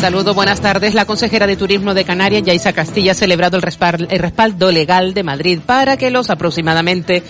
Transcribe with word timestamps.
Saludos, 0.00 0.34
buenas 0.34 0.62
tardes. 0.62 0.94
La 0.94 1.04
consejera 1.04 1.46
de 1.46 1.56
Turismo 1.56 1.92
de 1.92 2.06
Canarias, 2.06 2.42
Yaisa 2.42 2.72
Castilla, 2.72 3.12
ha 3.12 3.14
celebrado 3.14 3.58
el 3.58 3.62
respaldo 3.62 4.72
legal 4.72 5.12
de 5.12 5.22
Madrid 5.22 5.60
para 5.64 5.98
que 5.98 6.10
los 6.10 6.30
aproximadamente 6.30 7.22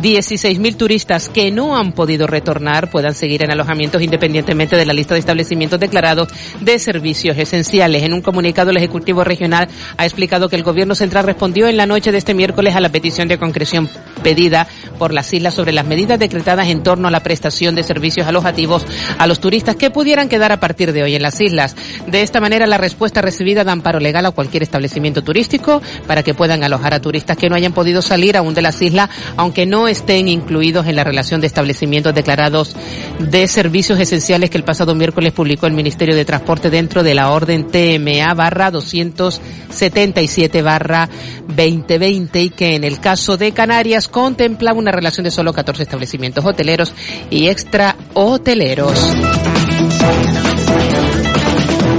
16.000 0.00 0.76
turistas 0.78 1.28
que 1.28 1.50
no 1.50 1.76
han 1.76 1.92
podido 1.92 2.26
retornar 2.26 2.88
puedan 2.88 3.14
seguir 3.14 3.44
en 3.44 3.52
alojamientos 3.52 4.00
independientemente 4.00 4.74
de 4.74 4.86
la 4.86 4.94
lista 4.94 5.12
de 5.12 5.20
establecimientos 5.20 5.78
declarados 5.78 6.28
de 6.62 6.78
servicios 6.78 7.36
esenciales. 7.36 8.02
En 8.02 8.14
un 8.14 8.22
comunicado, 8.22 8.70
el 8.70 8.78
Ejecutivo 8.78 9.22
Regional 9.22 9.68
ha 9.98 10.04
explicado 10.06 10.48
que 10.48 10.56
el 10.56 10.62
Gobierno 10.62 10.94
Central 10.94 11.26
respondió 11.26 11.68
en 11.68 11.76
la 11.76 11.84
noche 11.84 12.10
de 12.10 12.16
este 12.16 12.32
miércoles 12.32 12.74
a 12.74 12.80
la 12.80 12.88
petición 12.88 13.28
de 13.28 13.36
concreción 13.36 13.90
pedida 14.22 14.66
por 14.98 15.12
las 15.12 15.30
islas 15.34 15.52
sobre 15.52 15.72
las 15.72 15.84
medidas 15.84 16.18
decretadas 16.18 16.68
en 16.68 16.82
torno 16.82 17.08
a 17.08 17.10
la 17.10 17.22
prestación 17.22 17.74
de 17.74 17.82
servicios 17.82 18.26
alojativos 18.26 18.86
a 19.18 19.26
los 19.26 19.40
turistas 19.40 19.76
que 19.76 19.90
pudieran 19.90 20.30
quedar 20.30 20.52
a 20.52 20.60
partir 20.60 20.92
de 20.92 21.02
hoy 21.02 21.14
en 21.14 21.22
las 21.22 21.38
islas. 21.42 21.76
De 22.14 22.22
esta 22.22 22.40
manera, 22.40 22.68
la 22.68 22.78
respuesta 22.78 23.22
recibida 23.22 23.64
da 23.64 23.72
amparo 23.72 23.98
legal 23.98 24.24
a 24.24 24.30
cualquier 24.30 24.62
establecimiento 24.62 25.24
turístico 25.24 25.82
para 26.06 26.22
que 26.22 26.32
puedan 26.32 26.62
alojar 26.62 26.94
a 26.94 27.00
turistas 27.00 27.36
que 27.36 27.48
no 27.48 27.56
hayan 27.56 27.72
podido 27.72 28.02
salir 28.02 28.36
aún 28.36 28.54
de 28.54 28.62
las 28.62 28.80
islas, 28.82 29.10
aunque 29.36 29.66
no 29.66 29.88
estén 29.88 30.28
incluidos 30.28 30.86
en 30.86 30.94
la 30.94 31.02
relación 31.02 31.40
de 31.40 31.48
establecimientos 31.48 32.14
declarados 32.14 32.76
de 33.18 33.48
servicios 33.48 33.98
esenciales 33.98 34.48
que 34.48 34.58
el 34.58 34.62
pasado 34.62 34.94
miércoles 34.94 35.32
publicó 35.32 35.66
el 35.66 35.72
Ministerio 35.72 36.14
de 36.14 36.24
Transporte 36.24 36.70
dentro 36.70 37.02
de 37.02 37.16
la 37.16 37.32
orden 37.32 37.66
TMA 37.66 38.32
barra 38.34 38.70
277 38.70 40.62
barra 40.62 41.08
2020 41.48 42.42
y 42.42 42.50
que 42.50 42.76
en 42.76 42.84
el 42.84 43.00
caso 43.00 43.36
de 43.36 43.50
Canarias 43.50 44.06
contemplaba 44.06 44.78
una 44.78 44.92
relación 44.92 45.24
de 45.24 45.32
solo 45.32 45.52
14 45.52 45.82
establecimientos 45.82 46.44
hoteleros 46.44 46.94
y 47.28 47.48
extra 47.48 47.96
hoteleros. 48.14 49.00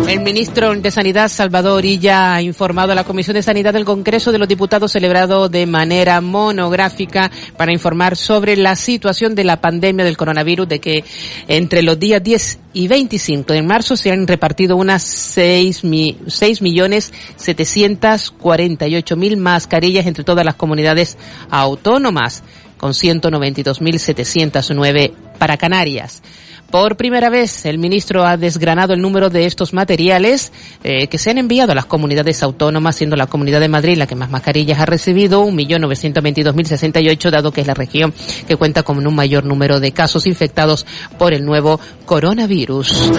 El 0.08 0.22
ministro 0.22 0.73
de 0.75 0.92
Sanidad, 0.92 1.30
Salvador 1.30 1.84
Illa, 1.84 2.36
ha 2.36 2.42
informado 2.44 2.92
a 2.92 2.95
la 2.95 3.03
Comisión 3.03 3.34
de 3.34 3.42
Sanidad 3.42 3.73
del 3.73 3.86
Congreso 3.86 4.31
de 4.31 4.38
los 4.38 4.48
Diputados 4.48 4.92
celebrado 4.92 5.50
de 5.50 5.66
manera 5.66 6.22
monográfica 6.22 7.31
para 7.58 7.73
informar 7.73 8.16
sobre 8.16 8.56
la 8.56 8.76
situación 8.76 9.33
de 9.33 9.44
la 9.44 9.61
pandemia 9.61 10.06
del 10.06 10.16
coronavirus, 10.16 10.70
de 10.70 10.80
que 10.80 11.03
entre 11.48 11.81
los 11.81 12.00
días 12.00 12.23
10 12.23 12.59
y 12.73 12.88
25 12.88 13.52
de 13.52 13.64
marzo 13.64 13.98
se 13.98 14.11
han 14.11 14.28
repartido 14.28 14.78
unas 14.78 15.02
6, 15.02 15.83
mi, 15.83 16.20
6 16.28 16.61
millones 16.61 17.11
748 17.38 19.16
mil 19.16 19.38
mascarillas 19.38 20.06
entre 20.06 20.23
todas 20.23 20.45
las 20.45 20.53
comunidades 20.53 21.17
autónomas, 21.50 22.44
con 22.78 22.92
192.709 22.92 25.14
para 25.39 25.58
Canarias. 25.58 26.22
Por 26.69 26.97
primera 26.97 27.30
vez, 27.30 27.66
el 27.66 27.77
ministro 27.77 28.25
ha 28.25 28.38
desgranado 28.38 28.94
el 28.94 29.02
número 29.02 29.30
de 29.30 29.45
estos 29.45 29.73
materiales 29.73 30.52
eh, 30.83 31.08
que 31.08 31.17
se 31.17 31.30
han 31.30 31.38
enviado 31.38 31.71
a 31.71 31.75
las 31.75 31.85
comunidades 31.85 32.44
autónomas, 32.44 32.95
siendo 32.95 33.16
la 33.16 33.27
Comunidad 33.27 33.59
de 33.59 33.69
Madrid 33.69 33.97
la 33.97 34.08
que 34.08 34.16
más 34.16 34.30
mascarillas 34.30 34.80
ha 34.80 34.86
recibido, 34.86 35.45
1.922.068, 35.45 37.30
dado 37.30 37.52
que 37.52 37.61
es 37.61 37.67
la 37.67 37.73
región 37.73 38.13
que 38.47 38.55
cuenta 38.55 38.83
con 38.83 39.05
un 39.05 39.16
mayor 39.16 39.45
número 39.45 39.80
de 39.80 39.91
casos 39.91 40.27
infectados 40.27 40.86
por 41.17 41.33
el 41.33 41.45
nuevo 41.45 41.80
coronavirus. 42.05 43.11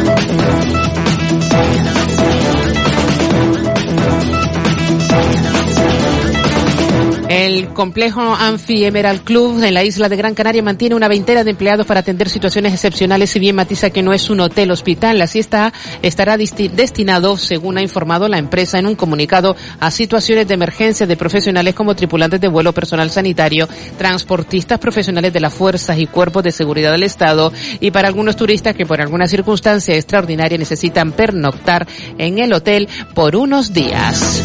El 7.46 7.68
complejo 7.68 8.20
Anfi 8.20 8.84
Emerald 8.84 9.23
Club 9.23 9.62
en 9.62 9.73
la 9.73 9.84
isla 9.84 10.08
de 10.08 10.17
Gran 10.17 10.34
Canaria 10.34 10.64
mantiene 10.64 10.96
una 10.96 11.07
veintena 11.07 11.45
de 11.45 11.52
empleados 11.52 11.86
para 11.86 12.01
atender 12.01 12.29
situaciones 12.29 12.73
excepcionales, 12.73 13.30
si 13.30 13.39
bien 13.39 13.55
matiza 13.55 13.90
que 13.90 14.02
no 14.02 14.12
es 14.12 14.30
un 14.30 14.40
hotel 14.40 14.73
hospital. 14.73 15.17
La 15.17 15.29
siesta 15.29 15.73
estará 16.02 16.36
destinado, 16.36 17.36
según 17.36 17.79
ha 17.79 17.83
informado 17.83 18.27
la 18.27 18.39
empresa 18.39 18.80
en 18.80 18.86
un 18.86 18.96
comunicado, 18.96 19.55
a 19.79 19.92
situaciones 19.92 20.48
de 20.48 20.55
emergencia 20.55 21.07
de 21.07 21.17
profesionales 21.17 21.77
como 21.77 21.95
tripulantes 21.95 22.40
de 22.40 22.48
vuelo, 22.48 22.73
personal 22.73 23.11
sanitario, 23.11 23.68
transportistas 23.96 24.80
profesionales 24.80 25.33
de 25.33 25.39
las 25.39 25.55
fuerzas 25.55 26.01
y 26.01 26.08
cuerpos 26.08 26.42
de 26.42 26.51
seguridad 26.51 26.90
del 26.90 27.05
Estado 27.05 27.52
y 27.78 27.92
para 27.92 28.08
algunos 28.08 28.34
turistas 28.34 28.74
que 28.74 28.86
por 28.86 29.01
alguna 29.01 29.28
circunstancia 29.28 29.95
extraordinaria 29.95 30.58
necesitan 30.58 31.13
pernoctar 31.13 31.86
en 32.18 32.40
el 32.40 32.52
hotel 32.52 32.89
por 33.14 33.36
unos 33.36 33.73
días. 33.73 34.42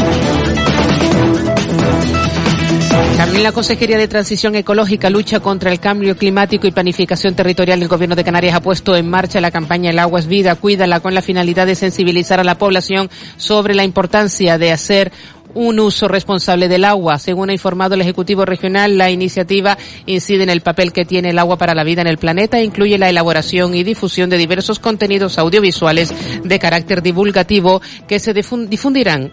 También 3.21 3.43
la 3.43 3.51
Consejería 3.51 3.99
de 3.99 4.07
Transición 4.07 4.55
Ecológica, 4.55 5.11
Lucha 5.11 5.41
contra 5.41 5.71
el 5.71 5.79
Cambio 5.79 6.17
Climático 6.17 6.65
y 6.65 6.71
Planificación 6.71 7.35
Territorial 7.35 7.79
del 7.79 7.87
Gobierno 7.87 8.15
de 8.15 8.23
Canarias 8.23 8.55
ha 8.55 8.61
puesto 8.61 8.95
en 8.95 9.07
marcha 9.07 9.39
la 9.39 9.51
campaña 9.51 9.91
El 9.91 9.99
agua 9.99 10.19
es 10.19 10.25
vida, 10.25 10.55
cuídala, 10.55 11.01
con 11.01 11.13
la 11.13 11.21
finalidad 11.21 11.67
de 11.67 11.75
sensibilizar 11.75 12.39
a 12.39 12.43
la 12.43 12.57
población 12.57 13.11
sobre 13.37 13.75
la 13.75 13.83
importancia 13.83 14.57
de 14.57 14.71
hacer 14.71 15.11
un 15.53 15.79
uso 15.79 16.07
responsable 16.07 16.67
del 16.67 16.83
agua. 16.83 17.19
Según 17.19 17.51
ha 17.51 17.53
informado 17.53 17.93
el 17.93 18.01
Ejecutivo 18.01 18.43
Regional, 18.43 18.97
la 18.97 19.11
iniciativa 19.11 19.77
incide 20.07 20.41
en 20.41 20.49
el 20.49 20.61
papel 20.61 20.91
que 20.91 21.05
tiene 21.05 21.29
el 21.29 21.37
agua 21.37 21.59
para 21.59 21.75
la 21.75 21.83
vida 21.83 22.01
en 22.01 22.07
el 22.07 22.17
planeta 22.17 22.57
e 22.57 22.63
incluye 22.63 22.97
la 22.97 23.09
elaboración 23.09 23.75
y 23.75 23.83
difusión 23.83 24.31
de 24.31 24.37
diversos 24.37 24.79
contenidos 24.79 25.37
audiovisuales 25.37 26.11
de 26.43 26.57
carácter 26.57 27.03
divulgativo 27.03 27.83
que 28.07 28.19
se 28.19 28.33
difundirán 28.33 29.31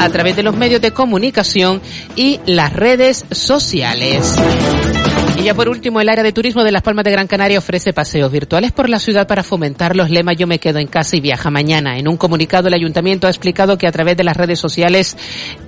a 0.00 0.08
través 0.10 0.36
de 0.36 0.42
los 0.42 0.56
medios 0.56 0.80
de 0.80 0.92
comunicación 0.92 1.80
y 2.16 2.40
las 2.46 2.72
redes 2.72 3.24
sociales. 3.30 4.36
Y 5.38 5.44
ya 5.44 5.54
por 5.54 5.68
último, 5.68 6.00
el 6.00 6.08
área 6.08 6.24
de 6.24 6.32
turismo 6.32 6.64
de 6.64 6.72
Las 6.72 6.82
Palmas 6.82 7.04
de 7.04 7.12
Gran 7.12 7.28
Canaria 7.28 7.60
ofrece 7.60 7.92
paseos 7.92 8.32
virtuales 8.32 8.72
por 8.72 8.88
la 8.88 8.98
ciudad 8.98 9.28
para 9.28 9.44
fomentar 9.44 9.94
los 9.94 10.10
lemas 10.10 10.36
Yo 10.36 10.48
me 10.48 10.58
quedo 10.58 10.80
en 10.80 10.88
casa 10.88 11.16
y 11.16 11.20
viaja 11.20 11.48
mañana. 11.48 11.96
En 11.96 12.08
un 12.08 12.16
comunicado, 12.16 12.66
el 12.66 12.74
ayuntamiento 12.74 13.28
ha 13.28 13.30
explicado 13.30 13.78
que 13.78 13.86
a 13.86 13.92
través 13.92 14.16
de 14.16 14.24
las 14.24 14.36
redes 14.36 14.58
sociales 14.58 15.16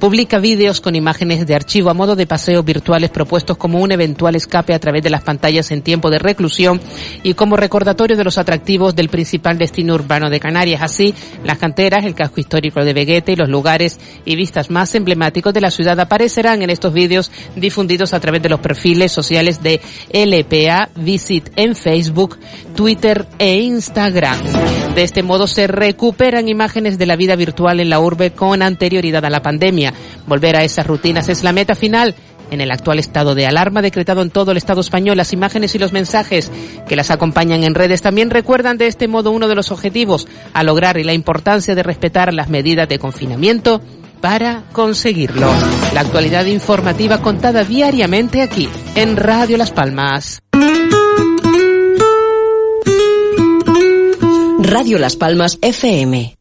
publica 0.01 0.41
vídeos 0.41 0.81
con 0.81 0.97
imágenes 0.97 1.47
de 1.47 1.55
archivo 1.55 1.89
a 1.89 1.95
modo 1.95 2.17
de 2.17 2.27
paseos 2.27 2.65
virtuales 2.65 3.11
propuestos 3.11 3.57
como 3.59 3.79
un 3.79 3.93
eventual 3.93 4.35
escape 4.35 4.75
a 4.75 4.81
través 4.81 5.05
de 5.05 5.11
las 5.11 5.23
pantallas 5.23 5.71
en 5.71 5.83
tiempo 5.83 6.11
de 6.11 6.19
reclusión 6.19 6.81
y 7.23 7.35
como 7.35 7.57
recordatorio 7.57 8.17
de 8.17 8.25
los 8.25 8.39
atractivos 8.39 8.97
del 8.97 9.09
principal 9.09 9.57
destino 9.57 9.95
urbano 9.95 10.31
de 10.31 10.41
Canarias. 10.41 10.83
Así, 10.83 11.15
las 11.45 11.59
canteras, 11.59 12.05
el 12.05 12.17
casco 12.17 12.41
histórico 12.41 12.85
de 12.85 12.93
Veguete 12.93 13.33
y 13.33 13.37
los 13.37 13.49
lugares 13.49 14.01
y 14.25 14.35
vistas 14.35 14.69
más 14.69 14.97
emblemáticos 14.97 15.55
de 15.55 15.61
la 15.61 15.71
ciudad 15.71 16.01
aparecerán 16.01 16.61
en 16.63 16.71
estos 16.71 16.93
vídeos 16.93 17.31
difundidos 17.55 18.15
a 18.15 18.19
través 18.19 18.43
de 18.43 18.49
los 18.49 18.59
perfiles 18.59 19.13
sociales 19.13 19.60
de 19.63 19.81
LPA 20.13 20.91
Visit 20.97 21.51
en 21.57 21.75
Facebook, 21.75 22.39
Twitter 22.75 23.27
e 23.39 23.61
Instagram. 23.61 24.39
De 24.95 25.03
este 25.03 25.23
modo 25.23 25.47
se 25.47 25.67
recuperan 25.67 26.49
imágenes 26.49 26.99
de 26.99 27.07
la 27.07 27.17
vida 27.17 27.37
virtual 27.37 27.81
en 27.81 27.91
la 27.91 28.01
urbe 28.01 28.33
con 28.33 28.63
anterioridad 28.63 29.25
a 29.25 29.31
la 29.31 29.43
pandemia. 29.43 29.95
Volver 30.27 30.57
a 30.57 30.65
esas 30.65 30.87
rutinas 30.87 31.29
es 31.29 31.45
la 31.45 31.53
meta 31.53 31.75
final 31.75 32.15
en 32.51 32.61
el 32.61 32.71
actual 32.71 32.99
estado 32.99 33.35
de 33.35 33.47
alarma 33.47 33.83
decretado 33.83 34.23
en 34.23 34.31
todo 34.31 34.51
el 34.51 34.57
Estado 34.57 34.81
español, 34.81 35.17
las 35.17 35.33
imágenes 35.33 35.75
y 35.75 35.79
los 35.79 35.93
mensajes 35.93 36.51
que 36.89 36.97
las 36.97 37.11
acompañan 37.11 37.65
en 37.65 37.75
redes 37.75 38.03
también 38.03 38.31
recuerdan 38.31 38.77
de 38.77 38.89
este 38.89 39.09
modo 39.09 39.31
uno 39.31 39.49
de 39.49 39.55
los 39.55 39.71
objetivos 39.71 40.27
a 40.53 40.63
lograr 40.63 40.99
y 40.99 41.05
la 41.05 41.15
importancia 41.15 41.75
de 41.75 41.83
respetar 41.83 42.35
las 42.35 42.49
medidas 42.49 42.89
de 42.89 42.99
confinamiento 42.99 43.81
para 44.21 44.65
conseguirlo. 44.73 45.51
La 45.95 46.01
actualidad 46.01 46.47
informativa 46.47 47.21
contada 47.23 47.65
diariamente 47.65 48.43
aquí, 48.43 48.69
en 48.95 49.17
Radio 49.17 49.57
Las 49.57 49.71
Palmas. 49.71 50.41
Radio 54.63 54.99
Las 54.99 55.17
Palmas 55.17 55.59
FM. 55.63 56.37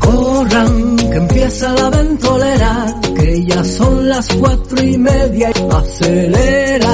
Corran, 0.00 0.96
que 0.96 1.16
empieza 1.16 1.72
la 1.74 1.90
ventolera, 1.90 2.86
que 3.14 3.44
ya 3.44 3.62
son 3.62 4.08
las 4.08 4.28
cuatro 4.34 4.82
y 4.82 4.98
media. 4.98 5.52
Acelera, 5.70 6.93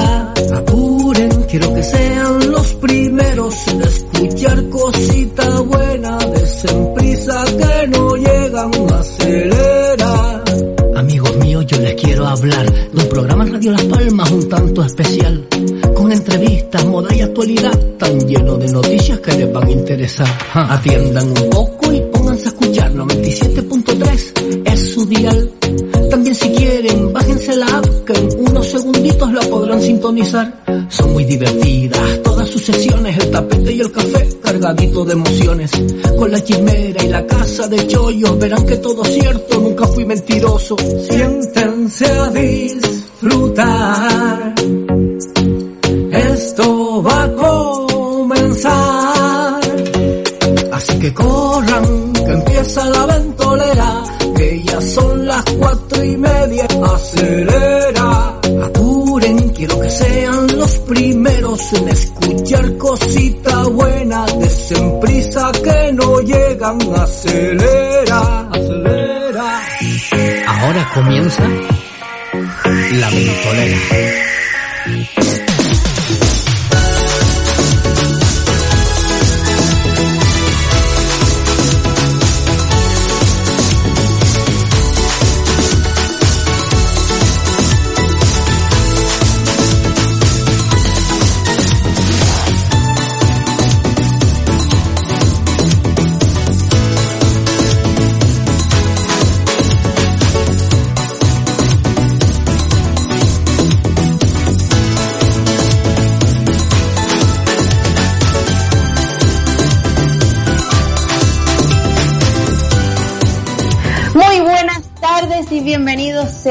sean 1.83 2.51
los 2.51 2.73
primeros 2.75 3.67
en 3.67 3.81
escuchar 3.81 4.69
cosita 4.69 5.59
buena, 5.61 6.17
desen 6.17 6.93
prisa 6.93 7.43
que 7.45 7.87
no 7.87 8.15
llegan, 8.15 8.71
acelera. 8.93 10.43
Amigos 10.95 11.35
míos, 11.37 11.65
yo 11.67 11.79
les 11.79 11.95
quiero 11.95 12.27
hablar 12.27 12.71
de 12.71 13.03
un 13.03 13.09
programa 13.09 13.43
en 13.45 13.53
Radio 13.53 13.71
Las 13.71 13.85
Palmas 13.85 14.31
un 14.31 14.49
tanto 14.49 14.83
especial, 14.83 15.47
con 15.95 16.11
entrevistas, 16.11 16.85
moda 16.85 17.15
y 17.15 17.21
actualidad, 17.21 17.77
tan 17.97 18.19
lleno 18.27 18.57
de 18.57 18.71
noticias 18.71 19.19
que 19.19 19.31
les 19.33 19.51
van 19.51 19.67
a 19.67 19.71
interesar. 19.71 20.27
Atiendan 20.53 21.29
un 21.29 21.49
poco 21.49 21.91
y 21.91 22.01
pónganse 22.11 22.45
a 22.45 22.51
escuchar, 22.51 22.93
97.3 22.93 24.63
es 24.65 24.93
su 24.93 25.05
dial. 25.05 25.51
También 26.09 26.35
si 26.35 26.49
quieren, 26.49 27.13
bájense 27.13 27.55
la 27.55 27.65
app 27.65 27.85
que 28.05 28.13
en 28.13 28.47
un 28.47 28.50
sintonizar. 29.81 30.63
Son 30.89 31.13
muy 31.13 31.25
divertidas 31.25 32.23
todas 32.23 32.47
sus 32.49 32.63
sesiones, 32.63 33.17
el 33.17 33.31
tapete 33.31 33.73
y 33.73 33.81
el 33.81 33.91
café 33.91 34.29
cargadito 34.41 35.05
de 35.05 35.13
emociones. 35.13 35.71
Con 36.17 36.31
la 36.31 36.43
chimera 36.43 37.03
y 37.03 37.07
la 37.09 37.25
casa 37.25 37.67
de 37.67 37.87
chollos, 37.87 38.39
verán 38.39 38.65
que 38.65 38.77
todo 38.77 39.03
cierto, 39.05 39.59
nunca 39.59 39.87
fui 39.87 40.05
mentiroso. 40.05 40.75
Siéntense 41.09 42.05
a 42.05 42.29
disfrutar. 42.29 43.61
Esto 46.11 47.03
va 47.03 47.23
a 47.23 47.31
comenzar. 47.33 48.71
Así 50.71 50.99
que 50.99 51.13
corran, 51.13 52.13
que 52.13 52.31
empieza 52.31 52.89
la 52.89 53.05
ventolera, 53.05 54.03
que 54.35 54.63
ya 54.63 54.81
son 54.81 55.27
las 55.27 55.43
cuatro 55.59 56.03
y 56.03 56.17
media. 56.17 56.67
Acelera, 56.83 57.80
primeros 60.93 61.73
en 61.73 61.87
escuchar 61.87 62.77
cosita 62.77 63.63
buena. 63.69 64.25
Desen 64.39 64.99
prisa 64.99 65.51
que 65.63 65.93
no 65.93 66.19
llegan, 66.19 66.79
acelera, 66.95 68.49
acelera. 68.51 69.61
Ahora 70.47 70.91
comienza 70.93 71.43
la 72.99 73.09
ventolera. 73.09 73.77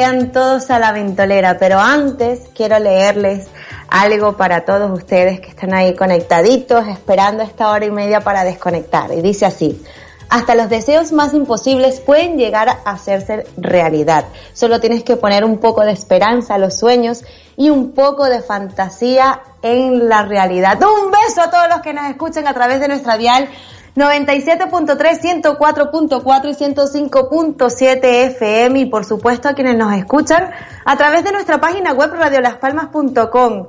Sean 0.01 0.33
todos 0.33 0.71
a 0.71 0.79
la 0.79 0.93
ventolera, 0.93 1.59
pero 1.59 1.79
antes 1.79 2.49
quiero 2.55 2.79
leerles 2.79 3.49
algo 3.91 4.35
para 4.35 4.65
todos 4.65 4.91
ustedes 4.91 5.41
que 5.41 5.49
están 5.51 5.75
ahí 5.75 5.95
conectaditos, 5.95 6.89
esperando 6.89 7.43
esta 7.43 7.69
hora 7.71 7.85
y 7.85 7.91
media 7.91 8.23
para 8.23 8.43
desconectar. 8.43 9.13
Y 9.13 9.21
dice 9.21 9.45
así, 9.45 9.85
hasta 10.31 10.55
los 10.55 10.71
deseos 10.71 11.13
más 11.13 11.35
imposibles 11.35 12.01
pueden 12.01 12.39
llegar 12.39 12.71
a 12.71 12.93
hacerse 12.93 13.45
realidad. 13.59 14.25
Solo 14.55 14.81
tienes 14.81 15.05
que 15.05 15.17
poner 15.17 15.45
un 15.45 15.59
poco 15.59 15.83
de 15.83 15.93
esperanza 15.93 16.55
a 16.55 16.59
los 16.59 16.79
sueños 16.79 17.23
y 17.59 17.69
un 17.69 17.93
poco 17.93 18.25
de 18.25 18.41
fantasía 18.41 19.43
en 19.61 20.09
la 20.09 20.23
realidad. 20.23 20.79
Un 20.83 21.11
beso 21.11 21.43
a 21.43 21.51
todos 21.51 21.69
los 21.69 21.83
que 21.83 21.93
nos 21.93 22.09
escuchan 22.09 22.49
a 22.49 22.55
través 22.55 22.81
de 22.81 22.89
nuestra 22.89 23.19
dial 23.19 23.51
97.3, 23.97 25.43
104.4 25.43 26.51
y 26.51 26.55
105.7 26.55 28.05
FM 28.05 28.79
y 28.79 28.87
por 28.87 29.05
supuesto 29.05 29.49
a 29.49 29.55
quienes 29.55 29.77
nos 29.77 29.93
escuchan 29.95 30.51
a 30.85 30.97
través 30.97 31.25
de 31.25 31.33
nuestra 31.33 31.61
página 31.61 31.93
web 31.93 32.13
radiolaspalmas.com. 32.13 33.67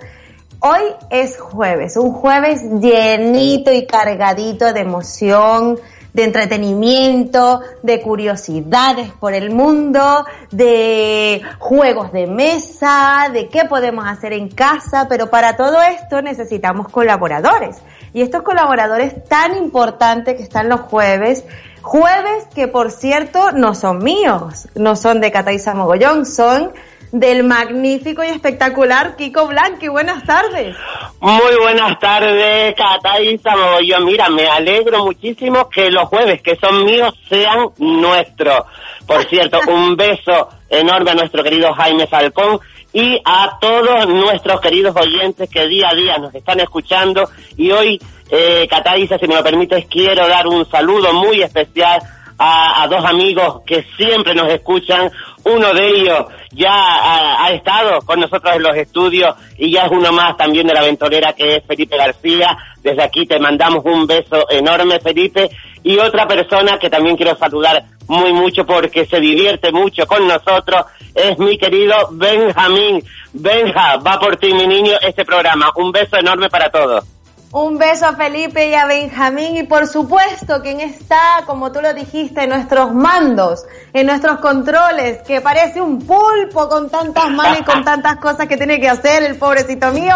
Hoy 0.59 0.81
es 1.09 1.39
jueves, 1.39 1.97
un 1.97 2.11
jueves 2.11 2.61
llenito 2.79 3.71
y 3.71 3.87
cargadito 3.87 4.71
de 4.71 4.81
emoción, 4.81 5.79
de 6.13 6.23
entretenimiento, 6.23 7.61
de 7.81 7.99
curiosidades 8.01 9.11
por 9.13 9.33
el 9.33 9.49
mundo, 9.49 10.25
de 10.51 11.41
juegos 11.57 12.11
de 12.11 12.27
mesa, 12.27 13.29
de 13.33 13.47
qué 13.49 13.65
podemos 13.65 14.05
hacer 14.05 14.33
en 14.33 14.49
casa, 14.49 15.07
pero 15.09 15.31
para 15.31 15.55
todo 15.55 15.81
esto 15.81 16.21
necesitamos 16.21 16.89
colaboradores. 16.89 17.81
Y 18.13 18.21
estos 18.21 18.43
colaboradores 18.43 19.23
tan 19.27 19.55
importantes 19.55 20.35
que 20.35 20.43
están 20.43 20.69
los 20.69 20.81
jueves, 20.81 21.45
jueves 21.81 22.47
que 22.53 22.67
por 22.67 22.91
cierto 22.91 23.51
no 23.51 23.73
son 23.73 23.99
míos, 23.99 24.67
no 24.75 24.95
son 24.95 25.21
de 25.21 25.31
Cataiza 25.31 25.73
Mogollón, 25.73 26.25
son 26.25 26.71
del 27.11 27.43
magnífico 27.43 28.23
y 28.23 28.27
espectacular 28.27 29.15
Kiko 29.15 29.47
Blanqui. 29.47 29.87
Buenas 29.87 30.23
tardes. 30.23 30.75
Muy 31.19 31.55
buenas 31.61 31.99
tardes, 31.99 32.75
Cataiza 32.75 33.55
Mogollón. 33.55 34.05
Mira, 34.05 34.29
me 34.29 34.47
alegro 34.47 35.05
muchísimo 35.05 35.69
que 35.69 35.89
los 35.89 36.07
jueves 36.07 36.41
que 36.41 36.55
son 36.55 36.85
míos 36.85 37.13
sean 37.29 37.69
nuestros. 37.77 38.63
Por 39.05 39.27
cierto, 39.27 39.59
un 39.67 39.95
beso 39.95 40.49
enorme 40.69 41.11
a 41.11 41.15
nuestro 41.15 41.43
querido 41.43 41.73
Jaime 41.73 42.07
Falcón 42.07 42.59
y 42.93 43.21
a 43.23 43.57
todos 43.59 44.07
nuestros 44.07 44.59
queridos 44.59 44.95
oyentes 44.95 45.49
que 45.49 45.67
día 45.67 45.89
a 45.89 45.95
día 45.95 46.17
nos 46.17 46.33
están 46.35 46.59
escuchando. 46.59 47.29
Y 47.57 47.71
hoy, 47.71 48.01
eh, 48.29 48.67
Cataiza, 48.69 49.17
si 49.17 49.27
me 49.27 49.35
lo 49.35 49.43
permites, 49.43 49.85
quiero 49.85 50.27
dar 50.27 50.47
un 50.47 50.69
saludo 50.69 51.13
muy 51.13 51.41
especial 51.41 52.01
a, 52.43 52.87
dos 52.87 53.05
amigos 53.05 53.61
que 53.65 53.85
siempre 53.95 54.33
nos 54.33 54.51
escuchan. 54.51 55.11
Uno 55.43 55.73
de 55.73 55.87
ellos 55.87 56.25
ya 56.51 56.73
ha, 56.73 57.45
ha, 57.45 57.51
estado 57.51 58.01
con 58.01 58.19
nosotros 58.19 58.55
en 58.55 58.63
los 58.63 58.75
estudios 58.75 59.35
y 59.57 59.71
ya 59.71 59.85
es 59.85 59.91
uno 59.91 60.11
más 60.11 60.35
también 60.37 60.65
de 60.67 60.73
la 60.73 60.81
aventurera 60.81 61.33
que 61.33 61.57
es 61.57 61.65
Felipe 61.65 61.97
García. 61.97 62.57
Desde 62.81 63.03
aquí 63.03 63.27
te 63.27 63.39
mandamos 63.39 63.85
un 63.85 64.07
beso 64.07 64.49
enorme, 64.49 64.99
Felipe. 64.99 65.49
Y 65.83 65.97
otra 65.97 66.27
persona 66.27 66.79
que 66.79 66.89
también 66.89 67.15
quiero 67.15 67.35
saludar 67.37 67.83
muy 68.07 68.33
mucho 68.33 68.65
porque 68.65 69.05
se 69.05 69.19
divierte 69.19 69.71
mucho 69.71 70.05
con 70.05 70.27
nosotros 70.27 70.85
es 71.13 71.37
mi 71.37 71.57
querido 71.57 71.95
Benjamín. 72.11 73.03
Benja, 73.33 73.97
va 73.97 74.19
por 74.19 74.37
ti, 74.37 74.53
mi 74.53 74.67
niño, 74.67 74.93
este 75.01 75.25
programa. 75.25 75.71
Un 75.75 75.91
beso 75.91 76.17
enorme 76.17 76.49
para 76.49 76.69
todos. 76.69 77.05
Un 77.53 77.77
beso 77.77 78.05
a 78.05 78.13
Felipe 78.13 78.69
y 78.69 78.73
a 78.75 78.85
Benjamín 78.85 79.57
y 79.57 79.63
por 79.63 79.85
supuesto 79.85 80.61
quien 80.61 80.79
está, 80.79 81.43
como 81.45 81.69
tú 81.73 81.81
lo 81.81 81.93
dijiste, 81.93 82.43
en 82.43 82.49
nuestros 82.49 82.93
mandos, 82.93 83.65
en 83.91 84.07
nuestros 84.07 84.39
controles, 84.39 85.21
que 85.23 85.41
parece 85.41 85.81
un 85.81 85.99
pulpo 85.99 86.69
con 86.69 86.89
tantas 86.89 87.29
manos 87.29 87.59
y 87.59 87.63
con 87.65 87.83
tantas 87.83 88.15
cosas 88.21 88.47
que 88.47 88.55
tiene 88.55 88.79
que 88.79 88.87
hacer 88.87 89.23
el 89.23 89.37
pobrecito 89.37 89.91
mío. 89.91 90.15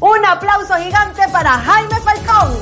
Un 0.00 0.26
aplauso 0.26 0.74
gigante 0.74 1.22
para 1.32 1.52
Jaime 1.52 1.96
Falcón. 2.00 2.58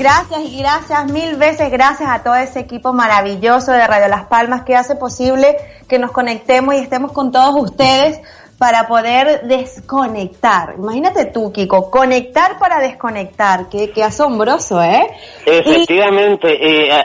Gracias 0.00 0.40
y 0.40 0.58
gracias, 0.58 1.12
mil 1.12 1.36
veces 1.36 1.70
gracias 1.70 2.10
a 2.10 2.24
todo 2.24 2.34
ese 2.34 2.58
equipo 2.58 2.92
maravilloso 2.92 3.70
de 3.70 3.86
Radio 3.86 4.08
Las 4.08 4.24
Palmas 4.24 4.64
que 4.64 4.74
hace 4.74 4.96
posible 4.96 5.56
que 5.86 6.00
nos 6.00 6.10
conectemos 6.10 6.74
y 6.74 6.78
estemos 6.78 7.12
con 7.12 7.30
todos 7.30 7.54
ustedes 7.54 8.20
para 8.62 8.86
poder 8.86 9.40
desconectar. 9.42 10.76
Imagínate 10.78 11.32
tú, 11.32 11.52
Kiko, 11.52 11.90
conectar 11.90 12.60
para 12.60 12.78
desconectar. 12.78 13.68
Qué, 13.68 13.90
qué 13.90 14.04
asombroso, 14.04 14.80
¿eh? 14.80 15.04
Efectivamente. 15.44 16.46
Y... 16.54 16.88
Eh, 16.88 17.04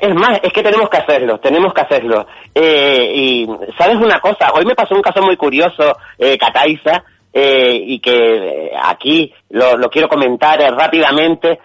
es 0.00 0.14
más, 0.16 0.40
es 0.42 0.52
que 0.52 0.60
tenemos 0.60 0.90
que 0.90 0.96
hacerlo, 0.96 1.38
tenemos 1.38 1.72
que 1.72 1.82
hacerlo. 1.82 2.26
Eh, 2.52 3.12
y, 3.14 3.46
¿sabes 3.78 3.94
una 3.94 4.18
cosa? 4.18 4.50
Hoy 4.52 4.64
me 4.64 4.74
pasó 4.74 4.96
un 4.96 5.02
caso 5.02 5.22
muy 5.22 5.36
curioso, 5.36 5.96
eh, 6.18 6.36
Cataiza, 6.36 7.04
y 7.32 8.00
que 8.00 8.72
aquí 8.82 9.32
lo, 9.50 9.76
lo, 9.76 9.88
quiero 9.90 10.08
comentar 10.08 10.58
rápidamente, 10.58 11.60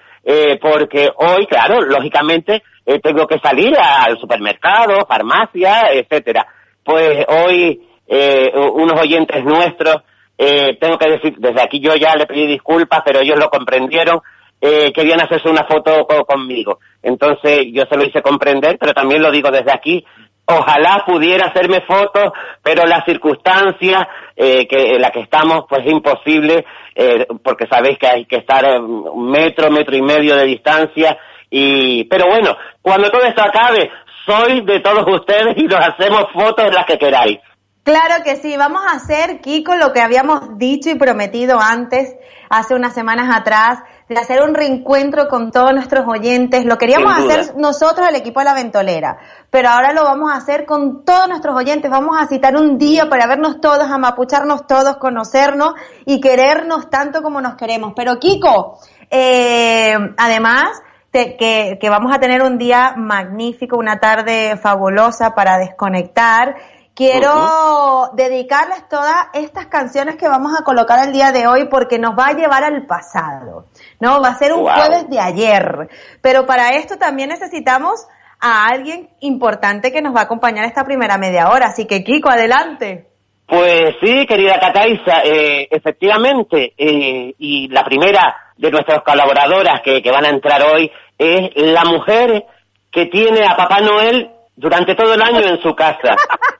porque 0.62 1.10
hoy, 1.16 1.48
claro, 1.48 1.82
lógicamente, 1.82 2.62
tengo 3.02 3.25
que 3.25 3.40
salir 3.40 3.75
al 3.80 4.20
supermercado, 4.20 5.08
farmacia, 5.08 5.92
etcétera. 5.92 6.46
Pues 6.84 7.25
hoy 7.28 7.82
eh, 8.08 8.52
unos 8.56 9.00
oyentes 9.00 9.44
nuestros, 9.44 9.98
eh, 10.38 10.78
tengo 10.80 10.98
que 10.98 11.10
decir, 11.10 11.36
desde 11.38 11.62
aquí 11.62 11.80
yo 11.80 11.96
ya 11.96 12.16
le 12.16 12.26
pedí 12.26 12.48
disculpas, 12.48 13.02
pero 13.06 13.20
ellos 13.20 13.40
lo 13.40 13.50
comprendieron, 13.50 14.22
eh, 14.60 14.92
querían 14.94 15.22
hacerse 15.22 15.50
una 15.50 15.66
foto 15.66 16.06
co 16.08 16.26
conmigo. 16.26 16.80
Entonces 17.02 17.66
yo 17.72 17.84
se 17.90 17.98
lo 17.98 18.06
hice 18.06 18.22
comprender, 18.22 18.78
pero 18.80 18.94
también 18.94 19.22
lo 19.22 19.32
digo 19.32 19.52
desde 19.52 19.72
aquí, 19.74 20.06
ojalá 20.46 21.04
pudiera 21.06 21.48
hacerme 21.48 21.82
fotos, 21.82 22.32
pero 22.62 22.86
las 22.86 23.06
circunstancias 23.06 24.08
eh, 24.36 24.68
que 24.68 24.96
en 24.96 25.02
la 25.02 25.12
que 25.12 25.22
estamos, 25.22 25.66
pues 25.70 25.86
es 25.86 25.92
imposible, 25.92 26.66
eh, 26.96 27.28
porque 27.44 27.68
sabéis 27.68 27.98
que 27.98 28.08
hay 28.08 28.26
que 28.26 28.38
estar 28.38 28.66
un 28.80 29.30
metro, 29.30 29.70
metro 29.70 29.96
y 29.96 30.02
medio 30.02 30.36
de 30.36 30.46
distancia, 30.46 31.18
y, 31.50 32.06
pero 32.06 32.28
bueno, 32.28 32.56
cuando 32.82 33.12
todo 33.12 33.24
esto 33.24 33.44
acabe, 33.44 33.92
soy 34.26 34.62
de 34.62 34.80
todos 34.80 35.06
ustedes 35.08 35.56
y 35.58 35.64
nos 35.64 35.80
hacemos 35.80 36.26
fotos 36.34 36.74
las 36.74 36.86
que 36.86 36.98
queráis. 36.98 37.40
Claro 37.84 38.24
que 38.24 38.38
sí, 38.38 38.56
vamos 38.56 38.82
a 38.88 38.96
hacer, 38.96 39.42
Kiko, 39.42 39.75
lo 39.75 39.92
que 39.92 40.00
habíamos 40.00 40.58
dicho 40.58 40.90
y 40.90 40.96
prometido 40.96 41.60
antes, 41.60 42.16
hace 42.50 42.75
unas 42.75 42.94
semanas 42.94 43.36
atrás, 43.36 43.80
de 44.08 44.18
hacer 44.18 44.42
un 44.42 44.54
reencuentro 44.54 45.28
con 45.28 45.52
todos 45.52 45.74
nuestros 45.74 46.06
oyentes. 46.08 46.63
Lo 46.63 46.78
queríamos 46.78 47.13
hacer 47.18 47.58
nosotros, 47.58 48.08
el 48.08 48.16
equipo 48.16 48.40
de 48.40 48.46
la 48.46 48.54
Ventolera, 48.54 49.18
pero 49.50 49.68
ahora 49.68 49.92
lo 49.92 50.06
vamos 50.06 50.32
a 50.32 50.38
hacer 50.38 50.66
con 50.66 51.04
todos 51.04 51.28
nuestros 51.28 51.58
oyentes. 51.58 51.92
Vamos 51.92 52.16
a 52.18 52.28
citar 52.28 52.56
un 52.56 52.78
día 52.78 53.10
para 53.10 53.28
vernos 53.28 53.60
todos, 53.60 53.92
amapucharnos 53.92 54.66
todos, 54.66 54.96
conocernos 54.96 55.74
y 56.06 56.22
querernos 56.22 56.90
tanto 56.90 57.22
como 57.22 57.42
nos 57.42 57.56
queremos. 57.56 57.92
Pero 57.98 58.18
Kiko, 58.18 58.80
eh, 59.10 59.94
además, 60.18 60.82
que, 61.12 61.78
que 61.80 61.90
vamos 61.90 62.16
a 62.16 62.20
tener 62.20 62.44
un 62.44 62.58
día 62.58 62.94
magnífico, 62.96 63.78
una 63.78 64.00
tarde 64.00 64.58
fabulosa 64.58 65.36
para 65.36 65.58
desconectar 65.58 66.56
Quiero 66.96 68.12
dedicarles 68.14 68.88
todas 68.88 69.28
estas 69.34 69.66
canciones 69.66 70.16
que 70.16 70.28
vamos 70.28 70.52
a 70.58 70.64
colocar 70.64 71.04
el 71.04 71.12
día 71.12 71.32
de 71.32 71.48
hoy 71.48 71.68
porque 71.68 71.98
nos 71.98 72.12
va 72.12 72.28
a 72.28 72.34
llevar 72.34 72.64
al 72.64 72.86
pasado, 72.86 73.66
¿no? 74.00 74.22
Va 74.22 74.28
a 74.28 74.36
ser 74.36 74.54
un 74.54 74.64
jueves 74.64 75.10
de 75.10 75.20
ayer. 75.20 75.90
Pero 76.22 76.46
para 76.46 76.76
esto 76.76 76.98
también 76.98 77.30
necesitamos 77.30 78.08
a 78.40 78.68
alguien 78.68 79.10
importante 79.22 79.92
que 79.92 80.04
nos 80.04 80.16
va 80.16 80.20
a 80.20 80.24
acompañar 80.26 80.66
esta 80.66 80.84
primera 80.84 81.18
media 81.18 81.50
hora. 81.50 81.68
Así 81.70 81.88
que 81.88 82.04
Kiko, 82.04 82.30
adelante. 82.30 83.08
Pues 83.48 83.96
sí, 84.00 84.28
querida 84.28 84.60
Cataiza, 84.60 85.24
eh, 85.24 85.68
efectivamente, 85.72 86.74
eh, 86.78 87.34
y 87.40 87.70
la 87.70 87.84
primera 87.84 88.36
de 88.56 88.70
nuestras 88.70 89.02
colaboradoras 89.02 89.82
que, 89.84 90.04
que 90.04 90.12
van 90.12 90.26
a 90.26 90.30
entrar 90.30 90.62
hoy 90.64 90.92
es 91.18 91.50
la 91.56 91.86
mujer 91.86 92.46
que 92.92 93.08
tiene 93.08 93.46
a 93.48 93.56
Papá 93.56 93.82
Noel 93.82 94.33
durante 94.56 94.96
todo 94.96 95.14
el 95.14 95.22
año 95.22 95.42
en 95.42 95.62
su 95.62 95.74
casa, 95.76 96.16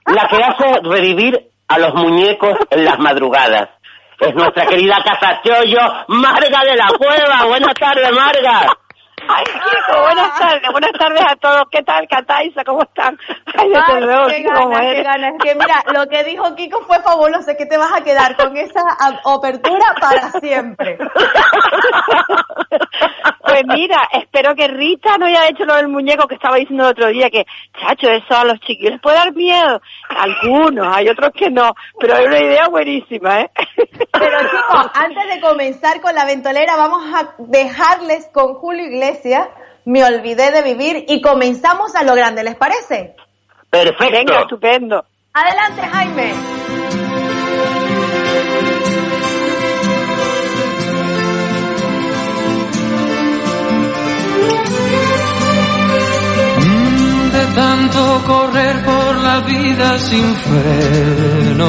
la 0.06 0.28
que 0.28 0.36
hace 0.36 0.80
revivir 0.82 1.50
a 1.68 1.78
los 1.78 1.94
muñecos 1.94 2.58
en 2.70 2.84
las 2.84 2.98
madrugadas. 2.98 3.70
Es 4.20 4.34
nuestra 4.34 4.66
querida 4.66 4.96
Casa 5.04 5.40
Chollo, 5.42 6.04
Marga 6.08 6.60
de 6.64 6.76
la 6.76 6.86
Cueva. 6.96 7.46
Buenas 7.46 7.74
tardes, 7.74 8.12
Marga. 8.12 8.66
Ay, 9.28 9.44
Kiko, 9.44 10.00
buenas 10.02 10.38
tardes, 10.38 10.70
buenas 10.70 10.92
tardes 10.92 11.22
a 11.28 11.36
todos. 11.36 11.64
¿Qué 11.70 11.82
tal, 11.82 12.06
Cataiza? 12.08 12.64
¿Cómo 12.64 12.82
están? 12.82 13.18
Ay, 13.56 13.70
desde 13.70 14.00
luego, 14.00 14.26
qué 14.28 14.42
ganas, 14.42 14.80
qué 14.80 15.02
ganas. 15.02 15.32
Que 15.42 15.54
mira, 15.54 15.82
lo 15.92 16.06
que 16.08 16.24
dijo 16.24 16.54
Kiko 16.54 16.82
fue 16.82 17.00
fabuloso, 17.00 17.50
es 17.50 17.56
que 17.56 17.66
te 17.66 17.76
vas 17.78 17.92
a 17.92 18.02
quedar 18.02 18.36
con 18.36 18.56
esa 18.56 18.82
apertura 19.24 19.94
para 20.00 20.30
siempre. 20.40 20.98
Pues 23.40 23.62
mira, 23.66 24.08
espero 24.12 24.54
que 24.54 24.68
Rita 24.68 25.16
no 25.18 25.26
haya 25.26 25.48
hecho 25.48 25.64
lo 25.64 25.76
del 25.76 25.88
muñeco 25.88 26.26
que 26.26 26.34
estaba 26.34 26.56
diciendo 26.56 26.84
el 26.84 26.90
otro 26.90 27.08
día, 27.08 27.30
que, 27.30 27.44
chacho, 27.78 28.08
eso 28.08 28.36
a 28.36 28.44
los 28.44 28.58
chiquillos 28.60 28.92
les 28.92 29.00
puede 29.00 29.16
dar 29.16 29.32
miedo. 29.32 29.80
Algunos, 30.08 30.96
hay 30.96 31.08
otros 31.08 31.30
que 31.34 31.50
no, 31.50 31.74
pero 32.00 32.16
es 32.16 32.26
una 32.26 32.38
idea 32.38 32.68
buenísima, 32.68 33.42
¿eh? 33.42 33.50
Pero 33.76 34.38
chicos, 34.38 34.90
antes 34.94 35.34
de 35.34 35.40
comenzar 35.40 36.00
con 36.00 36.14
la 36.14 36.24
ventolera, 36.24 36.76
vamos 36.76 37.04
a 37.14 37.34
dejarles 37.38 38.28
con 38.32 38.54
Julio 38.54 38.84
Iglesias, 38.86 39.48
me 39.84 40.04
olvidé 40.04 40.50
de 40.50 40.62
vivir, 40.62 41.04
y 41.08 41.20
comenzamos 41.20 41.94
a 41.94 42.04
lo 42.04 42.14
grande, 42.14 42.44
¿les 42.44 42.56
parece? 42.56 43.16
Perfecto. 43.70 44.12
Venga, 44.12 44.40
estupendo. 44.42 45.04
Adelante, 45.32 45.82
Jaime. 45.82 46.34
tanto 57.54 58.22
correr 58.26 58.84
por 58.84 59.22
la 59.22 59.40
vida 59.40 59.98
sin 59.98 60.34
freno. 60.34 61.68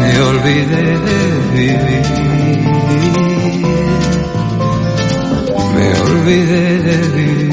Me 0.00 0.20
olvidé 0.30 0.86
de 1.08 1.20
vivir. 1.54 2.06
Me 5.74 5.86
olvidé 6.00 6.66
de 6.88 6.98
vivir. 7.16 7.52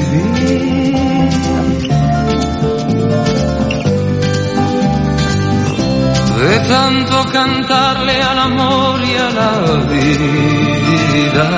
de 6.40 6.58
tanto 6.60 7.16
cantarle 7.30 8.22
al 8.22 8.38
amor 8.38 9.00
y 9.04 9.14
a 9.14 9.30
la 9.30 9.52
vida. 9.92 11.48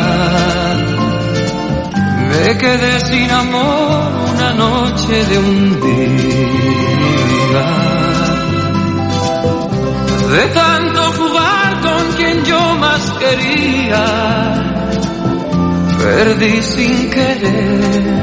Me 2.30 2.58
quedé 2.58 3.00
sin 3.00 3.30
amor 3.30 4.01
noche 4.54 5.24
de 5.24 5.38
un 5.38 5.80
día. 5.80 6.02
De 10.30 10.46
tanto 10.54 11.00
jugar 11.12 11.80
con 11.80 12.12
quien 12.16 12.44
yo 12.44 12.74
más 12.76 13.12
quería, 13.20 14.04
perdí 15.98 16.62
sin 16.62 17.10
querer 17.10 18.22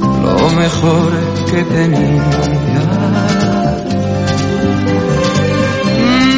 lo 0.00 0.50
mejor 0.50 1.12
que 1.50 1.64
tenía. 1.64 2.76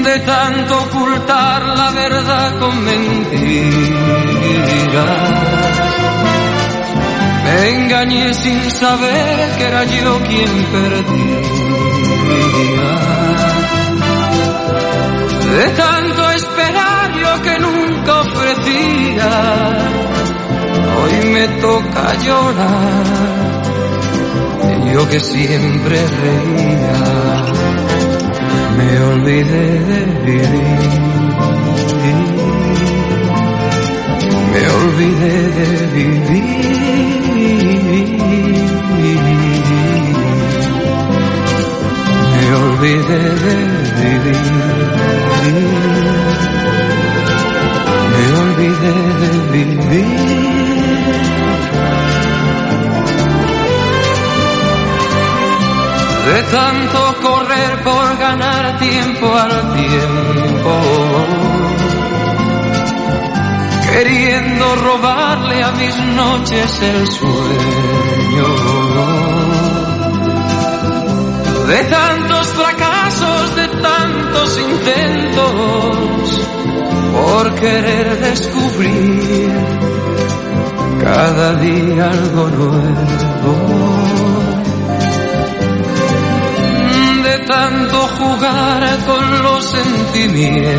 de 0.08 0.18
tanto 0.20 0.78
ocultar 0.84 1.62
la 1.76 1.90
verdad 1.90 2.58
con 2.58 2.82
mentiras. 2.82 3.48
Me 7.48 7.68
engañé 7.70 8.34
sin 8.34 8.70
saber 8.70 9.56
que 9.56 9.64
era 9.64 9.84
yo 9.84 10.20
quien 10.28 10.52
perdía. 10.70 11.40
De 15.56 15.68
tanto 15.82 16.30
esperar 16.32 17.06
yo 17.22 17.42
que 17.42 17.58
nunca 17.58 18.20
ofrecía, 18.20 19.30
hoy 20.98 21.14
me 21.30 21.48
toca 21.66 22.14
llorar. 22.26 23.04
Yo 24.92 25.08
que 25.08 25.20
siempre 25.20 25.96
reía 26.22 27.38
me 28.76 29.00
olvidé 29.00 29.80
de 29.80 30.00
vivir. 30.24 30.78
Me 34.58 34.68
olvidé 34.70 35.36
de 35.58 35.68
vivir. 35.94 36.42
Me 42.34 42.46
olvidé 42.64 43.22
de 43.46 43.56
vivir. 43.98 44.46
Me 48.14 48.24
olvidé 48.42 48.94
de 49.22 49.32
vivir. 49.52 50.48
de 56.28 56.42
tanto 56.52 57.00
correr 57.22 57.82
por 57.82 58.18
ganar 58.18 58.78
tiempo 58.78 59.26
al 59.34 59.72
tiempo, 59.72 60.72
queriendo 63.98 64.76
robarle 64.76 65.60
a 65.64 65.72
mis 65.72 65.96
noches 66.14 66.82
el 66.82 67.04
sueño, 67.08 68.46
de 71.66 71.78
tantos 71.84 72.46
fracasos, 72.54 73.56
de 73.56 73.66
tantos 73.82 74.60
intentos, 74.70 76.46
por 77.12 77.54
querer 77.56 78.20
descubrir 78.20 79.50
cada 81.02 81.54
día 81.54 82.08
algo 82.08 82.48
nuevo. 82.50 83.52
De 87.24 87.38
tanto 87.46 87.98
jugar 88.18 88.98
con 89.06 89.42
los 89.42 89.64
sentimientos, 89.64 90.78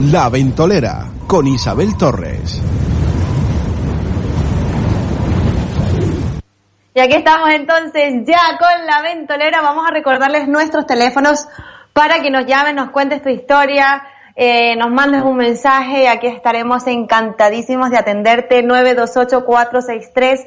La 0.00 0.30
Ventolera 0.30 1.10
con 1.26 1.46
Isabel 1.46 1.94
Torres. 1.98 2.58
Y 6.94 7.00
aquí 7.00 7.16
estamos 7.16 7.50
entonces 7.50 8.24
ya 8.24 8.56
con 8.58 8.86
la 8.86 9.02
ventolera. 9.02 9.60
Vamos 9.60 9.86
a 9.86 9.92
recordarles 9.92 10.48
nuestros 10.48 10.86
teléfonos 10.86 11.46
para 11.92 12.22
que 12.22 12.30
nos 12.30 12.46
llamen, 12.46 12.76
nos 12.76 12.92
cuentes 12.92 13.20
tu 13.20 13.28
historia, 13.28 14.02
eh, 14.36 14.74
nos 14.76 14.90
mandes 14.90 15.22
un 15.22 15.36
mensaje. 15.36 16.08
Aquí 16.08 16.28
estaremos 16.28 16.86
encantadísimos 16.86 17.90
de 17.90 17.98
atenderte. 17.98 18.64
928-463. 18.64 19.26
454 19.44 19.44
928 19.44 19.44
463 19.44 20.46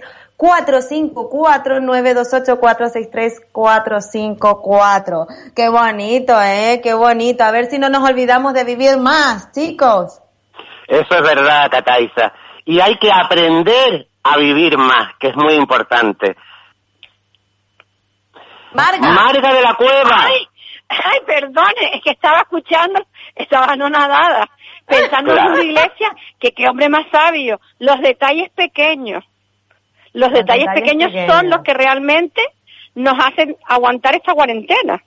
454. 3.51 5.27
Qué 5.55 5.69
bonito, 5.69 6.33
eh, 6.41 6.81
qué 6.83 6.93
bonito. 6.93 7.43
A 7.43 7.51
ver 7.51 7.65
si 7.65 7.79
no 7.79 7.89
nos 7.89 8.03
olvidamos 8.07 8.53
de 8.53 8.63
vivir 8.63 8.97
más, 8.97 9.51
chicos. 9.51 10.21
Eso 10.87 11.15
es 11.15 11.21
verdad, 11.21 11.69
Cataiza. 11.71 12.33
Y 12.65 12.79
hay 12.79 12.97
que 12.97 13.11
aprender 13.11 14.07
a 14.23 14.37
vivir 14.37 14.77
más, 14.77 15.15
que 15.19 15.27
es 15.27 15.35
muy 15.35 15.53
importante. 15.53 16.35
Marga. 18.73 19.11
Marga 19.11 19.53
de 19.53 19.61
la 19.61 19.75
Cueva. 19.75 20.25
Ay, 20.25 20.47
ay, 20.89 21.19
perdone, 21.25 21.95
es 21.95 22.01
que 22.01 22.11
estaba 22.11 22.39
escuchando, 22.39 23.05
estaba 23.35 23.65
anonadada, 23.65 24.49
pensando 24.85 25.35
en 25.35 25.45
una 25.45 25.63
iglesia, 25.63 26.15
que 26.39 26.51
qué 26.51 26.67
hombre 26.67 26.89
más 26.89 27.05
sabio, 27.11 27.59
los 27.79 27.99
detalles 28.01 28.49
pequeños. 28.51 29.23
Los, 30.13 30.31
detalles, 30.31 30.65
detalles 30.65 30.81
pequeños, 30.81 31.11
pequeños. 31.11 31.35
son 31.35 31.49
los 31.49 31.61
que 31.63 31.73
realmente 31.73 32.41
nos 32.95 33.15
hacen 33.19 33.57
aguantar 33.65 34.15
esta 34.15 34.33
cuarentena. 34.33 35.01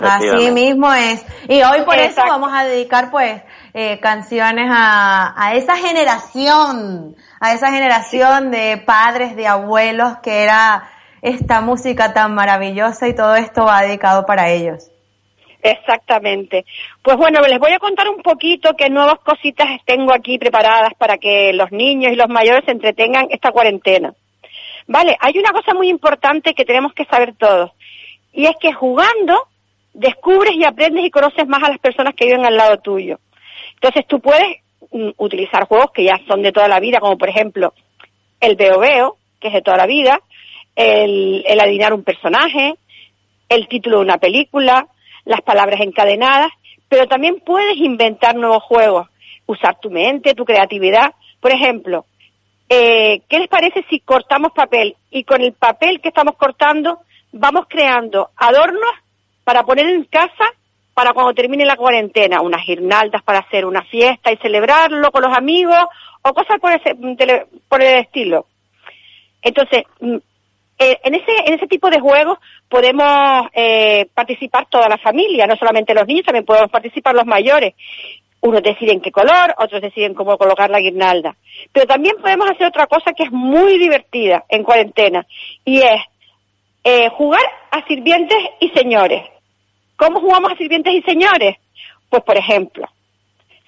Así 0.00 0.50
mismo 0.50 0.92
es. 0.92 1.24
Y 1.48 1.62
hoy 1.62 1.82
por 1.84 1.96
eso 1.96 2.22
vamos 2.26 2.52
a 2.54 2.64
dedicar 2.64 3.10
pues 3.10 3.42
eh, 3.74 3.98
canciones 4.00 4.70
a, 4.72 5.34
a 5.36 5.54
esa 5.54 5.76
generación, 5.76 7.16
a 7.40 7.52
esa 7.52 7.72
generación 7.72 8.50
de 8.50 8.80
padres, 8.84 9.34
de 9.34 9.48
abuelos 9.48 10.18
que 10.22 10.44
era 10.44 10.88
esta 11.20 11.60
música 11.60 12.12
tan 12.12 12.34
maravillosa 12.34 13.08
y 13.08 13.14
todo 13.14 13.34
esto 13.34 13.64
va 13.64 13.82
dedicado 13.82 14.24
para 14.24 14.50
ellos. 14.50 14.91
Exactamente. 15.62 16.64
Pues 17.02 17.16
bueno, 17.16 17.40
les 17.42 17.58
voy 17.60 17.72
a 17.72 17.78
contar 17.78 18.08
un 18.08 18.20
poquito 18.20 18.74
qué 18.76 18.90
nuevas 18.90 19.20
cositas 19.20 19.68
tengo 19.84 20.12
aquí 20.12 20.36
preparadas 20.36 20.92
para 20.98 21.18
que 21.18 21.52
los 21.52 21.70
niños 21.70 22.12
y 22.12 22.16
los 22.16 22.28
mayores 22.28 22.64
se 22.64 22.72
entretengan 22.72 23.28
esta 23.30 23.52
cuarentena. 23.52 24.12
Vale, 24.88 25.16
hay 25.20 25.38
una 25.38 25.52
cosa 25.52 25.72
muy 25.72 25.88
importante 25.88 26.54
que 26.54 26.64
tenemos 26.64 26.92
que 26.92 27.04
saber 27.04 27.34
todos, 27.36 27.70
y 28.32 28.46
es 28.46 28.56
que 28.60 28.72
jugando 28.72 29.46
descubres 29.94 30.54
y 30.56 30.64
aprendes 30.64 31.04
y 31.04 31.10
conoces 31.10 31.46
más 31.46 31.62
a 31.62 31.68
las 31.68 31.78
personas 31.78 32.14
que 32.14 32.24
viven 32.24 32.44
al 32.44 32.56
lado 32.56 32.78
tuyo. 32.78 33.20
Entonces 33.74 34.04
tú 34.08 34.20
puedes 34.20 34.58
mm, 34.90 35.10
utilizar 35.18 35.68
juegos 35.68 35.92
que 35.92 36.04
ya 36.04 36.18
son 36.26 36.42
de 36.42 36.50
toda 36.50 36.66
la 36.66 36.80
vida, 36.80 36.98
como 36.98 37.16
por 37.16 37.28
ejemplo 37.28 37.72
el 38.40 38.56
veo 38.56 38.80
veo, 38.80 39.16
que 39.38 39.48
es 39.48 39.54
de 39.54 39.62
toda 39.62 39.76
la 39.76 39.86
vida, 39.86 40.20
el, 40.74 41.44
el 41.46 41.60
adivinar 41.60 41.92
un 41.92 42.02
personaje, 42.02 42.74
el 43.48 43.68
título 43.68 43.98
de 43.98 44.04
una 44.04 44.18
película, 44.18 44.88
las 45.24 45.40
palabras 45.42 45.80
encadenadas, 45.80 46.50
pero 46.88 47.06
también 47.06 47.40
puedes 47.40 47.76
inventar 47.76 48.34
nuevos 48.34 48.62
juegos, 48.62 49.08
usar 49.46 49.78
tu 49.80 49.90
mente, 49.90 50.34
tu 50.34 50.44
creatividad. 50.44 51.14
Por 51.40 51.52
ejemplo, 51.52 52.04
eh, 52.68 53.22
¿qué 53.28 53.38
les 53.38 53.48
parece 53.48 53.84
si 53.88 54.00
cortamos 54.00 54.52
papel 54.52 54.96
y 55.10 55.24
con 55.24 55.42
el 55.42 55.52
papel 55.52 56.00
que 56.00 56.08
estamos 56.08 56.36
cortando 56.36 57.00
vamos 57.32 57.64
creando 57.68 58.30
adornos 58.36 58.94
para 59.44 59.62
poner 59.62 59.86
en 59.86 60.04
casa 60.04 60.44
para 60.94 61.14
cuando 61.14 61.32
termine 61.32 61.64
la 61.64 61.76
cuarentena, 61.76 62.42
unas 62.42 62.66
guirnaldas 62.66 63.22
para 63.22 63.38
hacer 63.38 63.64
una 63.64 63.82
fiesta 63.82 64.30
y 64.30 64.36
celebrarlo 64.36 65.10
con 65.10 65.22
los 65.22 65.36
amigos 65.36 65.78
o 66.22 66.32
cosas 66.34 66.60
por 66.60 66.72
ese, 66.72 66.94
por 67.68 67.82
el 67.82 67.98
estilo. 67.98 68.46
Entonces, 69.40 69.84
mm, 70.00 70.16
eh, 70.82 71.00
en 71.04 71.14
ese 71.14 71.32
en 71.46 71.54
ese 71.54 71.66
tipo 71.66 71.88
de 71.90 72.00
juegos 72.00 72.38
podemos 72.68 73.46
eh, 73.52 74.06
participar 74.14 74.66
toda 74.68 74.88
la 74.88 74.98
familia, 74.98 75.46
no 75.46 75.56
solamente 75.56 75.94
los 75.94 76.06
niños, 76.06 76.26
también 76.26 76.44
podemos 76.44 76.70
participar 76.70 77.14
los 77.14 77.26
mayores. 77.26 77.74
Unos 78.40 78.62
deciden 78.62 79.00
qué 79.00 79.12
color, 79.12 79.54
otros 79.58 79.80
deciden 79.80 80.14
cómo 80.14 80.36
colocar 80.36 80.68
la 80.68 80.80
guirnalda. 80.80 81.36
Pero 81.70 81.86
también 81.86 82.16
podemos 82.20 82.50
hacer 82.50 82.66
otra 82.66 82.88
cosa 82.88 83.12
que 83.12 83.22
es 83.22 83.30
muy 83.30 83.78
divertida 83.78 84.44
en 84.48 84.64
cuarentena 84.64 85.24
y 85.64 85.78
es 85.78 86.02
eh, 86.82 87.08
jugar 87.10 87.44
a 87.70 87.86
sirvientes 87.86 88.38
y 88.58 88.70
señores. 88.70 89.22
¿Cómo 89.96 90.20
jugamos 90.20 90.52
a 90.52 90.56
sirvientes 90.56 90.92
y 90.92 91.02
señores? 91.02 91.56
Pues 92.08 92.24
por 92.24 92.36
ejemplo, 92.36 92.88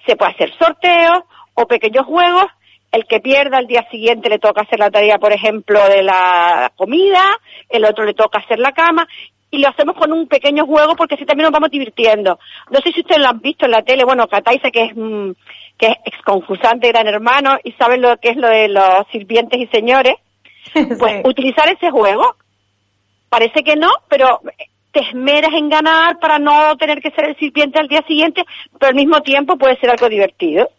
se 0.05 0.17
puede 0.17 0.31
hacer 0.31 0.53
sorteos 0.57 1.19
o 1.53 1.65
pequeños 1.65 2.05
juegos. 2.05 2.47
El 2.95 3.05
que 3.07 3.19
pierda 3.19 3.57
al 3.57 3.67
día 3.67 3.85
siguiente 3.91 4.29
le 4.29 4.39
toca 4.39 4.61
hacer 4.61 4.79
la 4.79 4.89
tarea, 4.89 5.17
por 5.17 5.33
ejemplo, 5.33 5.85
de 5.89 6.01
la 6.01 6.71
comida, 6.77 7.25
el 7.67 7.83
otro 7.83 8.05
le 8.05 8.13
toca 8.13 8.39
hacer 8.39 8.57
la 8.57 8.71
cama 8.71 9.05
y 9.51 9.57
lo 9.57 9.67
hacemos 9.67 9.97
con 9.97 10.13
un 10.13 10.29
pequeño 10.29 10.65
juego 10.65 10.95
porque 10.95 11.15
así 11.15 11.25
también 11.25 11.43
nos 11.43 11.51
vamos 11.51 11.71
divirtiendo. 11.71 12.39
No 12.69 12.79
sé 12.79 12.93
si 12.93 13.01
ustedes 13.01 13.21
lo 13.21 13.27
han 13.27 13.41
visto 13.41 13.65
en 13.65 13.71
la 13.71 13.81
tele, 13.81 14.05
bueno, 14.05 14.29
Cataiza 14.29 14.71
que 14.71 14.83
es 14.85 14.95
mm, 14.95 15.31
que 15.77 15.87
es 15.87 15.95
exconcursante 16.05 16.87
de 16.87 16.93
Gran 16.93 17.07
Hermano 17.07 17.57
y 17.65 17.73
saben 17.73 18.01
lo 18.01 18.15
que 18.15 18.29
es 18.29 18.37
lo 18.37 18.47
de 18.47 18.69
los 18.69 19.05
sirvientes 19.11 19.59
y 19.59 19.67
señores, 19.67 20.15
pues 20.97 21.21
utilizar 21.25 21.67
ese 21.67 21.91
juego. 21.91 22.37
Parece 23.27 23.61
que 23.61 23.75
no, 23.75 23.91
pero 24.07 24.39
te 24.93 25.01
esmeras 25.01 25.51
en 25.53 25.67
ganar 25.67 26.17
para 26.19 26.39
no 26.39 26.77
tener 26.77 27.01
que 27.01 27.11
ser 27.11 27.25
el 27.25 27.35
sirviente 27.35 27.77
al 27.77 27.89
día 27.89 28.05
siguiente, 28.07 28.45
pero 28.79 28.91
al 28.91 28.95
mismo 28.95 29.19
tiempo 29.19 29.57
puede 29.57 29.77
ser 29.81 29.89
algo 29.89 30.07
divertido. 30.07 30.69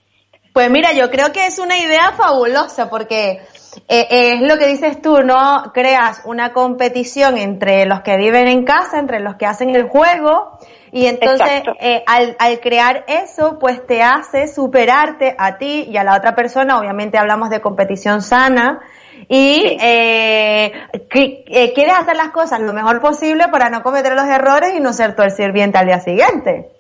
Pues 0.56 0.70
mira, 0.70 0.94
yo 0.94 1.10
creo 1.10 1.32
que 1.32 1.44
es 1.46 1.58
una 1.58 1.76
idea 1.76 2.12
fabulosa 2.12 2.88
porque 2.88 3.42
eh, 3.88 4.06
eh, 4.08 4.32
es 4.36 4.40
lo 4.40 4.56
que 4.56 4.66
dices 4.68 5.02
tú, 5.02 5.20
¿no? 5.22 5.70
Creas 5.74 6.22
una 6.24 6.54
competición 6.54 7.36
entre 7.36 7.84
los 7.84 8.00
que 8.00 8.16
viven 8.16 8.48
en 8.48 8.64
casa, 8.64 8.98
entre 8.98 9.20
los 9.20 9.34
que 9.36 9.44
hacen 9.44 9.76
el 9.76 9.86
juego 9.90 10.58
y 10.92 11.08
entonces 11.08 11.62
eh, 11.78 12.02
al, 12.06 12.36
al 12.38 12.58
crear 12.60 13.04
eso, 13.06 13.58
pues 13.60 13.86
te 13.86 14.02
hace 14.02 14.48
superarte 14.48 15.34
a 15.38 15.58
ti 15.58 15.88
y 15.90 15.98
a 15.98 16.04
la 16.04 16.16
otra 16.16 16.34
persona. 16.34 16.78
Obviamente 16.78 17.18
hablamos 17.18 17.50
de 17.50 17.60
competición 17.60 18.22
sana 18.22 18.80
y 19.28 19.76
eh, 19.78 20.72
que- 21.10 21.44
eh, 21.48 21.74
quieres 21.74 21.98
hacer 21.98 22.16
las 22.16 22.30
cosas 22.30 22.60
lo 22.60 22.72
mejor 22.72 23.02
posible 23.02 23.48
para 23.48 23.68
no 23.68 23.82
cometer 23.82 24.14
los 24.14 24.24
errores 24.26 24.72
y 24.74 24.80
no 24.80 24.94
ser 24.94 25.14
tú 25.14 25.20
el 25.20 25.32
sirviente 25.32 25.76
al 25.76 25.84
día 25.84 26.00
siguiente. 26.00 26.70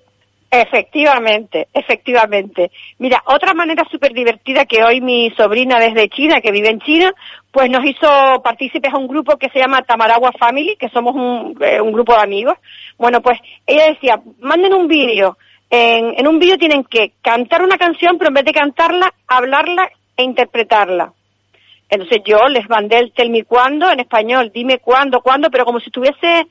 Efectivamente, 0.58 1.68
efectivamente. 1.74 2.70
Mira, 2.98 3.22
otra 3.26 3.52
manera 3.52 3.84
súper 3.90 4.14
divertida 4.14 4.64
que 4.64 4.82
hoy 4.82 5.02
mi 5.02 5.30
sobrina 5.36 5.78
desde 5.78 6.08
China, 6.08 6.40
que 6.40 6.50
vive 6.50 6.70
en 6.70 6.80
China, 6.80 7.12
pues 7.50 7.68
nos 7.68 7.84
hizo 7.84 8.08
partícipes 8.42 8.92
a 8.92 8.96
un 8.96 9.06
grupo 9.06 9.36
que 9.36 9.50
se 9.50 9.58
llama 9.58 9.82
Tamaragua 9.82 10.32
Family, 10.32 10.76
que 10.76 10.88
somos 10.88 11.14
un, 11.14 11.58
eh, 11.60 11.78
un 11.80 11.92
grupo 11.92 12.14
de 12.14 12.22
amigos. 12.22 12.56
Bueno, 12.96 13.20
pues 13.20 13.38
ella 13.66 13.88
decía, 13.88 14.18
manden 14.40 14.72
un 14.72 14.88
vídeo. 14.88 15.36
En, 15.68 16.14
en 16.18 16.26
un 16.26 16.38
vídeo 16.38 16.56
tienen 16.56 16.84
que 16.84 17.12
cantar 17.20 17.62
una 17.62 17.76
canción, 17.76 18.16
pero 18.16 18.28
en 18.28 18.34
vez 18.34 18.44
de 18.46 18.52
cantarla, 18.52 19.12
hablarla 19.26 19.90
e 20.16 20.22
interpretarla. 20.22 21.12
Entonces 21.90 22.22
yo 22.24 22.48
les 22.48 22.66
mandé 22.70 22.98
el 22.98 23.12
tell 23.12 23.30
me 23.30 23.44
cuándo 23.44 23.90
en 23.90 24.00
español, 24.00 24.50
dime 24.54 24.78
cuándo, 24.78 25.20
cuándo, 25.20 25.50
pero 25.50 25.66
como 25.66 25.80
si 25.80 25.86
estuviese 25.86 26.46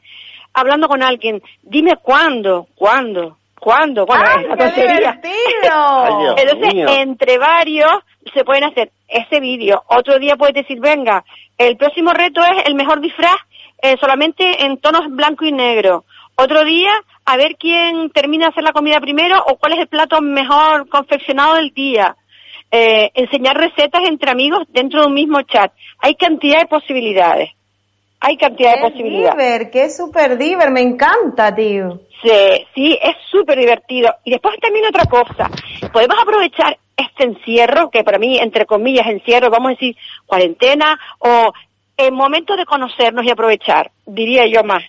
hablando 0.53 0.87
con 0.87 1.03
alguien, 1.03 1.41
dime 1.63 1.97
cuándo, 2.01 2.67
cuándo, 2.75 3.37
cuándo, 3.65 4.05
bueno, 4.05 4.23
¡Ay, 4.27 4.45
es 4.45 4.51
una 4.51 4.73
qué 4.75 4.87
divertido! 4.87 6.35
Entonces, 6.37 6.73
mío. 6.75 6.87
entre 6.99 7.39
varios 7.39 7.91
se 8.31 8.43
pueden 8.45 8.63
hacer 8.65 8.91
ese 9.07 9.39
vídeo. 9.39 9.83
Otro 9.87 10.19
día 10.19 10.35
puedes 10.35 10.53
decir, 10.53 10.79
venga, 10.79 11.25
el 11.57 11.75
próximo 11.75 12.11
reto 12.11 12.41
es 12.41 12.67
el 12.67 12.75
mejor 12.75 13.01
disfraz 13.01 13.35
eh, 13.81 13.95
solamente 13.99 14.63
en 14.63 14.77
tonos 14.77 15.07
blanco 15.09 15.45
y 15.45 15.51
negro. 15.51 16.05
Otro 16.35 16.63
día, 16.63 16.91
a 17.25 17.37
ver 17.37 17.55
quién 17.57 18.11
termina 18.11 18.45
de 18.45 18.51
hacer 18.51 18.63
la 18.63 18.71
comida 18.71 18.99
primero 18.99 19.43
o 19.47 19.57
cuál 19.57 19.73
es 19.73 19.79
el 19.79 19.87
plato 19.87 20.21
mejor 20.21 20.87
confeccionado 20.87 21.55
del 21.55 21.71
día. 21.71 22.15
Eh, 22.69 23.09
enseñar 23.15 23.57
recetas 23.57 24.07
entre 24.07 24.29
amigos 24.29 24.67
dentro 24.69 25.01
de 25.01 25.07
un 25.07 25.13
mismo 25.15 25.41
chat. 25.41 25.71
Hay 25.99 26.13
cantidad 26.15 26.59
de 26.59 26.67
posibilidades. 26.67 27.49
Hay 28.27 28.37
cantidad 28.37 28.71
de 28.71 28.77
Qué 28.77 28.81
posibilidades. 28.89 29.37
diver, 29.37 29.69
qué 29.69 29.89
super 29.91 30.35
diver, 30.35 30.71
me 30.71 30.81
encanta, 30.81 31.53
tío. 31.53 31.99
Sí, 32.23 32.67
sí, 32.73 32.99
es 32.99 33.15
súper 33.29 33.59
divertido. 33.59 34.15
Y 34.23 34.31
después 34.31 34.55
también 34.59 34.87
otra 34.87 35.05
cosa, 35.05 35.47
podemos 35.93 36.17
aprovechar 36.19 36.75
este 36.97 37.23
encierro, 37.25 37.91
que 37.91 38.03
para 38.03 38.17
mí, 38.17 38.39
entre 38.39 38.65
comillas, 38.65 39.05
encierro, 39.05 39.51
vamos 39.51 39.67
a 39.67 39.73
decir, 39.73 39.95
cuarentena, 40.25 40.99
o 41.19 41.53
el 41.97 42.11
momento 42.13 42.55
de 42.55 42.65
conocernos 42.65 43.23
y 43.25 43.29
aprovechar, 43.29 43.91
diría 44.07 44.47
yo 44.47 44.63
más. 44.63 44.83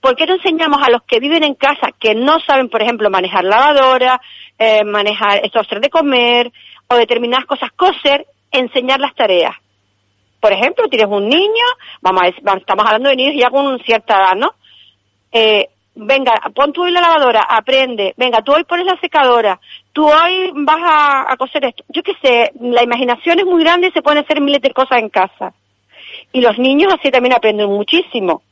¿Por 0.00 0.14
qué 0.14 0.24
no 0.24 0.34
enseñamos 0.34 0.80
a 0.80 0.90
los 0.90 1.02
que 1.02 1.18
viven 1.18 1.42
en 1.42 1.56
casa, 1.56 1.88
que 1.98 2.14
no 2.14 2.38
saben, 2.38 2.68
por 2.68 2.82
ejemplo, 2.82 3.10
manejar 3.10 3.42
lavadora, 3.42 4.20
eh, 4.60 4.84
manejar 4.84 5.40
esto, 5.44 5.58
hacer 5.58 5.80
de 5.80 5.90
comer, 5.90 6.52
o 6.86 6.94
determinadas 6.94 7.46
cosas, 7.46 7.72
coser, 7.72 8.26
enseñar 8.52 9.00
las 9.00 9.14
tareas? 9.16 9.56
Por 10.44 10.52
ejemplo, 10.52 10.88
tienes 10.88 11.08
un 11.08 11.26
niño, 11.26 11.64
vamos 12.02 12.20
a 12.22 12.26
estamos 12.28 12.84
hablando 12.84 13.08
de 13.08 13.16
niños 13.16 13.34
ya 13.34 13.48
con 13.48 13.78
cierta 13.78 14.14
edad, 14.14 14.34
¿no? 14.36 14.52
eh, 15.32 15.70
venga, 15.94 16.34
pon 16.54 16.70
tú 16.70 16.82
hoy 16.82 16.92
la 16.92 17.00
lavadora, 17.00 17.46
aprende, 17.48 18.12
venga, 18.18 18.42
tú 18.42 18.52
hoy 18.52 18.64
pones 18.64 18.84
la 18.84 19.00
secadora, 19.00 19.58
tú 19.94 20.06
hoy 20.06 20.52
vas 20.54 20.82
a, 20.82 21.32
a 21.32 21.36
coser 21.38 21.64
esto. 21.64 21.82
Yo 21.88 22.02
qué 22.02 22.12
sé, 22.20 22.52
la 22.60 22.82
imaginación 22.82 23.38
es 23.38 23.46
muy 23.46 23.62
grande 23.64 23.86
y 23.86 23.92
se 23.92 24.02
pueden 24.02 24.22
hacer 24.22 24.38
miles 24.42 24.60
de 24.60 24.74
cosas 24.74 24.98
en 24.98 25.08
casa. 25.08 25.54
Y 26.30 26.42
los 26.42 26.58
niños 26.58 26.92
así 26.92 27.10
también 27.10 27.32
aprenden 27.32 27.70
muchísimo. 27.70 28.42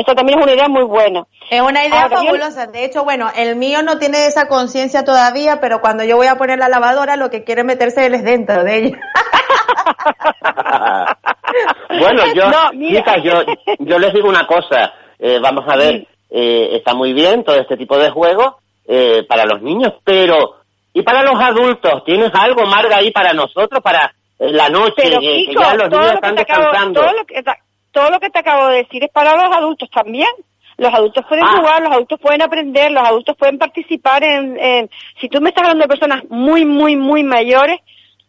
Eso 0.00 0.14
también 0.14 0.38
es 0.38 0.44
una 0.44 0.54
idea 0.54 0.68
muy 0.68 0.84
buena. 0.84 1.24
Es 1.50 1.60
una 1.60 1.84
idea 1.84 2.02
Ahora, 2.02 2.16
yo- 2.16 2.22
fabulosa. 2.24 2.66
De 2.66 2.84
hecho, 2.84 3.04
bueno, 3.04 3.30
el 3.36 3.56
mío 3.56 3.82
no 3.82 3.98
tiene 3.98 4.26
esa 4.26 4.48
conciencia 4.48 5.04
todavía, 5.04 5.60
pero 5.60 5.80
cuando 5.80 6.04
yo 6.04 6.16
voy 6.16 6.28
a 6.28 6.36
poner 6.36 6.58
la 6.58 6.68
lavadora, 6.68 7.16
lo 7.16 7.30
que 7.30 7.44
quiere 7.44 7.64
meterse 7.64 8.06
él 8.06 8.14
es 8.14 8.24
dentro 8.24 8.64
de 8.64 8.76
ella. 8.76 8.98
bueno, 12.00 12.22
yo, 12.34 12.50
No, 12.50 12.70
chicas, 12.70 13.16
yo, 13.22 13.42
yo 13.80 13.98
les 13.98 14.12
digo 14.14 14.28
una 14.28 14.46
cosa. 14.46 14.92
Eh, 15.18 15.38
vamos 15.40 15.64
a 15.68 15.76
ver, 15.76 16.06
eh, 16.30 16.70
está 16.76 16.94
muy 16.94 17.12
bien 17.12 17.44
todo 17.44 17.56
este 17.56 17.76
tipo 17.76 17.98
de 17.98 18.10
juegos 18.10 18.54
eh, 18.86 19.24
para 19.28 19.44
los 19.44 19.60
niños, 19.62 19.92
pero 20.04 20.56
¿y 20.94 21.02
para 21.02 21.22
los 21.22 21.38
adultos? 21.40 22.04
¿Tienes 22.04 22.30
algo, 22.34 22.64
Marga, 22.66 22.96
ahí 22.98 23.10
para 23.10 23.32
nosotros, 23.32 23.80
para 23.82 24.14
eh, 24.38 24.50
la 24.50 24.68
noche, 24.70 24.94
Pero, 25.02 25.20
que- 25.20 25.26
que 25.26 25.44
Kiko, 25.50 25.60
ya 25.62 25.74
los 25.74 25.90
todo 25.90 26.00
niños 26.00 26.14
lo, 26.14 26.20
que 26.20 26.28
están 26.28 26.38
acabo, 26.38 26.62
descansando? 26.62 27.00
todo, 27.02 27.12
lo 27.12 27.24
que, 27.26 27.42
te- 27.42 27.58
todo 27.92 28.10
lo 28.10 28.20
que 28.20 28.30
te 28.30 28.38
acabo 28.38 28.68
de 28.68 28.78
decir 28.78 29.02
es 29.04 29.10
para 29.10 29.34
los 29.36 29.56
adultos 29.56 29.90
también. 29.90 30.28
Los 30.76 30.94
adultos 30.94 31.24
pueden 31.28 31.44
Ah. 31.44 31.56
jugar, 31.58 31.82
los 31.82 31.92
adultos 31.92 32.18
pueden 32.20 32.42
aprender, 32.42 32.90
los 32.90 33.06
adultos 33.06 33.36
pueden 33.36 33.58
participar 33.58 34.24
en, 34.24 34.58
en... 34.58 34.90
Si 35.20 35.28
tú 35.28 35.40
me 35.40 35.50
estás 35.50 35.64
hablando 35.64 35.82
de 35.84 35.88
personas 35.88 36.22
muy, 36.30 36.64
muy, 36.64 36.96
muy 36.96 37.22
mayores, 37.22 37.80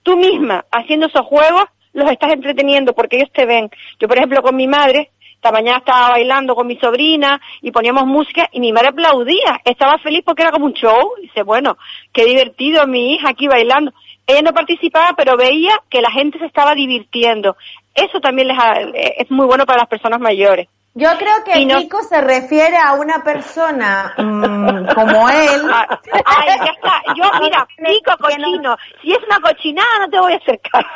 tú 0.03 0.17
misma, 0.17 0.65
haciendo 0.71 1.05
esos 1.07 1.25
juegos, 1.25 1.63
los 1.93 2.09
estás 2.11 2.33
entreteniendo 2.33 2.93
porque 2.93 3.17
ellos 3.17 3.31
te 3.33 3.45
ven. 3.45 3.69
Yo, 3.99 4.07
por 4.07 4.17
ejemplo, 4.17 4.41
con 4.41 4.55
mi 4.55 4.67
madre, 4.67 5.11
esta 5.35 5.51
mañana 5.51 5.77
estaba 5.79 6.09
bailando 6.09 6.53
con 6.53 6.67
mi 6.67 6.77
sobrina 6.77 7.39
y 7.61 7.71
poníamos 7.71 8.05
música 8.05 8.47
y 8.51 8.59
mi 8.59 8.71
madre 8.73 8.89
aplaudía, 8.89 9.59
estaba 9.65 9.97
feliz 9.99 10.21
porque 10.25 10.43
era 10.43 10.51
como 10.51 10.65
un 10.65 10.73
show. 10.73 11.13
Dice, 11.21 11.43
bueno, 11.43 11.77
qué 12.13 12.25
divertido 12.25 12.85
mi 12.85 13.13
hija 13.13 13.29
aquí 13.29 13.47
bailando. 13.47 13.93
Ella 14.27 14.41
no 14.43 14.53
participaba, 14.53 15.13
pero 15.17 15.35
veía 15.35 15.73
que 15.89 15.99
la 16.01 16.11
gente 16.11 16.37
se 16.37 16.45
estaba 16.45 16.75
divirtiendo. 16.75 17.57
Eso 17.93 18.19
también 18.19 18.47
les 18.47 18.57
ha- 18.57 18.79
es 18.93 19.29
muy 19.31 19.45
bueno 19.45 19.65
para 19.65 19.79
las 19.79 19.87
personas 19.89 20.19
mayores. 20.19 20.67
Yo 20.93 21.07
creo 21.17 21.35
que 21.45 21.65
no- 21.65 21.77
Kiko 21.79 22.03
se 22.03 22.19
refiere 22.19 22.75
a 22.75 22.93
una 22.93 23.23
persona 23.23 24.13
mm, 24.17 24.87
como 24.93 25.29
él. 25.29 25.61
Ah, 25.73 25.99
Ay, 26.25 26.47
ya 26.47 26.71
está. 26.73 27.01
Yo, 27.15 27.23
mira, 27.41 27.65
no- 27.77 28.17
cochino. 28.17 28.77
Si 29.01 29.11
es 29.11 29.19
una 29.25 29.39
cochinada, 29.39 29.99
no 30.01 30.09
te 30.09 30.19
voy 30.19 30.33
a 30.33 30.35
hacer 30.37 30.59
caso. 30.59 30.87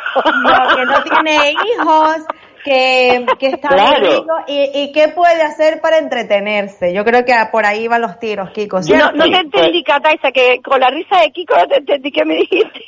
No, 0.43 0.75
que 0.75 0.85
no 0.85 1.03
tiene 1.03 1.51
hijos, 1.51 2.17
que, 2.65 3.25
que 3.39 3.47
está 3.47 3.69
Claro. 3.69 4.25
y, 4.47 4.69
y 4.73 4.91
qué 4.91 5.09
puede 5.09 5.41
hacer 5.43 5.79
para 5.79 5.97
entretenerse. 5.99 6.93
Yo 6.93 7.05
creo 7.05 7.23
que 7.23 7.33
por 7.51 7.65
ahí 7.65 7.87
van 7.87 8.01
los 8.01 8.19
tiros, 8.19 8.49
Kiko. 8.51 8.77
No, 8.77 8.83
¿cierto? 8.83 9.11
no 9.13 9.23
te 9.29 9.37
entendí, 9.37 9.81
Cataisa, 9.83 10.31
que 10.33 10.61
con 10.61 10.79
la 10.81 10.89
risa 10.89 11.21
de 11.21 11.31
Kiko 11.31 11.55
no 11.55 11.67
te 11.67 11.77
entendí 11.77 12.11
qué 12.11 12.25
me 12.25 12.35
dijiste. 12.35 12.83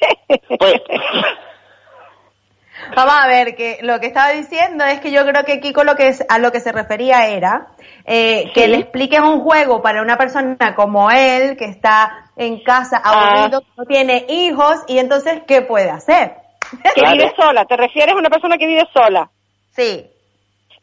Pues, 0.60 0.74
Vamos 2.96 3.14
a 3.22 3.28
ver, 3.28 3.56
que 3.56 3.80
lo 3.82 4.00
que 4.00 4.08
estaba 4.08 4.30
diciendo 4.32 4.84
es 4.86 5.00
que 5.00 5.12
yo 5.12 5.26
creo 5.26 5.44
que 5.44 5.60
Kiko 5.60 5.84
lo 5.84 5.96
que 5.96 6.08
es, 6.08 6.24
a 6.30 6.40
lo 6.40 6.52
que 6.52 6.60
se 6.60 6.72
refería 6.72 7.28
era 7.28 7.68
eh, 8.06 8.52
que 8.54 8.68
le 8.68 8.78
expliquen 8.78 9.24
un 9.24 9.42
juego 9.42 9.82
para 9.82 10.02
una 10.02 10.18
persona 10.18 10.76
como 10.76 11.12
él, 11.12 11.58
que 11.58 11.66
está 11.66 12.30
en 12.38 12.64
casa 12.64 13.02
Ah. 13.04 13.12
aburrido, 13.44 13.64
no 13.76 13.86
tiene 13.86 14.26
hijos, 14.30 14.84
y 14.88 15.00
entonces, 15.00 15.42
¿qué 15.48 15.62
puede 15.62 15.90
hacer? 15.90 16.36
que 16.84 17.02
Claro. 17.02 17.14
vive 17.18 17.34
sola. 17.36 17.66
¿Te 17.66 17.78
refieres 17.78 18.14
a 18.14 18.18
una 18.18 18.30
persona 18.30 18.58
que 18.58 18.68
vive 18.68 18.84
sola? 18.94 19.30
Sí. 19.72 20.06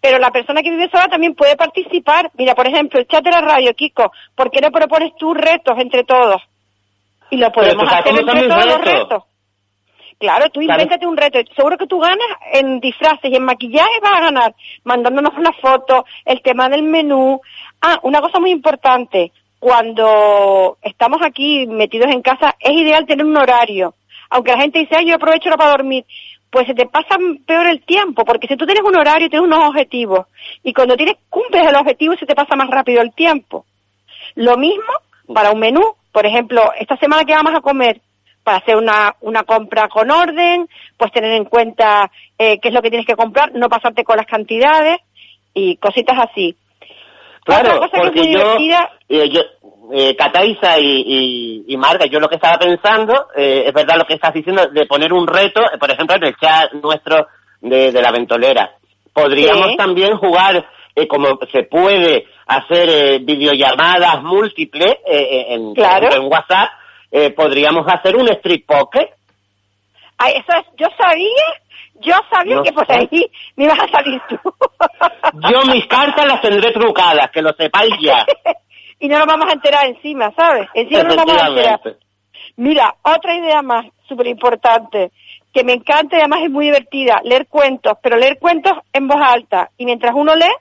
Pero 0.00 0.18
la 0.18 0.30
persona 0.30 0.62
que 0.62 0.70
vive 0.70 0.88
sola 0.90 1.08
también 1.08 1.34
puede 1.34 1.56
participar. 1.56 2.30
Mira, 2.34 2.54
por 2.54 2.66
ejemplo, 2.66 3.00
el 3.00 3.06
chat 3.06 3.22
de 3.24 3.30
la 3.30 3.40
radio, 3.40 3.72
Kiko, 3.74 4.10
¿por 4.34 4.50
qué 4.50 4.60
no 4.60 4.70
propones 4.70 5.12
tú 5.18 5.32
retos 5.34 5.78
entre 5.78 6.04
todos? 6.04 6.42
Y 7.30 7.36
lo 7.38 7.50
podemos 7.52 7.90
hacer 7.90 8.12
entre 8.18 8.48
todos 8.48 8.66
los 8.66 8.80
retos. 8.84 9.22
Claro, 10.18 10.48
tú 10.50 10.60
invéntate 10.60 11.06
un 11.06 11.16
reto. 11.16 11.38
Seguro 11.56 11.76
que 11.76 11.86
tú 11.86 11.98
ganas 11.98 12.26
en 12.52 12.80
disfraces 12.80 13.30
y 13.30 13.36
en 13.36 13.44
maquillaje 13.44 14.00
vas 14.02 14.18
a 14.18 14.22
ganar, 14.22 14.54
mandándonos 14.84 15.32
una 15.36 15.52
foto, 15.52 16.04
el 16.24 16.40
tema 16.42 16.68
del 16.68 16.82
menú. 16.82 17.40
Ah, 17.80 17.98
una 18.02 18.20
cosa 18.20 18.38
muy 18.40 18.50
importante. 18.50 19.32
Cuando 19.58 20.76
estamos 20.82 21.20
aquí 21.22 21.66
metidos 21.66 22.12
en 22.12 22.22
casa, 22.22 22.54
es 22.60 22.72
ideal 22.72 23.06
tener 23.06 23.24
un 23.24 23.36
horario. 23.36 23.94
Aunque 24.30 24.52
la 24.52 24.60
gente 24.60 24.80
dice, 24.80 24.96
ay, 24.96 25.08
yo 25.08 25.14
aprovecho 25.14 25.50
para 25.50 25.70
dormir. 25.70 26.04
Pues 26.50 26.66
se 26.66 26.74
te 26.74 26.86
pasa 26.86 27.16
peor 27.46 27.66
el 27.66 27.82
tiempo, 27.82 28.24
porque 28.24 28.46
si 28.46 28.56
tú 28.56 28.64
tienes 28.66 28.84
un 28.84 28.96
horario, 28.96 29.28
tienes 29.28 29.46
unos 29.46 29.68
objetivos. 29.68 30.26
Y 30.62 30.72
cuando 30.72 30.96
tienes, 30.96 31.16
cumples 31.28 31.66
el 31.66 31.74
objetivo, 31.76 32.14
se 32.16 32.26
te 32.26 32.34
pasa 32.34 32.54
más 32.56 32.68
rápido 32.68 33.02
el 33.02 33.12
tiempo. 33.12 33.64
Lo 34.36 34.56
mismo 34.56 34.92
para 35.32 35.50
un 35.50 35.60
menú. 35.60 35.82
Por 36.12 36.26
ejemplo, 36.26 36.72
esta 36.78 36.96
semana 36.96 37.24
que 37.24 37.34
vamos 37.34 37.54
a 37.54 37.60
comer, 37.60 38.00
para 38.44 38.58
hacer 38.58 38.76
una, 38.76 39.16
una 39.22 39.42
compra 39.42 39.88
con 39.88 40.10
orden, 40.10 40.68
pues 40.96 41.10
tener 41.12 41.32
en 41.32 41.46
cuenta 41.46 42.10
eh, 42.38 42.60
qué 42.60 42.68
es 42.68 42.74
lo 42.74 42.82
que 42.82 42.90
tienes 42.90 43.06
que 43.06 43.16
comprar, 43.16 43.52
no 43.54 43.68
pasarte 43.68 44.04
con 44.04 44.16
las 44.18 44.26
cantidades 44.26 44.98
y 45.54 45.76
cositas 45.78 46.16
así. 46.30 46.54
Claro, 47.44 47.76
Otra 47.76 47.88
cosa 47.88 47.90
que 47.90 47.96
es 47.96 48.02
porque 48.04 48.20
muy 48.20 48.32
yo, 48.32 48.38
divertida, 48.38 48.90
eh, 49.08 49.28
yo 49.30 49.40
eh, 49.92 50.16
Cataiza 50.16 50.78
y, 50.78 51.02
y, 51.06 51.64
y 51.68 51.76
Marga, 51.76 52.06
yo 52.06 52.18
lo 52.20 52.28
que 52.28 52.36
estaba 52.36 52.58
pensando, 52.58 53.28
eh, 53.36 53.64
es 53.66 53.72
verdad 53.72 53.96
lo 53.98 54.04
que 54.06 54.14
estás 54.14 54.32
diciendo, 54.32 54.66
de 54.68 54.86
poner 54.86 55.12
un 55.12 55.26
reto, 55.26 55.60
eh, 55.62 55.78
por 55.78 55.90
ejemplo, 55.90 56.16
en 56.16 56.24
el 56.24 56.36
chat 56.36 56.72
nuestro 56.74 57.26
de, 57.60 57.92
de 57.92 58.02
la 58.02 58.10
ventolera. 58.12 58.72
Podríamos 59.12 59.68
Sí. 59.72 59.76
también 59.76 60.16
jugar, 60.16 60.66
eh, 60.94 61.06
como 61.06 61.38
se 61.52 61.64
puede 61.64 62.26
hacer 62.46 62.88
eh, 62.90 63.18
videollamadas 63.20 64.22
múltiples 64.22 64.92
eh, 65.06 65.16
eh, 65.16 65.46
en, 65.54 65.74
Claro. 65.74 66.08
en 66.14 66.24
WhatsApp, 66.30 66.70
eh, 67.16 67.30
podríamos 67.30 67.86
hacer 67.86 68.16
un 68.16 68.28
street 68.28 68.64
poker. 68.66 69.08
ay, 70.18 70.34
eso 70.36 70.58
es, 70.58 70.66
yo 70.76 70.88
sabía, 70.98 71.44
yo 72.00 72.14
sabía 72.28 72.56
No 72.56 72.62
que 72.64 72.72
por 72.72 72.84
sé. 72.86 72.92
ahí 72.94 73.30
me 73.54 73.64
ibas 73.66 73.78
a 73.78 73.88
salir 73.88 74.20
tú. 74.28 74.36
Yo 75.50 75.62
mis 75.72 75.86
cartas 75.86 76.26
las 76.26 76.40
tendré 76.42 76.72
trucadas, 76.72 77.30
que 77.30 77.40
lo 77.42 77.52
sepáis 77.54 77.94
ya. 78.00 78.26
y 79.00 79.06
no 79.08 79.18
nos 79.18 79.26
vamos 79.28 79.48
a 79.48 79.52
enterar 79.52 79.86
encima, 79.86 80.32
¿sabes? 80.36 80.68
Encima 80.74 81.02
no 81.04 81.08
nos 81.10 81.16
vamos 81.16 81.42
a 81.42 81.46
enterar. 81.48 81.80
Mira, 82.56 82.94
otra 83.02 83.34
idea 83.36 83.62
más, 83.62 83.86
súper 84.08 84.26
importante, 84.28 85.10
que 85.52 85.62
me 85.64 85.72
encanta 85.72 86.16
y 86.16 86.20
además 86.20 86.40
es 86.42 86.50
muy 86.50 86.66
divertida, 86.66 87.20
leer 87.24 87.46
cuentos, 87.48 87.94
pero 88.02 88.16
leer 88.16 88.38
cuentos 88.40 88.72
en 88.92 89.06
voz 89.08 89.20
alta. 89.20 89.70
Y 89.78 89.84
mientras 89.86 90.14
uno 90.14 90.34
lee, 90.34 90.54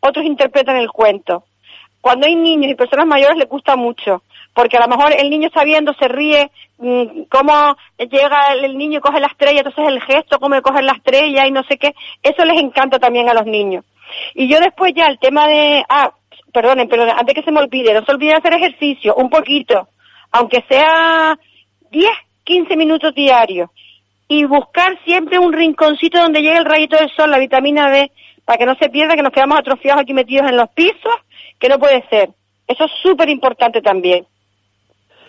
otros 0.00 0.24
interpretan 0.24 0.76
el 0.76 0.90
cuento. 0.90 1.44
Cuando 2.00 2.26
hay 2.26 2.34
niños 2.36 2.70
y 2.70 2.74
personas 2.74 3.06
mayores 3.06 3.36
les 3.36 3.48
gusta 3.48 3.74
mucho, 3.76 4.22
porque 4.58 4.76
a 4.76 4.80
lo 4.80 4.88
mejor 4.88 5.12
el 5.16 5.30
niño 5.30 5.46
está 5.46 5.62
viendo, 5.62 5.94
se 5.94 6.08
ríe, 6.08 6.50
mm, 6.78 7.26
cómo 7.30 7.76
llega 7.96 8.54
el 8.54 8.76
niño 8.76 8.98
y 8.98 9.00
coge 9.00 9.20
la 9.20 9.28
estrella, 9.28 9.60
entonces 9.60 9.84
el 9.86 10.02
gesto, 10.02 10.40
cómo 10.40 10.60
coge 10.62 10.82
la 10.82 10.94
estrella 10.94 11.46
y 11.46 11.52
no 11.52 11.62
sé 11.62 11.76
qué, 11.76 11.94
eso 12.24 12.44
les 12.44 12.60
encanta 12.60 12.98
también 12.98 13.28
a 13.28 13.34
los 13.34 13.46
niños. 13.46 13.84
Y 14.34 14.48
yo 14.48 14.58
después 14.58 14.92
ya 14.96 15.06
el 15.06 15.20
tema 15.20 15.46
de, 15.46 15.84
ah, 15.88 16.10
perdonen, 16.52 16.88
pero 16.88 17.04
antes 17.04 17.36
que 17.36 17.44
se 17.44 17.52
me 17.52 17.60
olvide, 17.60 17.94
no 17.94 18.04
se 18.04 18.10
olviden 18.10 18.34
hacer 18.34 18.52
ejercicio, 18.52 19.14
un 19.14 19.30
poquito, 19.30 19.86
aunque 20.32 20.64
sea 20.68 21.38
10, 21.92 22.10
15 22.42 22.76
minutos 22.76 23.14
diarios, 23.14 23.70
y 24.26 24.42
buscar 24.42 24.98
siempre 25.04 25.38
un 25.38 25.52
rinconcito 25.52 26.18
donde 26.18 26.42
llegue 26.42 26.58
el 26.58 26.64
rayito 26.64 26.96
del 26.96 27.14
sol, 27.14 27.30
la 27.30 27.38
vitamina 27.38 27.92
D, 27.92 28.10
para 28.44 28.58
que 28.58 28.66
no 28.66 28.74
se 28.74 28.88
pierda, 28.88 29.14
que 29.14 29.22
nos 29.22 29.32
quedamos 29.32 29.56
atrofiados 29.56 30.02
aquí 30.02 30.14
metidos 30.14 30.50
en 30.50 30.56
los 30.56 30.68
pisos, 30.70 31.14
que 31.60 31.68
no 31.68 31.78
puede 31.78 32.04
ser. 32.08 32.30
Eso 32.66 32.86
es 32.86 32.90
súper 33.04 33.28
importante 33.28 33.80
también. 33.80 34.26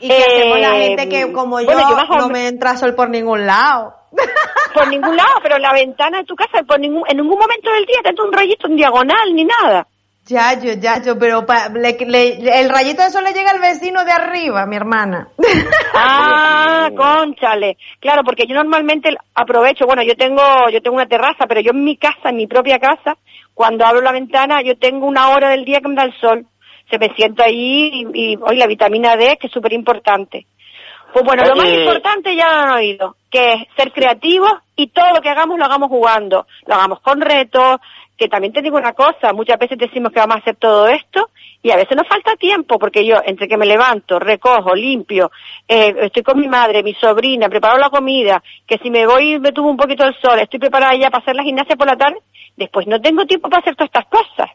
¿Y 0.02 0.08
qué 0.08 0.24
hacemos 0.24 0.60
la 0.60 0.72
gente 0.72 1.10
que 1.10 1.32
como 1.32 1.60
yo, 1.62 1.70
no 2.18 2.30
me 2.30 2.48
entra 2.48 2.78
sol 2.78 2.96
por 2.96 3.10
ningún 3.10 3.46
lado? 3.46 3.96
Por 4.74 4.88
ningún 4.88 5.16
lado, 5.16 5.40
pero 5.42 5.58
la 5.58 5.74
ventana 5.74 6.20
de 6.20 6.26
tu 6.26 6.36
casa, 6.36 6.64
por 6.64 6.80
ningún, 6.80 7.04
en 7.08 7.18
ningún 7.18 7.40
momento 7.40 7.72
del 7.72 7.86
día 7.86 8.02
te 8.04 8.10
entra 8.10 8.24
un 8.24 8.32
rayito 8.32 8.68
en 8.68 8.76
diagonal 8.76 9.34
ni 9.34 9.44
nada. 9.44 9.88
Ya, 10.30 10.54
yo, 10.54 10.74
ya, 10.74 11.02
yo, 11.02 11.18
pero 11.18 11.44
el 11.44 12.70
rayito 12.70 13.02
de 13.02 13.10
sol 13.10 13.24
le 13.24 13.34
llega 13.34 13.50
al 13.50 13.60
vecino 13.60 14.06
de 14.06 14.12
arriba, 14.12 14.66
mi 14.68 14.76
hermana. 14.76 15.28
Ah, 16.02 16.90
conchale. 16.96 17.78
Claro, 18.00 18.24
porque 18.24 18.46
yo 18.48 18.56
normalmente 18.56 19.10
aprovecho, 19.34 19.86
bueno, 19.86 20.04
yo 20.04 20.16
tengo, 20.16 20.42
yo 20.72 20.82
tengo 20.82 20.96
una 20.96 21.08
terraza, 21.08 21.46
pero 21.48 21.62
yo 21.62 21.72
en 21.72 21.84
mi 21.84 21.98
casa, 21.98 22.30
en 22.30 22.38
mi 22.38 22.48
propia 22.48 22.80
casa, 22.80 23.18
cuando 23.56 23.86
abro 23.86 24.02
la 24.02 24.12
ventana, 24.12 24.62
yo 24.62 24.78
tengo 24.78 25.08
una 25.08 25.30
hora 25.30 25.50
del 25.50 25.66
día 25.66 25.82
que 25.82 25.88
me 25.90 25.96
da 25.96 26.04
el 26.04 26.14
sol. 26.22 26.46
Se 26.90 26.98
me 26.98 27.14
siento 27.16 27.44
ahí 27.44 28.06
y, 28.14 28.38
hoy 28.42 28.58
la 28.58 28.68
vitamina 28.68 29.16
D, 29.16 29.38
que 29.38 29.48
es 29.48 29.54
súper 29.54 29.74
importante. 29.74 30.46
Pues 31.14 31.26
bueno, 31.26 31.44
lo 31.44 31.56
más 31.56 31.70
importante 31.70 32.36
ya 32.36 32.50
lo 32.50 32.60
han 32.62 32.72
oído, 32.72 33.16
que 33.32 33.54
es 33.54 33.68
ser 33.76 33.92
creativos 33.92 34.52
y 34.76 34.88
todo 34.88 35.12
lo 35.14 35.22
que 35.22 35.30
hagamos 35.30 35.58
lo 35.58 35.66
hagamos 35.66 35.90
jugando. 35.90 36.46
Lo 36.68 36.76
hagamos 36.76 37.00
con 37.00 37.20
retos, 37.20 37.80
que 38.20 38.28
también 38.28 38.54
te 38.54 38.62
digo 38.62 38.78
una 38.78 38.94
cosa, 38.94 39.32
muchas 39.34 39.58
veces 39.58 39.78
decimos 39.78 40.12
que 40.12 40.20
vamos 40.20 40.36
a 40.36 40.40
hacer 40.40 40.58
todo 40.58 40.88
esto 40.90 41.30
y 41.64 41.72
a 41.72 41.78
veces 41.78 41.96
nos 41.96 42.08
falta 42.08 42.36
tiempo 42.36 42.78
porque 42.78 43.06
yo 43.06 43.16
entre 43.26 43.48
que 43.48 43.58
me 43.58 43.66
levanto, 43.66 44.20
recojo, 44.20 44.76
limpio, 44.76 45.32
eh, 45.68 45.96
estoy 46.02 46.22
con 46.22 46.38
mi 46.38 46.50
madre, 46.50 46.84
mi 46.84 46.94
sobrina, 46.96 47.48
preparo 47.48 47.78
la 47.78 47.90
comida, 47.90 48.44
que 48.68 48.78
si 48.78 48.92
me 48.92 49.08
voy 49.08 49.40
me 49.40 49.54
tuvo 49.54 49.70
un 49.70 49.78
poquito 49.78 50.06
el 50.06 50.16
sol, 50.22 50.38
estoy 50.38 50.60
preparada 50.60 50.96
ya 50.96 51.10
para 51.10 51.22
hacer 51.22 51.36
la 51.36 51.44
gimnasia 51.44 51.78
por 51.78 51.88
la 51.88 51.96
tarde, 51.96 52.20
después 52.58 52.86
no 52.88 53.00
tengo 53.00 53.26
tiempo 53.26 53.50
para 53.50 53.62
hacer 53.62 53.76
todas 53.76 53.90
estas 53.90 54.06
cosas. 54.08 54.52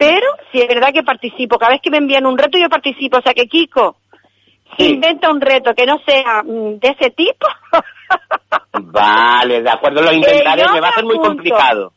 Pero 0.00 0.26
si 0.50 0.62
es 0.62 0.66
verdad 0.66 0.94
que 0.94 1.02
participo, 1.02 1.58
cada 1.58 1.72
vez 1.72 1.82
que 1.82 1.90
me 1.90 1.98
envían 1.98 2.24
un 2.24 2.38
reto 2.38 2.56
yo 2.56 2.70
participo, 2.70 3.18
o 3.18 3.20
sea 3.20 3.34
que 3.34 3.46
Kiko, 3.46 3.96
inventa 4.78 5.30
un 5.30 5.42
reto 5.42 5.74
que 5.74 5.84
no 5.84 6.00
sea 6.06 6.42
mm, 6.42 6.78
de 6.78 6.88
ese 6.88 7.10
tipo. 7.10 7.46
vale, 8.80 9.60
de 9.60 9.68
acuerdo, 9.68 10.00
lo 10.00 10.10
intentaré, 10.10 10.64
me 10.72 10.80
va 10.80 10.88
a 10.88 10.94
ser 10.94 11.04
muy 11.04 11.18
complicado. 11.18 11.92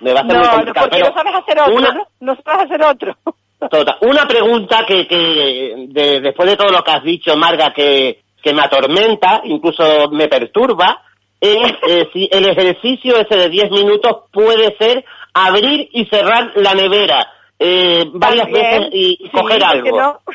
Me 0.00 0.12
va 0.12 0.18
a 0.18 0.26
ser 0.26 0.36
muy 0.36 0.48
complicado. 0.48 0.88
Porque 0.90 0.98
no 0.98 1.14
sabes 1.14 1.34
hacer 1.36 1.60
otro, 1.60 1.92
¿no? 1.94 2.06
No 2.18 2.36
sabes 2.44 2.64
hacer 2.64 2.82
otro. 2.82 3.16
Tota, 3.70 3.96
una 4.00 4.26
pregunta 4.26 4.84
que, 4.84 5.06
que 5.06 5.86
después 6.20 6.50
de 6.50 6.56
todo 6.56 6.72
lo 6.72 6.82
que 6.82 6.90
has 6.90 7.04
dicho, 7.04 7.36
Marga, 7.36 7.72
que, 7.72 8.24
que 8.42 8.52
me 8.52 8.62
atormenta, 8.62 9.42
incluso 9.44 10.10
me 10.10 10.26
perturba, 10.26 11.00
es 11.40 11.72
eh, 11.88 12.08
si 12.12 12.28
el 12.32 12.48
ejercicio 12.48 13.16
ese 13.16 13.36
de 13.36 13.48
10 13.48 13.70
minutos 13.70 14.24
puede 14.32 14.76
ser 14.78 15.04
abrir 15.34 15.88
y 15.92 16.06
cerrar 16.06 16.52
la 16.56 16.74
nevera 16.74 17.26
eh, 17.58 18.04
varias 18.12 18.50
veces 18.50 18.88
y, 18.92 19.30
coger 19.30 19.64
algo. 19.64 20.20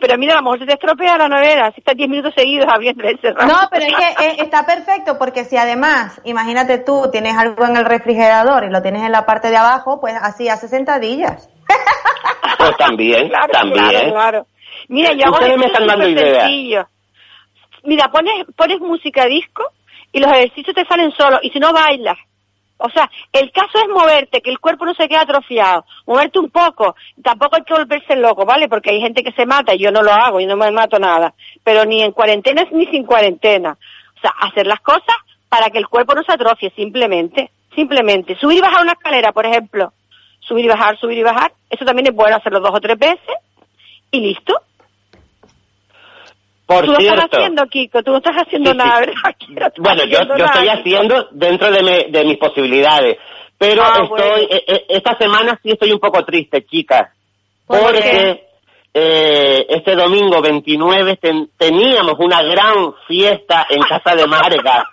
Pero 0.00 0.18
mira, 0.18 0.34
a 0.34 0.36
lo 0.36 0.42
mejor 0.42 0.58
se 0.60 0.66
te 0.66 0.72
estropea 0.72 1.16
la 1.16 1.28
nevera, 1.28 1.70
si 1.72 1.80
estás 1.80 1.96
10 1.96 2.08
minutos 2.08 2.32
seguidos 2.36 2.66
abriendo 2.68 3.08
y 3.08 3.16
cerrando. 3.18 3.54
No, 3.54 3.68
pero 3.70 3.84
es 3.84 3.94
que 3.94 4.24
eh, 4.26 4.36
está 4.38 4.66
perfecto 4.66 5.18
porque 5.18 5.44
si 5.44 5.56
además, 5.56 6.20
imagínate 6.24 6.78
tú, 6.78 7.08
tienes 7.12 7.36
algo 7.36 7.64
en 7.64 7.76
el 7.76 7.84
refrigerador 7.84 8.64
y 8.64 8.70
lo 8.70 8.82
tienes 8.82 9.02
en 9.02 9.12
la 9.12 9.24
parte 9.24 9.50
de 9.50 9.56
abajo, 9.56 10.00
pues 10.00 10.14
así 10.20 10.48
hace 10.48 10.68
sentadillas. 10.68 11.48
Pues 12.56 12.76
también, 12.78 13.30
también. 13.52 14.10
Claro, 14.10 14.46
Mira, 14.88 15.12
yo 15.12 15.26
hago 15.26 15.56
me 15.58 15.66
están 15.66 15.86
dando 15.86 16.08
ideas. 16.08 16.86
Mira, 17.82 18.08
pones, 18.08 18.46
pones 18.56 18.80
música 18.80 19.26
disco 19.26 19.64
y 20.12 20.20
los 20.20 20.30
ejercicios 20.32 20.74
te 20.74 20.86
salen 20.86 21.10
solos 21.12 21.40
y 21.42 21.50
si 21.50 21.58
no 21.58 21.72
bailas. 21.72 22.16
O 22.76 22.90
sea, 22.90 23.08
el 23.32 23.52
caso 23.52 23.78
es 23.78 23.88
moverte, 23.88 24.40
que 24.40 24.50
el 24.50 24.58
cuerpo 24.58 24.84
no 24.84 24.94
se 24.94 25.08
quede 25.08 25.18
atrofiado, 25.18 25.84
moverte 26.06 26.40
un 26.40 26.50
poco, 26.50 26.96
tampoco 27.22 27.56
hay 27.56 27.62
que 27.62 27.72
volverse 27.72 28.16
loco, 28.16 28.44
¿vale? 28.44 28.68
Porque 28.68 28.90
hay 28.90 29.00
gente 29.00 29.22
que 29.22 29.32
se 29.32 29.46
mata 29.46 29.74
y 29.74 29.78
yo 29.78 29.92
no 29.92 30.02
lo 30.02 30.12
hago, 30.12 30.40
y 30.40 30.46
no 30.46 30.56
me 30.56 30.70
mato 30.70 30.98
nada, 30.98 31.34
pero 31.62 31.84
ni 31.84 32.02
en 32.02 32.12
cuarentena 32.12 32.64
ni 32.72 32.86
sin 32.86 33.04
cuarentena. 33.04 33.78
O 34.16 34.20
sea, 34.20 34.32
hacer 34.40 34.66
las 34.66 34.80
cosas 34.80 35.16
para 35.48 35.70
que 35.70 35.78
el 35.78 35.88
cuerpo 35.88 36.14
no 36.14 36.24
se 36.24 36.32
atrofie, 36.32 36.72
simplemente, 36.74 37.50
simplemente. 37.74 38.36
Subir 38.36 38.58
y 38.58 38.60
bajar 38.60 38.82
una 38.82 38.92
escalera, 38.92 39.32
por 39.32 39.46
ejemplo, 39.46 39.92
subir 40.40 40.64
y 40.64 40.68
bajar, 40.68 40.98
subir 40.98 41.18
y 41.18 41.22
bajar, 41.22 41.52
eso 41.70 41.84
también 41.84 42.08
es 42.08 42.14
bueno 42.14 42.36
hacerlo 42.36 42.60
dos 42.60 42.72
o 42.74 42.80
tres 42.80 42.98
veces, 42.98 43.36
y 44.10 44.20
listo. 44.20 44.60
Por 46.66 46.86
tú 46.86 46.94
cierto, 46.96 47.20
estás 47.24 47.38
haciendo, 47.40 47.66
Kiko, 47.66 48.02
tú 48.02 48.10
no 48.12 48.16
estás 48.18 48.36
haciendo 48.36 48.72
nada, 48.74 49.00
¿verdad? 49.48 49.72
bueno, 49.78 50.04
yo, 50.04 50.18
yo 50.36 50.44
estoy 50.46 50.68
haciendo 50.68 51.28
dentro 51.32 51.70
de, 51.70 52.06
de 52.08 52.24
mis 52.24 52.38
posibilidades, 52.38 53.18
pero 53.58 53.82
Ah, 53.84 54.00
estoy, 54.02 54.08
bueno. 54.08 54.46
eh, 54.50 54.64
eh, 54.66 54.84
esta 54.88 55.16
semana 55.18 55.58
sí 55.62 55.70
estoy 55.72 55.92
un 55.92 55.98
poco 56.00 56.24
triste, 56.24 56.64
chicas, 56.64 57.10
¿Por 57.66 57.80
porque 57.80 58.46
eh, 58.94 59.66
este 59.68 59.94
domingo 59.94 60.40
29 60.40 61.16
ten- 61.16 61.50
teníamos 61.58 62.14
una 62.18 62.42
gran 62.42 62.94
fiesta 63.08 63.66
en 63.68 63.80
casa 63.88 64.14
de 64.14 64.26
Marga. 64.26 64.88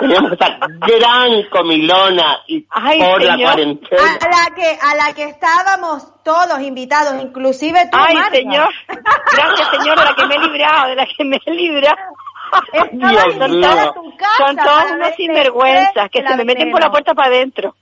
Teníamos 0.00 0.32
esa 0.32 0.58
gran 0.60 1.42
comilona 1.50 2.40
y 2.48 2.66
Ay, 2.70 2.98
por 2.98 3.22
la 3.22 3.36
cuarentena. 3.36 4.02
A 4.20 4.28
la 4.28 4.54
que 4.54 4.78
a 4.80 4.94
la 4.94 5.12
que 5.14 5.24
estábamos 5.24 6.22
todos 6.22 6.60
invitados, 6.60 7.22
inclusive 7.22 7.88
tú, 7.90 7.98
Ay, 7.98 8.14
Marta. 8.14 8.36
señor. 8.36 8.68
Gracias, 8.88 9.68
señor, 9.70 9.98
de 9.98 10.04
la 10.04 10.14
que 10.14 10.26
me 10.26 10.34
he 10.34 10.38
librado, 10.40 10.88
de 10.88 10.94
la 10.96 11.06
que 11.06 11.24
me 11.24 11.40
he 11.44 11.50
librado. 11.50 11.96
Dios 12.92 13.94
tu 13.94 14.16
casa 14.16 14.36
Son 14.38 14.56
todos 14.56 14.84
unos 14.84 14.98
verte 14.98 15.16
sinvergüenzas 15.16 16.10
que 16.10 16.26
se 16.26 16.36
me 16.36 16.44
meten 16.44 16.70
por 16.70 16.80
la 16.80 16.90
puerta 16.90 17.14
para 17.14 17.28
adentro. 17.28 17.74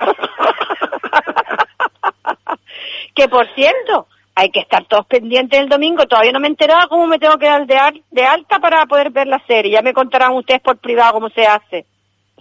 que 3.14 3.28
por 3.28 3.46
cierto, 3.54 4.06
hay 4.40 4.50
que 4.50 4.60
estar 4.60 4.84
todos 4.86 5.04
pendientes 5.06 5.58
el 5.58 5.68
domingo. 5.68 6.06
Todavía 6.06 6.30
no 6.30 6.38
me 6.38 6.46
he 6.46 6.50
enterado 6.50 6.88
cómo 6.88 7.06
me 7.08 7.18
tengo 7.18 7.36
que 7.38 7.46
dar 7.46 7.66
de, 7.66 7.76
al- 7.76 8.02
de 8.10 8.24
alta 8.24 8.60
para 8.60 8.86
poder 8.86 9.10
ver 9.10 9.26
la 9.26 9.42
serie. 9.48 9.72
Ya 9.72 9.82
me 9.82 9.92
contarán 9.92 10.32
ustedes 10.34 10.60
por 10.60 10.78
privado 10.78 11.14
cómo 11.14 11.28
se 11.30 11.44
hace. 11.44 11.86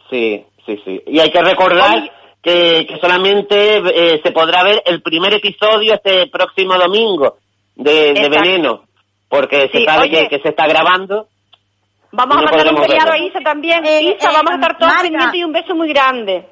Sí, 0.10 0.46
sí, 0.66 0.80
sí. 0.86 1.02
Y 1.08 1.20
hay 1.20 1.32
que 1.32 1.42
recordar 1.42 2.12
que, 2.44 2.86
que 2.88 2.98
solamente 3.02 3.78
eh, 3.78 4.22
se 4.24 4.32
podrá 4.32 4.64
ver 4.64 4.84
el 4.86 5.02
primer 5.02 5.34
episodio 5.34 5.96
este 5.96 6.28
próximo 6.28 6.76
domingo 6.76 7.38
de, 7.76 8.14
de. 8.14 8.30
Veneno, 8.30 8.84
porque 9.28 9.68
se 9.72 9.80
Sí, 9.80 9.86
sabe 9.86 10.04
oye. 10.04 10.28
que, 10.30 10.38
que 10.38 10.44
se 10.44 10.50
está 10.50 10.68
grabando. 10.68 11.28
Vamos 12.12 12.36
No 12.36 12.42
a 12.42 12.52
mandar 12.52 12.74
un 12.76 12.82
besito 12.82 13.12
a. 13.12 13.18
Isa 13.18 13.40
también. 13.42 13.84
Eh, 13.86 14.02
Isa, 14.04 14.30
eh, 14.30 14.34
vamos 14.34 14.52
a 14.52 14.56
estar 14.56 14.78
todos 14.78 14.94
pendientes 15.02 15.34
y 15.34 15.44
un 15.44 15.52
beso 15.52 15.74
muy 15.76 15.90
grande. 15.90 16.46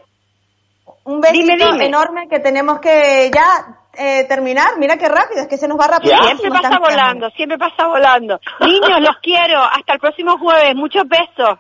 Un 1.04 1.22
besito 1.22 1.40
Dime, 1.54 1.56
dime. 1.72 1.86
enorme 1.86 2.28
que 2.28 2.40
tenemos 2.40 2.80
que 2.80 3.30
ya 3.34 3.78
eh, 3.98 4.26
terminar. 4.28 4.78
Mira 4.78 4.98
qué 4.98 5.08
rápido, 5.08 5.42
es 5.42 5.48
que 5.48 5.58
se 5.58 5.68
nos 5.68 5.80
va 5.80 5.88
rápido. 5.88 6.16
Siempre 6.24 6.50
pasa 6.50 6.80
volando, 6.80 7.30
siempre 7.32 7.58
pasa 7.58 7.88
volando. 7.88 8.40
Niños, 8.62 9.00
los 9.02 9.18
quiero. 9.22 9.62
Hasta 9.64 9.94
el 9.94 10.00
próximo 10.00 10.38
jueves. 10.38 10.76
Muchos 10.76 11.04
besos. 11.08 11.60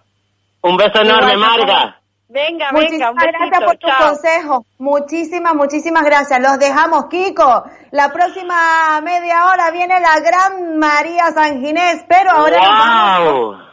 Un 0.61 0.77
beso 0.77 1.01
enorme, 1.01 1.37
Marga. 1.37 1.99
Venga, 2.27 2.71
venga, 2.71 2.71
Muchísimas 2.71 3.09
un 3.11 3.15
besito. 3.17 3.37
gracias 3.37 3.63
por 3.63 3.77
tu 3.77 3.87
Chao. 3.87 4.07
consejo. 4.07 4.65
Muchísimas, 4.79 5.53
muchísimas 5.53 6.03
gracias. 6.03 6.39
Los 6.41 6.57
dejamos, 6.57 7.05
Kiko. 7.05 7.63
La 7.91 8.11
próxima 8.11 8.99
media 9.01 9.45
hora 9.45 9.69
viene 9.71 9.99
la 9.99 10.19
gran 10.19 10.77
María 10.79 11.31
San 11.31 11.61
Ginés, 11.63 12.03
pero 12.09 12.31
ahora 12.31 12.57
nos 12.57 12.67
vamos 12.67 13.33
¡Wow! 13.33 13.65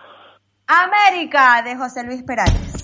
a 0.69 0.83
América 0.85 1.63
de 1.65 1.77
José 1.77 2.05
Luis 2.05 2.23
Perales. 2.23 2.82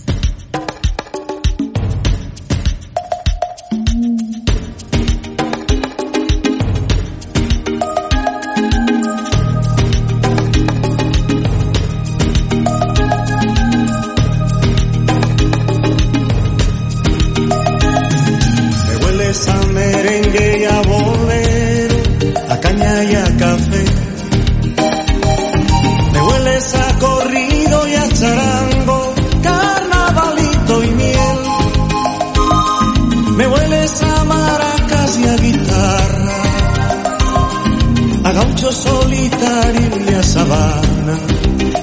Macho 38.48 38.72
solitario 38.72 40.10
y 40.10 40.14
a 40.14 40.22
sabana, 40.22 41.18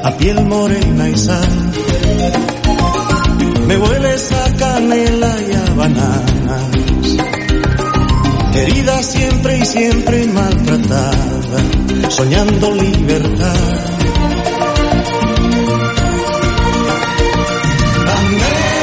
a 0.03 0.17
piel 0.17 0.43
morena 0.45 1.09
y 1.09 1.17
sana. 1.17 1.71
Me 3.67 3.77
hueles 3.77 4.31
a 4.31 4.53
canela 4.55 5.35
y 5.41 5.53
a 5.53 5.73
bananas. 5.75 6.71
Querida 8.53 9.03
siempre 9.03 9.57
y 9.59 9.65
siempre 9.65 10.27
maltratada, 10.27 11.59
soñando 12.09 12.71
libertad. 12.71 13.55
América, 18.17 18.79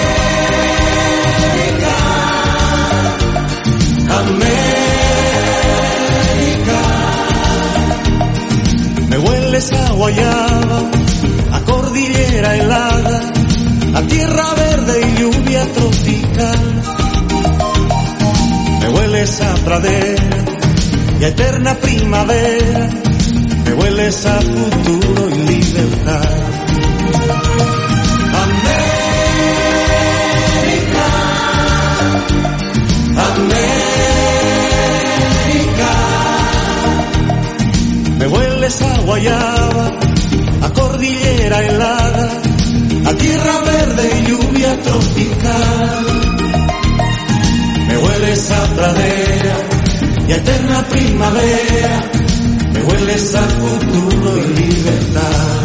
América. 4.19 4.52
Me 9.63 9.69
hueles 9.69 9.91
a 9.91 9.93
guayaba, 9.93 10.91
a 11.53 11.61
cordillera 11.61 12.57
helada, 12.57 13.33
a 13.95 14.03
tierra 14.03 14.55
verde 14.55 15.01
y 15.07 15.21
lluvia 15.21 15.73
tropical. 15.73 16.83
Me 18.81 18.89
hueles 18.89 19.41
a 19.41 19.55
pradera 19.65 20.37
y 21.21 21.25
a 21.25 21.29
eterna 21.29 21.77
primavera, 21.77 22.89
me 23.65 23.75
hueles 23.75 24.27
a 24.27 24.41
futuro 24.41 25.29
y 25.31 25.39
libertad. 25.39 26.42
Guayaba, 39.05 39.99
a 40.63 40.69
cordillera 40.73 41.67
helada, 41.67 42.29
a 43.07 43.13
tierra 43.15 43.61
verde 43.61 44.11
y 44.19 44.27
lluvia 44.29 44.83
tropical. 44.83 46.07
Me 47.89 47.99
hueles 47.99 48.51
a 48.51 48.65
pradera 48.75 49.57
y 50.29 50.33
a 50.33 50.37
eterna 50.37 50.85
primavera, 50.89 52.11
me 52.73 52.83
hueles 52.83 53.35
a 53.35 53.43
futuro 53.43 54.37
y 54.39 54.63
libertad. 54.63 55.62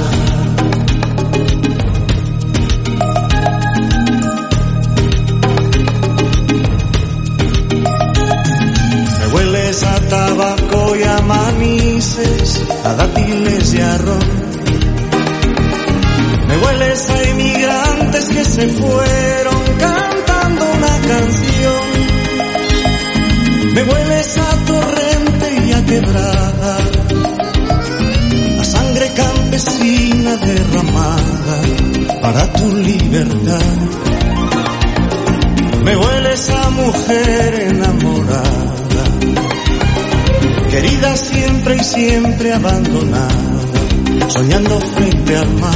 A 13.28 13.36
dátiles 13.36 13.74
y. 13.74 14.20
Me 16.48 16.58
hueles 16.58 17.10
a 17.10 17.24
inmigrantes 17.30 18.26
que 18.30 18.46
se 18.46 18.68
fueron 18.70 19.63
cantando 19.80 20.66
una 20.78 21.00
canción. 21.08 21.84
Me 23.74 23.84
hueles 23.84 24.38
a 24.38 24.66
torrente 24.66 25.66
y 25.68 25.72
a 25.74 25.86
quebrada, 25.86 26.78
a 28.60 28.63
sangre 28.63 29.12
campesina 29.16 30.38
derramada 30.38 31.62
para 32.22 32.54
tu 32.54 32.76
libertad. 32.76 33.76
Me 35.84 35.96
hueles 35.96 36.50
a 36.50 36.70
mujer 36.72 37.70
enamorada, 37.72 38.57
querida 40.82 41.16
siempre 41.18 41.76
y 41.76 41.84
siempre 41.84 42.54
abandonada, 42.54 43.62
soñando 44.28 44.80
frente 44.80 45.36
al 45.36 45.54
mar. 45.56 45.74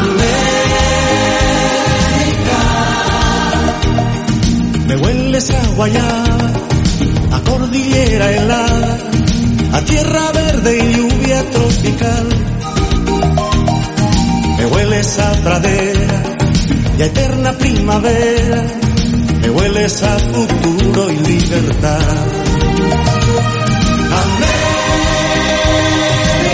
América, 0.00 0.56
me 4.88 4.96
hueles 4.96 5.50
a 5.50 5.66
guayaba, 5.76 6.50
a 7.30 7.40
cordillera 7.48 8.32
helada, 8.32 8.98
a 9.72 9.80
tierra 9.82 10.32
verde 10.32 10.78
y 10.78 10.96
lluvia 10.96 11.44
tropical. 11.52 12.43
Hueles 15.04 15.18
a 15.18 15.32
pradera 15.42 16.22
y 16.98 17.02
a 17.02 17.04
eterna 17.04 17.52
primavera, 17.58 18.62
me 19.42 19.50
hueles 19.50 20.02
a 20.02 20.18
futuro 20.18 21.10
y 21.10 21.16
libertad. 21.18 22.00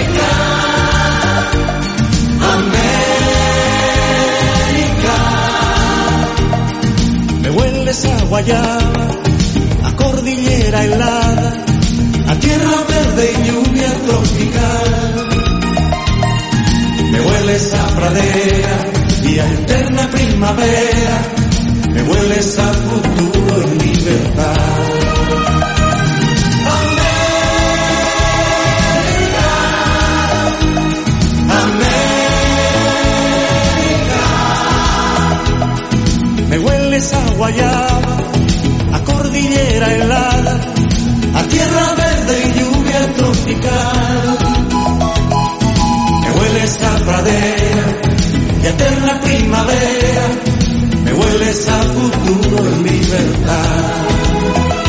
América, 0.01 0.31
me 7.43 7.51
hueles 7.51 8.05
a 8.05 8.25
guayaba, 8.25 9.11
a 9.85 9.93
cordillera 9.95 10.85
helada, 10.87 11.53
a 12.27 12.35
tierra 12.35 12.85
verde 12.89 13.33
y 13.33 13.45
lluvia 13.47 13.93
tropical. 14.09 14.90
Hueles 17.51 17.75
a 17.75 17.87
pradera 17.97 18.77
y 19.25 19.39
a 19.41 19.53
eterna 19.53 20.09
primavera, 20.09 21.23
me 21.91 22.03
hueles 22.05 22.59
a 22.61 22.73
futuro 22.73 23.75
y 23.75 23.79
libertad. 23.97 24.55
Me 36.51 36.59
hueles 36.61 37.13
a 37.13 37.31
guayaba, 37.33 38.17
a 38.93 39.01
cordillera 39.01 39.95
helada, 39.97 40.61
a 41.35 41.43
tierra 41.49 41.95
verde 41.97 42.43
y 42.45 42.61
lluvia 42.61 43.13
tropical. 43.15 44.10
Hueles 47.23 47.23
a 47.23 47.23
pradera 47.23 48.01
y 48.63 48.67
eterna 48.67 49.21
primavera, 49.21 50.29
me 51.05 51.13
hueles 51.13 51.69
a 51.69 51.83
futuro 51.83 52.65
y 52.71 52.89
libertad. 52.89 54.80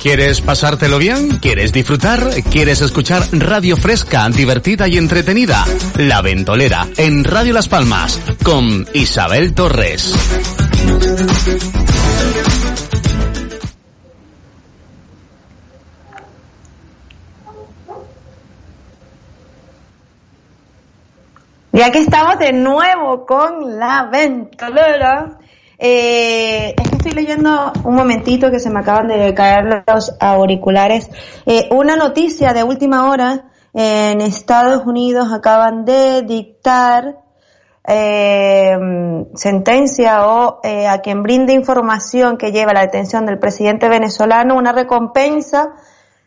¿Quieres 0.00 0.40
pasártelo 0.40 0.96
bien? 0.96 1.38
¿Quieres 1.40 1.74
disfrutar? 1.74 2.20
¿Quieres 2.50 2.80
escuchar 2.80 3.22
radio 3.32 3.76
fresca, 3.76 4.26
divertida 4.30 4.88
y 4.88 4.96
entretenida? 4.96 5.62
La 5.98 6.22
Ventolera, 6.22 6.86
en 6.96 7.22
Radio 7.22 7.52
Las 7.52 7.68
Palmas, 7.68 8.18
con 8.42 8.86
Isabel 8.94 9.52
Torres. 9.52 10.14
Y 21.72 21.82
aquí 21.82 21.98
estamos 21.98 22.38
de 22.38 22.54
nuevo 22.54 23.26
con 23.26 23.78
la 23.78 24.08
ventolera. 24.10 25.39
Eh, 25.82 26.74
es 26.76 26.90
que 26.90 26.96
estoy 26.96 27.12
leyendo 27.12 27.72
un 27.84 27.94
momentito 27.94 28.50
que 28.50 28.60
se 28.60 28.68
me 28.68 28.80
acaban 28.80 29.08
de 29.08 29.32
caer 29.32 29.82
los 29.86 30.14
auriculares. 30.20 31.10
Eh, 31.46 31.68
una 31.70 31.96
noticia 31.96 32.52
de 32.52 32.62
última 32.62 33.10
hora. 33.10 33.46
En 33.72 34.20
Estados 34.20 34.84
Unidos 34.84 35.32
acaban 35.32 35.84
de 35.84 36.22
dictar 36.22 37.18
eh, 37.86 38.76
sentencia 39.36 40.26
o 40.26 40.60
eh, 40.64 40.88
a 40.88 40.98
quien 40.98 41.22
brinde 41.22 41.52
información 41.52 42.36
que 42.36 42.50
lleva 42.50 42.72
la 42.72 42.80
detención 42.80 43.26
del 43.26 43.38
presidente 43.38 43.88
venezolano 43.88 44.56
una 44.56 44.72
recompensa 44.72 45.74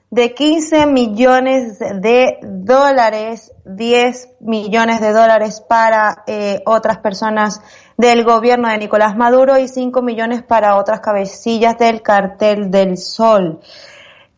de 0.10 0.36
15 0.36 0.86
millones 0.86 1.80
de 1.80 2.38
dólares, 2.44 3.52
10 3.66 4.36
millones 4.42 5.02
de 5.02 5.12
dólares 5.12 5.60
para 5.68 6.24
eh, 6.28 6.62
otras 6.68 7.00
personas 7.00 7.62
del 7.98 8.24
gobierno 8.24 8.70
de 8.70 8.78
Nicolás 8.78 9.16
Maduro 9.16 9.58
y 9.58 9.68
5 9.68 10.02
millones 10.02 10.44
para 10.44 10.78
otras 10.78 11.00
cabecillas 11.00 11.78
del 11.78 12.02
cartel 12.02 12.72
del 12.72 12.98
sol. 12.98 13.60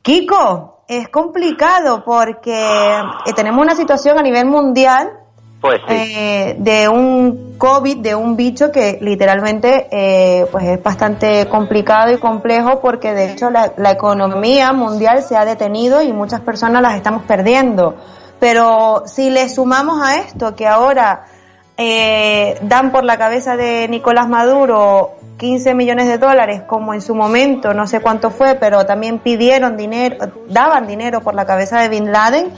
Kiko, 0.02 0.76
es 0.88 1.10
complicado 1.10 2.04
porque 2.06 2.54
eh, 2.54 3.34
tenemos 3.36 3.62
una 3.62 3.76
situación 3.76 4.20
a 4.20 4.22
nivel 4.22 4.46
mundial 4.46 5.14
Pues 5.62 5.80
sí. 5.88 5.96
eh, 5.96 6.56
de 6.60 6.88
un 6.88 7.56
COVID, 7.58 7.98
de 7.98 8.14
un 8.14 8.36
bicho 8.36 8.72
que 8.72 9.00
literalmente 9.02 9.88
eh, 9.90 10.46
pues 10.52 10.66
es 10.66 10.84
bastante 10.84 11.48
complicado 11.48 12.14
y 12.14 12.18
complejo 12.18 12.82
porque 12.82 13.14
de 13.14 13.32
hecho 13.32 13.50
la, 13.50 13.74
la 13.78 13.92
economía 13.92 14.74
mundial 14.74 15.24
se 15.24 15.36
ha 15.36 15.46
detenido 15.46 16.04
y 16.04 16.14
muchas 16.14 16.42
personas 16.42 16.84
las 16.84 16.96
estamos 16.96 17.24
perdiendo. 17.24 17.96
Pero 18.40 19.04
si 19.08 19.32
le 19.32 19.50
sumamos 19.50 20.04
a 20.04 20.18
esto 20.18 20.56
que 20.56 20.68
ahora 20.68 21.26
eh, 21.78 22.58
dan 22.62 22.92
por 22.92 23.04
la 23.04 23.18
cabeza 23.18 23.58
de 23.58 23.88
Nicolás 23.88 24.28
Maduro 24.30 25.12
15 25.38 25.74
millones 25.74 26.08
de 26.08 26.18
dólares, 26.18 26.62
como 26.68 26.94
en 26.94 27.02
su 27.02 27.14
momento, 27.14 27.74
no 27.74 27.88
sé 27.88 28.02
cuánto 28.02 28.30
fue, 28.30 28.56
pero 28.56 28.86
también 28.86 29.20
pidieron 29.20 29.76
dinero, 29.76 30.18
daban 30.48 30.88
dinero 30.88 31.22
por 31.22 31.36
la 31.36 31.46
cabeza 31.46 31.82
de 31.82 31.90
Bin 31.90 32.12
Laden, 32.12 32.52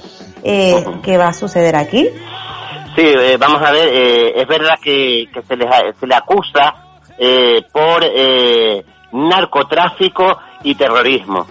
eh, 0.44 0.86
¿qué 1.04 1.18
va 1.18 1.30
a 1.30 1.34
suceder 1.34 1.76
aquí? 1.76 2.08
Sí, 2.96 3.04
eh, 3.04 3.38
vamos 3.40 3.62
a 3.64 3.72
ver, 3.72 3.90
eh, 3.92 4.42
es 4.42 4.48
verdad 4.48 4.76
que, 4.82 5.26
que 5.34 5.42
se, 5.44 5.56
les, 5.56 5.68
se 6.00 6.08
le 6.08 6.16
acusa 6.16 6.76
eh, 7.18 7.64
por 7.72 8.04
eh, 8.04 8.84
narcotráfico 9.12 10.38
y 10.64 10.76
terrorismo. 10.76 11.48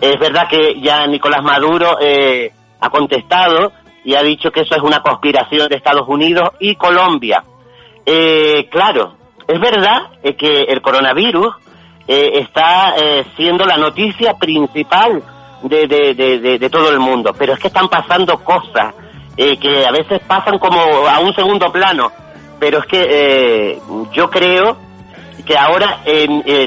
Es 0.00 0.18
verdad 0.18 0.48
que 0.50 0.78
ya 0.80 1.06
Nicolás 1.06 1.42
Maduro 1.42 1.98
eh, 2.00 2.52
ha 2.80 2.90
contestado 2.90 3.72
y 4.06 4.14
ha 4.14 4.22
dicho 4.22 4.52
que 4.52 4.60
eso 4.60 4.76
es 4.76 4.82
una 4.82 5.00
conspiración 5.02 5.68
de 5.68 5.74
Estados 5.76 6.08
Unidos 6.08 6.50
y 6.60 6.76
Colombia. 6.76 7.42
Eh, 8.06 8.68
claro, 8.70 9.16
es 9.48 9.60
verdad 9.60 10.10
eh, 10.22 10.36
que 10.36 10.62
el 10.62 10.80
coronavirus 10.80 11.56
eh, 12.06 12.30
está 12.34 12.94
eh, 12.96 13.24
siendo 13.36 13.64
la 13.66 13.76
noticia 13.76 14.34
principal 14.34 15.20
de, 15.62 15.88
de, 15.88 16.14
de, 16.14 16.58
de- 16.58 16.70
todo 16.70 16.88
el 16.90 17.00
mundo, 17.00 17.34
pero 17.36 17.54
es 17.54 17.58
que 17.58 17.66
están 17.66 17.88
pasando 17.88 18.38
cosas 18.44 18.94
que 19.36 19.84
a 19.84 19.90
veces 19.90 20.20
pasan 20.26 20.58
como 20.58 20.80
a 21.08 21.18
un 21.18 21.34
segundo 21.34 21.70
plano, 21.72 22.10
pero 22.60 22.78
es 22.78 22.86
que 22.86 23.78
yo 24.12 24.30
creo 24.30 24.78
que 25.44 25.58
ahora 25.58 25.98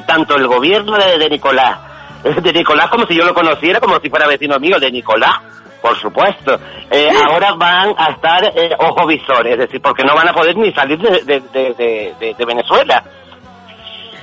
tanto 0.05 0.35
el 0.35 0.45
gobierno 0.45 0.97
de 0.97 1.29
Nicolás, 1.29 1.79
de 2.43 2.53
Nicolás 2.53 2.87
como 2.89 3.07
si 3.07 3.15
yo 3.15 3.23
lo 3.25 3.33
conociera, 3.33 3.79
como 3.79 3.99
si 4.01 4.09
fuera 4.09 4.27
vecino 4.27 4.59
mío 4.59 4.77
de 4.79 4.91
Nicolás, 4.91 5.39
por 5.81 5.97
supuesto, 5.99 6.59
eh, 6.91 7.09
ahora 7.27 7.53
van 7.57 7.93
a 7.97 8.11
estar 8.11 8.43
eh, 8.55 8.71
ojo 8.79 9.07
visores, 9.07 9.53
es 9.53 9.59
decir, 9.59 9.81
porque 9.81 10.03
no 10.03 10.15
van 10.15 10.27
a 10.27 10.33
poder 10.33 10.55
ni 10.57 10.71
salir 10.73 10.99
de, 10.99 11.09
de, 11.23 11.39
de, 11.39 11.73
de- 11.73 12.15
de- 12.19 12.33
de 12.37 12.45
Venezuela. 12.45 13.03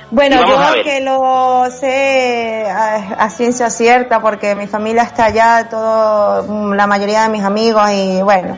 Bueno, 0.09 0.37
yo 0.47 0.83
que 0.83 1.01
lo 1.01 1.65
sé 1.69 2.65
a, 2.69 2.95
a 3.25 3.29
ciencia 3.29 3.69
cierta 3.69 4.21
porque 4.21 4.55
mi 4.55 4.65
familia 4.67 5.03
está 5.03 5.25
allá, 5.25 5.67
todo, 5.69 6.43
mm, 6.43 6.73
la 6.73 6.87
mayoría 6.87 7.23
de 7.23 7.29
mis 7.29 7.43
amigos 7.43 7.89
y 7.91 8.21
bueno, 8.21 8.57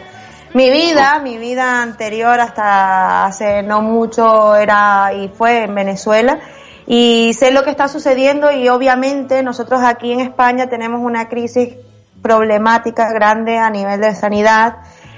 mi 0.53 0.69
vida, 0.69 1.19
mi 1.23 1.37
vida 1.39 1.81
anterior 1.81 2.39
hasta 2.39 3.25
hace 3.25 3.63
no 3.63 3.81
mucho 3.81 4.55
era 4.55 5.11
y 5.13 5.29
fue 5.29 5.63
en 5.63 5.73
Venezuela. 5.73 6.39
Y 6.85 7.33
sé 7.33 7.51
lo 7.51 7.63
que 7.63 7.69
está 7.69 7.87
sucediendo 7.87 8.51
y 8.51 8.67
obviamente 8.69 9.41
nosotros 9.43 9.81
aquí 9.83 10.11
en 10.11 10.21
España 10.21 10.67
tenemos 10.69 11.01
una 11.01 11.29
crisis 11.29 11.75
problemática 12.21 13.11
grande 13.13 13.57
a 13.57 13.69
nivel 13.69 14.01
de 14.01 14.15
sanidad 14.15 14.77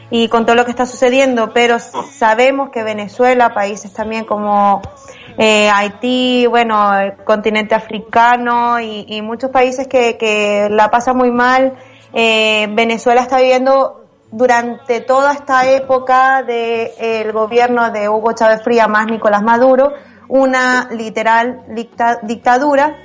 y 0.10 0.28
con 0.28 0.46
todo 0.46 0.56
lo 0.56 0.66
que 0.66 0.72
está 0.72 0.86
sucediendo, 0.86 1.54
pero 1.54 1.80
sabemos 1.80 2.70
que 2.70 2.84
Venezuela, 2.84 3.54
países 3.54 3.94
también 3.94 4.26
como 4.26 4.82
eh, 5.38 5.70
Haití, 5.70 6.48
bueno, 6.48 6.94
el 7.00 7.16
continente 7.24 7.76
africano 7.76 8.80
y, 8.82 9.06
y 9.08 9.22
muchos 9.22 9.52
países 9.52 9.88
que, 9.88 10.18
que 10.18 10.68
la 10.70 10.92
pasan 10.92 11.16
muy 11.16 11.32
mal, 11.32 11.78
eh, 12.14 12.68
Venezuela 12.72 13.22
está 13.22 13.38
viviendo 13.38 14.04
durante 14.32 15.00
toda 15.00 15.34
esta 15.34 15.70
época 15.70 16.44
del 16.44 17.32
gobierno 17.32 17.92
de 17.92 18.10
Hugo 18.10 18.34
Chávez 18.34 18.62
Fría 18.64 18.88
más 18.88 19.06
Nicolás 19.08 19.44
Maduro, 19.44 19.94
una 20.28 20.90
literal 20.92 21.64
dicta- 21.70 22.20
dictadura 22.22 22.96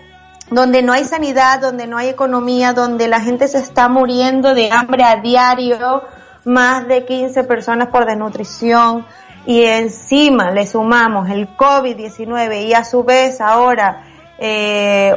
donde 0.51 0.83
no 0.83 0.93
hay 0.93 1.05
sanidad, 1.05 1.61
donde 1.61 1.87
no 1.87 1.97
hay 1.99 2.09
economía, 2.09 2.73
donde 2.73 3.09
la 3.09 3.21
gente 3.21 3.49
se 3.49 3.59
está 3.59 3.89
muriendo 3.89 4.55
de 4.55 4.71
hambre 4.71 5.03
a 5.05 5.17
diario, 5.17 6.05
más 6.45 6.87
de 6.87 7.05
15 7.05 7.45
personas 7.45 7.89
por 7.89 8.07
desnutrición 8.07 9.05
y 9.47 9.65
encima 9.65 10.51
le 10.53 10.67
sumamos 10.67 11.29
el 11.31 11.49
COVID-19 11.57 12.67
y 12.67 12.75
a 12.75 12.85
su 12.85 13.03
vez 13.05 13.41
ahora 13.41 14.05
eh, 14.39 15.15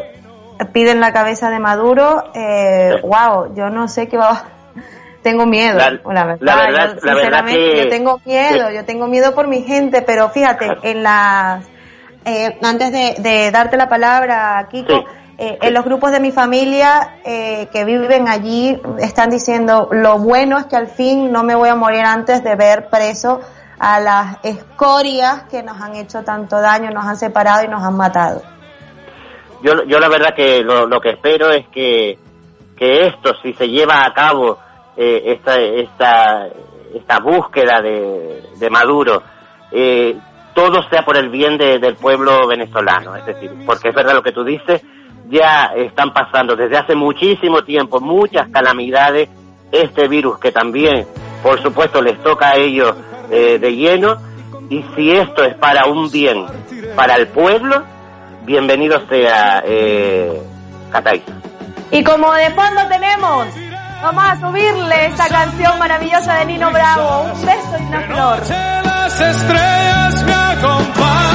piden 0.74 1.00
la 1.00 1.14
cabeza 1.14 1.50
de 1.50 1.60
Maduro, 1.60 2.32
eh, 2.34 2.96
wow, 3.04 3.54
yo 3.56 3.70
no 3.70 3.88
sé 3.88 4.08
qué 4.08 4.18
va 4.18 4.46
tengo 5.22 5.46
miedo, 5.46 5.78
La- 5.78 5.92
la, 6.14 6.26
verdad, 6.26 6.38
la 6.42 6.56
verdad- 6.56 6.96
yo, 6.96 7.06
la 7.06 7.14
verdad 7.14 7.14
sinceramente, 7.46 7.72
que- 7.74 7.84
yo 7.84 7.90
tengo 7.90 8.22
miedo, 8.26 8.72
yo 8.72 8.86
tengo 8.86 9.08
miedo 9.08 9.36
por 9.36 9.48
mi 9.48 9.62
gente, 9.62 10.02
pero 10.02 10.30
fíjate, 10.30 10.68
en 10.84 11.04
las, 11.04 11.66
eh, 12.26 12.58
antes 12.64 12.92
de, 12.92 13.16
de 13.20 13.52
darte 13.52 13.78
la 13.78 13.88
palabra, 13.90 14.68
Kiko, 14.72 14.94
Sí. 15.00 15.06
Eh, 15.42 15.58
en 15.62 15.74
los 15.74 15.86
grupos 15.86 16.12
de 16.12 16.20
mi 16.20 16.32
familia 16.32 17.16
eh, 17.24 17.68
que 17.72 17.86
viven 17.86 18.28
allí 18.28 18.80
están 19.00 19.30
diciendo, 19.30 19.88
lo 19.92 20.18
bueno 20.20 20.58
es 20.58 20.66
que 20.66 20.76
al 20.76 20.88
fin 20.88 21.32
no 21.32 21.44
me 21.44 21.56
voy 21.56 21.70
a 21.70 21.76
morir 21.76 22.04
antes 22.04 22.44
de 22.44 22.56
ver 22.56 22.90
preso 22.90 23.40
a 23.80 24.02
las 24.02 24.38
escorias 24.44 25.44
que 25.44 25.64
nos 25.64 25.80
han 25.80 25.96
hecho 25.96 26.24
tanto 26.24 26.60
daño, 26.60 26.90
nos 26.92 27.06
han 27.06 27.16
separado 27.16 27.64
y 27.64 27.70
nos 27.70 27.82
han 27.82 27.96
matado. 27.96 28.42
Yo, 29.64 29.84
yo 29.86 30.00
la 30.00 30.10
verdad 30.10 30.34
que 30.36 30.62
lo, 30.62 31.00
que 31.00 31.12
espero 31.12 31.52
es 31.52 31.66
que, 31.70 32.18
que 32.78 33.08
esto, 33.08 33.34
si 33.42 33.54
se 33.54 33.70
lleva 33.70 34.04
a 34.06 34.14
cabo 34.14 34.58
eh, 34.98 35.22
esta, 35.26 35.58
esta, 35.60 37.20
búsqueda 37.20 37.82
de, 37.82 38.44
de 38.58 38.70
Maduro, 38.70 39.24
eh, 39.72 40.18
todo 40.54 40.82
sea 40.90 41.04
por 41.06 41.16
el 41.18 41.30
bien 41.30 41.58
de- 41.58 41.80
del 41.80 41.96
pueblo 41.96 42.46
venezolano. 42.48 43.16
Es 43.16 43.26
decir, 43.26 43.52
porque 43.66 43.90
es 43.90 43.96
verdad 43.96 44.14
lo 44.16 44.24
que 44.24 44.32
tú 44.34 44.44
dices, 44.44 44.82
ya 45.30 45.72
están 45.76 46.12
pasando 46.12 46.56
desde 46.56 46.78
hace 46.78 46.96
muchísimo 46.96 47.64
tiempo 47.64 48.00
muchas 48.00 48.50
calamidades, 48.50 49.30
este 49.72 50.08
virus 50.08 50.40
que 50.40 50.52
también, 50.52 51.06
por 51.44 51.62
supuesto, 51.62 52.02
les 52.02 52.22
toca 52.24 52.50
a 52.50 52.56
ellos 52.56 52.96
eh, 53.30 53.60
de 53.60 53.76
lleno, 53.76 54.18
y 54.70 54.84
si 54.96 55.12
esto 55.12 55.44
es 55.44 55.56
para 55.56 55.86
un 55.86 56.10
bien 56.12 56.46
para 56.96 57.16
el 57.16 57.28
pueblo, 57.28 57.84
bienvenido 58.44 59.08
sea 59.08 59.64
eh. 59.66 60.42
Y 61.92 62.04
como 62.04 62.34
de 62.34 62.50
fondo 62.52 62.82
tenemos, 62.90 63.48
vamos 64.02 64.24
a 64.24 64.40
subirle 64.40 65.06
esta 65.06 65.28
canción 65.28 65.78
maravillosa 65.78 66.36
de 66.40 66.46
Nino 66.46 66.72
Bravo, 66.72 67.22
un 67.32 67.46
beso 67.46 67.78
y 67.80 67.84
una 67.84 68.02
flor. 68.02 68.40
Las 68.86 69.22
estrellas 69.22 70.24
me 70.24 70.34
acompañarán. 70.34 71.29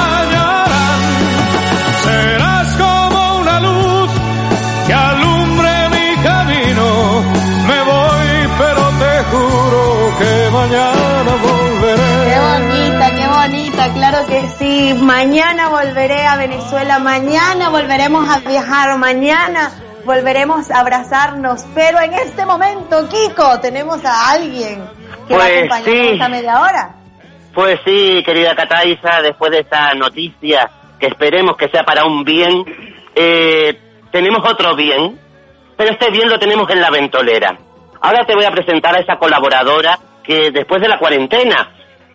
Mañana 10.69 11.37
volveré. 11.43 12.03
Qué 12.25 12.39
bonita, 12.41 13.11
qué 13.11 13.27
bonita, 13.29 13.93
claro 13.93 14.27
que 14.27 14.49
sí. 14.59 14.95
Mañana 14.95 15.69
volveré 15.69 16.27
a 16.27 16.37
Venezuela, 16.37 16.99
mañana 16.99 17.69
volveremos 17.69 18.29
a 18.29 18.41
viajar, 18.41 18.97
mañana 18.99 19.71
volveremos 20.05 20.71
a 20.71 20.81
abrazarnos, 20.81 21.65
pero 21.75 22.01
en 22.01 22.15
este 22.15 22.45
momento, 22.47 23.09
Kiko, 23.09 23.61
tenemos 23.61 24.05
a 24.05 24.31
alguien 24.31 24.83
que 25.29 25.37
va 25.37 25.45
a 25.45 25.47
Pues 25.47 25.57
acompañarnos 25.57 26.07
sí. 26.07 26.13
esta 26.13 26.29
media 26.29 26.61
hora. 26.61 26.95
Pues 27.55 27.81
sí, 27.85 28.23
querida 28.25 28.55
Cataiza, 28.55 29.23
después 29.23 29.53
de 29.53 29.61
esta 29.61 29.95
noticia, 29.95 30.71
que 30.99 31.07
esperemos 31.07 31.57
que 31.57 31.69
sea 31.69 31.85
para 31.85 32.05
un 32.05 32.25
bien, 32.25 32.65
eh, 33.15 33.79
tenemos 34.11 34.41
otro 34.51 34.75
bien, 34.75 35.19
pero 35.77 35.91
este 35.93 36.11
bien 36.11 36.29
lo 36.29 36.39
tenemos 36.39 36.69
en 36.71 36.81
la 36.81 36.91
ventolera. 36.91 37.57
Ahora 38.01 38.27
te 38.27 38.35
voy 38.35 38.45
a 38.45 38.51
presentar 38.51 38.95
a 38.97 39.01
esa 39.01 39.17
colaboradora 39.17 39.99
que 40.25 40.51
después 40.51 40.81
de 40.81 40.89
la 40.89 40.99
cuarentena, 40.99 41.73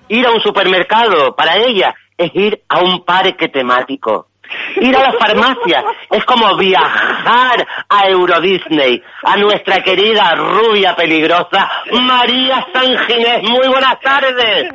ir 0.08 0.26
a 0.26 0.32
un 0.32 0.42
supermercado 0.42 1.36
para 1.36 1.58
ella 1.58 1.96
es 2.18 2.32
ir 2.34 2.62
a 2.68 2.80
un 2.80 3.06
parque 3.06 3.48
temático. 3.48 4.28
Ir 4.78 4.96
a 4.96 5.04
la 5.04 5.14
farmacia 5.14 5.84
es 6.10 6.26
como 6.26 6.58
viajar 6.58 7.68
a 7.88 8.08
Euro 8.10 8.42
Disney, 8.42 9.02
a 9.24 9.38
nuestra 9.38 9.84
querida 9.84 10.34
rubia 10.36 10.96
peligrosa 10.96 11.70
María 11.92 12.66
San 12.74 12.98
Ginés. 12.98 13.44
Muy 13.48 13.68
buenas 13.68 14.00
tardes. 14.00 14.74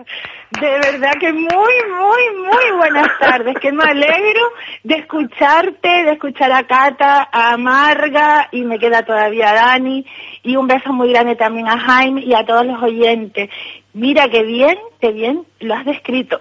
De 0.61 0.71
verdad 0.91 1.13
que 1.21 1.33
muy, 1.33 1.49
muy, 1.51 2.45
muy 2.47 2.77
buenas 2.77 3.09
tardes. 3.19 3.55
Que 3.61 3.73
me 3.73 3.83
alegro 3.85 4.43
de 4.83 4.95
escucharte, 4.97 5.89
de 6.05 6.13
escuchar 6.13 6.53
a 6.53 6.63
Cata, 6.65 7.29
a 7.33 7.57
Marga 7.57 8.49
y 8.53 8.63
me 8.63 8.79
queda 8.79 9.03
todavía 9.03 9.53
Dani. 9.53 10.05
Y 10.43 10.57
un 10.57 10.67
beso 10.67 10.93
muy 10.93 11.11
grande 11.13 11.37
también 11.37 11.69
a 11.69 11.79
Jaime 11.79 12.23
y 12.23 12.35
a 12.35 12.45
todos 12.45 12.65
los 12.67 12.83
oyentes. 12.83 13.51
Mira 13.95 14.29
qué 14.29 14.43
bien, 14.43 14.79
qué 15.01 15.13
bien 15.13 15.45
lo 15.61 15.75
has 15.75 15.85
descrito. 15.85 16.41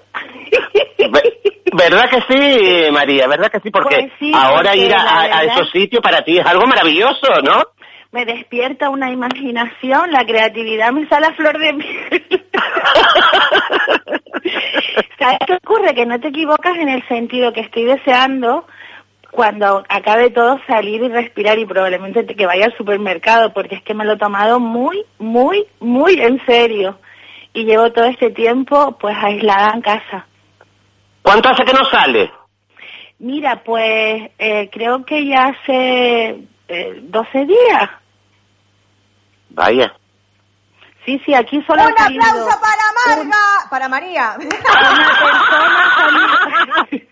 ¿Verdad 1.75 2.03
que 2.09 2.21
sí, 2.29 2.91
María? 2.91 3.27
¿Verdad 3.27 3.51
que 3.51 3.59
sí? 3.61 3.71
Porque 3.71 3.95
Pues 3.95 4.11
sí, 4.19 4.31
ahora 4.35 4.71
porque 4.71 4.85
ir 4.85 4.93
a, 4.93 5.21
a- 5.21 5.43
esos 5.43 5.69
sitios 5.71 6.01
para 6.03 6.21
ti 6.23 6.37
es 6.37 6.45
algo 6.45 6.65
maravilloso, 6.67 7.27
¿no? 7.43 7.63
Me 8.13 8.25
despierta 8.25 8.89
una 8.91 9.09
imaginación, 9.11 10.11
la 10.11 10.23
creatividad 10.23 10.91
me 10.91 11.07
sale 11.09 11.25
a 11.25 11.33
flor 11.33 11.57
de 11.57 11.73
piel. 11.73 12.45
¿Sabes 15.19 15.39
qué 15.47 15.53
ocurre? 15.55 15.95
Que 15.95 16.05
no 16.05 16.19
te 16.19 16.27
equivocas 16.27 16.77
en 16.77 16.89
el 16.89 17.05
sentido 17.07 17.51
que 17.53 17.61
estoy 17.61 17.85
deseando 17.85 18.67
cuando 19.31 19.83
acabe 19.89 20.29
todo 20.29 20.59
salir 20.67 21.01
y 21.01 21.09
respirar 21.09 21.57
y 21.57 21.65
probablemente 21.65 22.23
te- 22.23 22.35
que 22.35 22.45
vaya 22.45 22.65
al 22.65 22.77
supermercado 22.77 23.51
porque 23.51 23.75
es 23.75 23.81
que 23.81 23.95
me 23.95 24.05
lo 24.05 24.13
he 24.13 24.17
tomado 24.17 24.59
muy, 24.59 25.03
muy, 25.17 25.65
muy 25.79 26.13
en 26.21 26.39
serio 26.45 26.99
y 27.51 27.65
llevo 27.65 27.91
todo 27.93 28.05
este 28.05 28.29
tiempo 28.29 28.95
pues 28.99 29.17
aislada 29.19 29.71
en 29.73 29.81
casa. 29.81 30.27
¿Cuánto 31.23 31.49
hace 31.49 31.65
que 31.65 31.73
no 31.73 31.83
sale? 31.85 32.31
Mira, 33.17 33.63
pues 33.63 34.29
eh, 34.37 34.69
creo 34.71 35.03
que 35.03 35.25
ya 35.25 35.45
hace 35.47 36.41
eh, 36.67 36.99
12 37.01 37.45
días. 37.45 37.89
Vaya. 39.53 39.93
Sí, 41.05 41.21
sí, 41.25 41.33
aquí 41.33 41.61
solo 41.67 41.83
Un 41.83 41.91
aplauso 41.91 42.57
para 42.61 42.93
Marga, 43.05 43.35
para 43.69 43.89
María. 43.89 44.37
y 46.91 47.09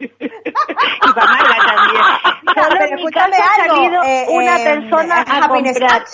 para 1.13 1.27
Marga 1.27 1.57
también. 1.67 2.01
Solo 2.55 2.69
Pero 2.71 2.85
en 2.85 2.95
mi 2.95 3.01
escúchame 3.01 3.35
algo, 3.59 3.75
eh, 4.03 4.25
una 4.29 4.55
eh, 4.57 4.63
persona 4.63 5.17
a 5.17 5.23
Happiness 5.43 5.77
comprar. 5.77 6.05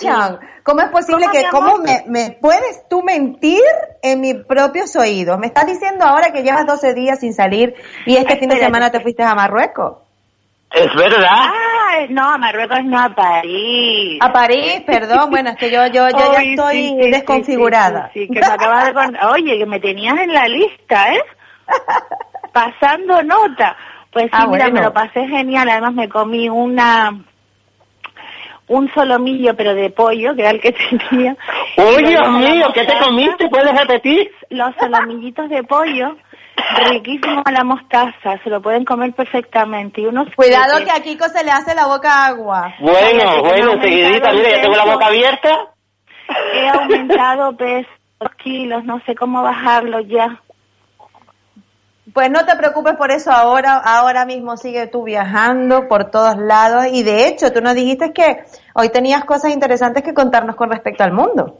¿Cómo 0.64 0.80
es 0.80 0.88
posible 0.90 1.26
¿Cómo, 1.26 1.32
que, 1.32 1.48
cómo 1.50 1.78
me, 1.78 2.02
me 2.08 2.32
puedes 2.32 2.88
tú 2.88 3.02
mentir 3.02 3.62
en 4.02 4.20
mis 4.20 4.34
propios 4.44 4.96
oídos? 4.96 5.38
Me 5.38 5.46
estás 5.46 5.66
diciendo 5.66 6.04
ahora 6.04 6.32
que 6.32 6.42
llevas 6.42 6.66
12 6.66 6.94
días 6.94 7.20
sin 7.20 7.32
salir 7.32 7.76
y 8.06 8.16
este 8.16 8.36
fin 8.36 8.48
de 8.48 8.58
semana 8.58 8.90
te 8.90 8.98
fuiste 9.00 9.22
a 9.22 9.32
Marruecos. 9.34 10.07
Es 10.70 10.94
verdad. 10.94 11.28
Ah, 11.30 12.06
no, 12.10 12.28
a 12.30 12.38
Marruecos 12.38 12.84
no, 12.84 12.98
a 12.98 13.08
París. 13.14 14.18
A 14.20 14.32
París, 14.32 14.82
perdón, 14.86 15.30
bueno, 15.30 15.50
es 15.50 15.56
que 15.56 15.70
yo, 15.70 15.86
yo, 15.86 16.08
yo 16.10 16.32
ya 16.32 16.42
estoy 16.42 16.76
sí, 16.76 16.88
sí, 16.88 17.02
sí, 17.04 17.10
desconfigurada. 17.10 18.10
Sí, 18.12 18.26
sí, 18.26 18.32
que 18.34 18.40
me 18.40 18.46
acabas 18.46 18.86
de 18.86 18.94
contar. 18.94 19.26
Oye, 19.28 19.58
que 19.58 19.66
me 19.66 19.80
tenías 19.80 20.18
en 20.18 20.32
la 20.32 20.46
lista, 20.46 21.14
¿eh? 21.14 21.22
Pasando 22.52 23.22
nota. 23.22 23.76
Pues 24.12 24.24
sí, 24.26 24.30
Ah, 24.32 24.46
mira, 24.46 24.64
bueno. 24.66 24.74
me 24.74 24.82
lo 24.82 24.92
pasé 24.92 25.26
genial. 25.26 25.68
Además 25.68 25.94
me 25.94 26.08
comí 26.08 26.48
una 26.48 27.14
un 28.68 28.92
solomillo, 28.92 29.56
pero 29.56 29.74
de 29.74 29.88
pollo, 29.90 30.34
que 30.34 30.42
era 30.42 30.50
el 30.50 30.60
que 30.60 30.72
tenía. 31.10 31.34
¡Uy, 31.78 32.04
Dios 32.04 32.28
mío! 32.30 32.66
¿Qué 32.74 32.84
te 32.84 32.98
comiste? 32.98 33.48
¿Puedes 33.48 33.74
repetir? 33.78 34.30
Los 34.50 34.74
solomillitos 34.78 35.48
de 35.48 35.62
pollo, 35.64 36.16
riquísimo 36.90 37.42
a 37.44 37.50
la 37.50 37.64
mostaza, 37.64 38.38
se 38.42 38.50
lo 38.50 38.60
pueden 38.60 38.84
comer 38.84 39.12
perfectamente. 39.12 40.00
Y 40.00 40.06
unos 40.06 40.28
Cuidado 40.34 40.78
que 40.84 40.90
a 40.90 41.02
Kiko 41.02 41.28
se 41.28 41.44
le 41.44 41.50
hace 41.50 41.74
la 41.74 41.86
boca 41.86 42.26
agua. 42.26 42.74
Bueno, 42.80 43.42
bueno, 43.42 43.72
enseguidita, 43.72 44.32
mira, 44.32 44.50
ya 44.50 44.62
tengo 44.62 44.76
la 44.76 44.84
boca 44.84 45.06
abierta. 45.06 45.50
He 46.54 46.68
aumentado 46.68 47.56
peso, 47.56 47.88
dos 48.20 48.30
kilos, 48.36 48.84
no 48.84 49.00
sé 49.06 49.14
cómo 49.14 49.42
bajarlo 49.42 50.00
ya. 50.00 50.40
Pues 52.12 52.30
no 52.30 52.44
te 52.46 52.56
preocupes 52.56 52.94
por 52.96 53.10
eso 53.10 53.30
ahora, 53.30 53.76
ahora 53.76 54.24
mismo 54.24 54.56
sigue 54.56 54.86
tú 54.86 55.04
viajando 55.04 55.88
por 55.88 56.10
todos 56.10 56.36
lados 56.38 56.86
y 56.90 57.02
de 57.02 57.28
hecho 57.28 57.52
tú 57.52 57.60
nos 57.60 57.74
dijiste 57.74 58.12
que 58.12 58.44
hoy 58.74 58.88
tenías 58.88 59.24
cosas 59.24 59.52
interesantes 59.52 60.02
que 60.02 60.14
contarnos 60.14 60.56
con 60.56 60.70
respecto 60.70 61.04
al 61.04 61.12
mundo. 61.12 61.58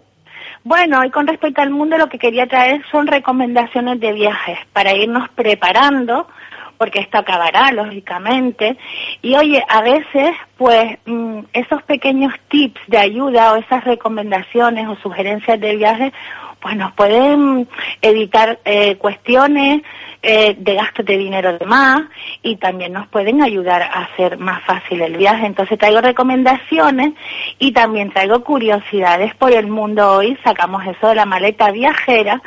Bueno, 0.68 1.02
y 1.02 1.08
con 1.08 1.26
respecto 1.26 1.62
al 1.62 1.70
mundo 1.70 1.96
lo 1.96 2.10
que 2.10 2.18
quería 2.18 2.46
traer 2.46 2.82
son 2.90 3.06
recomendaciones 3.06 4.00
de 4.00 4.12
viajes 4.12 4.58
para 4.74 4.94
irnos 4.94 5.26
preparando, 5.30 6.28
porque 6.76 6.98
esto 6.98 7.16
acabará, 7.16 7.72
lógicamente. 7.72 8.76
Y 9.22 9.34
oye, 9.34 9.64
a 9.66 9.80
veces, 9.80 10.36
pues, 10.58 10.98
mm, 11.06 11.38
esos 11.54 11.82
pequeños 11.84 12.34
tips 12.48 12.82
de 12.86 12.98
ayuda 12.98 13.54
o 13.54 13.56
esas 13.56 13.82
recomendaciones 13.84 14.86
o 14.88 14.96
sugerencias 14.96 15.58
de 15.58 15.74
viaje, 15.74 16.12
pues 16.60 16.76
nos 16.76 16.92
pueden 16.92 17.66
evitar 18.02 18.58
eh, 18.66 18.96
cuestiones 18.96 19.80
eh, 20.20 20.56
de 20.58 20.74
gastos 20.74 21.06
de 21.06 21.16
dinero 21.16 21.56
de 21.56 21.64
más 21.64 22.02
y 22.42 22.56
también 22.56 22.92
nos 22.92 23.06
pueden 23.06 23.40
ayudar 23.40 23.82
a 23.82 24.04
hacer 24.04 24.36
más 24.36 24.64
fácil 24.64 25.00
el 25.00 25.16
viaje. 25.16 25.46
Entonces 25.46 25.78
traigo 25.78 26.00
recomendaciones 26.00 27.12
y 27.58 27.72
también 27.72 28.10
traigo 28.10 28.42
curiosidades 28.42 29.34
por 29.36 29.52
el 29.52 29.68
mundo 29.68 30.10
hoy. 30.10 30.36
Sacamos 30.42 30.84
eso 30.86 31.08
de 31.08 31.14
la 31.14 31.24
maleta 31.24 31.70
viajera, 31.70 32.42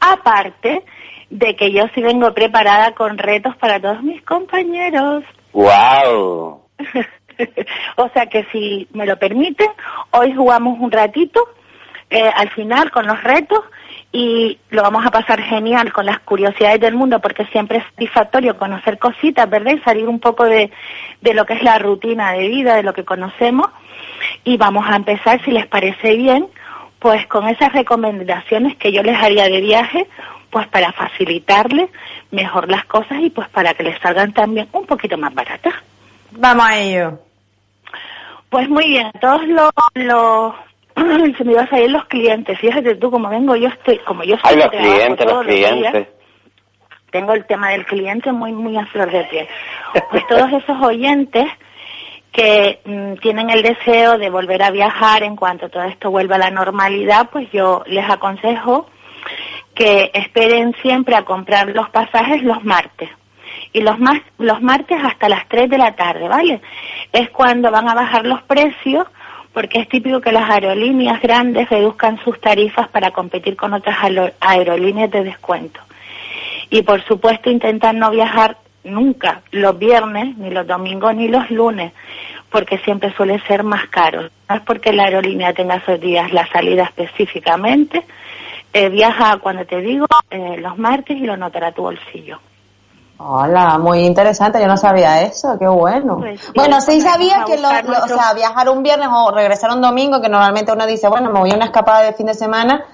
aparte 0.00 0.82
de 1.30 1.56
que 1.56 1.70
yo 1.72 1.86
sí 1.94 2.02
vengo 2.02 2.34
preparada 2.34 2.92
con 2.92 3.16
retos 3.16 3.56
para 3.56 3.80
todos 3.80 4.02
mis 4.02 4.22
compañeros. 4.22 5.24
¡Wow! 5.52 6.62
o 7.96 8.08
sea 8.12 8.26
que 8.26 8.46
si 8.52 8.88
me 8.92 9.06
lo 9.06 9.18
permiten, 9.18 9.68
hoy 10.10 10.34
jugamos 10.34 10.78
un 10.80 10.90
ratito 10.90 11.40
eh, 12.12 12.30
al 12.34 12.50
final 12.50 12.90
con 12.90 13.06
los 13.06 13.22
retos 13.22 13.64
y 14.12 14.58
lo 14.68 14.82
vamos 14.82 15.06
a 15.06 15.10
pasar 15.10 15.40
genial 15.42 15.92
con 15.92 16.04
las 16.04 16.20
curiosidades 16.20 16.78
del 16.80 16.94
mundo 16.94 17.20
porque 17.20 17.46
siempre 17.46 17.78
es 17.78 17.84
satisfactorio 17.84 18.58
conocer 18.58 18.98
cositas, 18.98 19.48
¿verdad? 19.48 19.72
Y 19.72 19.80
salir 19.80 20.06
un 20.06 20.20
poco 20.20 20.44
de, 20.44 20.70
de 21.22 21.34
lo 21.34 21.46
que 21.46 21.54
es 21.54 21.62
la 21.62 21.78
rutina 21.78 22.32
de 22.32 22.48
vida, 22.48 22.76
de 22.76 22.82
lo 22.82 22.92
que 22.92 23.04
conocemos. 23.04 23.68
Y 24.44 24.58
vamos 24.58 24.84
a 24.86 24.96
empezar, 24.96 25.42
si 25.42 25.52
les 25.52 25.66
parece 25.66 26.16
bien, 26.16 26.46
pues 26.98 27.26
con 27.26 27.48
esas 27.48 27.72
recomendaciones 27.72 28.76
que 28.76 28.92
yo 28.92 29.02
les 29.02 29.16
haría 29.16 29.44
de 29.44 29.62
viaje, 29.62 30.06
pues 30.50 30.68
para 30.68 30.92
facilitarles 30.92 31.88
mejor 32.30 32.70
las 32.70 32.84
cosas 32.84 33.18
y 33.22 33.30
pues 33.30 33.48
para 33.48 33.72
que 33.72 33.84
les 33.84 33.98
salgan 34.00 34.34
también 34.34 34.68
un 34.72 34.84
poquito 34.84 35.16
más 35.16 35.32
baratas. 35.32 35.72
Vamos 36.32 36.66
a 36.66 36.78
ello. 36.78 37.18
Pues 38.50 38.68
muy 38.68 38.86
bien, 38.86 39.10
todos 39.18 39.46
los, 39.48 39.70
los 39.94 40.54
se 40.94 41.44
me 41.44 41.52
iba 41.52 41.62
a 41.62 41.68
salir 41.68 41.90
los 41.90 42.04
clientes. 42.06 42.58
Fíjate 42.58 42.94
tú, 42.96 43.10
como 43.10 43.28
vengo 43.28 43.56
yo 43.56 43.68
estoy, 43.68 43.98
como 44.00 44.22
yo 44.24 44.36
soy 44.38 44.50
Ay, 44.52 44.56
los 44.56 44.70
clientes, 44.70 45.26
los 45.26 45.34
todos 45.34 45.46
días, 45.46 45.70
clientes. 45.72 46.08
tengo 47.10 47.32
el 47.34 47.46
tema 47.46 47.70
del 47.70 47.84
cliente 47.86 48.32
muy, 48.32 48.52
muy 48.52 48.76
a 48.76 48.86
flor 48.86 49.10
de 49.10 49.24
piel. 49.24 49.48
Pues 50.10 50.26
todos 50.26 50.52
esos 50.62 50.82
oyentes 50.82 51.46
que 52.32 52.80
mm, 52.84 53.14
tienen 53.20 53.50
el 53.50 53.62
deseo 53.62 54.18
de 54.18 54.30
volver 54.30 54.62
a 54.62 54.70
viajar 54.70 55.22
en 55.22 55.36
cuanto 55.36 55.68
todo 55.68 55.82
esto 55.84 56.10
vuelva 56.10 56.36
a 56.36 56.40
la 56.40 56.50
normalidad, 56.50 57.28
pues 57.30 57.50
yo 57.52 57.82
les 57.86 58.08
aconsejo 58.08 58.86
que 59.74 60.10
esperen 60.14 60.74
siempre 60.82 61.14
a 61.14 61.24
comprar 61.24 61.68
los 61.68 61.88
pasajes 61.90 62.42
los 62.42 62.64
martes. 62.64 63.10
Y 63.74 63.80
los, 63.80 63.98
más, 63.98 64.18
los 64.38 64.60
martes 64.60 64.98
hasta 65.02 65.28
las 65.28 65.48
3 65.48 65.68
de 65.70 65.78
la 65.78 65.94
tarde, 65.94 66.28
¿vale? 66.28 66.60
Es 67.12 67.30
cuando 67.30 67.70
van 67.70 67.88
a 67.88 67.94
bajar 67.94 68.26
los 68.26 68.42
precios, 68.42 69.06
porque 69.52 69.80
es 69.80 69.88
típico 69.88 70.20
que 70.20 70.32
las 70.32 70.48
aerolíneas 70.50 71.20
grandes 71.20 71.68
reduzcan 71.68 72.18
sus 72.24 72.40
tarifas 72.40 72.88
para 72.88 73.10
competir 73.10 73.56
con 73.56 73.72
otras 73.74 73.96
aero- 74.02 74.32
aerolíneas 74.40 75.10
de 75.10 75.24
descuento. 75.24 75.80
Y 76.70 76.82
por 76.82 77.02
supuesto 77.04 77.50
intentan 77.50 77.98
no 77.98 78.10
viajar 78.10 78.56
nunca 78.84 79.42
los 79.50 79.78
viernes, 79.78 80.36
ni 80.38 80.50
los 80.50 80.66
domingos, 80.66 81.14
ni 81.14 81.28
los 81.28 81.50
lunes, 81.50 81.92
porque 82.50 82.78
siempre 82.78 83.12
suele 83.14 83.38
ser 83.46 83.62
más 83.62 83.86
caro. 83.88 84.22
No 84.48 84.56
es 84.56 84.62
porque 84.62 84.92
la 84.92 85.04
aerolínea 85.04 85.52
tenga 85.52 85.76
esos 85.76 86.00
días 86.00 86.32
la 86.32 86.46
salida 86.48 86.84
específicamente, 86.84 88.02
eh, 88.72 88.88
viaja 88.88 89.36
cuando 89.38 89.66
te 89.66 89.80
digo 89.80 90.06
eh, 90.30 90.56
los 90.58 90.78
martes 90.78 91.16
y 91.16 91.26
lo 91.26 91.36
notará 91.36 91.72
tu 91.72 91.82
bolsillo. 91.82 92.40
Hola, 93.24 93.78
muy 93.78 94.00
interesante, 94.00 94.60
yo 94.60 94.66
no 94.66 94.76
sabía 94.76 95.22
eso, 95.22 95.56
qué 95.56 95.68
bueno. 95.68 96.18
Pues 96.18 96.40
sí, 96.40 96.52
bueno, 96.56 96.80
sí 96.80 97.00
sabía 97.00 97.44
que 97.46 97.56
lo, 97.56 97.68
o 97.68 98.08
sea, 98.08 98.34
viajar 98.34 98.68
un 98.68 98.82
viernes 98.82 99.08
o 99.12 99.30
regresar 99.30 99.70
un 99.70 99.80
domingo, 99.80 100.20
que 100.20 100.28
normalmente 100.28 100.72
uno 100.72 100.86
dice, 100.86 101.08
bueno, 101.08 101.30
me 101.30 101.38
voy 101.38 101.52
a 101.52 101.54
una 101.54 101.66
escapada 101.66 102.02
de 102.02 102.14
fin 102.14 102.26
de 102.26 102.34
semana, 102.34 102.84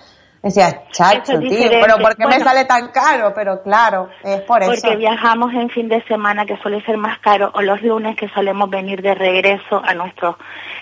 decía, 0.42 0.82
chacho, 0.90 1.32
es 1.32 1.40
tío, 1.40 1.70
pero 1.80 1.96
¿por 1.96 2.14
qué 2.14 2.26
me 2.26 2.40
sale 2.40 2.66
tan 2.66 2.88
caro? 2.88 3.32
Pero 3.34 3.62
claro, 3.62 4.10
es 4.22 4.42
por 4.42 4.62
eso. 4.62 4.70
Porque 4.70 4.96
viajamos 4.96 5.54
en 5.54 5.70
fin 5.70 5.88
de 5.88 6.04
semana 6.04 6.44
que 6.44 6.58
suele 6.58 6.84
ser 6.84 6.98
más 6.98 7.18
caro 7.20 7.50
o 7.54 7.62
los 7.62 7.80
lunes 7.80 8.14
que 8.14 8.28
solemos 8.28 8.68
venir 8.68 9.00
de 9.00 9.14
regreso 9.14 9.80
a 9.82 9.94
nuestros 9.94 10.36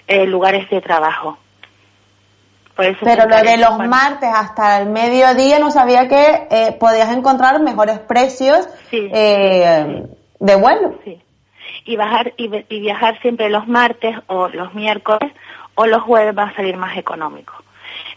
eh, 0.08 0.26
lugares 0.26 0.68
de 0.70 0.80
trabajo. 0.80 1.38
Pero 2.76 3.26
lo 3.26 3.36
de 3.36 3.56
los 3.56 3.78
martes 3.88 4.28
hasta 4.34 4.80
el 4.80 4.90
mediodía 4.90 5.58
no 5.58 5.70
sabía 5.70 6.08
que 6.08 6.46
eh, 6.50 6.72
podías 6.78 7.10
encontrar 7.10 7.60
mejores 7.60 7.98
precios 8.00 8.68
Sí. 8.90 9.08
eh, 9.12 10.04
de 10.38 10.54
vuelo. 10.56 10.98
Sí. 11.04 11.20
Y, 11.86 11.96
bajar, 11.96 12.32
y, 12.36 12.48
ve- 12.48 12.66
y 12.68 12.80
viajar 12.80 13.18
siempre 13.22 13.48
los 13.48 13.66
martes 13.66 14.16
o 14.26 14.48
los 14.48 14.74
miércoles 14.74 15.32
o 15.74 15.86
los 15.86 16.02
jueves 16.02 16.36
va 16.36 16.44
a 16.44 16.54
salir 16.54 16.76
más 16.76 16.96
económico. 16.96 17.54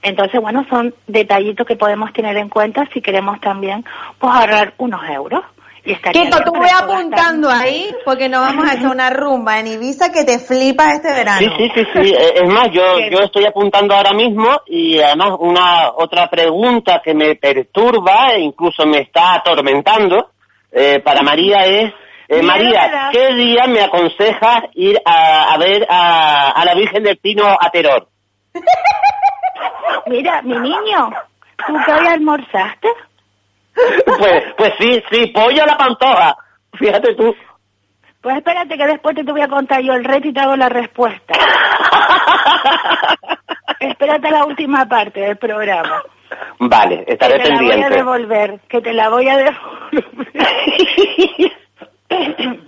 Entonces, 0.02 0.40
bueno, 0.42 0.66
son 0.70 0.94
detallitos 1.08 1.66
que 1.66 1.76
podemos 1.76 2.12
tener 2.14 2.36
en 2.38 2.50
cuenta 2.50 2.86
si 2.94 3.02
queremos 3.02 3.40
también 3.42 3.86
pues 4.18 4.34
ahorrar 4.34 4.74
unos 4.78 5.02
euros. 5.10 5.44
Y 5.86 5.94
estaría 5.94 6.24
Kiko, 6.24 6.44
tú 6.44 6.52
poder 6.54 6.72
apuntando 6.78 7.50
ahí 7.50 7.94
porque 8.06 8.28
nos 8.30 8.42
vamos 8.42 8.66
a 8.66 8.74
hacer 8.74 8.88
una 8.88 9.10
rumba 9.10 9.60
en 9.60 9.68
Ibiza 9.68 10.12
que 10.12 10.24
te 10.26 10.40
flipa 10.40 10.92
este 10.92 11.12
verano. 11.12 11.40
Sí, 11.40 11.50
sí, 11.58 11.72
sí, 11.74 11.84
sí. 11.94 12.14
Eh, 12.14 12.34
Es 12.44 12.54
más, 12.54 12.70
yo, 12.72 13.00
yo 13.12 13.20
estoy 13.20 13.46
apuntando 13.46 13.96
ahora 13.96 14.14
mismo 14.14 14.48
y 14.66 15.00
además 15.00 15.38
una 15.40 15.92
otra 15.96 16.30
pregunta 16.30 17.02
que 17.04 17.14
me 17.14 17.36
perturba 17.36 18.32
e 18.34 18.42
incluso 18.42 18.86
me 18.86 19.00
está 19.02 19.36
atormentando 19.36 20.32
eh, 20.72 21.00
para 21.00 21.22
María 21.22 21.66
es, 21.66 21.94
eh, 22.28 22.44
María. 22.44 23.10
¿qué 23.12 23.34
día 23.34 23.66
me 23.68 23.82
aconsejas 23.82 24.64
ir 24.76 25.02
a, 25.04 25.54
a 25.54 25.58
ver 25.58 25.88
a, 25.90 26.52
a 26.52 26.66
la 26.66 26.76
Virgen 26.76 27.04
del 27.04 27.18
Pino 27.18 27.46
a 27.60 27.70
Teror? 27.72 28.08
Mira, 30.08 30.42
mi 30.42 30.56
niño, 30.58 31.10
¿tú 31.68 31.74
qué 31.86 31.94
hoy 31.94 32.08
almorzaste? 32.08 32.88
Pues, 34.20 34.44
pues 34.58 34.74
sí, 34.80 35.02
sí, 35.12 35.28
pollo 35.28 35.64
a 35.64 35.68
la 35.68 35.78
pantoja. 35.78 36.36
Fíjate 36.74 37.16
tú. 37.16 37.34
Pues 38.22 38.36
espérate 38.36 38.78
que 38.78 38.88
después 38.88 39.16
te 39.16 39.24
voy 39.24 39.40
a 39.42 39.48
contar 39.48 39.82
yo 39.82 39.94
el 39.94 40.04
reto 40.04 40.28
y 40.28 40.34
te 40.34 40.42
hago 40.42 40.58
la 40.58 40.68
respuesta. 40.68 41.34
espérate 43.80 44.30
la 44.30 44.44
última 44.46 44.86
parte 44.88 45.22
del 45.22 45.38
programa. 45.38 46.04
Vale, 46.60 47.06
estaré 47.08 47.38
que 47.38 47.44
te 47.44 47.50
la 47.50 47.56
voy 47.56 47.66
a 47.66 47.70
pendiente. 47.70 47.96
devolver, 47.96 48.60
que 48.68 48.82
te 48.82 48.94
la 48.94 49.10
voy 49.10 49.30
a 49.30 49.38
devolver. 49.38 50.06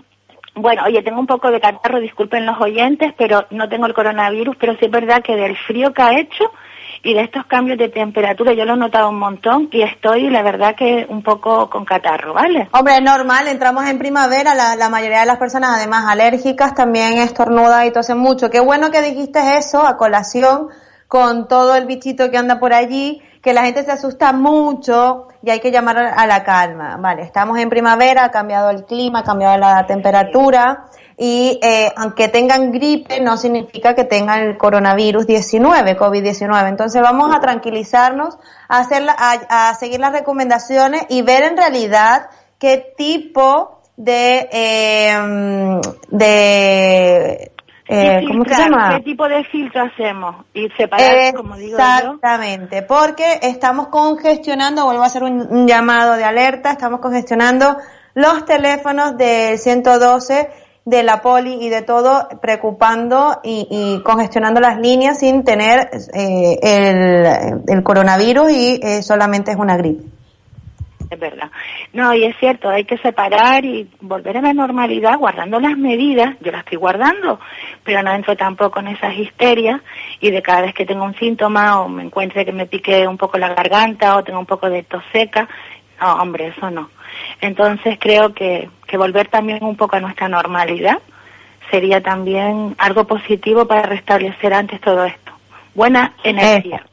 bueno, 0.55 0.83
oye, 0.85 1.03
tengo 1.03 1.19
un 1.19 1.27
poco 1.27 1.51
de 1.51 1.59
catarro, 1.59 1.99
disculpen 1.99 2.45
los 2.45 2.59
oyentes, 2.61 3.13
pero 3.17 3.45
no 3.49 3.67
tengo 3.67 3.87
el 3.87 3.93
coronavirus, 3.93 4.55
pero 4.55 4.73
sí 4.77 4.85
es 4.85 4.91
verdad 4.91 5.21
que 5.21 5.35
del 5.35 5.57
frío 5.57 5.93
que 5.93 6.01
ha 6.01 6.17
hecho 6.17 6.53
y 7.03 7.13
de 7.13 7.21
estos 7.21 7.45
cambios 7.45 7.77
de 7.77 7.89
temperatura 7.89 8.53
yo 8.53 8.65
lo 8.65 8.73
he 8.73 8.77
notado 8.77 9.09
un 9.09 9.19
montón 9.19 9.69
y 9.71 9.81
estoy, 9.81 10.29
la 10.29 10.43
verdad, 10.43 10.75
que 10.75 11.05
un 11.09 11.23
poco 11.23 11.69
con 11.69 11.85
catarro, 11.85 12.33
¿vale? 12.33 12.69
Hombre, 12.71 12.95
es 12.95 13.01
normal, 13.01 13.47
entramos 13.47 13.85
en 13.87 13.97
primavera, 13.97 14.55
la, 14.55 14.75
la 14.75 14.89
mayoría 14.89 15.21
de 15.21 15.25
las 15.25 15.37
personas 15.37 15.71
además 15.77 16.05
alérgicas 16.07 16.73
también 16.75 17.17
estornudan 17.17 17.85
y 17.85 17.91
tosen 17.91 18.17
mucho. 18.17 18.49
Qué 18.49 18.59
bueno 18.59 18.91
que 18.91 19.01
dijiste 19.01 19.57
eso 19.57 19.85
a 19.85 19.97
colación 19.97 20.69
con 21.07 21.47
todo 21.47 21.75
el 21.75 21.85
bichito 21.87 22.31
que 22.31 22.37
anda 22.37 22.59
por 22.59 22.73
allí, 22.73 23.21
que 23.41 23.53
la 23.53 23.63
gente 23.63 23.83
se 23.83 23.91
asusta 23.91 24.31
mucho 24.31 25.27
y 25.43 25.49
hay 25.49 25.59
que 25.59 25.71
llamar 25.71 25.97
a 25.97 26.25
la 26.25 26.43
calma. 26.43 26.97
Vale, 26.97 27.23
estamos 27.23 27.57
en 27.57 27.69
primavera, 27.69 28.25
ha 28.25 28.31
cambiado 28.31 28.69
el 28.69 28.85
clima, 28.85 29.19
ha 29.19 29.23
cambiado 29.23 29.57
la 29.57 29.85
temperatura 29.85 30.85
y 31.23 31.59
eh, 31.61 31.91
aunque 31.97 32.29
tengan 32.29 32.71
gripe 32.71 33.19
no 33.21 33.37
significa 33.37 33.93
que 33.93 34.05
tengan 34.05 34.39
el 34.39 34.57
coronavirus 34.57 35.27
19, 35.27 35.95
COVID-19. 35.95 36.67
Entonces 36.67 36.99
vamos 36.99 37.31
a 37.35 37.39
tranquilizarnos, 37.39 38.39
a, 38.67 38.79
hacer 38.79 39.03
la- 39.03 39.15
a, 39.19 39.69
a 39.69 39.75
seguir 39.75 39.99
las 39.99 40.13
recomendaciones 40.13 41.03
y 41.09 41.21
ver 41.21 41.43
en 41.43 41.57
realidad 41.57 42.31
qué 42.57 42.95
tipo 42.97 43.81
de, 43.97 44.49
eh, 44.51 45.79
de 46.09 47.51
eh, 47.87 48.25
¿cómo 48.27 48.43
se 48.45 48.55
llama? 48.55 48.97
¿Qué 48.97 49.03
tipo 49.03 49.27
de 49.29 49.43
filtro 49.43 49.83
hacemos? 49.83 50.45
Y 50.55 50.69
separar, 50.69 51.35
como 51.35 51.55
digo 51.55 51.77
yo. 51.77 51.83
Exactamente, 51.83 52.81
porque 52.81 53.41
estamos 53.43 53.89
congestionando, 53.89 54.85
vuelvo 54.85 55.03
a 55.03 55.05
hacer 55.05 55.21
un, 55.21 55.45
un 55.47 55.67
llamado 55.67 56.13
de 56.15 56.23
alerta, 56.23 56.71
estamos 56.71 56.99
congestionando 56.99 57.77
los 58.15 58.43
teléfonos 58.45 59.17
del 59.17 59.59
112 59.59 60.49
de 60.85 61.03
la 61.03 61.21
poli 61.21 61.57
y 61.61 61.69
de 61.69 61.83
todo, 61.83 62.27
preocupando 62.41 63.39
y, 63.43 63.67
y 63.69 64.01
congestionando 64.03 64.59
las 64.59 64.79
líneas 64.79 65.19
sin 65.19 65.43
tener 65.43 65.89
eh, 66.13 66.57
el, 66.61 67.61
el 67.67 67.83
coronavirus 67.83 68.51
y 68.51 68.79
eh, 68.81 69.03
solamente 69.03 69.51
es 69.51 69.57
una 69.57 69.77
gripe. 69.77 70.03
Es 71.11 71.19
verdad. 71.19 71.51
No, 71.91 72.13
y 72.13 72.23
es 72.23 72.37
cierto, 72.39 72.69
hay 72.69 72.85
que 72.85 72.97
separar 72.99 73.65
y 73.65 73.89
volver 73.99 74.37
a 74.37 74.41
la 74.41 74.53
normalidad 74.53 75.19
guardando 75.19 75.59
las 75.59 75.77
medidas. 75.77 76.37
Yo 76.39 76.53
las 76.53 76.63
estoy 76.63 76.77
guardando, 76.77 77.37
pero 77.83 78.01
no 78.01 78.13
entro 78.13 78.37
tampoco 78.37 78.79
en 78.79 78.87
esas 78.87 79.17
histerias 79.17 79.81
y 80.21 80.31
de 80.31 80.41
cada 80.41 80.61
vez 80.61 80.73
que 80.73 80.85
tengo 80.85 81.03
un 81.03 81.15
síntoma 81.15 81.81
o 81.81 81.89
me 81.89 82.03
encuentre 82.03 82.45
que 82.45 82.53
me 82.53 82.65
pique 82.65 83.05
un 83.09 83.17
poco 83.17 83.37
la 83.37 83.53
garganta 83.53 84.15
o 84.15 84.23
tengo 84.23 84.39
un 84.39 84.45
poco 84.45 84.69
de 84.69 84.83
tos 84.83 85.03
seca, 85.11 85.49
no, 85.99 86.13
hombre, 86.15 86.47
eso 86.47 86.71
no. 86.71 86.89
Entonces 87.41 87.97
creo 87.99 88.33
que, 88.33 88.69
que 88.91 88.97
volver 88.97 89.27
también 89.29 89.63
un 89.63 89.77
poco 89.77 89.95
a 89.95 90.01
nuestra 90.01 90.27
normalidad 90.27 90.99
sería 91.71 92.01
también 92.01 92.75
algo 92.77 93.05
positivo 93.05 93.65
para 93.65 93.83
restablecer 93.83 94.53
antes 94.53 94.81
todo 94.81 95.05
esto. 95.05 95.31
Buena 95.73 96.13
energía. 96.23 96.83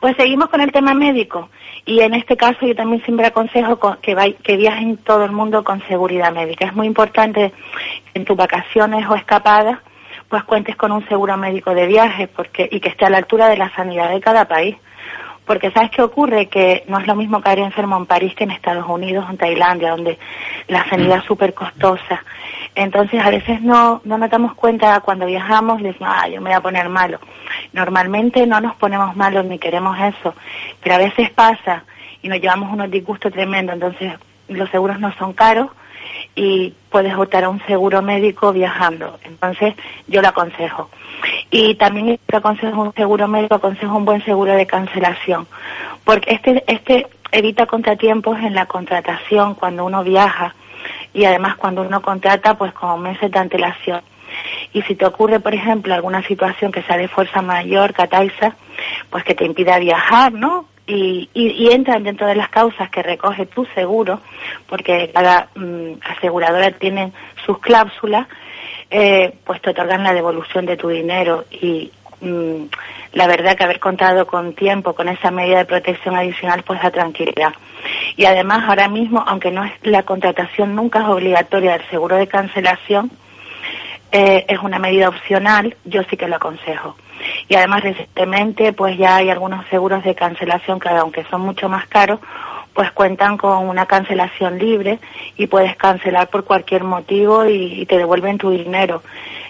Pues 0.00 0.16
seguimos 0.16 0.48
con 0.48 0.62
el 0.62 0.72
tema 0.72 0.94
médico 0.94 1.50
y 1.84 2.00
en 2.00 2.14
este 2.14 2.36
caso 2.36 2.66
yo 2.66 2.74
también 2.74 3.02
siempre 3.04 3.26
aconsejo 3.26 3.78
co- 3.78 3.98
que, 4.00 4.36
que 4.42 4.56
viajen 4.56 4.96
todo 4.96 5.24
el 5.26 5.32
mundo 5.32 5.62
con 5.62 5.86
seguridad 5.86 6.32
médica. 6.32 6.66
Es 6.66 6.74
muy 6.74 6.86
importante 6.86 7.52
en 8.14 8.24
tus 8.24 8.36
vacaciones 8.36 9.06
o 9.08 9.14
escapadas 9.14 9.78
pues 10.30 10.42
cuentes 10.44 10.76
con 10.76 10.92
un 10.92 11.06
seguro 11.08 11.36
médico 11.36 11.74
de 11.74 11.86
viaje 11.86 12.26
porque 12.28 12.68
y 12.72 12.80
que 12.80 12.88
esté 12.88 13.04
a 13.06 13.10
la 13.10 13.18
altura 13.18 13.48
de 13.48 13.56
la 13.58 13.70
sanidad 13.74 14.10
de 14.10 14.20
cada 14.20 14.46
país. 14.46 14.76
Porque 15.48 15.70
¿sabes 15.70 15.90
qué 15.90 16.02
ocurre? 16.02 16.46
Que 16.46 16.84
no 16.88 16.98
es 16.98 17.06
lo 17.06 17.16
mismo 17.16 17.40
caer 17.40 17.60
enfermo 17.60 17.96
en 17.96 18.04
París 18.04 18.34
que 18.36 18.44
en 18.44 18.50
Estados 18.50 18.86
Unidos 18.86 19.24
o 19.26 19.30
en 19.30 19.38
Tailandia, 19.38 19.92
donde 19.92 20.18
la 20.68 20.86
sanidad 20.88 21.18
es 21.18 21.24
súper 21.24 21.54
costosa. 21.54 22.22
Entonces 22.74 23.20
a 23.24 23.30
veces 23.30 23.62
no, 23.62 24.02
no 24.04 24.18
nos 24.18 24.30
damos 24.30 24.54
cuenta 24.54 25.00
cuando 25.00 25.24
viajamos, 25.24 25.82
decimos, 25.82 26.12
ah, 26.14 26.28
yo 26.28 26.42
me 26.42 26.50
voy 26.50 26.56
a 26.56 26.60
poner 26.60 26.90
malo. 26.90 27.18
Normalmente 27.72 28.46
no 28.46 28.60
nos 28.60 28.76
ponemos 28.76 29.16
malos 29.16 29.46
ni 29.46 29.58
queremos 29.58 29.98
eso, 29.98 30.34
pero 30.82 30.96
a 30.96 30.98
veces 30.98 31.30
pasa 31.30 31.84
y 32.20 32.28
nos 32.28 32.40
llevamos 32.40 32.70
unos 32.70 32.90
disgustos 32.90 33.32
tremendos, 33.32 33.74
entonces 33.74 34.12
los 34.48 34.68
seguros 34.70 35.00
no 35.00 35.12
son 35.14 35.32
caros 35.32 35.70
y 36.36 36.74
puedes 36.90 37.14
optar 37.14 37.44
a 37.44 37.48
un 37.48 37.60
seguro 37.66 38.02
médico 38.02 38.52
viajando. 38.52 39.18
Entonces 39.24 39.74
yo 40.06 40.22
lo 40.22 40.28
aconsejo. 40.28 40.90
Y 41.50 41.74
también 41.74 42.18
yo 42.28 42.38
aconsejo 42.38 42.82
un 42.82 42.94
seguro 42.94 43.28
médico, 43.28 43.56
aconsejo 43.56 43.96
un 43.96 44.04
buen 44.04 44.24
seguro 44.24 44.54
de 44.54 44.66
cancelación, 44.66 45.46
porque 46.04 46.34
este, 46.34 46.64
este 46.66 47.06
evita 47.32 47.66
contratiempos 47.66 48.38
en 48.38 48.54
la 48.54 48.66
contratación 48.66 49.54
cuando 49.54 49.84
uno 49.84 50.02
viaja 50.04 50.54
y 51.12 51.24
además 51.24 51.56
cuando 51.56 51.82
uno 51.82 52.00
contrata 52.00 52.56
pues 52.56 52.72
con 52.72 53.02
meses 53.02 53.30
de 53.30 53.38
antelación. 53.38 54.02
Y 54.72 54.82
si 54.82 54.94
te 54.94 55.06
ocurre, 55.06 55.40
por 55.40 55.54
ejemplo, 55.54 55.94
alguna 55.94 56.22
situación 56.22 56.70
que 56.70 56.82
sea 56.82 56.96
de 56.96 57.08
fuerza 57.08 57.42
mayor, 57.42 57.92
Cataiza, 57.92 58.54
pues 59.10 59.24
que 59.24 59.34
te 59.34 59.44
impida 59.44 59.78
viajar, 59.78 60.32
¿no? 60.32 60.66
Y, 60.90 61.28
y, 61.34 61.70
entran 61.70 62.02
dentro 62.02 62.26
de 62.26 62.34
las 62.34 62.48
causas 62.48 62.88
que 62.88 63.02
recoge 63.02 63.44
tu 63.44 63.66
seguro, 63.74 64.22
porque 64.66 65.10
cada 65.12 65.50
mm, 65.54 66.00
aseguradora 66.16 66.70
tiene 66.70 67.12
sus 67.44 67.58
cláusulas, 67.58 68.26
eh, 68.90 69.34
pues 69.44 69.60
te 69.60 69.70
otorgan 69.70 70.02
la 70.02 70.14
devolución 70.14 70.64
de 70.64 70.78
tu 70.78 70.88
dinero 70.88 71.44
y 71.50 71.92
mm, 72.22 72.62
la 73.12 73.26
verdad 73.26 73.54
que 73.54 73.64
haber 73.64 73.80
contado 73.80 74.26
con 74.26 74.54
tiempo, 74.54 74.94
con 74.94 75.10
esa 75.10 75.30
medida 75.30 75.58
de 75.58 75.66
protección 75.66 76.16
adicional, 76.16 76.62
pues 76.62 76.80
da 76.80 76.90
tranquilidad. 76.90 77.52
Y 78.16 78.24
además 78.24 78.64
ahora 78.66 78.88
mismo, 78.88 79.22
aunque 79.26 79.50
no 79.50 79.64
es 79.64 79.72
la 79.82 80.04
contratación 80.04 80.74
nunca 80.74 81.00
es 81.00 81.08
obligatoria 81.08 81.72
del 81.72 81.86
seguro 81.90 82.16
de 82.16 82.28
cancelación, 82.28 83.10
eh, 84.10 84.46
es 84.48 84.58
una 84.60 84.78
medida 84.78 85.10
opcional, 85.10 85.76
yo 85.84 86.02
sí 86.04 86.16
que 86.16 86.28
lo 86.28 86.36
aconsejo. 86.36 86.96
Y 87.48 87.54
además 87.54 87.82
recientemente 87.82 88.72
pues 88.72 88.96
ya 88.98 89.16
hay 89.16 89.30
algunos 89.30 89.66
seguros 89.68 90.04
de 90.04 90.14
cancelación 90.14 90.80
que 90.80 90.88
aunque 90.88 91.24
son 91.24 91.42
mucho 91.42 91.68
más 91.68 91.86
caros, 91.88 92.20
pues 92.78 92.92
cuentan 92.92 93.36
con 93.36 93.68
una 93.68 93.86
cancelación 93.86 94.58
libre 94.58 95.00
y 95.36 95.48
puedes 95.48 95.76
cancelar 95.76 96.28
por 96.28 96.44
cualquier 96.44 96.84
motivo 96.84 97.44
y, 97.44 97.84
te 97.86 97.98
devuelven 97.98 98.38
tu 98.38 98.50
dinero. 98.50 99.02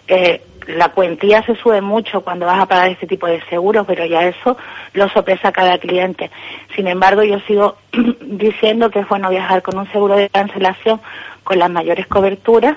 Eh, 0.07 0.41
la 0.69 0.91
cuantía 0.91 1.43
se 1.43 1.55
sube 1.57 1.81
mucho 1.81 2.23
cuando 2.23 2.47
vas 2.47 2.61
a 2.61 2.67
pagar 2.67 2.91
este 2.91 3.07
tipo 3.07 3.27
de 3.27 3.43
seguros, 3.49 3.87
pero 3.87 4.05
ya 4.05 4.25
eso 4.25 4.57
lo 4.93 5.09
sopesa 5.09 5.53
cada 5.53 5.79
cliente. 5.79 6.31
Sin 6.75 6.87
embargo, 6.87 7.23
yo 7.23 7.41
sigo 7.41 7.77
diciendo 8.21 8.91
que 8.91 9.01
es 9.01 9.09
bueno 9.09 9.31
viajar 9.31 9.63
con 9.63 9.79
un 9.79 9.91
seguro 9.93 10.17
de 10.17 10.31
cancelación 10.31 11.01
con 11.45 11.59
las 11.59 11.71
mayores 11.71 12.07
coberturas 12.07 12.77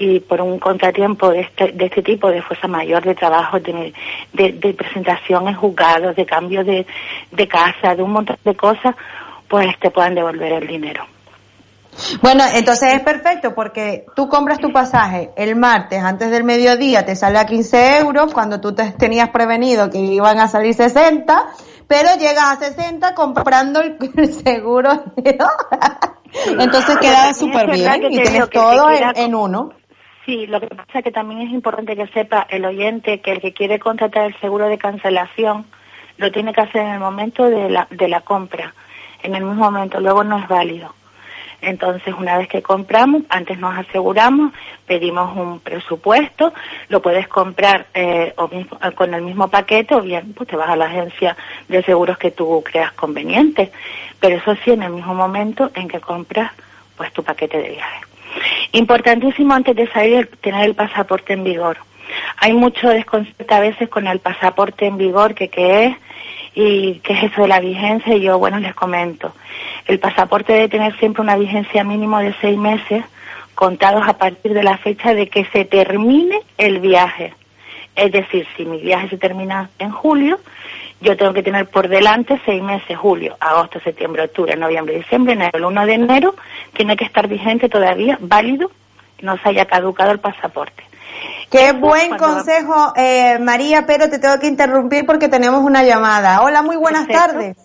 y 0.00 0.18
por 0.18 0.40
un 0.40 0.58
contratiempo 0.58 1.28
de 1.28 1.42
este, 1.42 1.72
de 1.72 1.84
este 1.84 2.02
tipo, 2.02 2.30
de 2.30 2.40
fuerza 2.40 2.66
mayor, 2.66 3.04
de 3.04 3.14
trabajo, 3.14 3.60
de, 3.60 3.92
de, 4.32 4.52
de 4.52 4.72
presentación 4.72 5.46
en 5.46 5.54
juzgados, 5.54 6.16
de 6.16 6.24
cambio 6.24 6.64
de, 6.64 6.86
de 7.30 7.46
casa, 7.46 7.94
de 7.94 8.02
un 8.02 8.12
montón 8.12 8.38
de 8.42 8.56
cosas, 8.56 8.96
pues 9.46 9.66
te 9.78 9.90
puedan 9.90 10.14
devolver 10.14 10.54
el 10.54 10.66
dinero. 10.66 11.04
Bueno, 12.22 12.44
entonces 12.54 12.94
es 12.94 13.02
perfecto 13.02 13.54
porque 13.54 14.06
tú 14.16 14.26
compras 14.30 14.58
tu 14.58 14.72
pasaje 14.72 15.32
el 15.36 15.54
martes 15.54 16.02
antes 16.02 16.30
del 16.30 16.44
mediodía, 16.44 17.04
te 17.04 17.14
sale 17.14 17.38
a 17.38 17.44
15 17.44 17.98
euros 17.98 18.32
cuando 18.32 18.58
tú 18.58 18.74
te 18.74 18.92
tenías 18.92 19.28
prevenido 19.28 19.90
que 19.90 19.98
iban 19.98 20.38
a 20.38 20.48
salir 20.48 20.72
60, 20.72 21.46
pero 21.86 22.08
llegas 22.16 22.44
a 22.44 22.56
60 22.56 23.14
comprando 23.14 23.82
el, 23.82 23.98
el 24.16 24.32
seguro. 24.32 25.04
Entonces 26.58 26.96
queda 26.98 27.34
súper 27.34 27.70
bien 27.70 28.00
que 28.00 28.06
y 28.06 28.22
tienes 28.22 28.48
todo 28.48 28.86
en 28.90 29.34
uno. 29.34 29.72
Sí, 30.30 30.46
lo 30.46 30.60
que 30.60 30.68
pasa 30.68 31.00
es 31.00 31.02
que 31.02 31.10
también 31.10 31.40
es 31.40 31.50
importante 31.50 31.96
que 31.96 32.06
sepa 32.06 32.46
el 32.50 32.64
oyente 32.64 33.18
que 33.20 33.32
el 33.32 33.40
que 33.40 33.52
quiere 33.52 33.80
contratar 33.80 34.26
el 34.26 34.38
seguro 34.38 34.68
de 34.68 34.78
cancelación 34.78 35.66
lo 36.18 36.30
tiene 36.30 36.52
que 36.52 36.60
hacer 36.60 36.82
en 36.82 36.92
el 36.92 37.00
momento 37.00 37.46
de 37.46 37.68
la, 37.68 38.20
compra, 38.20 38.72
en 39.24 39.34
el 39.34 39.42
mismo 39.42 39.64
momento, 39.64 39.98
luego 39.98 40.22
no 40.22 40.38
es 40.38 40.46
válido. 40.46 40.94
Entonces, 41.60 42.14
una 42.16 42.38
vez 42.38 42.46
que 42.46 42.62
compramos, 42.62 43.22
antes 43.28 43.58
nos 43.58 43.76
aseguramos, 43.76 44.52
pedimos 44.86 45.36
un 45.36 45.58
presupuesto, 45.58 46.54
lo 46.88 47.02
puedes 47.02 47.26
comprar 47.26 47.88
eh, 47.92 48.32
eh, 48.52 48.92
con 48.94 49.12
el 49.12 49.22
mismo 49.22 49.48
paquete 49.48 49.96
o 49.96 50.00
bien 50.00 50.32
pues 50.34 50.48
te 50.48 50.54
vas 50.54 50.68
a 50.68 50.76
la 50.76 50.84
agencia 50.84 51.36
de 51.66 51.82
seguros 51.82 52.18
que 52.18 52.30
tú 52.30 52.62
creas 52.64 52.92
conveniente. 52.92 53.72
Pero 54.20 54.36
eso 54.36 54.54
sí, 54.64 54.70
en 54.70 54.84
el 54.84 54.92
mismo 54.92 55.12
momento 55.12 55.72
en 55.74 55.88
que 55.88 55.98
compras 55.98 56.52
pues 56.96 57.12
tu 57.12 57.24
paquete 57.24 57.58
de 57.58 57.70
viaje. 57.70 58.09
Importantísimo 58.72 59.54
antes 59.54 59.76
de 59.76 59.86
salir 59.88 60.28
tener 60.40 60.64
el 60.64 60.74
pasaporte 60.74 61.32
en 61.32 61.44
vigor. 61.44 61.78
Hay 62.38 62.52
mucho 62.52 62.88
desconcierto 62.88 63.54
a 63.54 63.60
veces 63.60 63.88
con 63.88 64.06
el 64.06 64.18
pasaporte 64.18 64.86
en 64.86 64.98
vigor, 64.98 65.34
que 65.34 65.48
qué 65.48 65.86
es 65.86 65.96
y 66.54 66.94
qué 67.00 67.12
es 67.14 67.24
eso 67.24 67.42
de 67.42 67.48
la 67.48 67.60
vigencia. 67.60 68.14
Y 68.14 68.22
yo, 68.22 68.38
bueno, 68.38 68.58
les 68.58 68.74
comento. 68.74 69.34
El 69.86 69.98
pasaporte 69.98 70.52
debe 70.52 70.68
tener 70.68 70.96
siempre 70.98 71.22
una 71.22 71.36
vigencia 71.36 71.84
mínimo 71.84 72.18
de 72.18 72.34
seis 72.40 72.58
meses, 72.58 73.04
contados 73.54 74.06
a 74.06 74.18
partir 74.18 74.54
de 74.54 74.62
la 74.62 74.78
fecha 74.78 75.14
de 75.14 75.28
que 75.28 75.44
se 75.46 75.64
termine 75.64 76.40
el 76.58 76.80
viaje. 76.80 77.34
Es 77.94 78.12
decir, 78.12 78.46
si 78.56 78.64
mi 78.64 78.78
viaje 78.80 79.08
se 79.08 79.18
termina 79.18 79.68
en 79.78 79.90
julio, 79.90 80.38
yo 81.00 81.16
tengo 81.16 81.32
que 81.32 81.42
tener 81.42 81.66
por 81.66 81.88
delante 81.88 82.40
seis 82.44 82.62
meses, 82.62 82.96
julio, 82.96 83.36
agosto, 83.40 83.80
septiembre, 83.80 84.22
octubre, 84.24 84.56
noviembre, 84.56 84.96
diciembre, 84.96 85.32
enero. 85.34 85.58
El 85.58 85.64
1 85.64 85.86
de 85.86 85.92
enero 85.94 86.34
tiene 86.74 86.96
que 86.96 87.04
estar 87.04 87.26
vigente 87.26 87.68
todavía, 87.68 88.16
válido, 88.20 88.70
no 89.22 89.36
se 89.38 89.48
haya 89.50 89.64
caducado 89.66 90.12
el 90.12 90.20
pasaporte. 90.20 90.84
Qué 91.50 91.72
buen 91.72 92.16
cuando- 92.16 92.36
consejo, 92.36 92.92
eh, 92.96 93.38
María, 93.40 93.84
pero 93.86 94.08
te 94.08 94.18
tengo 94.18 94.38
que 94.38 94.46
interrumpir 94.46 95.04
porque 95.04 95.28
tenemos 95.28 95.60
una 95.60 95.82
llamada. 95.82 96.42
Hola, 96.42 96.62
muy 96.62 96.76
buenas 96.76 97.06
Perfecto. 97.06 97.32
tardes. 97.32 97.56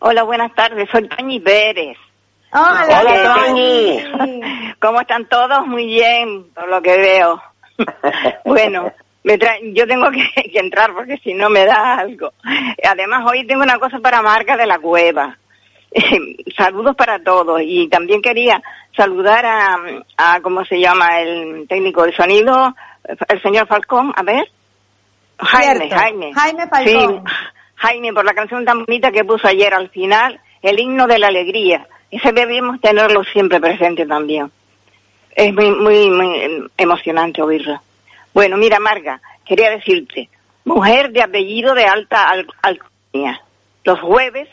Hola, 0.00 0.24
buenas 0.24 0.52
tardes. 0.54 0.88
Soy 0.90 1.08
Toñi 1.08 1.38
Pérez. 1.40 1.96
Hola, 2.52 3.00
Hola, 3.00 3.34
Toñi. 3.46 4.02
¿Cómo 4.80 5.00
están 5.00 5.26
todos? 5.26 5.66
Muy 5.66 5.86
bien, 5.86 6.46
por 6.52 6.68
lo 6.68 6.82
que 6.82 6.96
veo. 6.96 7.40
bueno, 8.44 8.92
me 9.24 9.38
yo 9.72 9.86
tengo 9.86 10.10
que, 10.10 10.50
que 10.50 10.58
entrar 10.58 10.92
porque 10.92 11.18
si 11.18 11.34
no 11.34 11.48
me 11.50 11.64
da 11.64 11.98
algo. 11.98 12.32
Además, 12.84 13.24
hoy 13.30 13.46
tengo 13.46 13.62
una 13.62 13.78
cosa 13.78 13.98
para 14.00 14.22
Marca 14.22 14.56
de 14.56 14.66
la 14.66 14.78
Cueva. 14.78 15.36
Saludos 16.56 16.96
para 16.96 17.22
todos 17.22 17.60
y 17.62 17.88
también 17.88 18.22
quería 18.22 18.62
saludar 18.96 19.44
a, 19.44 19.78
a, 20.16 20.40
¿cómo 20.40 20.64
se 20.64 20.80
llama? 20.80 21.20
El 21.20 21.66
técnico 21.68 22.04
de 22.04 22.14
sonido, 22.14 22.74
el 23.28 23.42
señor 23.42 23.66
Falcón, 23.66 24.12
a 24.16 24.22
ver. 24.22 24.48
Jaime, 25.38 25.88
Cierto. 25.88 25.96
Jaime. 25.96 26.32
Jaime 26.34 26.66
Falcón. 26.68 27.24
Sí, 27.26 27.32
Jaime, 27.76 28.12
por 28.12 28.24
la 28.24 28.34
canción 28.34 28.64
tan 28.64 28.84
bonita 28.84 29.10
que 29.10 29.24
puso 29.24 29.48
ayer 29.48 29.74
al 29.74 29.88
final, 29.90 30.40
el 30.62 30.78
himno 30.78 31.06
de 31.06 31.18
la 31.18 31.28
alegría. 31.28 31.86
Ese 32.10 32.32
debemos 32.32 32.80
tenerlo 32.80 33.24
siempre 33.24 33.60
presente 33.60 34.06
también. 34.06 34.50
Es 35.34 35.52
muy, 35.52 35.70
muy, 35.72 36.10
muy 36.10 36.70
emocionante 36.76 37.42
oírlo. 37.42 37.80
Bueno, 38.34 38.56
mira, 38.56 38.78
Marga, 38.80 39.20
quería 39.44 39.70
decirte, 39.70 40.28
mujer 40.64 41.10
de 41.12 41.22
apellido 41.22 41.74
de 41.74 41.84
alta 41.84 42.28
al- 42.28 42.46
alcurnia. 42.62 43.42
Los 43.84 44.00
jueves, 44.00 44.48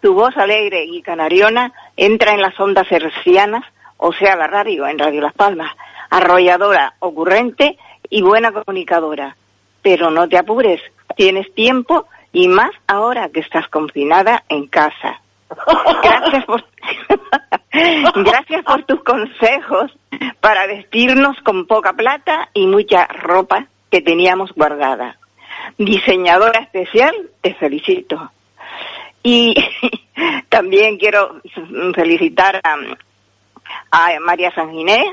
tu 0.00 0.14
voz 0.14 0.36
alegre 0.36 0.84
y 0.84 1.02
canariona 1.02 1.72
entra 1.96 2.32
en 2.32 2.42
las 2.42 2.58
ondas 2.58 2.90
hercianas, 2.90 3.64
o 3.98 4.12
sea, 4.12 4.36
la 4.36 4.46
radio, 4.46 4.86
en 4.86 4.98
Radio 4.98 5.20
Las 5.20 5.34
Palmas, 5.34 5.72
arrolladora, 6.10 6.94
ocurrente 7.00 7.78
y 8.08 8.22
buena 8.22 8.50
comunicadora. 8.52 9.36
Pero 9.82 10.10
no 10.10 10.28
te 10.28 10.38
apures, 10.38 10.80
tienes 11.16 11.52
tiempo 11.54 12.06
y 12.32 12.48
más 12.48 12.70
ahora 12.86 13.28
que 13.28 13.40
estás 13.40 13.68
confinada 13.68 14.42
en 14.48 14.66
casa. 14.66 15.20
Gracias 16.02 16.44
por, 16.46 16.64
gracias 18.14 18.64
por 18.64 18.84
tus 18.84 19.02
consejos 19.02 19.92
para 20.40 20.66
vestirnos 20.66 21.36
con 21.42 21.66
poca 21.66 21.92
plata 21.92 22.48
y 22.52 22.66
mucha 22.66 23.06
ropa 23.06 23.66
que 23.90 24.00
teníamos 24.00 24.52
guardada. 24.52 25.18
Diseñadora 25.78 26.60
especial, 26.60 27.14
te 27.40 27.54
felicito. 27.54 28.30
Y 29.22 29.54
también 30.48 30.98
quiero 30.98 31.40
felicitar 31.94 32.60
a, 32.64 32.76
a 33.90 34.20
María 34.20 34.52
San 34.54 34.72
Ginés 34.72 35.06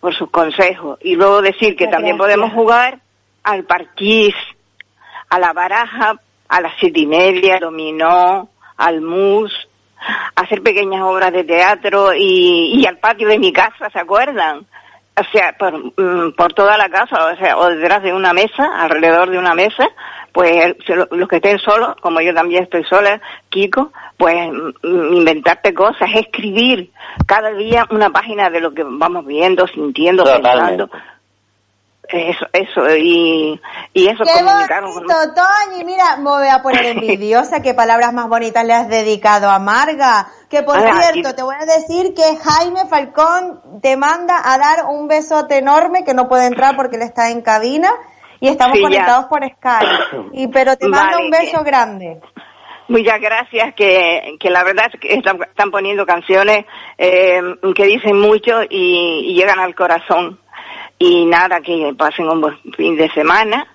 por 0.00 0.14
sus 0.14 0.30
consejos 0.30 0.98
y 1.02 1.16
luego 1.16 1.42
decir 1.42 1.74
que 1.74 1.88
también 1.88 2.16
podemos 2.16 2.52
jugar 2.52 3.00
al 3.42 3.64
parquís, 3.64 4.34
a 5.28 5.38
la 5.38 5.52
baraja, 5.52 6.20
a 6.48 6.60
las 6.60 6.74
siete 6.78 7.00
y 7.00 7.06
media, 7.06 7.58
dominó, 7.58 8.48
al 8.76 9.00
mus, 9.00 9.52
hacer 10.34 10.62
pequeñas 10.62 11.02
obras 11.02 11.32
de 11.32 11.44
teatro 11.44 12.14
y, 12.14 12.80
y 12.80 12.86
al 12.86 12.98
patio 12.98 13.28
de 13.28 13.38
mi 13.38 13.52
casa, 13.52 13.90
¿se 13.90 13.98
acuerdan? 13.98 14.66
O 15.18 15.24
sea, 15.32 15.54
por, 15.58 15.72
mm, 15.78 16.32
por 16.36 16.52
toda 16.52 16.76
la 16.76 16.90
casa, 16.90 17.32
o 17.32 17.36
sea, 17.36 17.56
o 17.56 17.68
detrás 17.70 18.02
de 18.02 18.12
una 18.12 18.34
mesa, 18.34 18.78
alrededor 18.78 19.30
de 19.30 19.38
una 19.38 19.54
mesa, 19.54 19.88
pues 20.32 20.76
los 21.10 21.28
que 21.28 21.36
estén 21.36 21.58
solos, 21.58 21.96
como 22.02 22.20
yo 22.20 22.34
también 22.34 22.64
estoy 22.64 22.84
sola, 22.84 23.18
Kiko, 23.48 23.92
pues 24.18 24.36
mm, 24.52 25.14
inventarte 25.14 25.72
cosas, 25.72 26.10
escribir 26.14 26.90
cada 27.26 27.50
día 27.52 27.86
una 27.90 28.10
página 28.10 28.50
de 28.50 28.60
lo 28.60 28.74
que 28.74 28.84
vamos 28.84 29.24
viendo, 29.24 29.66
sintiendo, 29.66 30.24
pensando. 30.24 30.90
Eso, 32.08 32.46
eso, 32.52 32.96
y, 32.96 33.60
y 33.92 34.06
eso 34.08 34.22
Qué 34.24 34.42
bonito, 34.42 35.14
Toñi. 35.34 35.84
Mira, 35.84 36.16
me 36.18 36.24
voy 36.30 36.48
a 36.48 36.62
poner 36.62 36.86
envidiosa. 36.96 37.62
Qué 37.62 37.74
palabras 37.74 38.12
más 38.12 38.28
bonitas 38.28 38.64
le 38.64 38.74
has 38.74 38.88
dedicado 38.88 39.50
a 39.50 39.58
Marga. 39.58 40.28
Que 40.48 40.62
por 40.62 40.76
cierto, 40.80 41.34
te 41.34 41.42
voy 41.42 41.56
a 41.60 41.64
decir 41.66 42.14
que 42.14 42.36
Jaime 42.36 42.86
Falcón 42.88 43.80
te 43.82 43.96
manda 43.96 44.40
a 44.44 44.58
dar 44.58 44.84
un 44.88 45.08
besote 45.08 45.58
enorme 45.58 46.04
que 46.04 46.14
no 46.14 46.28
puede 46.28 46.46
entrar 46.46 46.76
porque 46.76 46.96
él 46.96 47.02
está 47.02 47.30
en 47.30 47.40
cabina 47.42 47.90
y 48.38 48.48
estamos 48.48 48.76
Sí, 48.76 48.82
ya. 48.82 48.88
conectados 48.88 49.24
por 49.26 49.40
Skype. 49.44 50.28
Y, 50.32 50.46
pero 50.48 50.76
te 50.76 50.86
manda 50.88 51.12
Vale, 51.16 51.24
un 51.24 51.30
beso 51.30 51.58
que- 51.58 51.64
grande. 51.70 52.20
Muchas 52.88 53.20
gracias, 53.20 53.74
que, 53.74 54.36
que 54.38 54.48
la 54.48 54.62
verdad 54.62 54.84
es 54.94 55.00
que 55.00 55.12
están, 55.14 55.42
están 55.42 55.72
poniendo 55.72 56.06
canciones 56.06 56.64
eh, 56.96 57.40
que 57.74 57.84
dicen 57.84 58.16
mucho 58.20 58.62
y, 58.70 59.32
y 59.32 59.34
llegan 59.34 59.58
al 59.58 59.74
corazón. 59.74 60.38
Y 60.98 61.26
nada, 61.26 61.60
que 61.60 61.94
pasen 61.96 62.28
un 62.28 62.40
buen 62.40 62.58
fin 62.76 62.96
de 62.96 63.10
semana 63.10 63.66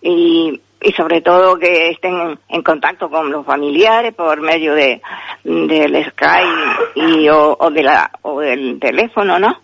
y, 0.00 0.60
y 0.80 0.92
sobre 0.92 1.20
todo 1.20 1.58
que 1.58 1.90
estén 1.90 2.38
en 2.48 2.62
contacto 2.62 3.10
con 3.10 3.30
los 3.30 3.44
familiares 3.44 4.14
por 4.14 4.40
medio 4.40 4.74
de 4.74 5.02
del 5.42 6.04
Skype 6.10 6.92
y, 6.94 7.28
o, 7.28 7.56
o 7.58 7.70
de 7.70 7.82
la, 7.82 8.10
o 8.22 8.40
del 8.40 8.78
teléfono, 8.78 9.38
¿no? 9.38 9.60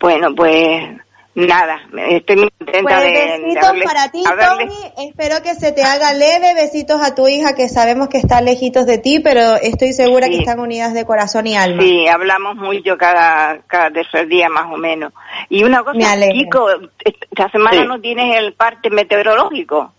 Bueno, 0.00 0.34
pues 0.34 0.88
nada, 1.34 1.80
estoy 2.08 2.36
muy 2.36 2.50
contenta 2.58 2.82
Pues 2.82 3.02
de, 3.04 3.10
de 3.10 3.38
besitos 3.38 3.72
para 3.84 4.10
ti, 4.10 4.22
Tony. 4.24 5.08
Espero 5.08 5.42
que 5.42 5.54
se 5.54 5.72
te 5.72 5.82
haga 5.82 6.12
leve. 6.12 6.54
Besitos 6.54 7.00
a 7.02 7.14
tu 7.14 7.28
hija 7.28 7.54
que 7.54 7.68
sabemos 7.68 8.08
que 8.08 8.18
está 8.18 8.40
lejitos 8.40 8.86
de 8.86 8.98
ti, 8.98 9.20
pero 9.20 9.54
estoy 9.56 9.92
segura 9.92 10.28
que 10.28 10.38
están 10.38 10.60
unidas 10.60 10.92
de 10.94 11.04
corazón 11.04 11.46
y 11.46 11.56
alma. 11.56 11.82
Sí, 11.82 12.06
hablamos 12.08 12.56
mucho 12.56 12.96
cada, 12.98 13.60
cada 13.66 13.90
tercer 13.90 14.26
día 14.28 14.48
más 14.48 14.66
o 14.72 14.76
menos. 14.76 15.12
Y 15.48 15.62
una 15.64 15.82
cosa. 15.82 15.98
Kiko, 16.32 16.66
esta 17.04 17.48
semana 17.50 17.82
Sí. 17.82 17.86
no 17.86 18.00
tienes 18.00 18.36
el 18.36 18.52
parte 18.54 18.90
meteorológico. 18.90 19.92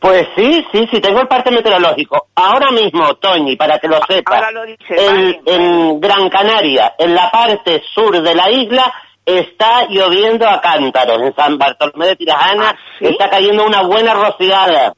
Pues 0.00 0.26
sí, 0.34 0.66
sí, 0.72 0.88
sí, 0.90 1.00
tengo 1.00 1.20
el 1.20 1.28
parte 1.28 1.50
meteorológico. 1.52 2.26
Ahora 2.34 2.72
mismo, 2.72 3.14
Toñi, 3.16 3.54
para 3.56 3.78
que 3.78 3.86
lo 3.86 3.98
sepas, 4.08 4.34
Ahora 4.34 4.50
lo 4.50 4.64
en, 4.64 4.76
vale. 4.88 5.40
en 5.46 6.00
Gran 6.00 6.28
Canaria, 6.28 6.94
en 6.98 7.14
la 7.14 7.30
parte 7.30 7.80
sur 7.94 8.20
de 8.20 8.34
la 8.34 8.50
isla, 8.50 8.92
está 9.26 9.86
lloviendo 9.88 10.48
a 10.48 10.60
cántaros. 10.60 11.22
En 11.22 11.34
San 11.34 11.58
Bartolomé 11.58 12.08
de 12.08 12.16
Tirajana 12.16 12.70
¿Ah, 12.70 12.76
sí? 12.98 13.06
está 13.06 13.30
cayendo 13.30 13.64
una 13.64 13.82
buena 13.82 14.14
rociada. 14.14 14.94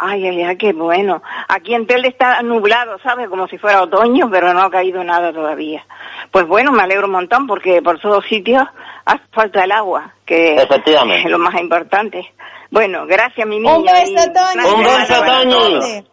Ay, 0.00 0.24
ay, 0.28 0.42
ay, 0.44 0.56
qué 0.56 0.72
bueno. 0.72 1.22
Aquí 1.48 1.74
en 1.74 1.86
Telde 1.88 2.08
está 2.08 2.40
nublado, 2.42 2.98
¿sabes? 3.02 3.28
Como 3.28 3.48
si 3.48 3.58
fuera 3.58 3.82
otoño, 3.82 4.28
pero 4.30 4.54
no 4.54 4.62
ha 4.62 4.70
caído 4.70 5.02
nada 5.02 5.32
todavía. 5.32 5.84
Pues 6.30 6.46
bueno, 6.46 6.70
me 6.70 6.82
alegro 6.82 7.06
un 7.06 7.12
montón 7.12 7.48
porque 7.48 7.82
por 7.82 7.98
todos 7.98 8.24
sitios 8.26 8.64
hace 9.04 9.24
falta 9.32 9.64
el 9.64 9.72
agua, 9.72 10.14
que 10.24 10.54
Efectivamente. 10.54 11.24
es 11.24 11.30
lo 11.30 11.38
más 11.38 11.60
importante. 11.60 12.32
Bueno, 12.70 13.06
gracias 13.06 13.44
mi 13.48 13.58
niña. 13.58 13.74
Un 13.74 13.84
beso, 13.84 14.12
y 14.12 14.32
Toñi. 14.32 14.52
una 14.54 14.68
Un 14.68 14.82
beso, 14.84 15.24
todos. 15.24 16.04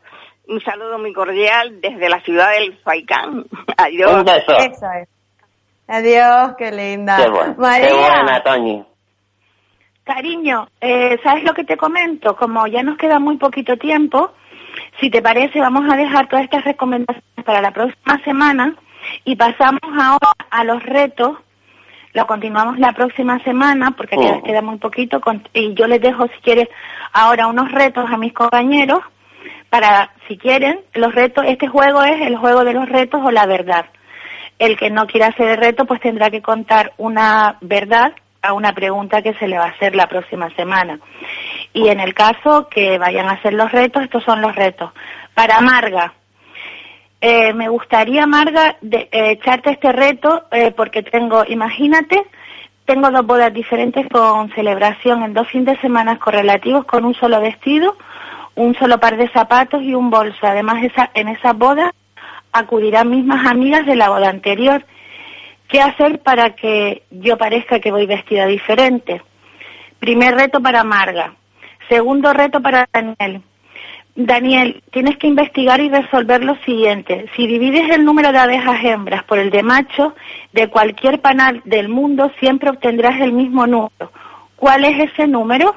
Un 0.48 0.62
saludo 0.62 0.98
muy 0.98 1.14
cordial 1.14 1.80
desde 1.82 2.10
la 2.10 2.22
ciudad 2.22 2.52
del 2.54 2.78
Faicán. 2.80 3.46
Adiós. 3.78 4.14
Un 4.14 4.24
beso. 4.24 4.58
Eso 4.58 4.86
es. 5.00 5.10
Adiós, 5.88 6.54
qué 6.58 6.72
linda. 6.72 7.18
Qué, 7.18 7.30
bueno. 7.30 7.56
María, 7.58 7.88
Qué 7.88 7.94
buena, 7.94 8.44
Toñi. 8.44 8.84
Cariño, 10.04 10.68
eh, 10.82 11.18
¿sabes 11.24 11.44
lo 11.44 11.54
que 11.54 11.64
te 11.64 11.78
comento? 11.78 12.36
Como 12.36 12.68
ya 12.68 12.84
nos 12.84 12.98
queda 12.98 13.20
muy 13.20 13.38
poquito 13.38 13.76
tiempo, 13.78 14.32
si 15.00 15.10
te 15.10 15.22
parece, 15.22 15.60
vamos 15.60 15.92
a 15.92 15.98
dejar 15.98 16.28
todas 16.28 16.46
estas 16.46 16.64
recomendaciones 16.64 17.24
para 17.44 17.62
la 17.62 17.72
próxima 17.72 18.20
semana 18.24 18.76
y 19.24 19.36
pasamos 19.36 19.82
ahora 20.00 20.32
a 20.52 20.64
los 20.64 20.82
retos. 20.84 21.38
Lo 22.14 22.28
continuamos 22.28 22.78
la 22.80 22.94
próxima 22.94 23.40
semana 23.44 23.92
porque 23.92 24.16
queda, 24.16 24.38
Oh. 24.38 24.44
queda 24.44 24.62
muy 24.62 24.78
poquito 24.78 25.20
con- 25.22 25.48
y 25.54 25.74
yo 25.74 25.86
les 25.88 26.02
dejo, 26.02 26.28
si 26.28 26.40
quieres, 26.42 26.70
ahora 27.12 27.48
unos 27.48 27.72
retos 27.72 28.06
a 28.10 28.18
mis 28.18 28.32
compañeros 28.34 29.00
para, 29.70 30.12
si 30.28 30.38
quieren, 30.38 30.80
los 30.94 31.14
retos, 31.14 31.46
este 31.48 31.68
juego 31.68 32.04
es 32.04 32.22
el 32.22 32.38
juego 32.38 32.64
de 32.64 32.74
los 32.74 32.88
retos 32.88 33.22
o 33.24 33.32
la 33.32 33.46
verdad. 33.48 33.86
El 34.58 34.78
que 34.78 34.90
no 34.90 35.08
quiera 35.08 35.28
hacer 35.28 35.50
el 35.50 35.58
reto, 35.58 35.86
pues 35.86 36.00
tendrá 36.00 36.30
que 36.30 36.42
contar 36.42 36.94
una 36.98 37.58
verdad 37.62 38.14
a 38.42 38.54
una 38.54 38.74
pregunta 38.74 39.22
que 39.22 39.34
se 39.34 39.48
le 39.48 39.58
va 39.58 39.66
a 39.66 39.70
hacer 39.70 39.96
la 39.96 40.08
próxima 40.08 40.50
semana. 40.52 41.00
Y 41.74 41.90
en 41.90 42.00
el 42.00 42.14
caso 42.14 42.68
que 42.70 42.98
vayan 42.98 43.28
a 43.28 43.34
hacer 43.34 43.54
los 43.54 43.72
retos, 43.72 44.04
estos 44.04 44.24
son 44.24 44.42
los 44.42 44.56
retos. 44.56 44.92
Para 45.34 45.60
Marga, 45.62 46.14
eh, 47.20 47.54
me 47.54 47.70
gustaría, 47.70 48.28
Marga, 48.28 48.78
eh, 48.82 49.10
echarte 49.12 49.72
este 49.72 49.92
reto 49.92 50.46
eh, 50.52 50.72
porque 50.72 51.02
tengo, 51.02 51.44
imagínate, 51.48 52.24
tengo 52.86 53.10
dos 53.10 53.26
bodas 53.26 53.52
diferentes 53.54 54.08
con 54.10 54.54
celebración 54.54 55.24
en 55.24 55.34
dos 55.34 55.48
fines 55.48 55.66
de 55.66 55.82
semana 55.82 56.20
correlativos 56.20 56.86
con 56.86 57.04
un 57.04 57.16
solo 57.16 57.42
vestido, 57.42 57.98
un 58.54 58.76
solo 58.76 59.00
par 59.00 59.18
de 59.18 59.28
zapatos 59.30 59.82
y 59.82 59.96
un 59.96 60.12
bolso. 60.12 60.46
Además, 60.46 60.84
esa, 60.84 61.10
en 61.16 61.30
esa 61.30 61.54
boda 61.54 61.94
acudirán 62.56 63.10
mismas 63.10 63.46
amigas 63.46 63.86
de 63.86 63.96
la 63.96 64.10
boda 64.10 64.30
anterior. 64.30 64.86
¿Qué 65.68 65.82
hacer 65.82 66.20
para 66.20 66.56
que 66.56 67.04
yo 67.12 67.38
parezca 67.38 67.80
que 67.80 67.92
voy 67.92 68.06
vestida 68.06 68.46
diferente? 68.46 69.22
Primer 70.00 70.36
reto 70.36 70.62
para 70.62 70.84
Marga. 70.84 71.36
Segundo 71.90 72.34
reto 72.34 72.62
para 72.62 72.88
Daniel. 72.92 73.42
Daniel, 74.16 74.82
tienes 74.92 75.18
que 75.18 75.28
investigar 75.28 75.82
y 75.82 75.90
resolver 75.90 76.44
lo 76.44 76.56
siguiente. 76.64 77.26
Si 77.36 77.48
divides 77.48 77.90
el 77.94 78.06
número 78.06 78.32
de 78.32 78.38
abejas 78.38 78.82
hembras 78.84 79.24
por 79.26 79.40
el 79.40 79.50
de 79.50 79.62
machos 79.62 80.14
de 80.54 80.70
cualquier 80.70 81.20
panal 81.20 81.62
del 81.66 81.90
mundo, 81.90 82.32
siempre 82.40 82.70
obtendrás 82.70 83.20
el 83.20 83.34
mismo 83.34 83.68
número. 83.68 84.12
¿Cuál 84.56 84.86
es 84.86 85.12
ese 85.12 85.28
número? 85.28 85.76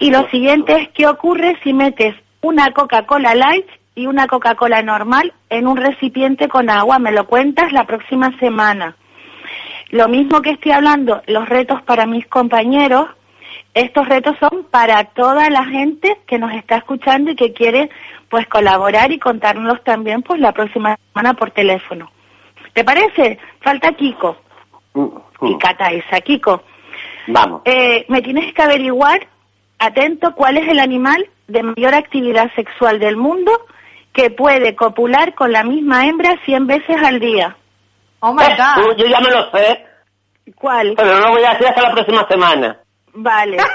Y 0.00 0.10
lo 0.10 0.28
siguiente 0.30 0.74
es, 0.74 0.88
¿qué 0.88 1.06
ocurre 1.06 1.56
si 1.62 1.72
metes 1.72 2.16
una 2.40 2.72
Coca-Cola 2.72 3.34
Light 3.36 3.66
y 3.96 4.06
una 4.06 4.28
Coca-Cola 4.28 4.82
normal 4.82 5.32
en 5.50 5.66
un 5.66 5.76
recipiente 5.76 6.46
con 6.46 6.70
agua? 6.70 7.00
Me 7.00 7.10
lo 7.10 7.26
cuentas 7.26 7.72
la 7.72 7.84
próxima 7.84 8.30
semana. 8.38 8.94
Lo 9.90 10.06
mismo 10.08 10.42
que 10.42 10.50
estoy 10.50 10.72
hablando, 10.72 11.22
los 11.26 11.48
retos 11.48 11.82
para 11.82 12.06
mis 12.06 12.26
compañeros, 12.26 13.08
estos 13.74 14.08
retos 14.08 14.36
son 14.38 14.64
para 14.70 15.04
toda 15.04 15.48
la 15.50 15.64
gente 15.64 16.18
que 16.26 16.38
nos 16.38 16.52
está 16.52 16.76
escuchando 16.76 17.30
y 17.30 17.36
que 17.36 17.52
quiere 17.52 17.90
pues 18.28 18.46
colaborar 18.48 19.12
y 19.12 19.18
contárnoslos 19.18 19.82
también 19.82 20.22
pues 20.22 20.40
la 20.40 20.52
próxima 20.52 20.96
semana 21.12 21.34
por 21.34 21.50
teléfono. 21.50 22.10
¿Te 22.74 22.84
parece? 22.84 23.38
Falta 23.60 23.92
Kiko 23.92 24.36
y 25.42 25.56
Cataisa. 25.58 26.20
Kiko, 26.20 26.62
Vamos. 27.28 27.62
eh, 27.64 28.04
me 28.08 28.20
tienes 28.22 28.52
que 28.52 28.62
averiguar, 28.62 29.26
atento, 29.78 30.34
cuál 30.34 30.58
es 30.58 30.68
el 30.68 30.80
animal 30.80 31.28
de 31.48 31.62
mayor 31.62 31.94
actividad 31.94 32.50
sexual 32.54 32.98
del 32.98 33.16
mundo 33.16 33.52
que 34.16 34.30
puede 34.30 34.74
copular 34.74 35.34
con 35.34 35.52
la 35.52 35.62
misma 35.62 36.06
hembra 36.06 36.36
100 36.46 36.66
veces 36.66 36.96
al 37.04 37.20
día. 37.20 37.54
Oh 38.20 38.32
my 38.32 38.42
Eh, 38.42 38.56
uh, 38.80 38.96
yo 38.96 39.06
ya 39.06 39.20
me 39.20 39.30
lo 39.30 39.50
sé. 39.50 39.84
¿Cuál? 40.54 40.94
Pero 40.96 41.14
no 41.16 41.20
lo 41.26 41.30
voy 41.32 41.44
a 41.44 41.50
decir 41.52 41.66
hasta 41.68 41.82
la 41.82 41.92
próxima 41.92 42.26
semana. 42.28 42.78
Vale. 43.12 43.58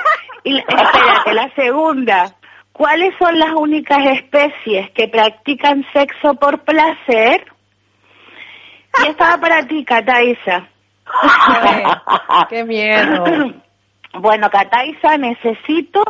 Y 0.44 0.54
la- 0.54 0.62
espérate, 0.62 1.34
la 1.36 1.54
segunda. 1.54 2.36
¿Cuáles 2.74 3.14
son 3.20 3.38
las 3.38 3.52
únicas 3.54 4.00
especies 4.08 4.90
que 4.90 5.08
practican 5.08 5.86
sexo 5.94 6.34
por 6.34 6.62
placer? 6.64 7.46
Y 9.06 9.10
estaba 9.10 9.38
para 9.38 9.68
ti, 9.68 9.86
Cataisa. 9.86 10.68
Qué 12.50 12.64
miedo. 12.64 13.24
Bueno, 14.14 14.50
Cataisa, 14.50 15.18
necesito... 15.18 16.04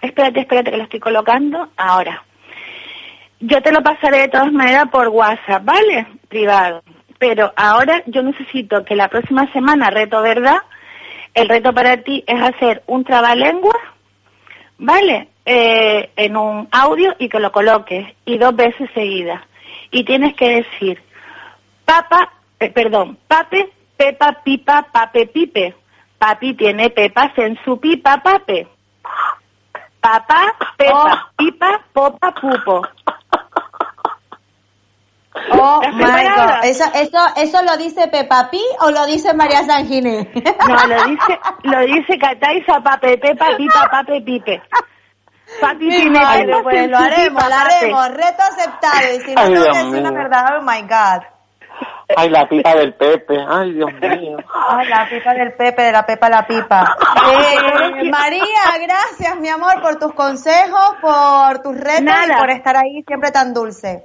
Espérate, 0.00 0.40
espérate, 0.40 0.70
que 0.70 0.76
lo 0.78 0.84
estoy 0.84 1.00
colocando 1.00 1.68
ahora. 1.76 2.22
Yo 3.48 3.62
te 3.62 3.70
lo 3.70 3.80
pasaré 3.80 4.22
de 4.22 4.28
todas 4.28 4.52
maneras 4.52 4.88
por 4.90 5.06
WhatsApp, 5.06 5.64
¿vale? 5.64 6.04
Privado. 6.28 6.82
Pero 7.16 7.52
ahora 7.54 8.02
yo 8.06 8.20
necesito 8.22 8.84
que 8.84 8.96
la 8.96 9.06
próxima 9.06 9.50
semana, 9.52 9.88
reto 9.88 10.20
verdad, 10.20 10.58
el 11.32 11.48
reto 11.48 11.72
para 11.72 11.98
ti 11.98 12.24
es 12.26 12.42
hacer 12.42 12.82
un 12.88 13.04
trabalengua, 13.04 13.76
¿vale? 14.78 15.28
Eh, 15.44 16.10
en 16.16 16.36
un 16.36 16.66
audio 16.72 17.14
y 17.20 17.28
que 17.28 17.38
lo 17.38 17.52
coloques 17.52 18.16
y 18.24 18.36
dos 18.36 18.56
veces 18.56 18.90
seguidas. 18.94 19.40
Y 19.92 20.02
tienes 20.02 20.34
que 20.34 20.62
decir, 20.62 21.00
papa, 21.84 22.32
eh, 22.58 22.70
perdón, 22.70 23.16
pape, 23.28 23.70
pepa, 23.96 24.40
pipa, 24.42 24.88
pape, 24.90 25.28
pipe. 25.28 25.76
Papi 26.18 26.54
tiene 26.54 26.90
pepas 26.90 27.30
en 27.38 27.56
su 27.64 27.78
pipa, 27.78 28.20
pape. 28.24 28.66
Papá, 30.00 30.52
pepa, 30.76 31.30
pipa, 31.36 31.80
popa, 31.92 32.32
pupo. 32.32 32.82
Oh 35.52 35.80
¿Estás 35.82 35.94
my? 35.94 36.28
God. 36.28 36.64
¿Eso, 36.64 36.84
eso, 36.94 37.18
¿Eso 37.36 37.62
lo 37.62 37.76
dice 37.76 38.08
Peppa 38.08 38.48
Pi 38.50 38.62
o 38.80 38.90
lo 38.90 39.06
dice 39.06 39.34
María 39.34 39.62
Sanginé? 39.64 40.30
No, 40.68 40.86
lo 40.86 41.04
dice, 41.04 41.38
lo 41.62 41.80
dice 41.80 42.18
Cataisa, 42.18 42.80
pape, 42.82 43.18
pepa, 43.18 43.56
pipa, 43.56 43.88
pape, 43.90 44.20
pipe. 44.22 44.62
Papi 45.60 46.10
madre, 46.10 46.46
pepas 46.46 46.62
pues 46.62 46.76
en 46.76 46.90
lo 46.90 46.98
haremos, 46.98 47.48
lo 47.48 47.54
haremos. 47.54 48.08
Reto 48.08 48.42
aceptado. 48.42 49.12
Y 49.14 49.20
si 49.20 49.34
no 49.34 49.40
Ay, 49.40 49.52
decir 49.54 50.02
la 50.02 50.10
mío. 50.10 50.12
verdad, 50.12 50.44
oh 50.58 50.62
my 50.62 50.82
God. 50.82 51.22
Ay, 52.16 52.30
la 52.30 52.48
pipa 52.48 52.74
del 52.74 52.94
Pepe. 52.94 53.36
Ay, 53.48 53.72
Dios 53.74 53.92
mío. 53.92 54.38
Ay, 54.68 54.88
la 54.88 55.08
pipa 55.08 55.34
del 55.34 55.52
Pepe, 55.54 55.82
de 55.82 55.92
la 55.92 56.06
Pepa 56.06 56.28
la 56.28 56.46
pipa. 56.46 56.96
Eh, 57.28 58.10
María, 58.10 58.64
gracias, 58.80 59.38
mi 59.40 59.48
amor, 59.48 59.80
por 59.82 59.98
tus 59.98 60.12
consejos, 60.14 60.96
por 61.00 61.62
tus 61.62 61.76
retos 61.76 62.14
y 62.28 62.32
por 62.38 62.50
estar 62.50 62.76
ahí 62.76 63.02
siempre 63.06 63.30
tan 63.30 63.52
dulce. 63.52 64.04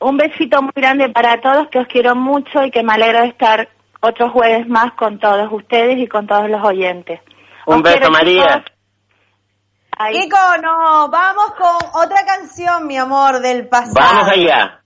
Un 0.00 0.16
besito 0.16 0.62
muy 0.62 0.72
grande 0.74 1.10
para 1.10 1.40
todos, 1.40 1.68
que 1.68 1.78
os 1.78 1.86
quiero 1.86 2.16
mucho 2.16 2.64
y 2.64 2.70
que 2.70 2.82
me 2.82 2.94
alegro 2.94 3.20
de 3.20 3.28
estar 3.28 3.68
otro 4.00 4.30
jueves 4.30 4.66
más 4.68 4.92
con 4.94 5.18
todos 5.18 5.52
ustedes 5.52 5.98
y 5.98 6.06
con 6.08 6.26
todos 6.26 6.48
los 6.48 6.64
oyentes. 6.64 7.20
Un 7.66 7.76
Os 7.76 7.82
beso, 7.82 8.10
María. 8.10 8.64
Ay. 9.98 10.14
Kiko, 10.14 10.38
no, 10.62 11.10
vamos 11.10 11.52
con 11.58 12.02
otra 12.02 12.24
canción, 12.24 12.86
mi 12.86 12.96
amor, 12.96 13.40
del 13.40 13.68
pasado. 13.68 13.94
Vamos 13.94 14.28
allá. 14.28 14.80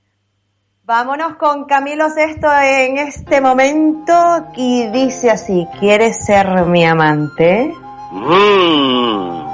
Vámonos 0.82 1.36
con 1.36 1.64
Camilo 1.64 2.10
Sesto 2.10 2.48
en 2.60 2.98
este 2.98 3.40
momento 3.40 4.12
y 4.56 4.88
dice 4.88 5.30
así, 5.30 5.66
¿quieres 5.78 6.26
ser 6.26 6.66
mi 6.66 6.84
amante? 6.84 7.72
Mm. 8.10 9.53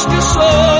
Sueños 0.00 0.06
que 0.06 0.22
son 0.22 0.79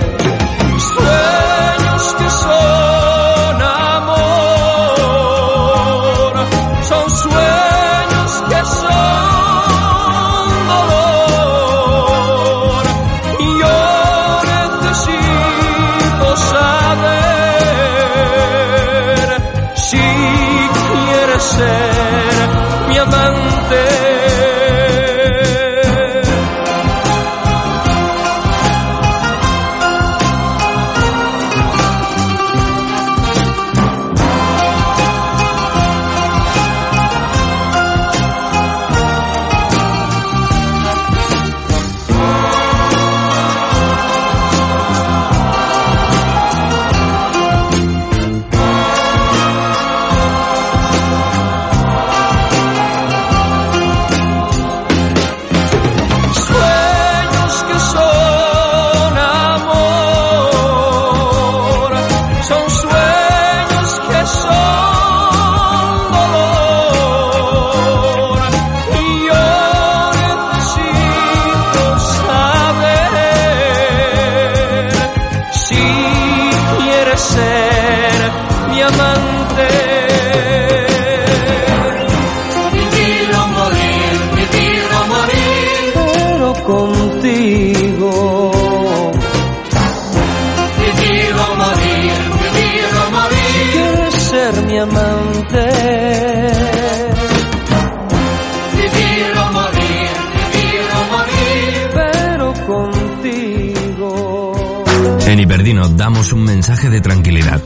En 105.51 105.55
Hiperdino 105.55 105.89
damos 105.89 106.31
un 106.31 106.45
mensaje 106.45 106.89
de 106.89 107.01
tranquilidad. 107.01 107.61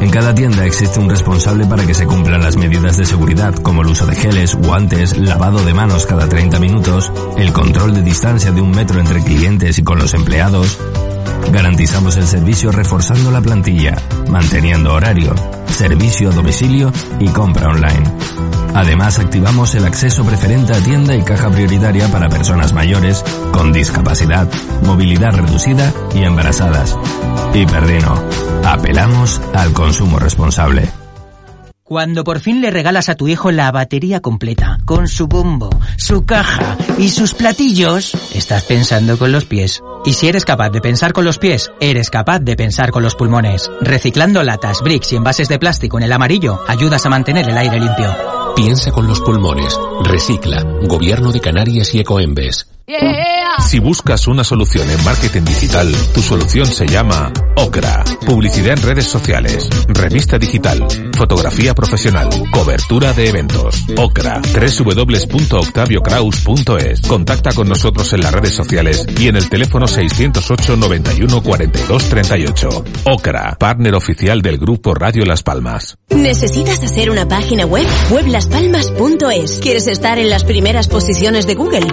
En 0.00 0.08
cada 0.08 0.34
tienda 0.34 0.64
existe 0.64 0.98
un 0.98 1.10
responsable 1.10 1.66
para 1.66 1.86
que 1.86 1.92
se 1.92 2.06
cumplan 2.06 2.40
las 2.40 2.56
medidas 2.56 2.96
de 2.96 3.04
seguridad, 3.04 3.54
como 3.56 3.82
el 3.82 3.88
uso 3.88 4.06
de 4.06 4.16
geles, 4.16 4.54
guantes, 4.54 5.18
lavado 5.18 5.62
de 5.62 5.74
manos 5.74 6.06
cada 6.06 6.30
30 6.30 6.58
minutos, 6.60 7.12
el 7.36 7.52
control 7.52 7.92
de 7.92 8.00
distancia 8.00 8.52
de 8.52 8.62
un 8.62 8.70
metro 8.70 9.00
entre 9.00 9.22
clientes 9.22 9.78
y 9.78 9.84
con 9.84 9.98
los 9.98 10.14
empleados. 10.14 10.78
Garantizamos 11.52 12.16
el 12.16 12.26
servicio 12.26 12.72
reforzando 12.72 13.30
la 13.30 13.40
plantilla, 13.40 13.96
manteniendo 14.28 14.92
horario, 14.94 15.34
servicio 15.66 16.30
a 16.30 16.32
domicilio 16.32 16.92
y 17.20 17.28
compra 17.28 17.68
online. 17.68 18.12
Además, 18.74 19.18
activamos 19.18 19.74
el 19.74 19.86
acceso 19.86 20.24
preferente 20.24 20.74
a 20.74 20.80
tienda 20.82 21.14
y 21.14 21.22
caja 21.22 21.50
prioritaria 21.50 22.08
para 22.08 22.28
personas 22.28 22.74
mayores, 22.74 23.24
con 23.50 23.72
discapacidad, 23.72 24.48
movilidad 24.84 25.32
reducida 25.32 25.92
y 26.14 26.24
embarazadas. 26.24 26.96
Hiperdino. 27.54 28.22
Apelamos 28.64 29.40
al 29.54 29.72
consumo 29.72 30.18
responsable. 30.18 30.90
Cuando 31.86 32.24
por 32.24 32.40
fin 32.40 32.60
le 32.60 32.72
regalas 32.72 33.08
a 33.08 33.14
tu 33.14 33.28
hijo 33.28 33.52
la 33.52 33.70
batería 33.70 34.18
completa, 34.18 34.78
con 34.84 35.06
su 35.06 35.28
bombo, 35.28 35.70
su 35.96 36.24
caja 36.24 36.76
y 36.98 37.10
sus 37.10 37.32
platillos, 37.32 38.12
estás 38.34 38.64
pensando 38.64 39.16
con 39.16 39.30
los 39.30 39.44
pies. 39.44 39.84
Y 40.04 40.14
si 40.14 40.26
eres 40.26 40.44
capaz 40.44 40.70
de 40.70 40.80
pensar 40.80 41.12
con 41.12 41.24
los 41.24 41.38
pies, 41.38 41.70
eres 41.78 42.10
capaz 42.10 42.40
de 42.40 42.56
pensar 42.56 42.90
con 42.90 43.04
los 43.04 43.14
pulmones. 43.14 43.70
Reciclando 43.80 44.42
latas, 44.42 44.82
bricks 44.82 45.12
y 45.12 45.16
envases 45.16 45.46
de 45.46 45.60
plástico 45.60 45.96
en 45.96 46.02
el 46.02 46.12
amarillo, 46.12 46.58
ayudas 46.66 47.06
a 47.06 47.08
mantener 47.08 47.48
el 47.48 47.56
aire 47.56 47.78
limpio. 47.78 48.12
Piensa 48.56 48.90
con 48.90 49.06
los 49.06 49.20
pulmones. 49.20 49.78
Recicla. 50.02 50.64
Gobierno 50.88 51.30
de 51.30 51.40
Canarias 51.40 51.94
y 51.94 52.00
Ecoembes. 52.00 52.66
Si 53.66 53.80
buscas 53.80 54.28
una 54.28 54.44
solución 54.44 54.88
en 54.88 55.04
marketing 55.04 55.42
digital, 55.42 55.92
tu 56.14 56.22
solución 56.22 56.66
se 56.66 56.86
llama 56.86 57.32
Ocra. 57.56 58.04
Publicidad 58.24 58.78
en 58.78 58.82
redes 58.82 59.06
sociales, 59.06 59.68
revista 59.88 60.38
digital, 60.38 60.86
fotografía 61.16 61.74
profesional, 61.74 62.28
cobertura 62.52 63.12
de 63.12 63.28
eventos. 63.28 63.84
Ocra. 63.96 64.40
www.octaviocraus.es. 64.40 67.00
Contacta 67.08 67.52
con 67.54 67.68
nosotros 67.68 68.12
en 68.12 68.20
las 68.20 68.32
redes 68.32 68.54
sociales 68.54 69.04
y 69.18 69.26
en 69.26 69.34
el 69.34 69.48
teléfono 69.48 69.88
608 69.88 70.76
91 70.76 71.42
42 71.42 72.08
38. 72.08 72.84
Ocra, 73.06 73.56
partner 73.58 73.96
oficial 73.96 74.42
del 74.42 74.58
grupo 74.58 74.94
Radio 74.94 75.24
Las 75.24 75.42
Palmas. 75.42 75.98
¿Necesitas 76.10 76.80
hacer 76.84 77.10
una 77.10 77.26
página 77.26 77.66
web? 77.66 77.84
Weblaspalmas.es. 78.12 79.58
¿Quieres 79.58 79.88
estar 79.88 80.20
en 80.20 80.30
las 80.30 80.44
primeras 80.44 80.86
posiciones 80.86 81.48
de 81.48 81.56
Google? 81.56 81.88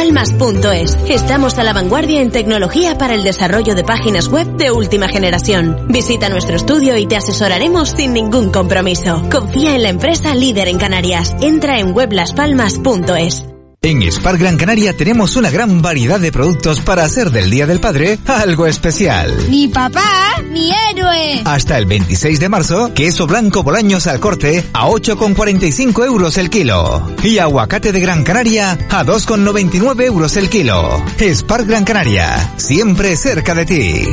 Weblaspalmas.es. 0.00 0.96
Estamos 1.10 1.58
a 1.58 1.64
la 1.64 1.74
vanguardia 1.74 2.22
en 2.22 2.30
tecnología 2.30 2.96
para 2.96 3.14
el 3.14 3.22
desarrollo 3.22 3.74
de 3.74 3.84
páginas 3.84 4.28
web 4.28 4.46
de 4.56 4.70
última 4.70 5.08
generación. 5.08 5.88
Visita 5.88 6.30
nuestro 6.30 6.56
estudio 6.56 6.96
y 6.96 7.06
te 7.06 7.16
asesoraremos 7.16 7.90
sin 7.90 8.14
ningún 8.14 8.50
compromiso. 8.50 9.22
Confía 9.30 9.74
en 9.74 9.82
la 9.82 9.90
empresa 9.90 10.34
líder 10.34 10.68
en 10.68 10.78
Canarias. 10.78 11.36
Entra 11.42 11.78
en 11.78 11.94
weblaspalmas.es. 11.94 13.59
En 13.82 14.02
Spar 14.12 14.36
Gran 14.36 14.58
Canaria 14.58 14.94
tenemos 14.94 15.36
una 15.36 15.50
gran 15.50 15.80
variedad 15.80 16.20
de 16.20 16.30
productos 16.30 16.80
para 16.82 17.02
hacer 17.02 17.30
del 17.30 17.48
Día 17.48 17.66
del 17.66 17.80
Padre 17.80 18.18
algo 18.26 18.66
especial. 18.66 19.34
Mi 19.48 19.68
papá, 19.68 20.34
mi 20.52 20.70
héroe. 20.70 21.40
Hasta 21.46 21.78
el 21.78 21.86
26 21.86 22.40
de 22.40 22.50
marzo, 22.50 22.92
queso 22.92 23.26
blanco 23.26 23.62
Bolaños 23.62 24.06
al 24.06 24.20
corte 24.20 24.66
a 24.74 24.86
8,45 24.86 26.04
euros 26.04 26.36
el 26.36 26.50
kilo. 26.50 27.10
Y 27.22 27.38
aguacate 27.38 27.90
de 27.90 28.00
Gran 28.00 28.22
Canaria 28.22 28.72
a 28.90 29.02
2,99 29.02 30.04
euros 30.04 30.36
el 30.36 30.50
kilo. 30.50 31.02
Spar 31.18 31.64
Gran 31.64 31.84
Canaria, 31.84 32.52
siempre 32.58 33.16
cerca 33.16 33.54
de 33.54 33.64
ti. 33.64 34.06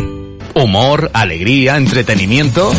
Humor, 0.56 1.12
alegría, 1.14 1.76
entretenimiento. 1.76 2.72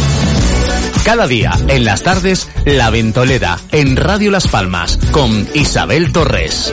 Cada 1.04 1.26
día, 1.26 1.52
en 1.68 1.84
las 1.84 2.02
tardes, 2.02 2.48
La 2.64 2.90
Ventolera, 2.90 3.58
en 3.72 3.96
Radio 3.96 4.30
Las 4.30 4.48
Palmas, 4.48 4.98
con 5.10 5.48
Isabel 5.54 6.12
Torres. 6.12 6.72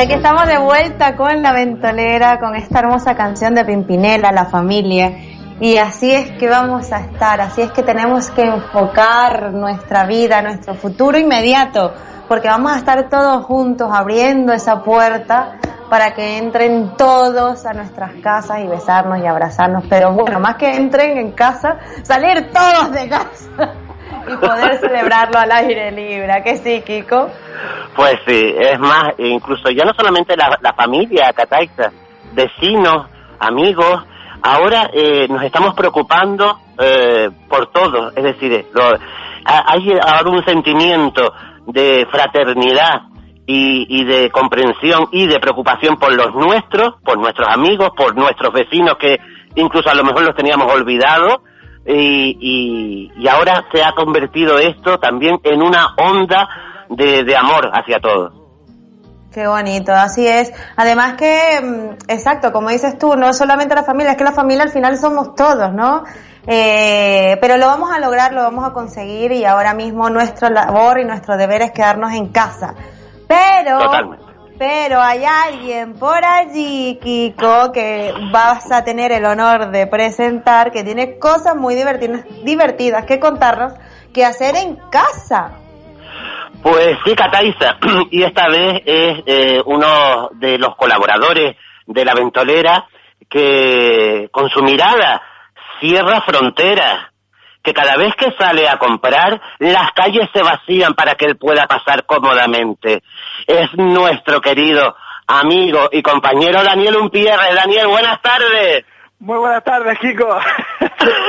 las 0.00 0.08
cosas 0.08 0.08
Y 0.08 0.14
aquí 0.14 0.14
estamos 0.14 0.46
de 0.46 0.58
vuelta 0.58 1.16
con 1.16 1.42
la 1.42 1.52
ventolera, 1.52 2.38
con 2.38 2.54
esta 2.54 2.80
hermosa 2.80 3.14
canción 3.14 3.54
de 3.54 3.64
Pimpinela, 3.64 4.32
la 4.32 4.46
familia. 4.46 5.12
Y 5.60 5.76
así 5.76 6.10
es 6.10 6.30
que 6.32 6.48
vamos 6.48 6.90
a 6.92 7.00
estar, 7.00 7.40
así 7.40 7.60
es 7.62 7.70
que 7.72 7.82
tenemos 7.82 8.30
que 8.30 8.42
enfocar 8.42 9.52
nuestra 9.52 10.06
vida, 10.06 10.40
nuestro 10.40 10.74
futuro 10.74 11.18
inmediato, 11.18 11.92
porque 12.28 12.48
vamos 12.48 12.72
a 12.72 12.78
estar 12.78 13.10
todos 13.10 13.44
juntos 13.44 13.90
abriendo 13.92 14.52
esa 14.52 14.82
puerta 14.82 15.58
para 15.90 16.14
que 16.14 16.38
entren 16.38 16.96
todos 16.96 17.66
a 17.66 17.74
nuestras 17.74 18.12
casas 18.22 18.60
y 18.60 18.66
besarnos 18.68 19.18
y 19.18 19.26
abrazarnos. 19.26 19.84
Pero 19.90 20.12
bueno, 20.12 20.40
más 20.40 20.56
que 20.56 20.76
entren 20.76 21.18
en 21.18 21.32
casa, 21.32 21.78
salir 22.02 22.50
todos 22.52 22.92
de 22.92 23.08
casa 23.08 23.89
y 24.28 24.36
poder 24.36 24.78
celebrarlo 24.78 25.38
al 25.38 25.50
aire 25.52 25.90
libre. 25.92 26.30
¿A 26.32 26.42
que 26.42 26.56
sí, 26.56 26.82
Kiko? 26.86 27.30
Pues 27.96 28.14
sí, 28.26 28.54
es 28.58 28.78
más, 28.78 29.10
incluso 29.18 29.70
ya 29.70 29.84
no 29.84 29.92
solamente 29.94 30.36
la, 30.36 30.72
familia, 30.74 31.32
Cataiza, 31.32 31.90
vecinos, 32.32 33.06
amigos, 33.38 34.04
ahora 34.42 34.90
eh, 34.92 35.26
nos 35.28 35.42
estamos 35.42 35.74
preocupando 35.74 36.58
eh, 36.78 37.28
por 37.48 37.66
todo, 37.72 38.12
es 38.14 38.22
decir, 38.22 38.52
eh, 38.52 38.66
lo- 38.72 38.94
ha- 39.44 39.72
hay 39.72 39.90
ahora 40.06 40.30
un 40.30 40.44
sentimiento 40.44 41.32
de 41.66 42.06
fraternidad 42.10 43.02
y, 43.46 43.86
y 44.00 44.04
de 44.04 44.30
comprensión 44.30 45.08
y 45.12 45.26
de 45.26 45.40
preocupación 45.40 45.96
por 45.98 46.14
los 46.14 46.34
nuestros, 46.34 46.94
por 47.04 47.18
nuestros 47.18 47.48
amigos, 47.48 47.90
por 47.96 48.14
nuestros 48.16 48.52
vecinos 48.52 48.96
que 48.98 49.18
incluso 49.56 49.90
a 49.90 49.94
lo 49.94 50.04
mejor 50.04 50.22
los 50.22 50.36
teníamos 50.36 50.72
olvidados 50.72 51.38
y, 51.86 52.36
y, 52.40 53.12
y 53.16 53.28
ahora 53.28 53.64
se 53.72 53.82
ha 53.82 53.92
convertido 53.92 54.58
esto 54.58 54.98
también 54.98 55.40
en 55.44 55.62
una 55.62 55.94
onda 55.96 56.48
de, 56.88 57.24
de 57.24 57.36
amor 57.36 57.70
hacia 57.72 58.00
todos. 58.00 58.40
Qué 59.32 59.46
bonito, 59.46 59.92
así 59.92 60.26
es. 60.26 60.52
Además 60.76 61.14
que, 61.14 61.60
mm, 61.62 62.10
exacto, 62.10 62.52
como 62.52 62.70
dices 62.70 62.98
tú, 62.98 63.14
no 63.16 63.32
solamente 63.32 63.74
la 63.74 63.84
familia, 63.84 64.12
es 64.12 64.18
que 64.18 64.24
la 64.24 64.32
familia 64.32 64.64
al 64.64 64.70
final 64.70 64.96
somos 64.98 65.34
todos, 65.36 65.72
¿no? 65.72 66.02
Eh, 66.46 67.36
pero 67.40 67.56
lo 67.56 67.66
vamos 67.66 67.92
a 67.92 68.00
lograr, 68.00 68.32
lo 68.32 68.42
vamos 68.42 68.66
a 68.66 68.72
conseguir 68.72 69.30
y 69.30 69.44
ahora 69.44 69.72
mismo 69.72 70.10
nuestra 70.10 70.50
labor 70.50 70.98
y 70.98 71.04
nuestro 71.04 71.36
deber 71.36 71.62
es 71.62 71.70
quedarnos 71.70 72.12
en 72.12 72.28
casa. 72.28 72.74
Pero, 73.28 73.78
Totalmente. 73.78 74.29
Pero 74.60 75.00
hay 75.00 75.24
alguien 75.24 75.94
por 75.94 76.22
allí, 76.22 76.98
Kiko, 77.02 77.72
que 77.72 78.12
vas 78.30 78.70
a 78.70 78.84
tener 78.84 79.10
el 79.10 79.24
honor 79.24 79.70
de 79.70 79.86
presentar, 79.86 80.70
que 80.70 80.84
tiene 80.84 81.18
cosas 81.18 81.56
muy 81.56 81.74
divertidas, 81.74 82.26
divertidas 82.44 83.06
que 83.06 83.18
contarnos, 83.18 83.72
que 84.12 84.22
hacer 84.22 84.56
en 84.56 84.76
casa. 84.90 85.52
Pues 86.62 86.94
sí, 87.06 87.14
Cataiza, 87.14 87.78
y 88.10 88.22
esta 88.22 88.48
vez 88.48 88.82
es 88.84 89.22
eh, 89.24 89.62
uno 89.64 90.28
de 90.34 90.58
los 90.58 90.76
colaboradores 90.76 91.56
de 91.86 92.04
la 92.04 92.12
ventolera 92.12 92.86
que 93.30 94.28
con 94.30 94.50
su 94.50 94.62
mirada 94.62 95.22
cierra 95.80 96.20
fronteras, 96.20 97.09
que 97.62 97.72
cada 97.72 97.96
vez 97.96 98.14
que 98.16 98.32
sale 98.38 98.68
a 98.68 98.78
comprar, 98.78 99.40
las 99.58 99.92
calles 99.92 100.28
se 100.32 100.42
vacían 100.42 100.94
para 100.94 101.14
que 101.14 101.26
él 101.26 101.36
pueda 101.36 101.66
pasar 101.66 102.04
cómodamente. 102.06 103.02
Es 103.46 103.74
nuestro 103.74 104.40
querido 104.40 104.96
amigo 105.26 105.88
y 105.92 106.02
compañero 106.02 106.62
Daniel 106.62 106.96
Umpierre. 106.96 107.54
Daniel, 107.54 107.88
buenas 107.88 108.20
tardes. 108.22 108.84
Muy 109.20 109.36
buenas 109.36 109.62
tardes, 109.62 109.98
Kiko. 109.98 110.26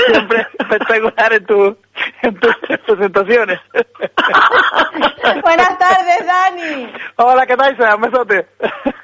Siempre 0.08 0.48
espectacular 0.58 1.34
en, 1.34 1.46
tu, 1.46 1.78
en 2.22 2.40
tus 2.40 2.56
presentaciones. 2.88 3.60
Buenas 5.44 5.78
tardes, 5.78 6.26
Dani. 6.26 6.94
Hola, 7.18 7.46
¿qué 7.46 7.58
tal? 7.58 7.96
Un 7.96 8.02
besote. 8.02 8.48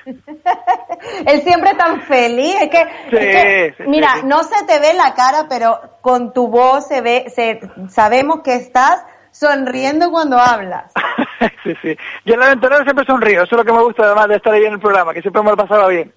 Él 1.25 1.41
siempre 1.41 1.75
tan 1.75 2.01
feliz, 2.01 2.55
es 2.61 2.69
que, 2.69 2.83
Sí, 3.09 3.15
es 3.17 3.35
que, 3.35 3.75
sí, 3.77 3.83
mira, 3.87 4.15
sí, 4.15 4.21
no 4.25 4.43
se 4.43 4.65
te 4.65 4.79
ve 4.79 4.93
la 4.93 5.13
cara, 5.13 5.47
pero 5.49 5.79
con 6.01 6.33
tu 6.33 6.47
voz 6.47 6.87
se 6.87 7.01
ve, 7.01 7.25
se, 7.29 7.59
sabemos 7.89 8.41
que 8.41 8.55
estás 8.55 9.05
sonriendo 9.31 10.09
cuando 10.11 10.37
hablas. 10.39 10.93
Sí, 11.63 11.73
sí. 11.81 11.97
Yo 12.25 12.33
en 12.35 12.39
la 12.39 12.45
aventurera 12.47 12.83
siempre 12.83 13.05
sonrío. 13.05 13.43
Eso 13.43 13.55
es 13.55 13.57
lo 13.57 13.65
que 13.65 13.73
me 13.73 13.83
gusta 13.83 14.05
además 14.05 14.29
de 14.29 14.35
estar 14.35 14.53
ahí 14.53 14.63
en 14.63 14.73
el 14.73 14.79
programa, 14.79 15.13
que 15.13 15.21
siempre 15.21 15.43
me 15.43 15.51
lo 15.51 15.57
pasaba 15.57 15.87
bien. 15.87 16.13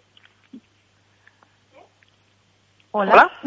Hola. 2.92 3.30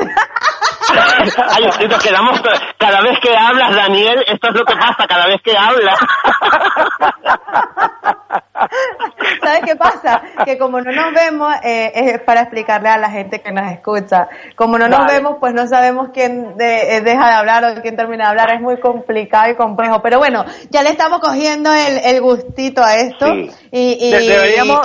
Ay, 1.50 1.72
sí, 1.72 1.88
nos 1.88 2.02
quedamos 2.02 2.42
cada 2.78 3.02
vez 3.02 3.20
que 3.20 3.36
hablas, 3.36 3.76
Daniel, 3.76 4.24
esto 4.28 4.50
es 4.50 4.56
lo 4.56 4.64
que 4.64 4.76
pasa 4.76 5.08
cada 5.08 5.28
vez 5.28 5.42
que 5.42 5.58
hablas. 5.58 6.00
¿Sabes 9.44 9.62
qué 9.66 9.76
pasa? 9.76 10.22
Que 10.46 10.58
como 10.58 10.80
no 10.82 10.92
nos 10.92 11.14
vemos, 11.14 11.54
eh, 11.64 11.92
es 11.96 12.22
para 12.22 12.42
explicarle 12.42 12.90
a 12.90 12.98
la 12.98 13.10
gente 13.10 13.42
que 13.42 13.52
nos 13.52 13.72
escucha. 13.72 14.28
Como 14.56 14.78
no 14.78 14.88
nos 14.88 15.00
Vale. 15.00 15.14
vemos, 15.14 15.38
pues 15.40 15.54
no 15.54 15.68
sabemos 15.68 16.10
quién 16.14 16.58
de- 16.58 16.98
eh, 16.98 17.02
deja 17.02 17.28
de 17.28 17.34
hablar 17.34 17.64
o 17.66 17.82
quién 17.82 17.96
termina 17.96 18.26
de 18.26 18.30
hablar. 18.32 18.54
Es 18.54 18.62
muy 18.62 18.80
complicado 18.80 19.52
y 19.52 19.56
complejo. 19.56 20.02
Pero 20.02 20.20
bueno, 20.20 20.46
ya 20.70 20.82
le 20.84 20.90
estamos 20.90 21.20
cogiendo 21.20 21.72
el, 21.74 22.00
el 22.04 22.22
gustito 22.22 22.84
a 22.84 22.96
esto. 22.96 23.26
Sí. 23.28 23.52
Y, 23.72 24.14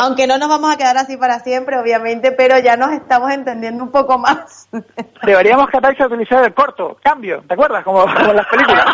aunque 0.01 0.26
no 0.26 0.38
nos 0.38 0.49
vamos 0.49 0.72
a 0.72 0.76
quedar 0.76 0.96
así 0.96 1.16
para 1.16 1.40
siempre, 1.40 1.78
obviamente, 1.78 2.32
pero 2.32 2.59
ya 2.59 2.76
nos 2.76 2.92
estamos 2.92 3.30
entendiendo 3.32 3.82
un 3.84 3.90
poco 3.90 4.18
más. 4.18 4.68
Deberíamos 5.24 5.68
Cataiza 5.68 6.07
utilizar 6.07 6.44
el 6.44 6.55
corto, 6.55 6.96
cambio, 7.03 7.42
¿te 7.46 7.55
acuerdas? 7.55 7.84
Como, 7.84 8.03
como 8.03 8.30
en 8.30 8.36
las 8.36 8.46
películas. 8.46 8.84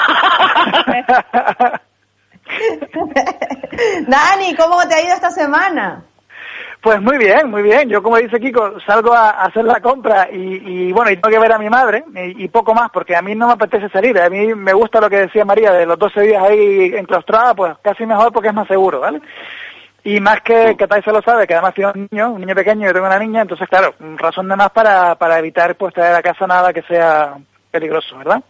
Dani, 4.06 4.54
¿cómo 4.56 4.86
te 4.88 4.94
ha 4.94 5.02
ido 5.02 5.14
esta 5.14 5.30
semana? 5.30 6.04
Pues 6.84 7.00
muy 7.00 7.16
bien, 7.16 7.50
muy 7.50 7.62
bien. 7.62 7.88
Yo, 7.88 8.02
como 8.02 8.18
dice 8.18 8.38
Kiko, 8.38 8.78
salgo 8.86 9.14
a 9.14 9.30
hacer 9.30 9.64
la 9.64 9.80
compra 9.80 10.28
y, 10.30 10.92
bueno, 10.92 11.10
y 11.10 11.16
tengo 11.16 11.30
que 11.30 11.38
ver 11.38 11.52
a 11.52 11.58
mi 11.58 11.70
madre 11.70 12.04
y, 12.14 12.46
poco 12.48 12.74
más, 12.74 12.90
porque 12.90 13.16
a 13.16 13.22
mí 13.22 13.34
no 13.34 13.46
me 13.46 13.54
apetece 13.54 13.88
salir. 13.88 14.20
A 14.20 14.28
mí 14.28 14.54
me 14.54 14.74
gusta 14.74 15.00
lo 15.00 15.08
que 15.08 15.20
decía 15.20 15.46
María 15.46 15.72
de 15.72 15.86
los 15.86 15.98
12 15.98 16.20
días 16.20 16.42
ahí 16.42 16.92
enclaustrada, 16.94 17.54
pues 17.54 17.72
casi 17.82 18.04
mejor 18.04 18.32
porque 18.34 18.48
es 18.48 18.54
más 18.54 18.68
seguro, 18.68 19.00
¿vale? 19.00 19.22
Y 20.04 20.20
más 20.20 20.42
que, 20.42 20.76
que 20.76 20.86
Taisa 20.86 21.10
lo 21.10 21.22
sabe, 21.22 21.46
que 21.46 21.54
además 21.54 21.72
tiene 21.72 21.92
un 21.94 22.08
niño, 22.10 22.32
un 22.32 22.40
niño 22.42 22.54
pequeño, 22.54 22.86
yo 22.86 22.92
tengo 22.92 23.06
una 23.06 23.18
niña, 23.18 23.40
entonces 23.40 23.66
claro, 23.66 23.94
razón 24.18 24.46
de 24.50 24.56
más 24.56 24.68
para, 24.68 25.14
para 25.14 25.38
evitar 25.38 25.76
pues 25.76 25.94
traer 25.94 26.14
a 26.14 26.22
casa 26.22 26.46
nada 26.46 26.74
que 26.74 26.82
sea 26.82 27.38
peligroso, 27.70 28.18
¿verdad? 28.18 28.42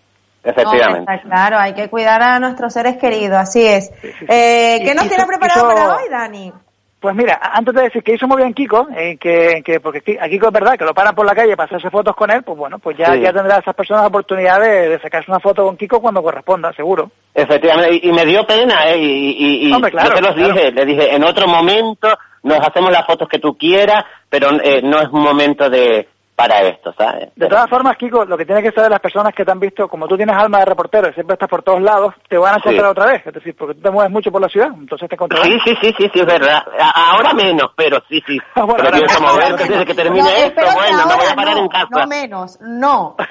No, 0.45 0.51
está 0.53 1.21
claro, 1.23 1.59
hay 1.59 1.73
que 1.75 1.89
cuidar 1.89 2.23
a 2.23 2.39
nuestros 2.39 2.73
seres 2.73 2.97
queridos, 2.99 3.39
así 3.39 3.67
es. 3.67 3.91
Eh, 4.29 4.81
¿Qué 4.85 4.91
Y- 4.93 4.95
nos 4.95 5.07
y 5.07 5.09
tiene 5.09 5.25
preparado 5.27 5.69
para 5.69 5.97
hoy, 5.97 6.03
Dani? 6.11 6.53
Pues 7.01 7.15
mira, 7.15 7.35
a- 7.41 7.59
antes 7.59 7.75
de 7.75 7.83
decir 7.83 8.03
que 8.03 8.15
hizo 8.15 8.27
muy 8.27 8.39
bien 8.39 8.55
Kiko, 8.55 8.89
eh, 8.97 9.17
que, 9.19 9.63
que 9.65 9.79
porque 9.81 10.19
a 10.19 10.29
Kiko 10.29 10.47
es 10.47 10.53
verdad 10.53 10.77
que 10.79 10.85
lo 10.85 10.95
paran 10.95 11.15
por 11.15 11.27
la 11.27 11.35
calle 11.35 11.55
para 11.57 11.67
hacerse 11.67 11.91
fotos 11.91 12.15
con 12.17 12.31
él, 12.31 12.43
pues 12.43 12.57
bueno, 12.57 12.79
pues 12.79 12.97
ya, 12.97 13.15
ya 13.17 13.33
tendrá 13.33 13.59
esas 13.59 13.75
personas 13.75 14.03
la 14.05 14.09
oportunidad 14.09 14.59
de, 14.61 14.89
de 14.89 15.01
sacarse 15.01 15.31
una 15.31 15.41
foto 15.41 15.65
con 15.65 15.77
Kiko 15.77 16.01
cuando 16.01 16.23
corresponda, 16.23 16.73
seguro. 16.73 17.11
Efectivamente, 17.35 18.01
y, 18.03 18.09
y 18.09 18.13
me 18.13 18.25
dio 18.25 18.47
pena, 18.47 18.85
¿eh? 18.87 18.97
Y, 18.99 19.37
y, 19.39 19.69
y 19.69 19.73
Hombre, 19.73 19.91
claro, 19.91 20.11
yo 20.11 20.15
te 20.15 20.21
los 20.23 20.35
claro. 20.35 20.55
dije, 20.55 20.71
le 20.73 20.85
dije, 20.87 21.15
en 21.15 21.25
otro 21.25 21.47
momento 21.47 22.09
nos 22.43 22.59
hacemos 22.67 22.91
las 22.91 23.07
fotos 23.07 23.29
que 23.29 23.39
tú 23.39 23.55
quieras, 23.57 24.05
pero 24.31 24.49
eh, 24.63 24.81
no 24.83 25.01
es 25.01 25.09
un 25.11 25.23
momento 25.23 25.69
de 25.69 26.09
para 26.37 26.61
esto, 26.63 26.93
¿sabes? 26.99 27.29
De 27.37 27.47
todas 27.49 27.69
formas, 27.71 27.97
Kiko, 27.97 28.25
lo 28.25 28.37
que 28.37 28.45
tiene 28.45 28.61
que 28.63 28.73
saber 28.73 28.91
las 28.91 29.01
personas 29.01 29.33
que 29.35 29.45
te 29.45 29.53
han 29.53 29.61
visto, 29.61 29.87
como 29.89 30.09
tú 30.09 30.17
tienes 30.17 30.37
alma 30.37 30.59
de 30.59 30.65
reportero 30.65 31.09
y 31.09 31.13
siempre 31.13 31.35
estás 31.35 31.49
por 31.49 31.63
todos 31.63 31.81
lados, 31.81 32.13
te 32.29 32.37
van 32.37 32.55
a 32.55 32.57
encontrar 32.57 32.87
Sí. 32.87 32.91
otra 32.91 33.07
vez. 33.07 33.27
Es 33.27 33.35
decir, 33.35 33.55
porque 33.57 33.75
tú 33.75 33.83
te 33.83 33.91
mueves 33.91 34.11
mucho 34.11 34.33
por 34.33 34.41
la 34.41 34.49
ciudad, 34.49 34.69
entonces 34.77 35.09
te 35.09 35.15
encontrarán. 35.15 35.47
Sí, 35.47 35.59
sí, 35.65 35.75
sí, 35.81 35.95
sí, 35.97 36.11
sí, 36.13 36.21
es 36.21 36.27
verdad. 36.27 36.65
Ahora 36.95 37.33
menos, 37.35 37.71
pero 37.77 37.99
sí, 38.09 38.21
sí. 38.27 38.39
bueno, 38.57 38.75
pero 38.79 38.91
pienso 38.99 39.21
moverte 39.23 39.65
desde 39.69 39.87
que 39.87 39.95
termine 39.95 40.25
No, 40.25 40.29
esto, 40.31 40.63
bueno, 40.75 41.07
me 41.07 41.15
voy 41.15 41.27
a 41.31 41.37
parar 41.37 41.55
no, 41.55 41.61
en 41.63 41.69
casa. 41.69 41.89
No 41.91 42.07
menos, 42.07 42.59
no. 42.61 43.17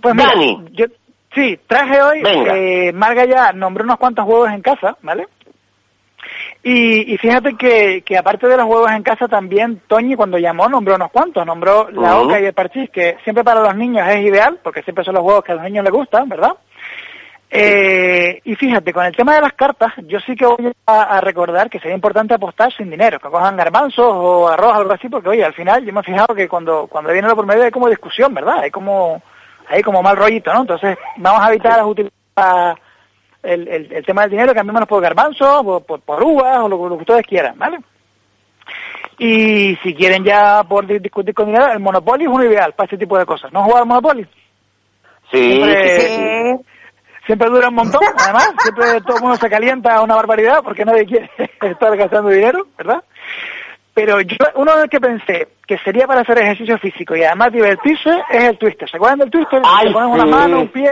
Pues 0.00 0.14
mira, 0.14 0.30
Dani. 0.30 0.64
yo 0.72 0.86
sí, 1.34 1.58
traje 1.66 2.00
hoy, 2.02 2.22
Venga. 2.22 2.56
eh, 2.56 2.92
Marga 2.92 3.24
ya 3.24 3.52
nombró 3.52 3.84
unos 3.84 3.98
cuantos 3.98 4.24
huevos 4.26 4.48
en 4.50 4.62
casa, 4.62 4.96
¿vale? 5.02 5.28
Y, 6.64 7.12
y 7.12 7.18
fíjate 7.18 7.56
que, 7.56 8.02
que 8.02 8.16
aparte 8.16 8.46
de 8.46 8.56
los 8.56 8.66
huevos 8.66 8.90
en 8.92 9.02
casa 9.02 9.26
también 9.26 9.80
Toñi 9.88 10.14
cuando 10.14 10.38
llamó 10.38 10.68
nombró 10.68 10.94
unos 10.94 11.10
cuantos, 11.10 11.44
nombró 11.44 11.90
la 11.90 12.16
Ujú. 12.16 12.28
oca 12.28 12.40
y 12.40 12.44
el 12.44 12.52
parchís, 12.52 12.88
que 12.90 13.16
siempre 13.24 13.42
para 13.42 13.62
los 13.62 13.74
niños 13.74 14.06
es 14.08 14.24
ideal, 14.24 14.60
porque 14.62 14.82
siempre 14.82 15.04
son 15.04 15.14
los 15.14 15.24
huevos 15.24 15.42
que 15.42 15.52
a 15.52 15.54
los 15.56 15.64
niños 15.64 15.82
les 15.84 15.92
gustan, 15.92 16.28
¿verdad? 16.28 16.52
Eh, 17.50 18.40
y 18.44 18.54
fíjate, 18.54 18.92
con 18.92 19.04
el 19.04 19.14
tema 19.14 19.34
de 19.34 19.42
las 19.42 19.52
cartas, 19.54 19.92
yo 20.06 20.20
sí 20.20 20.34
que 20.36 20.46
voy 20.46 20.72
a, 20.86 21.02
a 21.02 21.20
recordar 21.20 21.68
que 21.68 21.80
sería 21.80 21.96
importante 21.96 22.32
apostar 22.32 22.72
sin 22.72 22.88
dinero, 22.88 23.18
que 23.18 23.28
cojan 23.28 23.56
garbanzos 23.56 24.06
o 24.06 24.48
arroz, 24.48 24.74
algo 24.74 24.92
así, 24.92 25.08
porque 25.08 25.28
oye, 25.28 25.44
al 25.44 25.52
final 25.52 25.84
yo 25.84 25.92
me 25.92 26.00
he 26.00 26.04
fijado 26.04 26.34
que 26.34 26.48
cuando, 26.48 26.86
cuando 26.86 27.12
viene 27.12 27.28
lo 27.28 27.36
por 27.36 27.44
medio 27.44 27.64
hay 27.64 27.70
como 27.70 27.88
discusión, 27.88 28.32
¿verdad? 28.32 28.60
Hay 28.60 28.70
como, 28.70 29.20
hay 29.68 29.82
como 29.82 30.00
mal 30.00 30.16
rollito, 30.16 30.50
¿no? 30.54 30.60
Entonces, 30.60 30.96
vamos 31.16 31.42
a 31.42 31.50
evitar 31.50 31.76
las 31.76 31.86
utilizar 31.86 32.76
el, 33.42 33.68
el, 33.68 33.92
el 33.92 34.04
tema 34.06 34.22
del 34.22 34.30
dinero, 34.32 34.54
cambiémonos 34.54 34.88
por 34.88 35.02
garbanzos, 35.02 35.62
por, 35.64 35.84
por, 35.84 36.00
por 36.00 36.22
uvas, 36.22 36.58
o 36.60 36.68
lo, 36.68 36.88
lo 36.88 36.96
que 36.96 37.02
ustedes 37.02 37.26
quieran, 37.26 37.58
¿vale? 37.58 37.78
Y 39.18 39.76
si 39.82 39.94
quieren 39.94 40.24
ya 40.24 40.62
por 40.64 40.86
di- 40.86 40.98
discutir 40.98 41.34
con 41.34 41.46
dinero, 41.46 41.70
el 41.72 41.80
Monopoly 41.80 42.24
es 42.24 42.30
uno 42.30 42.44
ideal 42.44 42.72
para 42.74 42.86
este 42.86 42.98
tipo 42.98 43.18
de 43.18 43.26
cosas. 43.26 43.52
¿No 43.52 43.62
jugado 43.62 43.82
al 43.82 43.88
Monopoly? 43.88 44.24
Sí, 45.30 45.38
Siempre- 45.56 45.98
sí, 46.00 46.06
sí. 46.16 46.64
Siempre 47.26 47.48
dura 47.50 47.68
un 47.68 47.74
montón, 47.76 48.00
además, 48.18 48.50
siempre 48.60 49.00
todo 49.02 49.16
el 49.18 49.22
mundo 49.22 49.36
se 49.36 49.48
calienta 49.48 49.94
a 49.94 50.02
una 50.02 50.16
barbaridad 50.16 50.60
porque 50.64 50.84
nadie 50.84 51.06
quiere 51.06 51.30
estar 51.60 51.96
gastando 51.96 52.30
dinero, 52.30 52.66
¿verdad? 52.76 53.04
Pero 53.94 54.20
yo, 54.22 54.36
uno 54.54 54.76
del 54.78 54.88
que 54.88 55.00
pensé 55.00 55.48
que 55.66 55.76
sería 55.78 56.06
para 56.06 56.22
hacer 56.22 56.38
ejercicio 56.38 56.78
físico 56.78 57.14
y 57.14 57.24
además 57.24 57.52
divertirse 57.52 58.10
es 58.30 58.44
el 58.44 58.58
twister. 58.58 58.88
¿Se 58.88 58.96
acuerdan 58.96 59.18
del 59.18 59.30
twister? 59.30 59.60
Ay, 59.64 59.88
Se 59.88 59.92
ponen 59.92 60.10
una 60.10 60.24
mano, 60.24 60.60
un 60.60 60.68
pie. 60.68 60.90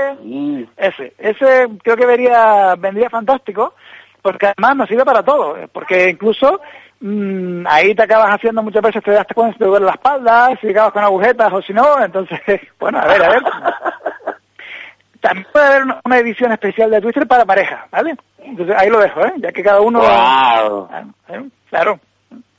Ese, 0.77 1.15
ese 1.19 1.67
creo 1.83 1.97
que 1.97 2.07
vería, 2.07 2.75
vendría 2.79 3.09
fantástico 3.09 3.75
porque 4.23 4.49
además 4.49 4.77
nos 4.77 4.89
sirve 4.89 5.05
para 5.05 5.23
todo, 5.23 5.57
eh, 5.57 5.67
porque 5.73 6.11
incluso 6.11 6.61
mm, 7.01 7.67
ahí 7.67 7.95
te 7.95 8.03
acabas 8.03 8.35
haciendo 8.35 8.63
muchas 8.63 8.83
veces, 8.83 9.03
te 9.03 9.13
das 9.13 9.27
cuenta 9.35 9.55
si 9.55 9.59
te 9.61 9.65
duele 9.65 9.87
la 9.87 9.93
espalda, 9.93 10.51
si 10.61 10.69
acabas 10.69 10.93
con 10.93 11.03
agujetas 11.03 11.51
o 11.55 11.63
si 11.63 11.73
no, 11.73 12.05
entonces, 12.05 12.39
bueno, 12.79 12.99
a 12.99 13.07
ver, 13.07 13.23
a 13.25 13.29
ver. 13.31 13.43
También 15.23 15.47
puede 15.53 15.67
haber 15.67 15.83
una- 16.05 16.19
edición 16.19 16.53
especial 16.53 16.91
de 16.91 17.01
Twitter 17.01 17.27
para 17.27 17.47
pareja, 17.47 17.87
¿vale? 17.91 18.15
Entonces 18.39 18.75
ahí 18.79 18.91
lo 18.91 18.99
dejo, 18.99 19.25
¿eh? 19.25 19.33
Ya 19.39 19.53
que 19.53 19.63
cada 19.63 19.81
uno... 19.81 20.01
Guau. 20.01 20.89
¿Eh? 21.29 21.45
Claro. 21.71 21.99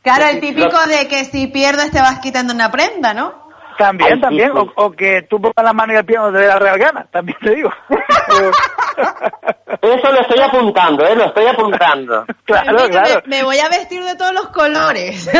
Claro, 0.02 0.26
el 0.26 0.40
típico 0.40 0.78
de 0.88 1.08
que 1.08 1.26
si 1.26 1.48
pierdes 1.48 1.92
te 1.92 2.02
vas 2.02 2.20
quitando 2.20 2.54
una 2.54 2.72
prenda, 2.72 3.14
¿no? 3.14 3.40
También, 3.78 4.14
Ay, 4.14 4.22
también. 4.22 4.52
sí. 4.52 4.58
O, 4.58 4.72
o 4.86 4.92
que 4.92 5.24
tú 5.24 5.40
pongas 5.42 5.64
la 5.64 5.74
mano 5.74 5.94
y 5.94 5.98
el 5.98 6.06
pie 6.06 6.18
donde 6.18 6.40
te 6.40 6.44
dé 6.44 6.50
la 6.50 6.60
real 6.60 6.78
gana, 6.78 7.06
también 7.12 7.38
te 7.42 7.56
digo. 7.56 7.70
Eso 9.82 10.12
lo 10.12 10.22
estoy 10.22 10.40
apuntando, 10.42 11.06
¿eh? 11.06 11.16
Lo 11.16 11.26
estoy 11.26 11.48
apuntando. 11.48 12.26
claro, 12.46 12.72
Mira, 12.74 12.90
claro. 12.90 13.22
Me, 13.26 13.38
me 13.38 13.44
voy 13.44 13.58
a 13.60 13.70
vestir 13.70 14.04
de 14.04 14.16
todos 14.16 14.34
los 14.34 14.48
colores. 14.50 15.30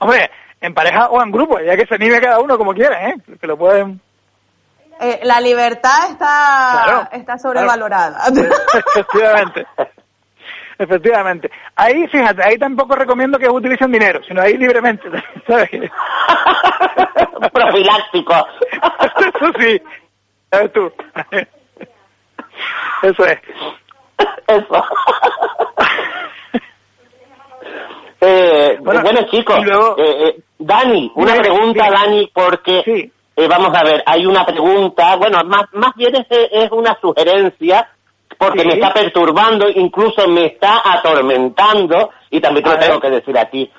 Hombre, 0.00 0.30
en 0.60 0.74
pareja 0.74 1.08
o 1.10 1.22
en 1.22 1.30
grupo, 1.30 1.60
ya 1.60 1.76
que 1.76 1.86
se 1.86 1.94
anime 1.94 2.20
cada 2.20 2.40
uno 2.40 2.58
como 2.58 2.74
quiera, 2.74 3.08
¿eh? 3.10 3.14
Que 3.40 3.46
lo 3.46 3.56
pueden... 3.56 4.00
Eh, 5.00 5.20
la 5.22 5.40
libertad 5.40 6.10
está, 6.10 6.82
Claro, 6.84 7.08
está 7.12 7.38
sobrevalorada. 7.38 8.24
Efectivamente. 8.94 9.64
Efectivamente. 10.80 11.50
Ahí, 11.76 12.08
fíjate, 12.08 12.42
ahí 12.42 12.56
tampoco 12.56 12.96
recomiendo 12.96 13.38
que 13.38 13.50
utilicen 13.50 13.92
dinero, 13.92 14.20
sino 14.26 14.40
ahí 14.40 14.56
libremente, 14.56 15.10
¿sabes? 15.46 15.68
Profiláctico. 17.52 18.34
Eso 18.72 19.52
sí, 19.60 19.82
¿sabes 20.50 20.72
tú? 20.72 20.90
Eso 23.02 23.24
es. 23.26 23.38
Eso. 24.46 24.84
Eh, 28.22 28.78
Bueno, 28.80 29.02
bueno, 29.02 29.22
chicos, 29.30 29.64
luego- 29.64 29.96
eh, 29.98 30.28
eh, 30.28 30.40
Dani, 30.58 31.10
una 31.14 31.34
pregunta. 31.36 31.90
Dani, 31.90 32.30
porque 32.34 33.10
eh, 33.36 33.48
vamos 33.48 33.74
a 33.74 33.82
ver, 33.82 34.02
hay 34.06 34.26
una 34.26 34.44
pregunta, 34.44 35.16
bueno, 35.16 35.42
más, 35.44 35.64
más 35.72 35.94
bien 35.94 36.14
es, 36.16 36.26
es 36.30 36.70
una 36.72 36.98
sugerencia, 37.00 37.88
porque 38.38 38.60
Sí. 38.60 38.66
me 38.66 38.74
está 38.74 38.92
perturbando, 38.92 39.68
incluso 39.68 40.26
me 40.28 40.46
está 40.46 40.80
atormentando, 40.84 42.10
y 42.30 42.40
también 42.40 42.64
te 42.64 42.70
lo 42.70 42.78
tengo 42.78 43.00
que 43.00 43.10
decir 43.10 43.36
a 43.38 43.44
ti. 43.46 43.70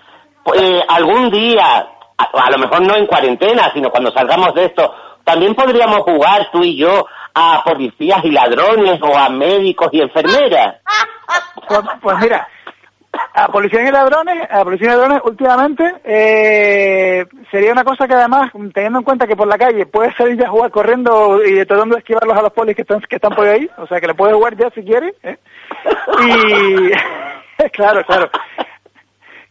Eh, 0.55 0.83
algún 0.87 1.29
día, 1.29 1.87
a, 2.17 2.23
a 2.23 2.51
lo 2.51 2.57
mejor 2.57 2.81
no 2.81 2.95
en 2.95 3.05
cuarentena, 3.07 3.71
sino 3.73 3.89
cuando 3.89 4.11
salgamos 4.11 4.53
de 4.53 4.65
esto, 4.65 4.93
también 5.23 5.53
podríamos 5.55 5.99
jugar 5.99 6.49
tú 6.51 6.63
y 6.63 6.75
yo 6.77 7.05
a 7.33 7.63
policías 7.63 8.23
y 8.25 8.31
ladrones, 8.31 8.99
o 9.01 9.17
a 9.17 9.29
médicos 9.29 9.89
y 9.93 10.01
enfermeras. 10.01 10.77
Pues, 11.67 11.79
pues 12.01 12.17
mira, 12.19 12.47
a 13.33 13.47
policías 13.47 13.87
y 13.87 13.91
ladrones, 13.91 14.47
a 14.49 14.63
policías 14.63 14.93
y 14.93 14.97
ladrones 14.97 15.21
últimamente 15.25 15.95
eh, 16.03 17.25
sería 17.49 17.71
una 17.71 17.83
cosa 17.83 18.07
que 18.07 18.13
además, 18.13 18.51
teniendo 18.73 18.99
en 18.99 19.05
cuenta 19.05 19.27
que 19.27 19.35
por 19.35 19.47
la 19.47 19.57
calle 19.57 19.85
puedes 19.85 20.15
salir 20.15 20.37
ya 20.37 20.47
a 20.47 20.51
jugar 20.51 20.71
corriendo 20.71 21.43
y 21.45 21.65
tratando 21.65 21.95
de 21.95 21.99
esquivarlos 21.99 22.37
a 22.37 22.41
los 22.41 22.53
polis 22.53 22.75
que 22.75 22.83
están, 22.83 23.01
que 23.01 23.15
están 23.15 23.35
por 23.35 23.47
ahí, 23.47 23.69
o 23.77 23.87
sea 23.87 23.99
que 23.99 24.07
le 24.07 24.13
puedes 24.13 24.35
jugar 24.35 24.55
ya 24.55 24.69
si 24.71 24.83
quieres, 24.83 25.13
¿eh? 25.23 25.37
y 26.23 27.69
claro, 27.71 28.03
claro. 28.05 28.29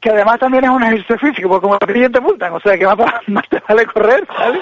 Que 0.01 0.11
además 0.11 0.39
también 0.39 0.65
es 0.65 0.70
un 0.70 0.82
ejercicio 0.82 1.19
físico, 1.19 1.49
porque 1.49 1.62
como 1.62 1.78
te 1.78 2.09
te 2.09 2.20
multan, 2.20 2.53
o 2.55 2.61
sea 2.61 2.78
que 2.78 2.87
más, 2.87 2.97
más 3.28 3.49
te 3.49 3.62
vale 3.69 3.87
correr, 3.87 4.27
¿sabes? 4.35 4.61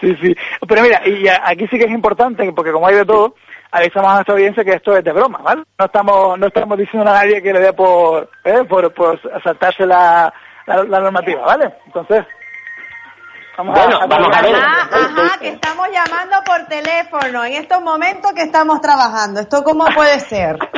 Sí, 0.00 0.16
sí. 0.20 0.36
Pero 0.66 0.82
mira, 0.82 1.02
y 1.06 1.26
aquí 1.28 1.66
sí 1.68 1.78
que 1.78 1.84
es 1.84 1.90
importante, 1.90 2.50
porque 2.52 2.72
como 2.72 2.86
hay 2.86 2.96
de 2.96 3.04
todo, 3.04 3.34
avisamos 3.70 4.10
a 4.10 4.14
nuestra 4.14 4.34
audiencia 4.34 4.64
que 4.64 4.72
esto 4.72 4.96
es 4.96 5.04
de 5.04 5.12
broma, 5.12 5.38
¿vale? 5.42 5.62
No 5.78 5.84
estamos, 5.84 6.38
no 6.38 6.46
estamos 6.46 6.78
diciendo 6.78 7.10
a 7.10 7.14
nadie 7.14 7.42
que 7.42 7.52
le 7.52 7.60
dé 7.60 7.72
por, 7.72 8.30
¿eh? 8.44 8.64
por, 8.64 8.92
por 8.94 9.20
saltarse 9.42 9.86
la, 9.86 10.32
la, 10.66 10.84
la 10.84 11.00
normativa, 11.00 11.42
¿vale? 11.44 11.74
Entonces, 11.86 12.24
vamos 13.56 13.78
Bueno, 13.78 14.00
vamos 14.08 14.36
a 14.36 14.42
ver. 14.42 14.54
Ajá, 14.54 14.88
ajá, 14.92 15.38
que 15.40 15.48
estamos 15.48 15.88
llamando 15.90 16.36
por 16.44 16.66
teléfono 16.66 17.44
en 17.44 17.52
estos 17.54 17.80
momentos 17.82 18.32
que 18.32 18.42
estamos 18.42 18.80
trabajando. 18.80 19.40
¿Esto 19.40 19.62
cómo 19.62 19.84
puede 19.94 20.20
ser? 20.20 20.56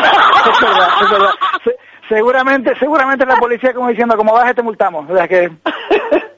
Es 0.41 0.61
verdad, 0.61 0.89
es 1.03 1.11
verdad. 1.11 1.35
Se- 2.11 2.17
seguramente, 2.17 2.73
seguramente 2.79 3.25
la 3.25 3.37
policía 3.37 3.73
como 3.73 3.89
diciendo, 3.89 4.17
como 4.17 4.35
baje 4.35 4.53
te 4.55 4.63
multamos. 4.63 5.09
O 5.09 5.17
sea 5.17 5.27
que, 5.27 5.51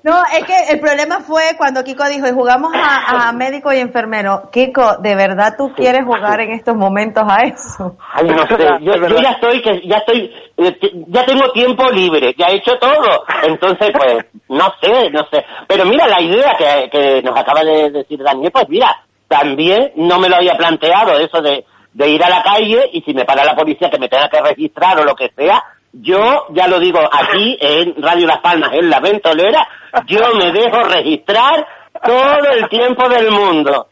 No, 0.04 0.20
es 0.36 0.44
que 0.44 0.72
el 0.72 0.80
problema 0.80 1.20
fue 1.20 1.42
cuando 1.56 1.84
Kiko 1.84 2.04
dijo, 2.08 2.26
y 2.26 2.32
jugamos 2.32 2.72
a, 2.74 3.28
a 3.28 3.32
médico 3.32 3.72
y 3.72 3.78
enfermero. 3.78 4.50
Kiko, 4.50 4.96
¿de 4.96 5.14
verdad 5.14 5.54
tú 5.56 5.72
quieres 5.76 6.04
jugar 6.04 6.40
en 6.40 6.50
estos 6.52 6.74
momentos 6.74 7.22
a 7.24 7.42
eso? 7.42 7.96
Ay, 8.12 8.26
no 8.26 8.44
sé, 8.48 8.56
yo, 8.80 8.96
yo 8.96 9.20
ya 9.20 9.30
estoy, 9.30 9.62
que 9.62 9.80
ya 9.86 9.98
estoy, 9.98 10.32
eh, 10.56 10.76
ya 11.06 11.24
tengo 11.24 11.52
tiempo 11.52 11.88
libre, 11.90 12.34
ya 12.36 12.46
he 12.48 12.56
hecho 12.56 12.72
todo, 12.80 13.24
entonces 13.44 13.92
pues, 13.96 14.26
no 14.48 14.72
sé, 14.82 15.08
no 15.10 15.20
sé, 15.30 15.44
pero 15.68 15.84
mira 15.84 16.08
la 16.08 16.20
idea 16.20 16.52
que, 16.58 16.90
que 16.90 17.22
nos 17.22 17.38
acaba 17.38 17.62
de 17.62 17.90
decir 17.90 18.20
Daniel, 18.24 18.50
pues 18.52 18.68
mira, 18.68 18.88
también 19.28 19.92
no 19.94 20.18
me 20.18 20.28
lo 20.28 20.34
había 20.36 20.56
planteado 20.56 21.16
eso 21.18 21.40
de, 21.40 21.64
de 21.92 22.08
ir 22.08 22.22
a 22.24 22.30
la 22.30 22.42
calle 22.42 22.90
y 22.92 23.02
si 23.02 23.12
me 23.14 23.24
para 23.24 23.44
la 23.44 23.54
policía 23.54 23.90
que 23.90 23.98
me 23.98 24.08
tenga 24.08 24.28
que 24.28 24.40
registrar 24.40 24.98
o 25.00 25.04
lo 25.04 25.14
que 25.14 25.30
sea, 25.36 25.62
yo 25.92 26.46
ya 26.50 26.66
lo 26.68 26.80
digo 26.80 27.00
aquí 27.00 27.58
en 27.60 28.02
Radio 28.02 28.26
Las 28.26 28.38
Palmas, 28.38 28.70
en 28.72 28.88
La 28.88 29.00
Ventolera, 29.00 29.66
yo 30.06 30.20
me 30.34 30.50
dejo 30.52 30.82
registrar 30.84 31.66
todo 32.02 32.50
el 32.54 32.68
tiempo 32.68 33.08
del 33.08 33.30
mundo. 33.30 33.88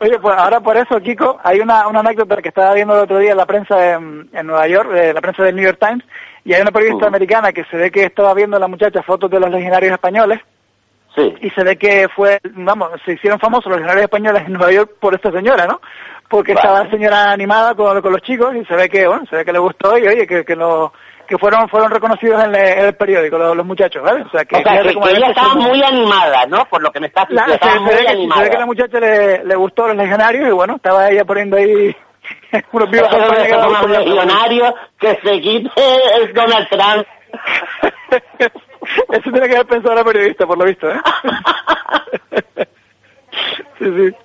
Oye, 0.00 0.18
pues 0.18 0.34
ahora 0.36 0.60
por 0.60 0.76
eso, 0.76 1.00
Kiko, 1.00 1.38
hay 1.42 1.60
una, 1.60 1.86
una 1.86 2.00
anécdota 2.00 2.42
que 2.42 2.48
estaba 2.48 2.74
viendo 2.74 2.94
el 2.94 3.02
otro 3.04 3.18
día 3.18 3.32
en 3.32 3.36
la 3.36 3.46
prensa 3.46 3.94
en, 3.94 4.28
en 4.32 4.46
Nueva 4.46 4.66
York, 4.66 4.90
eh, 4.94 5.12
la 5.14 5.20
prensa 5.20 5.44
del 5.44 5.54
New 5.54 5.64
York 5.64 5.78
Times, 5.78 6.04
y 6.44 6.52
hay 6.52 6.62
una 6.62 6.72
periodista 6.72 7.06
americana 7.06 7.52
que 7.52 7.64
se 7.64 7.76
ve 7.76 7.90
que 7.90 8.04
estaba 8.04 8.34
viendo 8.34 8.58
la 8.58 8.66
muchacha 8.68 9.02
fotos 9.02 9.30
de 9.30 9.40
los 9.40 9.50
legionarios 9.50 9.92
españoles, 9.92 10.40
Sí. 11.14 11.32
y 11.42 11.50
se 11.50 11.62
ve 11.62 11.76
que 11.76 12.08
fue, 12.08 12.40
vamos, 12.54 12.90
se 13.04 13.12
hicieron 13.12 13.38
famosos 13.38 13.66
los 13.66 13.76
legionarios 13.76 14.06
españoles 14.06 14.42
en 14.46 14.52
Nueva 14.54 14.72
York 14.72 14.94
por 14.98 15.14
esta 15.14 15.30
señora, 15.30 15.64
¿no? 15.64 15.80
Porque 16.28 16.52
estaba 16.52 16.84
la 16.84 16.90
señora 16.90 17.30
animada 17.32 17.74
con, 17.74 18.00
con 18.00 18.12
los 18.12 18.22
chicos 18.22 18.54
y 18.56 18.64
se 18.64 18.74
ve 18.74 18.88
que, 18.88 19.06
bueno, 19.06 19.24
se 19.30 19.36
ve 19.36 19.44
que 19.44 19.52
le 19.52 19.58
gustó 19.58 19.96
y 19.98 20.06
oye, 20.08 20.26
que, 20.26 20.44
que 20.44 20.56
lo 20.56 20.92
que 21.28 21.38
fueron 21.38 21.68
fueron 21.68 21.90
reconocidos 21.90 22.42
en, 22.44 22.54
el- 22.54 22.78
en 22.78 22.84
el 22.86 22.94
periódico 22.96 23.38
los, 23.38 23.56
los 23.56 23.64
muchachos, 23.64 24.02
¿vale? 24.02 24.22
O 24.22 24.30
sea, 24.30 24.44
que, 24.44 24.56
O 24.56 24.62
sea, 24.62 24.82
que, 24.82 24.88
que 24.94 25.10
ella 25.16 25.28
estaba 25.30 25.52
se- 25.52 25.58
muy 25.58 25.82
animada, 25.82 26.44
¿no? 26.46 26.64
Por 26.66 26.82
lo 26.82 26.90
que 26.90 27.00
me 27.00 27.06
estás 27.06 27.26
Claro, 27.26 27.52
diciendo, 27.52 27.52
se, 27.52 27.54
estaba 27.54 27.74
se 27.74 27.80
muy 27.80 27.90
ve 27.94 27.98
que, 28.28 28.34
se 28.36 28.42
ve 28.44 28.50
que 28.50 28.56
a 28.56 28.60
la 28.60 28.66
muchacha 28.66 29.00
le, 29.00 29.44
le 29.44 29.54
gustó 29.56 29.86
los 29.86 29.96
legionarios 29.96 30.48
y 30.48 30.52
bueno, 30.52 30.76
estaba 30.76 31.08
ella 31.10 31.24
poniendo 31.24 31.56
ahí 31.56 31.94
unos 32.72 32.90
vivos 32.90 33.10
la- 33.12 33.82
legionarios, 34.00 34.74
que 34.98 35.18
se 35.22 35.40
quite 35.40 35.70
el 36.20 36.32
Donald 36.34 36.68
Trump. 36.68 37.06
Eso 39.10 39.30
tiene 39.30 39.48
que 39.48 39.54
haber 39.54 39.66
pensado 39.66 39.94
la 39.94 40.04
periodista, 40.04 40.46
por 40.46 40.58
lo 40.58 40.64
visto, 40.66 40.90
¿eh? 40.90 41.00
sí, 43.78 43.84
sí. 43.84 44.16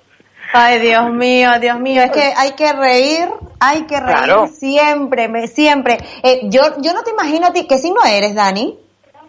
Ay, 0.52 0.80
Dios 0.80 1.10
mío, 1.12 1.50
Dios 1.60 1.78
mío, 1.78 2.02
es 2.02 2.10
que 2.10 2.32
hay 2.36 2.52
que 2.52 2.72
reír, 2.72 3.28
hay 3.60 3.82
que 3.82 4.00
reír 4.00 4.16
Claro. 4.24 4.48
siempre, 4.48 5.28
me- 5.28 5.46
siempre. 5.46 5.98
Eh, 6.22 6.40
yo, 6.44 6.62
yo 6.78 6.92
no 6.92 7.02
te 7.02 7.10
imagino 7.10 7.46
a 7.46 7.52
ti, 7.52 7.66
¿qué 7.66 7.78
signo 7.78 8.00
eres, 8.04 8.34
Dani? 8.34 8.78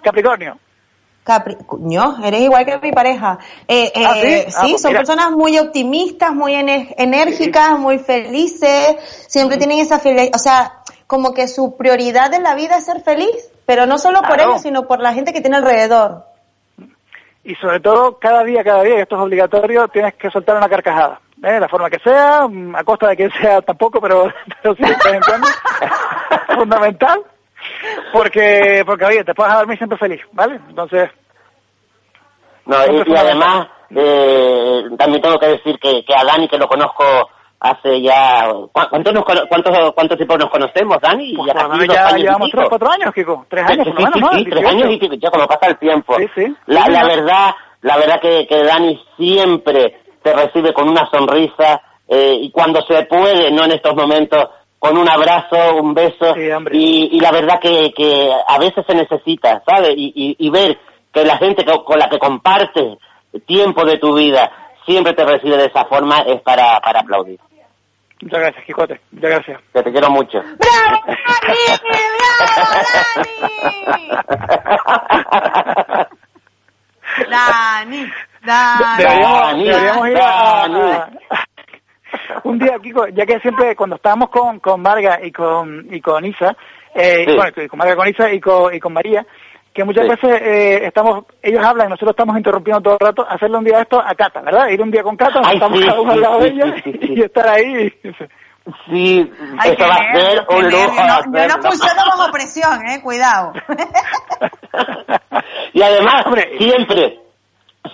Capricornio. 0.04 0.58
Capri, 1.24 1.56
no, 1.80 2.26
eres 2.26 2.42
igual 2.42 2.66
que 2.66 2.80
mi 2.80 2.92
pareja. 2.92 3.38
Eh, 3.68 3.92
¿Ah, 3.96 4.14
sí? 4.16 4.28
eh, 4.28 4.48
Ah, 4.56 4.66
pues 4.72 4.82
son 4.82 4.90
mira. 4.90 5.02
personas 5.02 5.32
muy 5.32 5.60
optimistas, 5.60 6.34
muy 6.34 6.56
enérgicas, 6.56 7.78
muy 7.78 8.00
felices, 8.00 8.96
siempre 9.28 9.58
tienen 9.58 9.78
esa 9.78 10.00
felicidad, 10.00 10.32
o 10.36 10.40
sea, 10.40 10.74
como 11.06 11.32
que 11.36 11.48
su 11.48 11.78
prioridad 11.78 12.34
en 12.34 12.42
la 12.42 12.56
vida 12.56 12.78
es 12.78 12.86
ser 12.86 13.02
feliz, 13.04 13.52
pero 13.68 13.86
no 13.86 14.00
solo 14.00 14.24
por 14.24 14.42
ellos, 14.42 14.64
sino 14.64 14.88
por 14.88 15.00
la 15.00 15.14
gente 15.14 15.32
que 15.32 15.42
tiene 15.42 15.58
alrededor. 15.58 16.26
Y 17.44 17.56
sobre 17.56 17.80
todo 17.80 18.18
cada 18.20 18.44
día, 18.44 18.64
cada 18.64 18.84
día, 18.84 18.98
y 18.98 19.02
esto 19.02 19.16
es 19.16 19.22
obligatorio, 19.22 19.88
tienes 19.88 20.14
que 20.16 20.30
soltar 20.30 20.58
una 20.58 20.70
carcajada. 20.70 21.20
¿eh? 21.44 21.60
La 21.60 21.68
forma 21.68 21.90
que 21.90 22.00
sea, 22.00 22.48
mm, 22.48 22.76
a 22.76 22.84
costa 22.84 23.10
de 23.10 23.18
que 23.18 23.30
sea 23.32 23.62
tampoco, 23.62 24.00
pero, 24.00 24.32
pero 24.62 24.76
sí, 24.76 24.84
de 24.84 25.16
en 25.16 25.22
cuando. 25.22 25.48
Fundamental. 26.56 27.22
Porque, 28.12 28.84
porque 28.86 29.06
oye, 29.06 29.24
te 29.24 29.34
puedes 29.34 29.54
dormir 29.54 29.78
siempre 29.78 29.98
feliz, 29.98 30.22
¿vale? 30.32 30.60
Entonces, 30.68 31.10
No, 32.66 32.78
y, 32.88 33.12
y 33.12 33.16
además, 33.16 33.68
eh, 33.96 34.84
también 34.98 35.22
tengo 35.22 35.40
que 35.40 35.48
decir 35.48 35.80
que, 35.80 36.04
que 36.04 36.16
a 36.16 36.24
Dani, 36.24 36.48
que 36.48 36.58
lo 36.58 36.68
conozco 36.68 37.04
hace 37.64 38.02
ya... 38.02 38.50
¿cu- 38.52 38.70
¿Cuánto, 38.90 39.12
nos, 39.14 39.24
cono- 39.24 39.44
cuánto, 39.48 39.94
¿Cuánto 39.94 40.16
tiempo 40.18 40.36
nos 40.38 40.50
conocemos, 40.50 40.98
Dani? 41.00 41.34
ya 41.46 41.54
casi 41.54 41.88
ya 41.88 42.08
años 42.08 42.20
llevamos 42.20 42.50
tres, 42.52 42.66
cuatro 42.70 42.90
años, 42.92 43.14
Kiko. 43.14 43.46
Tres 43.50 43.66
Sí, 43.68 43.74
años, 43.74 43.86
sí, 43.88 43.94
lo 43.94 44.00
menos, 44.10 44.14
sí, 44.32 44.38
sí, 44.40 44.44
tres 44.50 44.62
18. 44.64 44.70
años 44.70 44.94
y 44.94 44.98
pico, 44.98 45.14
ya 45.16 45.30
como 45.32 45.48
pasa 45.48 45.68
el 45.68 45.78
tiempo. 45.78 46.16
Sí, 46.18 46.26
sí. 46.36 46.56
La, 46.66 46.86
Sí, 46.86 46.92
la 46.92 47.04
verdad, 47.06 47.52
la 47.82 47.98
verdad 47.98 48.20
que, 48.22 48.48
que 48.48 48.64
Dani 48.64 49.00
siempre 49.18 50.02
te 50.24 50.34
recibe 50.34 50.74
con 50.74 50.90
una 50.90 51.08
sonrisa 51.12 51.82
eh, 52.08 52.38
y 52.42 52.52
cuando 52.52 52.82
se 52.88 53.04
puede, 53.04 53.52
no 53.52 53.64
en 53.66 53.72
estos 53.72 53.96
momentos, 53.96 54.50
con 54.80 54.98
un 54.98 55.08
abrazo, 55.08 55.76
un 55.80 55.94
beso 55.94 56.34
y, 56.72 57.10
y 57.16 57.20
la 57.20 57.32
verdad 57.32 57.60
que, 57.60 57.94
que 57.96 58.32
a 58.48 58.58
veces 58.58 58.84
se 58.88 58.96
necesita, 58.96 59.62
¿sabes? 59.68 59.94
Y, 59.96 60.12
y, 60.16 60.36
y 60.40 60.50
ver 60.50 60.80
que 61.14 61.24
la 61.24 61.38
gente 61.38 61.64
que- 61.64 61.84
con 61.84 62.00
la 62.00 62.10
que 62.10 62.18
compartes 62.18 62.98
tiempo 63.46 63.86
de 63.86 63.98
tu 64.00 64.16
vida 64.16 64.52
siempre 64.86 65.14
te 65.14 65.24
recibe 65.24 65.58
de 65.58 65.66
esa 65.68 65.86
forma 65.86 66.20
es 66.22 66.42
para, 66.42 66.80
para 66.82 67.02
aplaudir. 67.02 67.40
Muchas 68.22 68.40
gracias, 68.40 68.66
Quijote. 68.66 69.02
Muchas 69.12 69.30
gracias. 69.32 69.62
Que 69.74 69.84
te 69.84 69.92
quiero 69.92 70.10
mucho. 70.12 70.44
Dani, 77.30 78.12
Dani. 78.46 78.98
Deberíamos, 78.98 79.58
deberíamos 79.64 80.08
ir 80.10 80.18
a, 80.18 80.64
a- 80.66 81.10
un 82.44 82.60
día, 82.60 82.78
Kiko, 82.80 83.08
ya 83.08 83.26
que 83.26 83.40
siempre 83.40 83.76
cuando 83.76 83.96
estábamos 83.96 84.30
con, 84.30 84.60
con 84.60 84.82
Varga 84.84 85.20
y 85.24 85.32
con, 85.32 85.88
y 85.94 86.02
con 86.02 86.26
Isa, 86.26 86.56
eh, 86.94 87.26
Sí. 87.28 87.36
bueno, 87.36 87.52
con 87.70 87.80
Varga, 87.80 87.96
con 87.96 88.08
Isa 88.08 88.32
y 88.32 88.40
con, 88.40 88.74
y 88.74 88.80
con 88.80 88.94
María, 88.94 89.26
que 89.74 89.84
muchas 89.84 90.04
Sí. 90.04 90.10
veces 90.10 90.42
eh, 90.42 90.86
estamos, 90.86 91.26
ellos 91.42 91.64
hablan 91.66 91.88
y 91.88 91.90
nosotros 91.92 92.12
estamos 92.12 92.38
interrumpiendo 92.38 92.82
todo 92.82 92.98
el 93.00 93.08
rato, 93.08 93.26
hacerle 93.28 93.58
un 93.58 93.64
día 93.64 93.82
esto 93.82 94.00
a 94.02 94.14
Cata, 94.16 94.42
¿verdad? 94.42 94.68
Ir 94.70 94.82
un 94.82 94.92
día 94.92 95.04
con 95.04 95.16
Cata, 95.16 95.42
Ay, 95.44 95.56
estamos 95.56 95.80
sí, 95.80 95.86
cada 95.86 96.02
uno 96.02 96.12
al 96.12 96.18
sí, 96.18 96.22
lado 96.24 96.40
de 96.40 96.50
sí, 96.50 96.54
ella 96.56 96.76
sí, 96.84 97.00
y 97.02 97.22
estar 97.22 97.48
ahí. 97.48 97.94
Sí, 98.90 99.32
Ay, 99.58 99.72
eso 99.72 99.88
va 99.88 99.96
a 99.96 100.14
ser 100.14 100.46
un 100.50 100.70
lujo. 100.70 100.94
No, 100.94 101.40
yo 101.40 101.48
no 101.48 101.62
funciono 101.64 102.02
bajo 102.06 102.32
presión, 102.32 102.86
eh, 102.88 103.02
cuidado. 103.02 103.54
Y 105.74 105.82
además, 105.82 106.26
siempre, 106.58 107.20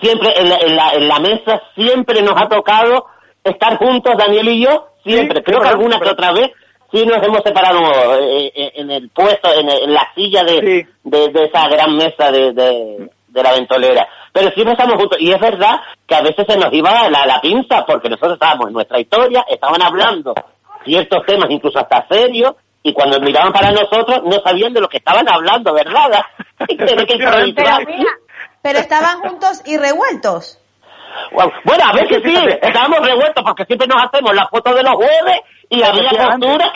siempre 0.02 0.32
en 0.36 0.48
la, 0.48 0.56
en, 0.56 0.76
la, 0.76 0.90
en 0.92 1.08
la 1.08 1.20
mesa, 1.20 1.60
siempre 1.74 2.22
nos 2.22 2.40
ha 2.40 2.48
tocado 2.48 3.06
estar 3.44 3.76
juntos, 3.78 4.14
Daniel 4.18 4.48
y 4.48 4.64
yo, 4.64 4.88
siempre. 5.04 5.38
Sí, 5.38 5.44
Creo 5.44 5.60
que 5.60 5.68
alguna 5.68 5.98
que 6.00 6.08
otra 6.08 6.32
vez 6.32 6.50
sí 6.92 7.04
nos 7.04 7.22
hemos 7.22 7.42
separado 7.42 7.80
eh, 8.20 8.52
eh, 8.54 8.72
en 8.76 8.90
el 8.90 9.10
puesto, 9.10 9.52
en, 9.52 9.68
en 9.68 9.92
la 9.92 10.08
silla 10.14 10.42
de, 10.44 10.86
de, 11.04 11.28
de 11.28 11.44
esa 11.44 11.68
gran 11.68 11.96
mesa 11.96 12.30
de, 12.30 12.52
de, 12.52 13.10
de 13.28 13.42
la 13.42 13.52
ventolera. 13.52 14.08
Pero 14.32 14.50
siempre 14.50 14.72
estamos 14.72 14.96
juntos. 14.96 15.18
Y 15.20 15.32
es 15.32 15.40
verdad 15.40 15.80
que 16.06 16.14
a 16.14 16.22
veces 16.22 16.46
se 16.48 16.56
nos 16.56 16.72
iba 16.72 17.08
la, 17.08 17.26
la 17.26 17.40
pinza, 17.40 17.84
porque 17.86 18.08
nosotros 18.08 18.34
estábamos 18.34 18.68
en 18.68 18.74
nuestra 18.74 19.00
historia, 19.00 19.44
estaban 19.48 19.82
hablando 19.82 20.34
ciertos 20.84 21.26
temas, 21.26 21.50
incluso 21.50 21.78
hasta 21.78 22.06
serios, 22.08 22.54
y 22.82 22.92
cuando 22.92 23.20
miraban 23.20 23.52
para 23.52 23.70
nosotros 23.70 24.22
no 24.24 24.40
sabían 24.40 24.72
de 24.72 24.80
lo 24.80 24.88
que 24.88 24.98
estaban 24.98 25.28
hablando, 25.28 25.72
¿verdad? 25.74 26.24
Que 26.66 26.74
Pero 26.76 27.46
mira, 27.86 28.10
pero 28.62 28.78
estaban 28.80 29.20
juntos 29.20 29.62
y 29.64 29.76
revueltos. 29.76 30.58
Bueno, 31.32 31.52
bueno, 31.64 31.84
a 31.84 31.92
veces 31.92 32.20
sí, 32.24 32.34
estábamos 32.60 33.00
revueltos 33.00 33.44
porque 33.44 33.64
siempre 33.64 33.86
nos 33.86 34.02
hacemos 34.02 34.34
las 34.34 34.50
fotos 34.50 34.74
de 34.74 34.82
los 34.82 34.94
jueves 34.94 35.40
y 35.70 35.82
había 35.82 36.08
postura. 36.10 36.72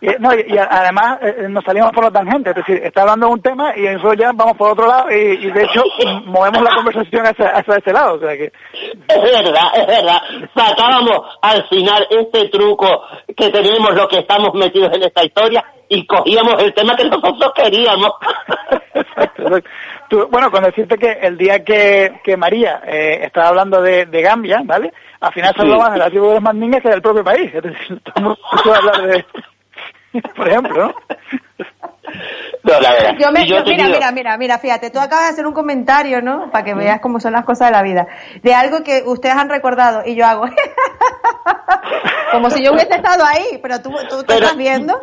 Y, 0.00 0.08
no, 0.18 0.34
y, 0.34 0.44
y 0.52 0.58
además 0.58 1.18
eh, 1.22 1.46
nos 1.48 1.62
salimos 1.62 1.92
por 1.92 2.02
la 2.02 2.10
tangente, 2.10 2.50
es 2.50 2.56
decir, 2.56 2.80
está 2.82 3.02
hablando 3.02 3.26
de 3.28 3.32
un 3.34 3.40
tema 3.42 3.72
y 3.76 3.82
nosotros 3.82 4.16
ya 4.18 4.32
vamos 4.34 4.56
por 4.56 4.72
otro 4.72 4.88
lado 4.88 5.08
y, 5.12 5.14
y 5.14 5.50
de 5.52 5.62
hecho 5.62 5.80
movemos 6.24 6.60
la 6.60 6.70
conversación 6.74 7.24
hacia, 7.24 7.50
hacia 7.50 7.76
ese 7.76 7.92
lado, 7.92 8.14
o 8.16 8.18
sea 8.18 8.36
que... 8.36 8.52
Es 9.06 9.22
verdad, 9.22 9.68
es 9.74 9.86
verdad. 9.86 10.18
Sacábamos 10.56 11.20
al 11.40 11.68
final 11.68 12.04
este 12.10 12.48
truco 12.48 13.02
que 13.36 13.48
tenemos 13.50 13.94
los 13.94 14.08
que 14.08 14.18
estamos 14.18 14.52
metidos 14.54 14.92
en 14.92 15.04
esta 15.04 15.22
historia 15.24 15.64
y 15.88 16.04
cogíamos 16.04 16.60
el 16.60 16.74
tema 16.74 16.96
que 16.96 17.04
nosotros 17.04 17.52
queríamos. 17.54 18.10
Tú- 20.08 20.28
bueno, 20.30 20.50
con 20.50 20.64
decirte 20.64 20.98
que 20.98 21.10
el 21.12 21.36
día 21.38 21.64
que, 21.64 22.20
que 22.24 22.36
María 22.36 22.82
eh, 22.86 23.20
estaba 23.22 23.48
hablando 23.48 23.80
de, 23.80 24.06
de 24.06 24.22
Gambia, 24.22 24.62
¿vale? 24.64 24.92
Al 25.22 25.32
final 25.32 25.54
se 25.54 25.62
Sí. 25.62 25.70
hablaba 25.70 25.90
de 25.90 25.98
la 25.98 26.10
tribu 26.10 26.30
de 26.30 26.40
los 26.40 26.82
que 26.82 26.88
del 26.88 27.00
propio 27.02 27.22
país, 27.24 27.54
es 27.54 27.62
decir, 27.62 28.02
estamos 28.04 28.38
a 28.52 28.76
hablar 28.76 29.02
de... 29.06 29.24
Por 30.36 30.48
ejemplo, 30.48 30.86
¿no? 30.88 30.94
No, 32.64 32.80
la 32.80 32.92
verdad. 32.92 33.14
Yo 33.18 33.32
me, 33.32 33.46
yo 33.46 33.62
mira, 33.64 33.86
mira, 33.88 34.12
mira, 34.12 34.36
mira, 34.36 34.58
fíjate, 34.58 34.90
tú 34.90 34.98
acabas 34.98 35.26
de 35.28 35.30
hacer 35.32 35.46
un 35.46 35.54
comentario, 35.54 36.20
¿no? 36.20 36.50
Para 36.50 36.64
que 36.64 36.74
veas 36.74 37.00
cómo 37.00 37.18
son 37.18 37.32
las 37.32 37.44
cosas 37.46 37.68
de 37.68 37.72
la 37.72 37.82
vida. 37.82 38.06
De 38.42 38.52
algo 38.52 38.82
que 38.82 39.02
ustedes 39.06 39.36
han 39.36 39.48
recordado 39.48 40.02
y 40.04 40.14
yo 40.14 40.26
hago. 40.26 40.44
Como 42.32 42.50
si 42.50 42.62
yo 42.64 42.72
hubiese 42.72 42.94
estado 42.94 43.24
ahí, 43.24 43.58
pero 43.62 43.80
tú, 43.80 43.90
tú 44.10 44.22
te 44.24 44.34
estás 44.34 44.56
viendo. 44.56 45.00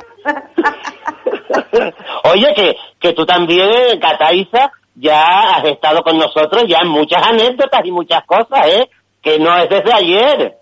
Oye, 2.25 2.53
que, 2.55 2.75
que 2.99 3.13
tú 3.13 3.25
también, 3.25 3.99
Cataiza, 3.99 4.71
ya 4.95 5.55
has 5.55 5.63
estado 5.65 6.03
con 6.03 6.17
nosotros 6.19 6.65
ya 6.67 6.79
en 6.83 6.89
muchas 6.89 7.25
anécdotas 7.25 7.81
y 7.83 7.91
muchas 7.91 8.23
cosas, 8.25 8.67
¿eh? 8.67 8.89
Que 9.21 9.37
no 9.39 9.55
es 9.57 9.69
desde 9.69 9.93
ayer. 9.93 10.57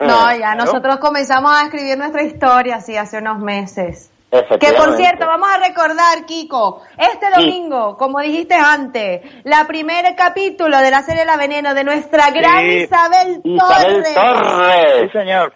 No, 0.00 0.30
Eh, 0.30 0.38
ya 0.40 0.54
¿no? 0.54 0.64
nosotros 0.64 0.96
comenzamos 0.98 1.52
a 1.52 1.64
escribir 1.64 1.96
nuestra 1.98 2.22
historia, 2.22 2.80
sí, 2.80 2.96
hace 2.96 3.18
unos 3.18 3.38
meses. 3.38 4.10
Que 4.58 4.72
por 4.72 4.96
cierto, 4.96 5.26
vamos 5.28 5.48
a 5.48 5.58
recordar, 5.58 6.26
Kiko, 6.26 6.82
este 6.98 7.26
Sí. 7.26 7.40
domingo, 7.40 7.96
como 7.96 8.18
dijiste 8.18 8.54
antes, 8.54 9.20
la 9.44 9.64
primer 9.68 10.16
capítulo 10.16 10.78
de 10.78 10.90
la 10.90 11.02
serie 11.02 11.24
La 11.24 11.36
Veneno 11.36 11.72
de 11.72 11.84
nuestra 11.84 12.30
gran 12.32 12.68
Sí. 12.68 12.76
Isabel 12.82 13.40
Isabel 13.44 14.02
Torres. 14.02 14.14
Torres. 14.14 15.02
Sí, 15.12 15.18
señor. 15.18 15.54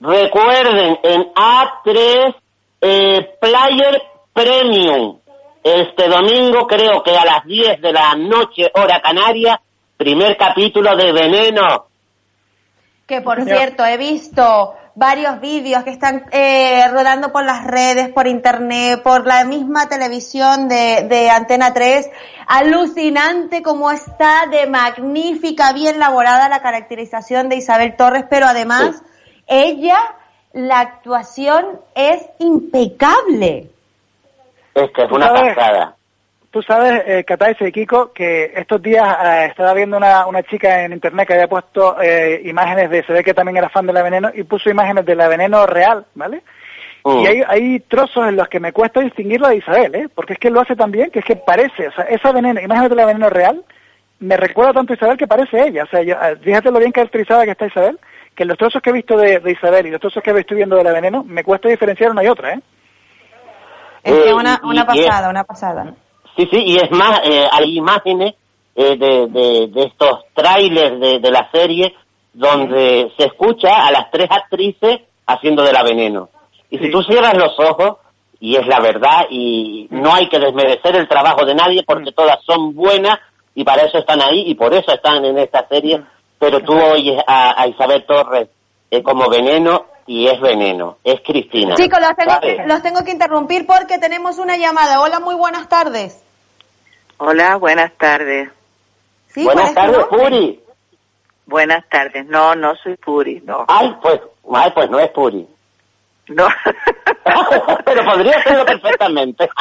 Recuerden, 0.00 0.98
en 1.02 1.32
A3 1.34 2.34
eh, 2.82 3.36
Player 3.40 4.02
Premium, 4.34 5.18
este 5.62 6.08
domingo 6.08 6.66
creo 6.66 7.02
que 7.02 7.16
a 7.16 7.24
las 7.24 7.44
10 7.44 7.80
de 7.80 7.92
la 7.92 8.14
noche, 8.16 8.70
hora 8.74 9.00
canaria, 9.00 9.60
primer 10.00 10.38
capítulo 10.38 10.96
de 10.96 11.12
Veneno. 11.12 11.84
Que 13.06 13.20
por 13.20 13.44
cierto, 13.44 13.84
he 13.84 13.98
visto 13.98 14.74
varios 14.94 15.42
vídeos 15.42 15.84
que 15.84 15.90
están 15.90 16.24
eh, 16.32 16.88
rodando 16.90 17.30
por 17.32 17.44
las 17.44 17.66
redes, 17.66 18.08
por 18.08 18.26
internet, 18.26 19.02
por 19.02 19.26
la 19.26 19.44
misma 19.44 19.90
televisión 19.90 20.68
de, 20.68 21.06
de 21.06 21.28
Antena 21.28 21.74
3. 21.74 22.08
Alucinante 22.46 23.60
como 23.60 23.90
está 23.90 24.46
de 24.50 24.66
magnífica, 24.66 25.74
bien 25.74 25.96
elaborada 25.96 26.48
la 26.48 26.62
caracterización 26.62 27.50
de 27.50 27.56
Isabel 27.56 27.94
Torres, 27.94 28.24
pero 28.30 28.46
además 28.46 29.02
ella, 29.46 29.98
la 30.54 30.80
actuación 30.80 31.78
es 31.94 32.26
impecable. 32.38 33.68
Es 34.74 34.90
que 34.92 35.02
es 35.02 35.12
una 35.12 35.34
pasada. 35.34 35.94
Tú 36.50 36.62
sabes, 36.62 37.02
eh, 37.06 37.22
Cataice 37.24 37.68
y 37.68 37.72
Kiko, 37.72 38.12
que 38.12 38.52
estos 38.56 38.82
días 38.82 39.06
eh, 39.24 39.46
estaba 39.50 39.72
viendo 39.72 39.96
una, 39.96 40.26
una 40.26 40.42
chica 40.42 40.82
en 40.82 40.92
internet 40.92 41.28
que 41.28 41.34
había 41.34 41.46
puesto 41.48 42.00
eh, 42.02 42.42
imágenes 42.44 42.90
de, 42.90 43.04
se 43.04 43.12
ve 43.12 43.22
que 43.22 43.34
también 43.34 43.56
era 43.56 43.68
fan 43.68 43.86
de 43.86 43.92
la 43.92 44.02
veneno, 44.02 44.30
y 44.34 44.42
puso 44.42 44.68
imágenes 44.68 45.06
de 45.06 45.14
la 45.14 45.28
veneno 45.28 45.64
real, 45.66 46.04
¿vale? 46.14 46.42
Mm. 47.04 47.18
Y 47.20 47.26
hay, 47.28 47.42
hay 47.46 47.80
trozos 47.80 48.26
en 48.28 48.34
los 48.36 48.48
que 48.48 48.58
me 48.58 48.72
cuesta 48.72 49.00
distinguirla 49.00 49.50
de 49.50 49.56
Isabel, 49.58 49.94
¿eh? 49.94 50.08
Porque 50.12 50.32
es 50.32 50.38
que 50.40 50.50
lo 50.50 50.60
hace 50.60 50.74
tan 50.74 50.90
bien 50.90 51.10
que 51.10 51.20
es 51.20 51.24
que 51.24 51.36
parece, 51.36 51.86
o 51.86 51.92
sea, 51.92 52.04
esa 52.06 52.32
veneno, 52.32 52.60
imágenes 52.60 52.90
de 52.90 52.96
la 52.96 53.06
veneno 53.06 53.30
real, 53.30 53.62
me 54.18 54.36
recuerda 54.36 54.72
tanto 54.72 54.92
a 54.92 54.96
Isabel 54.96 55.16
que 55.16 55.28
parece 55.28 55.62
ella. 55.68 55.84
O 55.84 55.86
sea, 55.86 56.02
yo- 56.02 56.16
eh, 56.20 56.36
fíjate 56.42 56.72
lo 56.72 56.80
bien 56.80 56.90
caracterizada 56.92 57.44
que 57.44 57.52
está 57.52 57.66
Isabel, 57.66 57.98
que 58.34 58.44
los 58.44 58.58
trozos 58.58 58.82
que 58.82 58.90
he 58.90 58.92
visto 58.92 59.16
de, 59.16 59.38
de 59.38 59.52
Isabel 59.52 59.86
y 59.86 59.90
los 59.92 60.00
trozos 60.00 60.20
que 60.22 60.32
estoy 60.32 60.56
viendo 60.56 60.74
de 60.76 60.82
la 60.84 60.92
veneno, 60.92 61.22
me 61.22 61.44
cuesta 61.44 61.68
diferenciar 61.68 62.10
una 62.10 62.24
y 62.24 62.26
otra, 62.28 62.54
¿eh? 62.54 62.60
Es 64.02 64.14
que 64.14 64.34
una, 64.34 64.60
y- 64.62 64.66
una 64.66 64.84
pasada, 64.86 65.30
una 65.30 65.44
pasada. 65.44 65.94
Sí, 66.36 66.48
sí, 66.50 66.62
y 66.64 66.76
es 66.76 66.90
más, 66.90 67.20
eh, 67.24 67.46
hay 67.50 67.76
imágenes 67.76 68.34
eh, 68.74 68.96
de, 68.96 69.26
de, 69.26 69.66
de 69.68 69.82
estos 69.84 70.20
trailers 70.34 71.00
de, 71.00 71.18
de 71.18 71.30
la 71.30 71.50
serie 71.50 71.94
donde 72.32 73.12
se 73.16 73.26
escucha 73.26 73.86
a 73.86 73.90
las 73.90 74.10
tres 74.10 74.28
actrices 74.30 75.00
haciendo 75.26 75.62
de 75.62 75.72
la 75.72 75.82
veneno. 75.82 76.28
Y 76.70 76.78
si 76.78 76.90
tú 76.90 77.02
cierras 77.02 77.36
los 77.36 77.58
ojos, 77.58 77.96
y 78.38 78.56
es 78.56 78.66
la 78.66 78.80
verdad, 78.80 79.26
y 79.28 79.86
no 79.90 80.14
hay 80.14 80.28
que 80.28 80.38
desmerecer 80.38 80.96
el 80.96 81.08
trabajo 81.08 81.44
de 81.44 81.54
nadie 81.54 81.82
porque 81.82 82.12
todas 82.12 82.38
son 82.44 82.74
buenas 82.74 83.18
y 83.54 83.64
para 83.64 83.82
eso 83.82 83.98
están 83.98 84.22
ahí 84.22 84.44
y 84.46 84.54
por 84.54 84.72
eso 84.72 84.92
están 84.92 85.24
en 85.24 85.38
esta 85.38 85.66
serie, 85.68 86.00
pero 86.38 86.60
tú 86.60 86.72
oyes 86.72 87.22
a, 87.26 87.60
a 87.60 87.66
Isabel 87.66 88.04
Torres 88.06 88.48
eh, 88.90 89.02
como 89.02 89.28
veneno 89.28 89.86
y 90.06 90.26
es 90.28 90.40
veneno, 90.40 90.98
es 91.04 91.20
Cristina. 91.24 91.74
Chicos, 91.76 91.98
los 92.00 92.16
tengo, 92.16 92.66
los 92.66 92.82
tengo 92.82 93.04
que 93.04 93.12
interrumpir 93.12 93.66
porque 93.66 93.98
tenemos 93.98 94.38
una 94.38 94.56
llamada. 94.56 95.00
Hola, 95.00 95.20
muy 95.20 95.34
buenas 95.34 95.68
tardes. 95.68 96.22
Hola, 97.18 97.56
buenas 97.56 97.92
tardes. 97.98 98.50
Sí, 99.28 99.44
Buenas 99.44 99.72
¿cuál 99.72 99.90
es 99.90 99.96
tu 99.96 100.00
tardes? 100.08 100.22
Puri. 100.24 100.60
Buenas 101.46 101.88
tardes. 101.88 102.26
No, 102.26 102.54
no 102.54 102.74
soy 102.76 102.96
Puri, 102.96 103.42
no. 103.44 103.64
Ay, 103.68 103.94
pues, 104.02 104.20
ay, 104.54 104.70
pues 104.74 104.90
no 104.90 104.98
es 104.98 105.10
Puri. 105.10 105.46
No. 106.28 106.46
Pero 107.84 108.04
podría 108.04 108.42
serlo 108.42 108.64
perfectamente. 108.64 109.48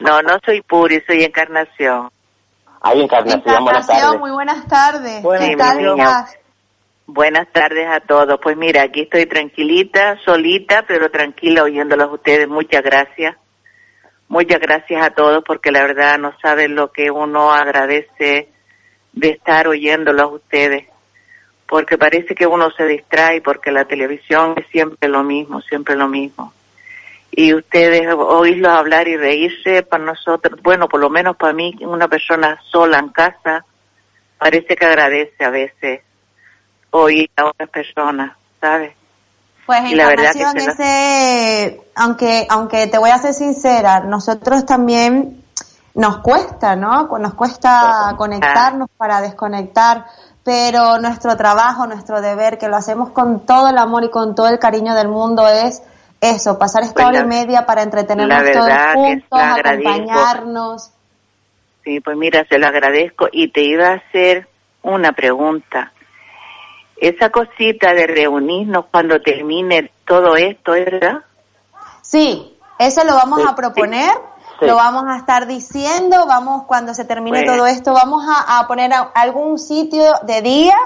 No, 0.00 0.20
no 0.22 0.38
soy 0.44 0.60
Puri, 0.62 1.00
soy 1.06 1.22
Encarnación. 1.22 2.10
Ay, 2.80 3.02
Encarnación, 3.02 3.42
buenas 3.64 3.84
Encarnación, 3.84 4.00
tardes. 4.00 4.20
muy 4.20 4.30
buenas 4.32 4.66
tardes. 4.66 5.22
Buenas 5.22 5.48
¿Qué 5.48 5.56
tal 5.56 5.76
niña. 5.78 5.92
estás? 6.04 6.38
Buenas 7.14 7.46
tardes 7.52 7.86
a 7.88 8.00
todos. 8.00 8.40
Pues 8.42 8.56
mira, 8.56 8.84
aquí 8.84 9.02
estoy 9.02 9.26
tranquilita, 9.26 10.18
solita, 10.24 10.86
pero 10.88 11.10
tranquila 11.10 11.62
oyéndolos 11.62 12.08
a 12.08 12.12
ustedes. 12.14 12.48
Muchas 12.48 12.82
gracias. 12.82 13.36
Muchas 14.28 14.58
gracias 14.58 15.04
a 15.04 15.10
todos 15.10 15.44
porque 15.44 15.70
la 15.70 15.82
verdad 15.82 16.18
no 16.18 16.32
saben 16.40 16.74
lo 16.74 16.90
que 16.90 17.10
uno 17.10 17.52
agradece 17.52 18.48
de 19.12 19.28
estar 19.28 19.68
oyéndolos 19.68 20.22
a 20.22 20.26
ustedes. 20.28 20.86
Porque 21.66 21.98
parece 21.98 22.34
que 22.34 22.46
uno 22.46 22.70
se 22.70 22.86
distrae 22.86 23.42
porque 23.42 23.72
la 23.72 23.84
televisión 23.84 24.54
es 24.56 24.66
siempre 24.68 25.10
lo 25.10 25.22
mismo, 25.22 25.60
siempre 25.60 25.96
lo 25.96 26.08
mismo. 26.08 26.54
Y 27.30 27.52
ustedes 27.52 28.10
oírlos 28.10 28.72
hablar 28.72 29.06
y 29.06 29.18
reírse 29.18 29.82
para 29.82 30.02
nosotros, 30.02 30.58
bueno, 30.62 30.88
por 30.88 31.00
lo 31.00 31.10
menos 31.10 31.36
para 31.36 31.52
mí, 31.52 31.76
una 31.82 32.08
persona 32.08 32.58
sola 32.70 32.98
en 32.98 33.10
casa, 33.10 33.66
parece 34.38 34.76
que 34.76 34.86
agradece 34.86 35.44
a 35.44 35.50
veces 35.50 36.00
oír 36.92 37.30
a 37.36 37.46
otras 37.46 37.68
personas, 37.68 38.32
¿sabes? 38.60 38.94
Pues 39.66 39.90
Y 39.90 39.94
la 39.94 40.06
verdad 40.08 40.32
que 40.32 40.40
Encarnación, 40.40 40.76
se 40.76 40.82
la- 40.82 41.66
ese, 41.66 41.80
aunque, 41.94 42.46
aunque 42.48 42.86
te 42.86 42.98
voy 42.98 43.10
a 43.10 43.18
ser 43.18 43.34
sincera, 43.34 44.00
nosotros 44.00 44.64
también 44.66 45.42
nos 45.94 46.18
cuesta, 46.18 46.74
¿no? 46.76 47.06
Nos 47.18 47.34
cuesta 47.34 48.14
conectarnos 48.16 48.88
para 48.96 49.20
desconectar, 49.20 50.06
pero 50.44 50.98
nuestro 50.98 51.36
trabajo, 51.36 51.86
nuestro 51.86 52.20
deber, 52.20 52.58
que 52.58 52.68
lo 52.68 52.76
hacemos 52.76 53.10
con 53.10 53.46
todo 53.46 53.68
el 53.68 53.78
amor 53.78 54.04
y 54.04 54.10
con 54.10 54.34
todo 54.34 54.48
el 54.48 54.58
cariño 54.58 54.94
del 54.94 55.08
mundo, 55.08 55.46
es 55.48 55.82
eso, 56.20 56.58
pasar 56.58 56.82
esta 56.82 56.94
Pues 56.94 57.06
hora 57.06 57.18
la- 57.20 57.24
y 57.24 57.28
media 57.28 57.66
para 57.66 57.82
entretenernos 57.82 58.42
la 58.42 58.52
todos 58.52 58.72
juntos, 58.94 59.38
acompañarnos. 59.40 60.90
Sí, 61.84 62.00
pues 62.00 62.16
mira, 62.16 62.44
se 62.48 62.58
lo 62.58 62.66
agradezco 62.66 63.28
y 63.32 63.48
te 63.48 63.62
iba 63.62 63.88
a 63.88 63.94
hacer 63.94 64.48
una 64.82 65.12
pregunta. 65.12 65.92
Esa 67.02 67.30
cosita 67.30 67.92
de 67.94 68.06
reunirnos 68.06 68.84
cuando 68.90 69.20
termine 69.20 69.90
todo 70.06 70.36
esto, 70.36 70.74
¿es 70.74 70.84
verdad? 70.84 71.18
Sí, 72.00 72.56
eso 72.78 73.04
lo 73.04 73.14
vamos 73.14 73.40
Sí, 73.40 73.46
a 73.48 73.54
proponer, 73.56 74.10
sí. 74.60 74.66
lo 74.66 74.76
vamos 74.76 75.04
a 75.08 75.16
estar 75.16 75.46
diciendo, 75.48 76.26
vamos 76.28 76.62
cuando 76.68 76.94
se 76.94 77.04
termine 77.04 77.42
todo 77.44 77.66
esto, 77.66 77.92
vamos 77.92 78.24
a, 78.28 78.58
a 78.60 78.66
poner 78.68 78.92
a- 78.92 79.10
algún 79.14 79.58
sitio 79.58 80.04
de 80.22 80.42
día 80.42 80.76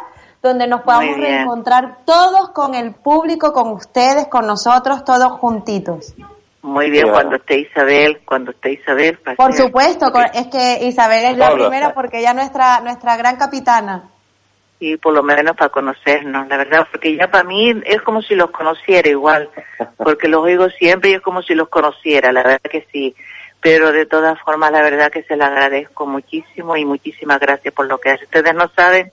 donde 0.42 0.66
nos 0.66 0.82
podamos 0.82 1.16
reencontrar 1.18 1.98
todos 2.06 2.50
con 2.50 2.74
el 2.74 2.94
público, 2.94 3.52
con 3.52 3.68
ustedes, 3.72 4.26
con 4.28 4.46
nosotros, 4.46 5.04
todos 5.04 5.32
juntitos. 5.40 6.14
Muy 6.62 6.90
bien, 6.90 7.10
cuando 7.10 7.36
esté 7.36 7.58
Isabel, 7.60 8.22
cuando 8.24 8.52
esté 8.52 8.72
Isabel. 8.72 9.18
Por 9.36 9.52
supuesto, 9.54 10.10
es 10.32 10.46
que 10.48 10.86
Isabel 10.86 11.24
es 11.26 11.36
la 11.36 11.50
primera 11.52 11.92
porque 11.94 12.20
ella 12.20 12.30
es 12.30 12.36
nuestra, 12.36 12.80
nuestra 12.80 13.16
gran 13.16 13.36
capitana. 13.36 14.04
Y 14.78 14.98
por 14.98 15.14
lo 15.14 15.22
menos 15.22 15.56
para 15.56 15.70
conocernos, 15.70 16.48
la 16.48 16.58
verdad, 16.58 16.86
porque 16.90 17.16
ya 17.16 17.30
para 17.30 17.44
mí 17.44 17.74
es 17.86 18.02
como 18.02 18.20
si 18.20 18.34
los 18.34 18.50
conociera 18.50 19.08
igual, 19.08 19.48
porque 19.96 20.28
los 20.28 20.42
oigo 20.42 20.68
siempre 20.70 21.10
y 21.10 21.14
es 21.14 21.22
como 21.22 21.42
si 21.42 21.54
los 21.54 21.68
conociera, 21.68 22.32
la 22.32 22.42
verdad 22.42 22.60
que 22.70 22.86
sí. 22.92 23.14
Pero 23.60 23.90
de 23.90 24.04
todas 24.04 24.38
formas, 24.40 24.70
la 24.70 24.82
verdad 24.82 25.10
que 25.10 25.22
se 25.22 25.36
le 25.36 25.44
agradezco 25.44 26.06
muchísimo 26.06 26.76
y 26.76 26.84
muchísimas 26.84 27.40
gracias 27.40 27.72
por 27.72 27.86
lo 27.86 27.98
que 27.98 28.10
hacen. 28.10 28.26
Ustedes 28.26 28.54
no 28.54 28.68
saben 28.76 29.10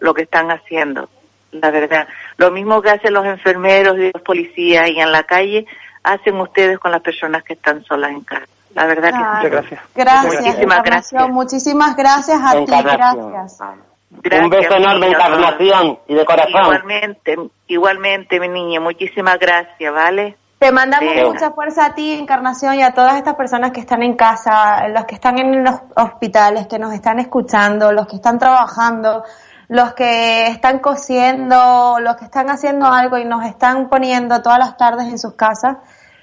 lo 0.00 0.12
que 0.12 0.22
están 0.22 0.50
haciendo, 0.50 1.08
la 1.52 1.70
verdad. 1.70 2.08
Lo 2.36 2.50
mismo 2.50 2.82
que 2.82 2.90
hacen 2.90 3.14
los 3.14 3.24
enfermeros 3.24 3.96
y 3.98 4.10
los 4.12 4.22
policías 4.22 4.90
y 4.90 4.98
en 4.98 5.12
la 5.12 5.22
calle, 5.22 5.66
hacen 6.02 6.40
ustedes 6.40 6.78
con 6.78 6.90
las 6.92 7.00
personas 7.00 7.42
que 7.42 7.54
están 7.54 7.84
solas 7.84 8.10
en 8.10 8.22
casa. 8.22 8.46
La 8.74 8.86
verdad 8.86 9.10
que 9.10 9.48
sí. 9.48 9.50
gracias. 9.50 9.80
Gracias, 9.94 10.42
Muchísimas 10.42 10.82
gracias. 10.82 11.28
muchísimas 11.30 11.96
gracias 11.96 12.38
a 12.42 12.52
ti, 12.52 12.72
Encarnación. 12.72 13.95
Gracias. 14.22 14.44
Un 14.44 14.50
beso 14.50 14.76
enorme. 14.76 15.08
Encarnación, 15.08 15.98
y 16.06 16.14
de 16.14 16.24
corazón. 16.24 16.62
Igualmente, 16.62 17.36
igualmente, 17.66 18.40
mi 18.40 18.48
niña, 18.48 18.80
muchísimas 18.80 19.38
gracias, 19.38 19.92
¿vale? 19.92 20.36
Te 20.58 20.72
mandamos 20.72 21.14
Venga. 21.14 21.28
mucha 21.28 21.50
fuerza 21.50 21.86
a 21.86 21.94
ti, 21.94 22.14
Encarnación, 22.14 22.76
y 22.76 22.82
a 22.82 22.92
todas 22.92 23.16
estas 23.16 23.34
personas 23.34 23.72
que 23.72 23.80
están 23.80 24.02
en 24.02 24.16
casa, 24.16 24.88
los 24.88 25.04
que 25.04 25.14
están 25.14 25.38
en 25.38 25.62
los 25.62 25.74
hospitales, 25.94 26.66
que 26.66 26.78
nos 26.78 26.94
están 26.94 27.18
escuchando, 27.18 27.92
los 27.92 28.06
que 28.06 28.16
están 28.16 28.38
trabajando, 28.38 29.22
los 29.68 29.92
que 29.92 30.46
están 30.46 30.78
cosiendo, 30.78 31.98
los 32.00 32.16
que 32.16 32.24
están 32.24 32.48
haciendo 32.48 32.86
algo 32.86 33.18
y 33.18 33.26
nos 33.26 33.44
están 33.44 33.88
poniendo 33.90 34.40
todas 34.40 34.58
las 34.58 34.78
tardes 34.78 35.08
en 35.08 35.18
sus 35.18 35.34
casas. 35.34 35.76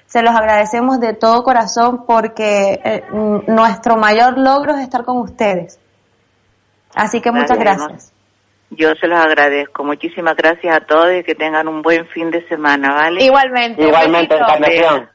Se 0.06 0.22
los 0.22 0.34
agradecemos 0.34 0.98
de 0.98 1.12
todo 1.12 1.44
corazón 1.44 2.04
porque 2.04 2.80
eh, 2.84 3.04
nuestro 3.46 3.96
mayor 3.96 4.36
logro 4.36 4.74
es 4.74 4.80
estar 4.80 5.04
con 5.04 5.18
ustedes. 5.18 5.78
Así 6.94 7.20
que 7.20 7.30
muchas 7.30 7.50
Vale, 7.58 7.60
gracias. 7.64 8.12
Yo 8.70 8.94
se 8.94 9.06
los 9.06 9.18
agradezco. 9.18 9.84
Muchísimas 9.84 10.36
gracias 10.36 10.76
a 10.76 10.80
todos 10.80 11.12
y 11.14 11.22
que 11.22 11.34
tengan 11.34 11.68
un 11.68 11.82
buen 11.82 12.06
fin 12.08 12.30
de 12.30 12.46
semana, 12.48 12.94
¿vale? 12.94 13.22
Igualmente. 13.24 13.82
Igualmente. 13.82 14.34
Encarnación. 14.36 15.10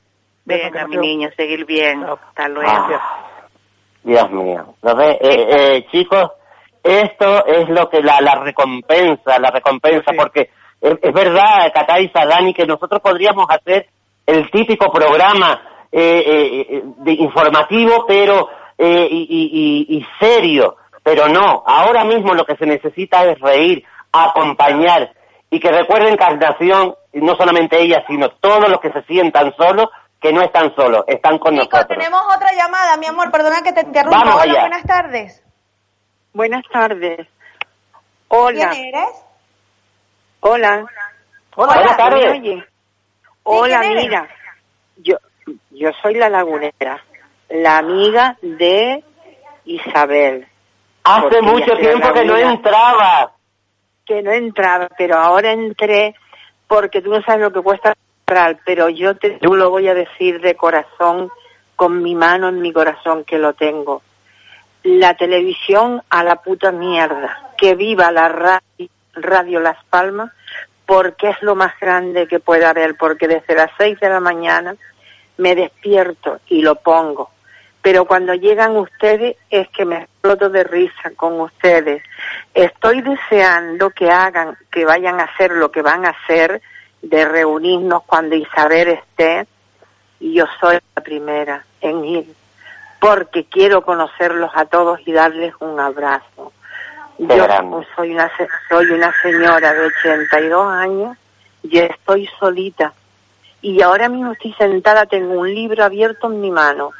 Venga, 0.45 0.63
venga, 0.69 0.87
mi 0.87 0.97
niño, 0.97 1.29
seguir 1.35 1.65
bien. 1.65 2.03
Hasta 2.03 2.47
luego. 2.47 2.69
Ah, 2.71 3.27
Dios 4.03 4.31
mío. 4.31 4.75
¿Lo 4.81 4.95
ves? 4.95 5.17
Eh, 5.21 5.47
eh, 5.49 5.85
chicos, 5.91 6.31
esto 6.83 7.45
es 7.45 7.67
lo 7.69 7.89
que 7.89 8.01
la, 8.01 8.21
la 8.21 8.35
recompensa, 8.35 9.37
la 9.39 9.51
recompensa, 9.51 10.11
porque 10.17 10.49
es, 10.79 10.97
es 11.01 11.13
verdad, 11.13 11.71
Cataiza, 11.73 12.25
Dani, 12.25 12.53
que 12.53 12.65
nosotros 12.65 13.01
podríamos 13.01 13.45
hacer 13.49 13.87
el 14.25 14.49
típico 14.51 14.91
programa 14.91 15.61
eh, 15.91 16.23
eh, 16.25 16.67
eh, 16.69 16.83
de 16.97 17.11
informativo, 17.13 18.05
pero 18.07 18.47
eh, 18.77 19.07
y, 19.11 19.27
y- 19.29 19.95
y- 19.95 19.97
y 19.97 20.05
serio, 20.19 20.77
pero 21.09 21.27
no. 21.27 21.63
Ahora 21.65 22.03
mismo 22.03 22.35
lo 22.35 22.45
que 22.45 22.55
se 22.55 22.67
necesita 22.67 23.25
es 23.25 23.39
reír, 23.39 23.83
acompañar 24.11 25.11
y 25.49 25.59
que 25.59 25.71
recuerden 25.71 26.13
Encarnación, 26.13 26.93
y 27.11 27.19
no 27.21 27.35
solamente 27.35 27.81
ella, 27.81 28.03
sino 28.07 28.29
todos 28.29 28.69
los 28.69 28.79
que 28.79 28.91
se 28.91 29.01
sientan 29.03 29.51
solos, 29.57 29.87
que 30.21 30.31
no 30.31 30.43
están 30.43 30.75
solos, 30.75 31.03
están 31.07 31.39
con 31.39 31.53
Chicos, 31.55 31.67
nosotros. 31.73 31.97
tenemos 31.97 32.21
otra 32.35 32.53
llamada, 32.53 32.95
mi 32.97 33.07
amor, 33.07 33.31
perdona 33.31 33.63
que 33.63 33.73
te 33.73 33.81
interrumpa. 33.81 34.19
Vamos 34.19 34.35
Hola, 34.35 34.43
allá. 34.51 34.61
buenas 34.61 34.83
tardes. 34.83 35.43
Buenas 36.33 36.63
tardes. 36.71 37.27
Hola. 38.27 38.69
¿Quién 38.69 38.85
eres? 38.95 39.25
Hola. 40.41 40.85
Hola, 41.55 41.73
buenas 41.73 41.97
tardes. 41.97 42.25
¿me 42.25 42.39
oye? 42.39 42.65
Hola, 43.41 43.79
mira. 43.79 44.27
Yo, 44.97 45.15
yo 45.71 45.89
soy 46.03 46.13
la 46.13 46.29
lagunera, 46.29 47.03
la 47.49 47.79
amiga 47.79 48.37
de 48.43 49.03
Isabel. 49.65 50.48
Hace 51.03 51.41
mucho 51.41 51.75
tiempo 51.77 52.13
que 52.13 52.25
no 52.25 52.37
entraba. 52.37 53.31
Que 54.05 54.21
no 54.21 54.31
entraba, 54.31 54.89
pero 54.97 55.17
ahora 55.17 55.51
entré 55.51 56.15
porque 56.67 57.01
tú 57.01 57.09
no 57.09 57.21
sabes 57.23 57.41
lo 57.41 57.51
que 57.51 57.61
cuesta 57.61 57.95
entrar, 58.27 58.59
pero 58.63 58.89
yo 58.89 59.17
te 59.17 59.39
yo 59.41 59.55
lo 59.55 59.69
voy 59.71 59.87
a 59.87 59.95
decir 59.95 60.39
de 60.39 60.55
corazón, 60.55 61.31
con 61.75 62.03
mi 62.03 62.13
mano 62.13 62.49
en 62.49 62.61
mi 62.61 62.71
corazón 62.71 63.23
que 63.23 63.39
lo 63.39 63.53
tengo. 63.53 64.01
La 64.83 65.15
televisión 65.15 66.01
a 66.09 66.23
la 66.23 66.35
puta 66.35 66.71
mierda. 66.71 67.53
Que 67.57 67.75
viva 67.75 68.11
la 68.11 68.29
radio, 68.29 68.89
radio 69.13 69.59
Las 69.59 69.83
Palmas, 69.85 70.31
porque 70.85 71.29
es 71.29 71.41
lo 71.41 71.55
más 71.55 71.77
grande 71.79 72.27
que 72.27 72.39
puede 72.39 72.65
haber, 72.65 72.95
porque 72.97 73.27
desde 73.27 73.55
las 73.55 73.71
seis 73.77 73.99
de 73.99 74.09
la 74.09 74.19
mañana 74.19 74.75
me 75.37 75.55
despierto 75.55 76.39
y 76.47 76.61
lo 76.61 76.75
pongo. 76.75 77.31
Pero 77.81 78.05
cuando 78.05 78.33
llegan 78.33 78.75
ustedes 78.75 79.37
es 79.49 79.67
que 79.69 79.85
me 79.85 80.03
exploto 80.03 80.49
de 80.49 80.63
risa 80.63 81.11
con 81.15 81.39
ustedes. 81.39 82.03
Estoy 82.53 83.01
deseando 83.01 83.89
que 83.91 84.11
hagan, 84.11 84.57
que 84.71 84.85
vayan 84.85 85.19
a 85.19 85.23
hacer 85.23 85.51
lo 85.51 85.71
que 85.71 85.81
van 85.81 86.05
a 86.05 86.09
hacer, 86.09 86.61
de 87.01 87.25
reunirnos 87.25 88.03
cuando 88.03 88.35
Isabel 88.35 88.89
esté, 88.89 89.47
y 90.19 90.33
yo 90.33 90.45
soy 90.59 90.79
la 90.95 91.03
primera 91.03 91.65
en 91.79 92.03
ir, 92.03 92.33
porque 92.99 93.45
quiero 93.45 93.83
conocerlos 93.83 94.51
a 94.53 94.65
todos 94.65 94.99
y 95.05 95.13
darles 95.13 95.53
un 95.59 95.79
abrazo. 95.79 96.51
Qué 97.17 97.37
Yo 97.37 97.43
grande. 97.43 97.87
soy 97.95 98.11
una, 98.13 98.29
soy 98.69 98.91
una 98.91 99.13
señora 99.21 99.73
de 99.73 99.85
82 99.85 100.67
años 100.73 101.17
y 101.63 101.79
estoy 101.79 102.29
solita. 102.39 102.93
Y 103.61 103.81
ahora 103.81 104.07
mismo 104.07 104.31
estoy 104.33 104.53
sentada, 104.53 105.05
tengo 105.05 105.33
un 105.33 105.53
libro 105.53 105.83
abierto 105.83 106.27
en 106.27 106.39
mi 106.39 106.49
mano. 106.51 106.91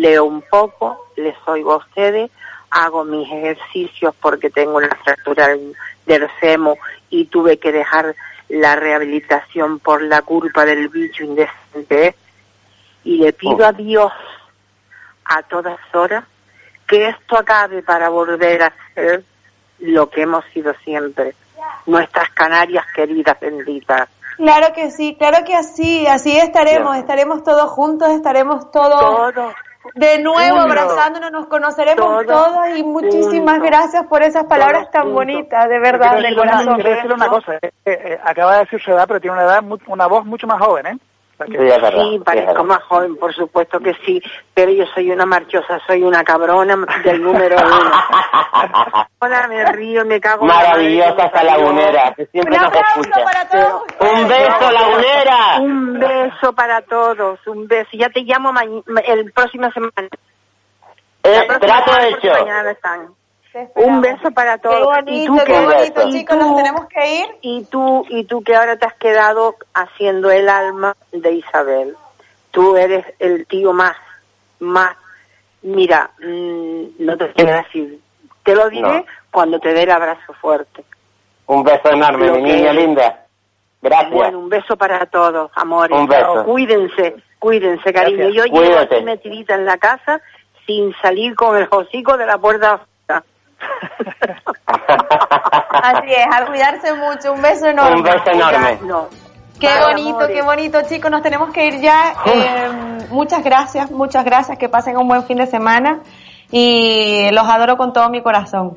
Leo 0.00 0.24
un 0.24 0.42
poco, 0.42 1.06
les 1.16 1.36
oigo 1.46 1.72
a 1.72 1.76
ustedes, 1.76 2.30
hago 2.70 3.04
mis 3.04 3.30
ejercicios 3.30 4.14
porque 4.20 4.50
tengo 4.50 4.76
una 4.76 4.88
fractura 5.02 5.48
del, 5.48 6.28
femo 6.40 6.76
y 7.10 7.26
tuve 7.26 7.58
que 7.58 7.70
dejar 7.72 8.14
la 8.48 8.76
rehabilitación 8.76 9.78
por 9.78 10.02
la 10.02 10.22
culpa 10.22 10.64
del 10.64 10.88
bicho 10.88 11.24
indecente. 11.24 12.14
Y 13.04 13.18
le 13.18 13.32
pido 13.32 13.58
Oh. 13.58 13.64
a 13.64 13.72
Dios 13.72 14.12
a 15.24 15.42
todas 15.42 15.78
horas 15.94 16.24
que 16.86 17.08
esto 17.08 17.38
acabe 17.38 17.82
para 17.82 18.08
volver 18.08 18.62
a 18.62 18.72
ser 18.94 19.24
lo 19.78 20.10
que 20.10 20.22
hemos 20.22 20.44
sido 20.46 20.74
siempre, 20.84 21.34
nuestras 21.86 22.30
Canarias 22.30 22.84
queridas, 22.94 23.38
benditas. 23.40 24.08
Claro 24.36 24.72
que 24.74 24.90
sí, 24.90 25.16
claro 25.16 25.44
que 25.44 25.54
así, 25.54 26.06
así 26.06 26.36
estaremos, 26.36 26.96
estaremos 26.96 27.44
todos 27.44 27.70
juntos, 27.70 28.10
estaremos 28.10 28.70
todos 28.72 29.54
de 29.94 30.18
nuevo 30.20 30.58
abrazándonos, 30.58 31.30
nos 31.30 31.46
conoceremos 31.46 31.96
Todos 32.04 32.26
todos 32.26 32.68
y 32.76 32.82
muchísimas 32.82 33.60
gracias 33.60 34.06
por 34.06 34.22
esas 34.22 34.44
palabras 34.44 34.90
tan 34.90 35.12
bonitas, 35.12 35.68
de 35.68 35.78
verdad, 35.78 36.12
Quiero 36.12 36.16
de 36.16 36.22
decirle 36.22 36.42
una- 36.42 36.52
corazón. 36.52 36.74
quiero 36.74 36.90
decirle 36.90 37.14
una 37.14 37.28
cosa, 37.28 37.52
eh, 37.62 37.70
eh, 37.84 38.20
acaba 38.24 38.54
de 38.54 38.58
decir 38.60 38.80
su 38.80 38.90
edad, 38.92 39.04
pero 39.06 39.20
tiene 39.20 39.36
una 39.36 39.44
edad, 39.44 39.62
una 39.86 40.06
voz 40.06 40.24
mucho 40.24 40.46
más 40.46 40.58
joven, 40.60 40.86
¿eh? 40.86 40.98
Sí, 41.36 42.18
parezco 42.24 42.62
más 42.64 42.82
joven, 42.84 43.16
por 43.16 43.34
supuesto 43.34 43.80
que 43.80 43.94
sí, 44.06 44.22
pero 44.54 44.70
yo 44.70 44.84
soy 44.94 45.10
una 45.10 45.26
marchosa, 45.26 45.80
soy 45.86 46.02
una 46.02 46.22
cabrona 46.22 46.76
del 47.04 47.22
número 47.22 47.56
uno. 47.56 47.90
Ahora 49.20 49.48
me 49.48 49.64
río, 49.72 50.04
me 50.04 50.20
cago 50.20 50.42
en 50.42 50.48
la 50.48 50.54
madre 50.54 50.68
Maravillosa 50.70 51.30
parió. 51.30 51.50
lagunera, 51.50 52.14
que 52.14 52.26
siempre 52.26 52.56
Un 52.56 52.62
nos 52.62 52.72
escucha. 52.74 53.24
para 53.24 53.48
todos 53.48 53.82
Un 54.00 54.28
beso, 54.28 54.70
lagunera. 54.70 55.56
Un 55.60 55.98
beso 55.98 56.52
para 56.52 56.82
todos, 56.82 57.38
un 57.46 57.66
beso. 57.66 57.90
Ya 57.94 58.08
te 58.10 58.20
llamo 58.20 58.52
ma- 58.52 58.62
el 59.04 59.32
próximo 59.32 59.70
semana. 59.72 59.92
Eh, 61.24 61.46
trato 61.48 61.92
semana, 61.92 62.08
hecho. 62.08 62.30
mañana 62.32 62.70
están. 62.70 63.08
Un 63.76 64.00
beso 64.00 64.30
para 64.32 64.58
todos. 64.58 64.76
Qué 64.78 64.84
bonito, 64.84 65.12
y 65.12 65.26
tú 65.26 65.36
qué 65.38 65.44
que, 65.52 65.60
bonito, 65.64 66.08
y 66.08 66.12
chicos, 66.12 66.38
tú- 66.38 66.44
nos 66.44 66.56
tenemos 66.56 66.86
que 66.86 67.14
ir. 67.20 67.26
Y 67.42 67.64
tú, 67.64 68.04
y 68.08 68.24
tú 68.24 68.42
que 68.42 68.54
ahora 68.56 68.76
te 68.76 68.86
has 68.86 68.94
quedado 68.94 69.56
haciendo 69.74 70.30
el 70.30 70.48
alma 70.48 70.96
de 71.12 71.32
Isabel. 71.32 71.94
Tú 72.50 72.76
eres 72.76 73.04
el 73.18 73.46
tío 73.46 73.72
más, 73.72 73.96
más, 74.60 74.96
mira, 75.62 76.10
mm, 76.20 76.82
no 77.00 77.16
te 77.16 77.32
quiero 77.32 77.52
decir. 77.52 78.00
Te 78.42 78.54
lo 78.54 78.68
diré 78.68 78.98
No. 79.00 79.04
cuando 79.30 79.58
te 79.58 79.72
dé 79.72 79.82
el 79.84 79.90
abrazo 79.90 80.32
fuerte. 80.40 80.84
Un 81.46 81.62
beso 81.64 81.90
enorme, 81.90 82.26
Lo 82.26 82.34
mi 82.36 82.42
niña 82.42 82.70
es. 82.70 82.76
linda. 82.76 83.20
Gracias. 83.82 84.12
Bueno, 84.12 84.38
un 84.38 84.48
beso 84.48 84.76
para 84.76 85.04
todos, 85.06 85.50
amores. 85.56 85.96
Un 85.98 86.06
beso. 86.06 86.44
Cuídense, 86.44 87.16
cuídense, 87.38 87.92
cariño. 87.92 88.28
Gracias. 88.28 88.34
Yo 88.34 88.60
llevo 88.60 88.78
aquí 88.78 89.02
metidita 89.02 89.54
en 89.54 89.64
la 89.66 89.76
casa 89.78 90.20
sin 90.66 90.94
salir 91.02 91.34
con 91.34 91.56
el 91.56 91.68
hocico 91.70 92.16
de 92.16 92.24
la 92.26 92.38
puerta 92.38 92.72
afuera. 92.74 92.88
Así 95.82 96.12
es, 96.12 96.26
a 96.32 96.46
cuidarse 96.46 96.94
mucho, 96.94 97.32
un 97.32 97.42
beso 97.42 97.66
enorme. 97.66 97.96
Un 97.96 98.02
beso 98.02 98.30
enorme. 98.30 98.78
No. 98.82 99.08
Qué 99.60 99.68
bonito, 99.80 100.18
amores. 100.18 100.34
qué 100.34 100.42
bonito, 100.42 100.82
chicos. 100.88 101.10
Nos 101.10 101.22
tenemos 101.22 101.52
que 101.52 101.66
ir 101.66 101.80
ya. 101.80 102.14
Eh, 102.26 102.68
muchas 103.10 103.42
gracias, 103.44 103.90
muchas 103.90 104.24
gracias. 104.24 104.58
Que 104.58 104.68
pasen 104.68 104.96
un 104.96 105.08
buen 105.08 105.24
fin 105.24 105.38
de 105.38 105.46
semana. 105.46 106.00
Y 106.50 107.30
los 107.32 107.48
adoro 107.48 107.76
con 107.76 107.92
todo 107.92 108.08
mi 108.10 108.22
corazón. 108.22 108.76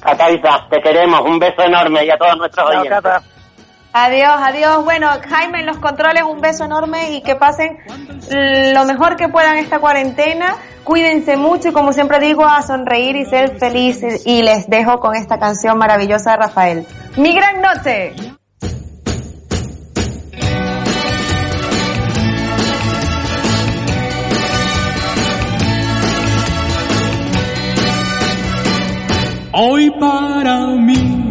Cataiza, 0.00 0.66
te 0.68 0.80
queremos. 0.80 1.20
Un 1.22 1.38
beso 1.38 1.62
enorme 1.62 2.04
y 2.04 2.10
a 2.10 2.16
todos 2.16 2.36
nuestros 2.36 2.70
Chao, 2.70 2.80
oyentes. 2.80 3.12
Adiós, 3.94 4.36
adiós. 4.38 4.84
Bueno, 4.84 5.08
Jaime, 5.28 5.64
los 5.64 5.76
controles, 5.76 6.22
un 6.22 6.40
beso 6.40 6.64
enorme 6.64 7.12
y 7.12 7.22
que 7.22 7.36
pasen 7.36 7.78
lo 8.74 8.84
mejor 8.86 9.16
que 9.16 9.28
puedan 9.28 9.58
esta 9.58 9.80
cuarentena. 9.80 10.56
Cuídense 10.82 11.36
mucho 11.36 11.68
y 11.68 11.72
como 11.72 11.92
siempre 11.92 12.18
digo, 12.18 12.44
a 12.44 12.62
sonreír 12.62 13.16
y 13.16 13.26
ser 13.26 13.58
felices. 13.58 14.22
Y 14.24 14.42
les 14.42 14.68
dejo 14.68 14.98
con 14.98 15.14
esta 15.14 15.38
canción 15.38 15.76
maravillosa 15.76 16.32
de 16.32 16.36
Rafael. 16.38 16.86
Mi 17.16 17.34
gran 17.34 17.60
noche. 17.60 18.14
Hoy 29.54 29.90
para 30.00 30.66
mí 30.68 31.21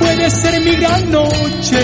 Puede 0.00 0.30
ser 0.30 0.60
mi 0.60 0.76
gran 0.76 1.10
noche. 1.10 1.80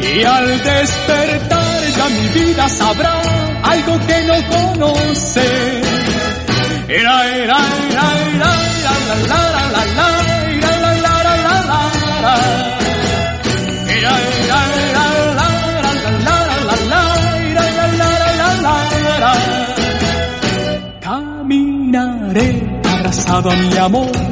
Y 0.00 0.24
al 0.24 0.62
despertar 0.62 1.82
ya 1.96 2.08
mi 2.08 2.28
vida 2.40 2.68
sabrá 2.68 3.22
algo 3.62 3.98
que 4.06 4.24
no 4.24 4.34
conoce. 4.48 5.80
Era, 6.88 7.26
era, 7.28 7.58
era, 7.90 8.06
era, 8.28 8.50
la, 8.82 9.30
la, 9.30 9.42
la, 9.52 9.64
la, 9.74 9.82
la, 9.96 10.08
era, 10.50 10.70
la, 10.80 10.92
la, 10.94 11.14
la, 11.22 11.56
la, 11.70 11.82
la. 12.22 12.34
Era, 13.88 14.12
era, 14.42 14.60
era, 14.88 15.04
la, 15.38 15.48
la, 15.82 15.92
la, 15.92 16.26
la, 16.26 16.76
la, 16.76 17.06
la, 17.52 17.66
la, 17.82 18.16
la, 18.32 18.50
la, 18.62 19.18
la. 19.20 19.32
Caminaré 21.00 22.48
abrazado 22.84 23.50
a 23.50 23.54
mi 23.56 23.76
amor 23.78 24.31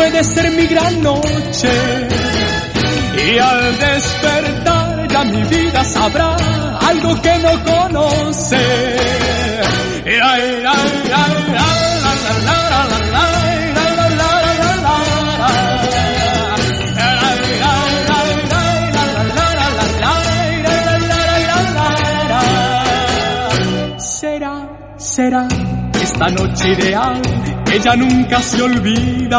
Puede 0.00 0.24
ser 0.24 0.50
mi 0.52 0.66
gran 0.66 1.02
noche. 1.02 1.68
Y 3.22 3.38
al 3.38 3.78
despertar 3.78 5.08
ya 5.08 5.24
mi 5.24 5.42
vida 5.42 5.84
sabrá 5.84 6.36
algo 6.88 7.20
que 7.20 7.38
no 7.40 7.62
conoce. 7.64 8.56
La, 10.06 10.38
la, 10.38 10.74
la. 11.10 11.50
Será, 25.00 25.48
esta 26.00 26.28
noche 26.28 26.68
ideal, 26.72 27.20
ella 27.72 27.96
nunca 27.96 28.40
se 28.40 28.62
olvida. 28.62 29.38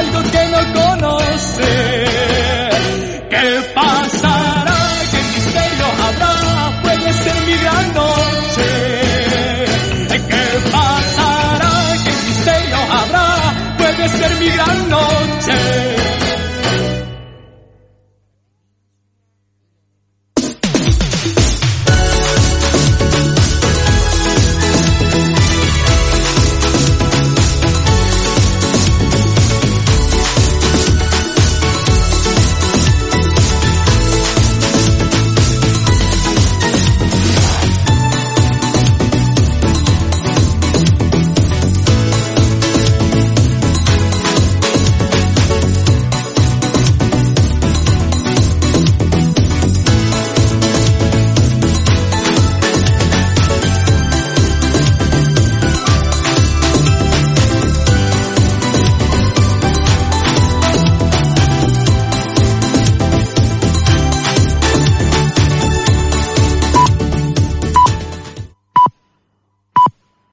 algo 0.00 0.22
que 0.30 0.42
no 0.48 0.60
conoce. 0.80 1.70
¿Qué 3.30 3.46
pasa? 3.74 4.19